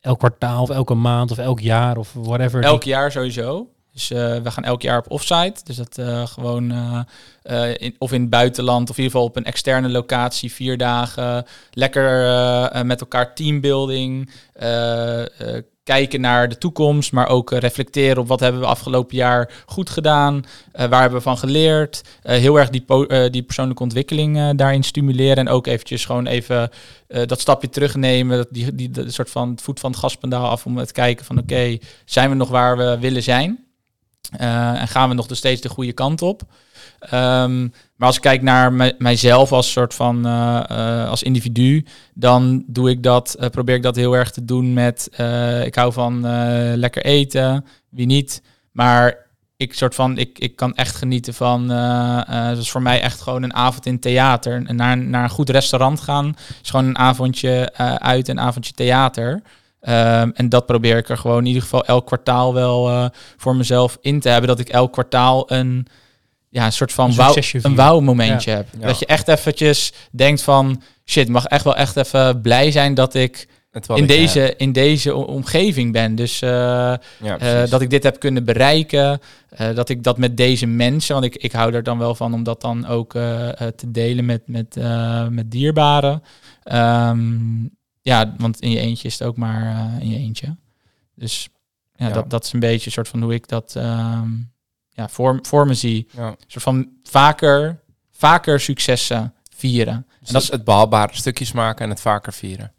elk 0.06 0.20
kwartaal 0.20 0.62
of 0.62 0.70
elke 0.70 0.94
maand 0.94 1.32
of 1.32 1.38
elk 1.38 1.60
jaar 1.60 1.98
of 1.98 2.14
whatever. 2.14 2.64
Elk 2.64 2.84
jaar 2.84 3.12
sowieso. 3.12 3.68
Dus 3.94 4.12
eh, 4.12 4.38
we 4.38 4.52
gaan 4.52 4.64
elk 4.64 4.82
jaar 4.82 4.98
op 4.98 5.12
offsite. 5.12 5.64
Dus 5.64 5.76
dat 5.76 5.98
eh, 5.98 6.28
gewoon 6.28 6.72
eh, 7.44 7.74
in, 7.78 7.96
of 7.98 8.12
in 8.12 8.22
het 8.22 8.30
buitenland 8.30 8.90
of 8.90 8.98
in 8.98 9.04
ieder 9.04 9.12
geval 9.12 9.28
op 9.28 9.36
een 9.36 9.46
externe 9.46 9.90
locatie, 9.90 10.52
vier 10.52 10.78
dagen. 10.78 11.46
Lekker 11.72 12.86
met 12.86 13.02
elkaar 13.02 13.36
teambuilding. 13.36 14.32
Kijken 15.86 16.22
naar 16.22 16.50
de 16.50 16.58
toekomst, 16.58 17.12
maar 17.12 17.28
ook 17.28 17.52
eh, 17.52 17.60
reflecteren 17.60 18.18
op 18.18 18.28
wat 18.28 18.40
hebben 18.40 18.62
we 18.62 18.68
afgelopen 18.68 19.16
jaar 19.16 19.64
goed 19.66 19.90
gedaan. 19.90 20.44
eh, 20.72 20.86
waar 20.88 21.00
hebben 21.02 21.18
we 21.18 21.24
van 21.24 21.38
geleerd. 21.38 22.02
Eh, 22.22 22.38
heel 22.38 22.60
erg 22.60 22.70
die, 22.70 22.86
die 23.30 23.44
persoonlijke 23.44 23.84
ontwikkeling 23.84 24.56
daarin 24.56 24.84
stimuleren. 24.84 25.38
En 25.38 25.50
ook 25.50 25.68
eventjes 25.68 26.06
gewoon 26.06 26.26
even 26.28 26.70
dat 27.08 27.40
stapje 27.40 27.70
terugnemen. 27.70 28.38
Dat 28.38 28.48
die, 28.52 28.76
die, 28.76 28.90
de 28.90 29.12
soort 29.12 29.30
van 29.30 29.50
het 29.50 29.62
voet 29.62 29.80
van 29.80 29.92
het 29.92 30.00
gaspedaal 30.00 30.50
af 30.50 30.66
om 30.66 30.86
te 30.86 30.94
kijken 30.94 31.26
van 31.26 31.38
oké, 31.38 31.78
zijn 32.06 32.30
we 32.30 32.36
nog 32.36 32.50
waar 32.50 32.78
we 32.78 32.98
willen 33.00 33.24
zijn? 33.24 33.66
En 34.38 34.88
gaan 34.88 35.10
we 35.10 35.16
nog 35.16 35.28
steeds 35.32 35.62
de 35.62 35.70
goede 35.70 35.94
kant 35.94 36.22
op? 36.22 36.42
Ehm, 37.10 37.62
maar 37.96 38.08
als 38.08 38.16
ik 38.16 38.22
kijk 38.22 38.42
naar 38.42 38.74
mij- 38.74 38.96
mijzelf 38.98 39.52
als 39.52 39.72
soort 39.72 39.94
van 39.94 40.26
eh, 40.26 40.64
eh, 40.68 41.10
als 41.10 41.24
individu, 41.24 41.86
dan 42.14 42.64
doe 42.68 42.90
ik 42.90 43.04
dat, 43.04 43.34
eh, 43.34 43.50
probeer 43.50 43.76
ik 43.76 43.84
dat 43.84 43.96
heel 43.96 44.14
erg 44.14 44.32
te 44.32 44.46
doen 44.46 44.74
met 44.74 45.10
ik 45.64 45.76
hou 45.76 45.94
van 45.94 46.22
lekker 46.78 47.06
eten, 47.06 47.66
wie 47.90 48.06
niet. 48.06 48.42
Maar 48.72 49.24
ik 49.58 49.74
soort 49.74 49.96
van 49.96 50.18
ik, 50.18 50.40
ik 50.40 50.56
kan 50.56 50.76
echt 50.76 50.96
genieten 50.96 51.34
van. 51.34 51.68
dat 52.28 52.58
is 52.58 52.72
voor 52.72 52.82
mij 52.82 53.02
echt 53.02 53.22
gewoon 53.22 53.44
een 53.44 53.54
avond 53.54 53.86
in 53.86 54.00
theater. 54.00 54.64
En 54.66 54.76
naar, 54.76 54.98
naar 54.98 55.24
een 55.24 55.30
goed 55.30 55.50
restaurant 55.50 56.00
gaan 56.02 56.34
is 56.62 56.70
gewoon 56.70 56.86
een 56.86 56.98
avondje 56.98 57.74
uit, 58.00 58.28
een 58.28 58.40
avondje 58.40 58.74
theater. 58.74 59.42
Ehm, 59.80 60.30
en 60.34 60.50
dat 60.50 60.66
probeer 60.66 60.98
ik 60.98 61.10
er 61.10 61.18
gewoon 61.18 61.40
in 61.40 61.46
ieder 61.46 61.62
geval 61.62 61.86
elk 61.86 62.06
kwartaal 62.06 62.54
wel 62.54 63.10
voor 63.38 63.56
mezelf 63.56 63.98
in 64.02 64.20
te 64.20 64.30
hebben. 64.30 64.50
Dat 64.50 64.60
ik 64.60 64.70
elk 64.70 64.92
kwartaal 64.92 65.52
een, 65.52 65.88
ja, 66.56 66.66
een 66.66 66.72
soort 66.72 66.94
van 66.94 67.14
Een 67.66 67.76
wauw 67.76 68.00
momentje 68.00 68.52
heb. 68.52 68.68
Ja. 68.80 68.88
Dat 68.88 69.00
je 69.00 69.06
echt 69.06 69.28
eventjes 69.28 69.94
denkt 70.12 70.42
van 70.42 70.82
shit, 71.06 71.28
mag 71.30 71.46
echt 71.46 71.64
wel 71.64 71.76
echt 71.76 71.96
even 71.98 72.42
blij 72.42 72.72
zijn 72.72 72.94
dat 72.94 73.14
ik 73.14 73.48
in 73.72 73.82
ik 73.82 73.88
heb. 73.98 74.08
deze, 74.08 74.56
in 74.56 74.72
deze 74.72 75.16
omgeving 75.16 75.92
ben. 75.92 76.16
Dus 76.16 76.42
eh, 76.42 76.50
Ja, 76.50 77.38
eh, 77.40 77.70
dat 77.70 77.82
ik 77.82 77.90
dit 77.90 78.04
heb 78.04 78.20
kunnen 78.20 78.44
bereiken. 78.46 79.20
eh, 79.50 79.76
dat 79.76 79.90
ik 79.90 80.04
dat 80.04 80.18
met 80.18 80.38
deze 80.38 80.66
mensen, 80.66 81.14
want 81.14 81.26
ik, 81.26 81.36
ik 81.36 81.52
hou 81.52 81.74
er 81.74 81.84
dan 81.84 81.98
wel 81.98 82.16
van 82.16 82.34
om 82.34 82.44
dat 82.44 82.62
dan 82.62 82.86
ook 82.88 83.12
te 83.12 83.86
delen 83.88 84.26
met, 84.26 84.42
met, 84.48 84.78
eh, 84.78 85.28
met 85.28 85.52
dierbaren. 85.52 86.24
Ehm, 86.64 87.64
ja, 88.02 88.34
want 88.38 88.60
in 88.60 88.72
je 88.72 88.80
eentje 88.80 89.08
is 89.08 89.20
het 89.20 89.28
ook 89.28 89.38
maar 89.38 89.92
in 90.00 90.10
je 90.10 90.18
eentje. 90.18 90.56
Dus 91.16 91.50
ja, 91.96 92.08
Ja. 92.08 92.14
Dat, 92.14 92.30
dat 92.30 92.44
is 92.46 92.54
een 92.54 92.60
beetje 92.60 92.86
een 92.86 92.92
soort 92.92 93.08
van 93.08 93.22
hoe 93.22 93.34
ik 93.34 93.48
dat 93.48 93.76
ehm, 93.76 94.30
ja, 94.96 95.10
voor, 95.10 95.40
voor 95.42 95.68
me 95.68 95.74
zie. 95.74 96.08
ja. 96.12 96.36
Soort 96.48 96.64
van 96.64 96.88
vaker, 97.04 97.80
vaker 98.12 98.60
successen 98.60 99.34
vieren. 99.56 100.06
Dus 100.10 100.18
dat 100.20 100.32
dat 100.34 100.42
is- 100.42 100.52
het 100.52 100.64
behapbare 100.64 101.16
stukjes 101.16 101.52
maken 101.52 101.84
en 101.84 101.90
het 101.90 102.02
vaker 102.02 102.34
vieren. 102.34 102.70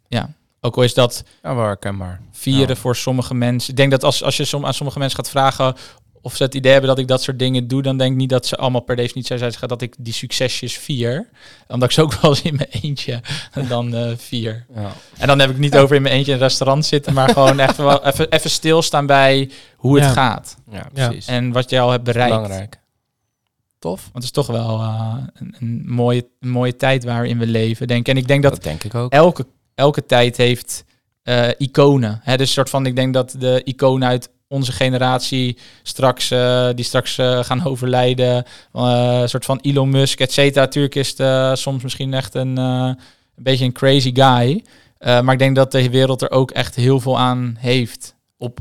Ook 0.60 0.76
al 0.76 0.82
is 0.82 0.94
dat 0.94 1.24
Ja, 1.42 1.56
herkenbaar. 1.56 2.20
vieren 2.32 2.68
Ja. 2.74 2.80
voor 2.80 2.96
sommige 2.96 3.34
mensen. 3.34 3.70
Ik 3.70 3.76
denk 3.76 3.90
dat 3.90 4.04
als, 4.04 4.22
als 4.22 4.36
je 4.36 4.44
som, 4.44 4.66
aan 4.66 4.74
sommige 4.74 4.98
mensen 4.98 5.16
gaat 5.16 5.30
vragen 5.30 5.74
of 6.26 6.36
ze 6.36 6.42
het 6.42 6.54
idee 6.54 6.72
hebben 6.72 6.90
dat 6.90 6.98
ik 6.98 7.08
dat 7.08 7.22
soort 7.22 7.38
dingen 7.38 7.68
doe, 7.68 7.82
dan 7.82 7.96
denk 7.98 8.10
ik 8.10 8.16
niet 8.16 8.28
dat 8.28 8.46
ze 8.46 8.56
allemaal 8.56 8.80
per 8.80 8.96
definitie 8.96 9.38
zijn 9.38 9.52
dat 9.60 9.82
ik 9.82 9.94
die 9.98 10.12
succesjes 10.12 10.78
vier. 10.78 11.28
Omdat 11.68 11.88
ik 11.88 11.94
ze 11.94 12.02
ook 12.02 12.14
wel 12.20 12.30
eens 12.30 12.42
in 12.42 12.54
mijn 12.56 12.68
eentje 12.82 13.20
dan 13.68 13.94
eh, 13.94 14.10
vier. 14.16 14.66
Ja. 14.74 14.92
En 15.18 15.26
dan 15.26 15.38
heb 15.38 15.50
ik 15.50 15.58
niet 15.58 15.76
over 15.76 15.96
in 15.96 16.02
mijn 16.02 16.14
eentje 16.14 16.32
in 16.32 16.36
een 16.38 16.42
restaurant 16.42 16.86
zitten, 16.86 17.12
maar 17.12 17.28
gewoon 17.28 17.58
echt 17.60 17.76
wel 17.76 18.04
even, 18.06 18.30
even 18.30 18.50
stilstaan 18.50 19.06
bij 19.06 19.50
hoe 19.76 19.94
het 19.94 20.04
Ja. 20.04 20.12
gaat. 20.12 20.56
ja, 20.70 20.86
precies. 20.92 21.26
En 21.26 21.52
wat 21.52 21.70
jij 21.70 21.80
al 21.80 21.90
hebt 21.90 22.04
bereikt. 22.04 22.34
Belangrijk. 22.34 22.78
Tof. 23.78 24.00
Want 24.02 24.14
het 24.14 24.24
is 24.24 24.30
toch 24.30 24.46
wel 24.46 24.80
eh, 24.80 25.14
een, 25.34 25.54
een, 25.60 25.82
mooie, 25.86 26.26
een 26.40 26.50
mooie 26.50 26.76
tijd 26.76 27.04
waarin 27.04 27.38
we 27.38 27.46
leven, 27.46 27.86
denk 27.86 28.00
ik. 28.00 28.08
En 28.14 28.20
ik 28.20 28.28
denk 28.28 28.42
dat 28.42 28.52
Dat 28.52 28.62
denk 28.62 28.84
ik 28.84 28.94
ook. 28.94 29.12
elke, 29.12 29.46
elke 29.74 30.06
tijd 30.06 30.36
heeft 30.36 30.84
eh, 31.22 31.48
iconen. 31.58 32.20
Hè? 32.22 32.36
Dus 32.36 32.52
soort 32.52 32.70
van, 32.70 32.86
ik 32.86 32.96
denk 32.96 33.14
dat 33.14 33.34
de 33.38 33.60
iconen 33.64 34.08
uit 34.08 34.30
onze 34.48 34.72
generatie 34.72 35.58
straks, 35.82 36.30
eh, 36.30 36.68
die 36.74 36.84
straks 36.84 37.18
eh, 37.18 37.44
gaan 37.44 37.64
overlijden, 37.64 38.44
eh, 38.72 39.18
een 39.20 39.28
soort 39.28 39.44
van 39.44 39.58
Elon 39.62 39.90
Musk, 39.90 40.20
et 40.20 40.32
cetera. 40.32 40.64
Natuurlijk 40.64 40.94
is 40.94 41.18
het 41.18 41.58
soms 41.58 41.82
misschien 41.82 42.14
echt 42.14 42.34
een, 42.34 42.56
een 42.56 42.96
beetje 43.34 43.64
een 43.64 43.72
crazy 43.72 44.14
guy. 44.14 44.64
Maar 44.98 45.32
ik 45.32 45.38
denk 45.38 45.56
dat 45.56 45.72
de 45.72 45.90
wereld 45.90 46.22
er 46.22 46.30
ook 46.30 46.50
echt 46.50 46.74
heel 46.74 47.00
veel 47.00 47.18
aan 47.18 47.56
heeft. 47.58 48.14
Op 48.38 48.58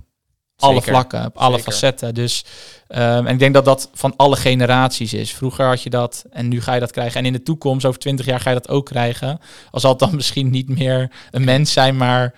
alle 0.57 0.75
Zeker. 0.75 0.91
vlakken, 0.91 1.25
op 1.25 1.37
alle 1.37 1.57
Zeker. 1.57 1.71
facetten. 1.71 2.13
Dus, 2.13 2.45
ehm, 2.87 3.25
en 3.25 3.33
ik 3.33 3.39
denk 3.39 3.53
dat 3.53 3.65
dat 3.65 3.89
van 3.93 4.13
alle 4.15 4.35
generaties 4.35 5.13
is. 5.13 5.33
Vroeger 5.33 5.65
had 5.65 5.81
je 5.81 5.89
dat 5.89 6.25
en 6.31 6.47
nu 6.47 6.61
ga 6.61 6.73
je 6.73 6.79
dat 6.79 6.91
krijgen. 6.91 7.19
En 7.19 7.25
in 7.25 7.33
de 7.33 7.43
toekomst, 7.43 7.85
over 7.85 7.99
twintig 7.99 8.25
jaar, 8.25 8.39
ga 8.39 8.49
je 8.49 8.55
dat 8.55 8.69
ook 8.69 8.85
krijgen. 8.85 9.39
Al 9.71 9.79
zal 9.79 9.89
het 9.89 9.99
dan 9.99 10.15
misschien 10.21 10.49
niet 10.49 10.69
meer 10.69 11.11
een 11.31 11.43
mens 11.43 11.73
zijn, 11.73 11.97
maar 11.97 12.33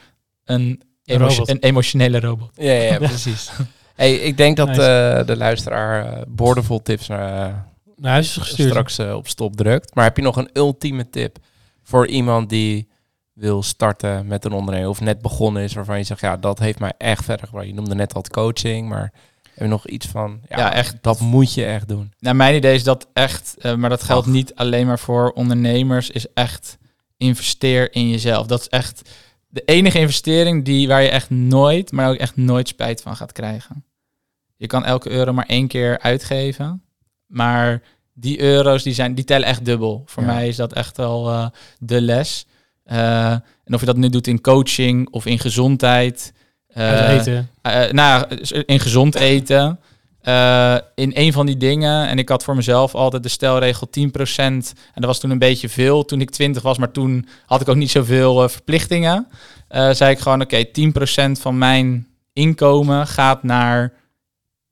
een, 0.46 0.82
emo- 1.16 1.44
een 1.46 1.60
emotionele 1.60 2.20
robot. 2.20 2.50
Ja, 2.56 2.72
ja, 2.72 2.98
precies. 3.08 3.50
Hey, 3.96 4.14
ik 4.16 4.38
denk 4.38 4.58
dat 4.58 4.68
Nice. 4.68 4.82
eh, 5.20 5.26
de 5.26 5.38
luisteraar 5.38 6.06
eh, 6.14 6.22
boordevol 6.28 6.82
tips 6.82 7.08
naar, 7.08 7.48
eh, 7.48 7.54
Naar 7.96 8.12
huis 8.12 8.28
is 8.28 8.38
gestuurd. 8.38 8.70
straks 8.70 9.00
op 9.00 9.28
stop 9.28 9.56
drukt. 9.56 9.96
Maar 9.96 10.04
heb 10.04 10.18
je 10.18 10.24
nog 10.24 10.36
een 10.38 10.50
ultieme 10.54 11.10
tip 11.10 11.38
voor 11.84 12.08
iemand 12.08 12.50
die 12.50 12.88
wil 13.34 13.64
starten 13.64 14.28
met 14.28 14.46
een 14.46 14.52
onderneming 14.52 14.90
of 14.92 15.00
net 15.02 15.22
begonnen 15.22 15.64
is, 15.64 15.74
waarvan 15.74 15.98
je 15.98 16.04
zegt, 16.04 16.22
ja, 16.22 16.38
dat 16.38 16.60
heeft 16.60 16.80
mij 16.80 16.94
echt 16.98 17.24
verder 17.26 17.46
gebracht. 17.46 17.68
Je 17.68 17.74
noemde 17.74 17.96
net 17.96 18.14
al 18.14 18.22
het 18.22 18.32
coaching, 18.32 18.90
maar 18.90 19.14
heb 19.44 19.64
je 19.64 19.68
nog 19.68 19.88
iets 19.88 20.06
van, 20.08 20.40
ja, 20.50 20.58
Ja, 20.58 20.74
echt. 20.74 20.96
dat 21.02 21.20
moet 21.20 21.54
je 21.54 21.66
echt 21.66 21.88
doen. 21.88 22.14
Naar 22.20 22.36
mijn 22.36 22.56
idee 22.56 22.74
is 22.76 22.84
dat 22.84 23.08
echt, 23.14 23.56
eh, 23.60 23.74
maar 23.76 23.90
dat 23.90 24.04
geldt 24.04 24.28
Ach. 24.28 24.34
niet 24.34 24.56
alleen 24.56 24.88
maar 24.88 25.00
voor 25.00 25.32
ondernemers, 25.32 26.10
is 26.10 26.26
echt 26.34 26.78
investeer 27.18 27.94
in 27.94 28.10
jezelf. 28.10 28.48
Dat 28.48 28.60
is 28.62 28.68
echt 28.68 29.10
de 29.48 29.62
enige 29.66 30.00
investering 30.00 30.66
die, 30.66 30.88
waar 30.88 31.02
je 31.02 31.10
echt 31.10 31.30
nooit, 31.30 31.92
maar 31.92 32.10
ook 32.10 32.16
echt 32.18 32.36
nooit 32.38 32.68
spijt 32.68 33.02
van 33.02 33.16
gaat 33.16 33.32
krijgen. 33.32 33.86
Je 34.56 34.68
kan 34.68 34.86
elke 34.86 35.10
euro 35.10 35.34
maar 35.34 35.46
één 35.46 35.68
keer 35.68 36.00
uitgeven, 36.00 36.84
maar 37.28 37.82
die 38.14 38.42
euro's 38.42 38.84
die 38.84 38.94
zijn, 38.94 39.16
die 39.16 39.24
tellen 39.26 39.48
echt 39.48 39.66
dubbel. 39.66 40.04
Voor 40.06 40.24
Ja. 40.24 40.34
mij 40.34 40.48
is 40.48 40.56
dat 40.56 40.74
echt 40.74 40.98
wel 40.98 41.30
eh, 41.30 41.48
de 41.80 42.02
les. 42.02 42.46
Eh, 42.84 43.32
en 43.32 43.74
of 43.74 43.80
je 43.80 43.86
dat 43.86 43.98
nu 43.98 44.10
doet 44.10 44.28
in 44.28 44.42
coaching 44.42 45.10
of 45.12 45.26
in 45.26 45.40
gezondheid. 45.40 46.34
eh, 46.68 47.10
eten. 47.14 47.50
nou, 47.92 48.36
in 48.66 48.80
gezond 48.80 49.16
eten. 49.16 49.80
Eh, 50.28 50.78
in 50.96 51.12
een 51.14 51.34
van 51.34 51.46
die 51.46 51.58
dingen. 51.58 52.08
En 52.08 52.18
ik 52.18 52.30
had 52.30 52.44
voor 52.44 52.56
mezelf 52.56 52.96
altijd 52.96 53.24
de 53.24 53.30
stelregel 53.30 53.90
10%. 53.90 54.74
En 54.76 55.02
dat 55.02 55.06
was 55.06 55.20
toen 55.20 55.30
een 55.30 55.40
beetje 55.40 55.70
veel 55.70 56.06
toen 56.06 56.22
ik 56.22 56.30
20 56.30 56.64
was. 56.64 56.78
Maar 56.78 56.92
toen 56.92 57.28
had 57.46 57.62
ik 57.62 57.68
ook 57.68 57.76
niet 57.76 57.92
zoveel 57.92 58.44
eh, 58.44 58.50
verplichtingen. 58.50 59.28
Eh, 59.68 59.90
zei 59.92 60.12
ik 60.12 60.20
gewoon, 60.20 60.42
oké, 60.42 60.66
10% 60.66 61.40
van 61.40 61.58
mijn 61.58 62.08
inkomen 62.34 63.08
gaat 63.08 63.44
naar 63.44 63.94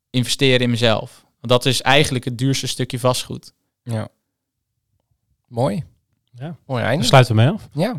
investeren 0.10 0.60
in 0.60 0.70
mezelf. 0.70 1.26
Want 1.40 1.54
dat 1.54 1.66
is 1.66 1.82
eigenlijk 1.82 2.26
het 2.26 2.38
duurste 2.38 2.68
stukje 2.68 3.00
vastgoed. 3.00 3.54
Ja. 3.84 4.08
Mooi. 5.48 5.84
Ja. 6.32 6.56
Mooi 6.66 6.84
einde. 6.84 7.06
sluiten 7.06 7.36
we 7.36 7.42
mee 7.42 7.52
af. 7.52 7.68
Ja. 7.72 7.92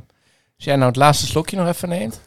Als 0.56 0.64
jij 0.64 0.76
nou 0.76 0.86
het 0.86 0.96
laatste 0.96 1.26
slokje 1.26 1.56
nog 1.56 1.68
even 1.68 1.88
neemt. 1.88 2.20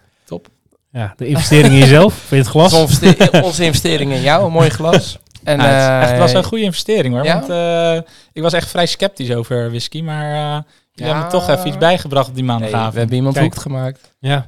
Ja, 0.91 1.13
de 1.17 1.27
investering 1.27 1.73
in 1.73 1.79
jezelf. 1.79 2.13
Vind 2.13 2.29
je 2.29 2.35
het 2.35 2.47
glas? 2.47 2.73
Onze 2.73 3.05
investe- 3.05 3.41
onze 3.43 3.63
investering 3.65 4.11
in 4.11 4.21
jou, 4.21 4.45
een 4.45 4.51
mooi 4.51 4.69
glas. 4.69 5.17
En, 5.43 5.59
het, 5.59 5.69
echt, 5.69 5.87
eh, 6.03 6.09
het 6.09 6.19
was 6.19 6.33
een 6.33 6.43
goede 6.43 6.63
investering 6.63 7.13
hoor. 7.13 7.23
ja? 7.23 7.33
Want 7.39 7.49
eh, 7.49 8.11
ik 8.33 8.41
was 8.41 8.53
echt 8.53 8.69
vrij 8.69 8.85
sceptisch 8.85 9.31
over 9.33 9.69
whisky. 9.69 10.01
Maar 10.01 10.23
eh 10.25 10.31
jullie 10.39 10.63
Ja. 10.93 11.05
hebben 11.05 11.23
me 11.23 11.29
toch 11.29 11.49
even 11.49 11.67
iets 11.67 11.77
bijgebracht 11.77 12.27
op 12.27 12.35
die 12.35 12.43
nee, 12.43 12.51
maandagavond. 12.51 12.93
we 12.93 12.99
hebben 12.99 13.17
iemand 13.17 13.35
Kijk. 13.35 13.45
hoekt 13.45 13.59
gemaakt. 13.61 14.13
Ja. 14.19 14.45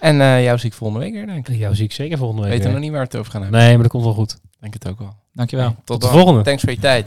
En 0.00 0.20
eh 0.20 0.42
jou 0.44 0.58
zie 0.58 0.68
ik 0.70 0.74
volgende 0.76 1.04
week 1.04 1.12
weer, 1.14 1.26
denk 1.26 1.48
ik. 1.48 1.56
Jou 1.56 1.74
zie 1.74 1.84
ik 1.84 1.92
zeker 1.92 2.18
volgende 2.18 2.42
We 2.42 2.48
week. 2.48 2.56
weten 2.56 2.72
weer. 2.72 2.80
nog 2.80 2.88
niet 2.90 2.98
waar 2.98 3.06
we 3.06 3.10
het 3.12 3.16
over 3.20 3.32
gaan 3.32 3.42
hebben. 3.42 3.60
Nee, 3.60 3.72
maar 3.72 3.82
dat 3.82 3.90
komt 3.90 4.04
wel 4.04 4.14
goed. 4.14 4.38
Denk 4.60 4.72
het 4.74 4.88
ook 4.88 4.98
wel. 4.98 5.14
Dankjewel. 5.32 5.66
Tot, 5.68 5.76
Tot 5.84 6.00
de 6.00 6.06
dan. 6.06 6.16
volgende. 6.16 6.42
Thanks 6.42 6.62
voor 6.62 6.72
je 6.72 6.78
tijd. 6.78 7.06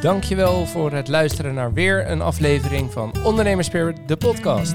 Dankjewel 0.00 0.66
voor 0.66 0.92
het 0.92 1.08
luisteren 1.08 1.54
naar 1.54 1.72
weer 1.72 2.10
een 2.10 2.20
aflevering 2.22 2.92
van 2.92 3.12
Ondernemers 3.24 3.66
Spirit, 3.66 3.96
de 4.06 4.16
podcast. 4.16 4.74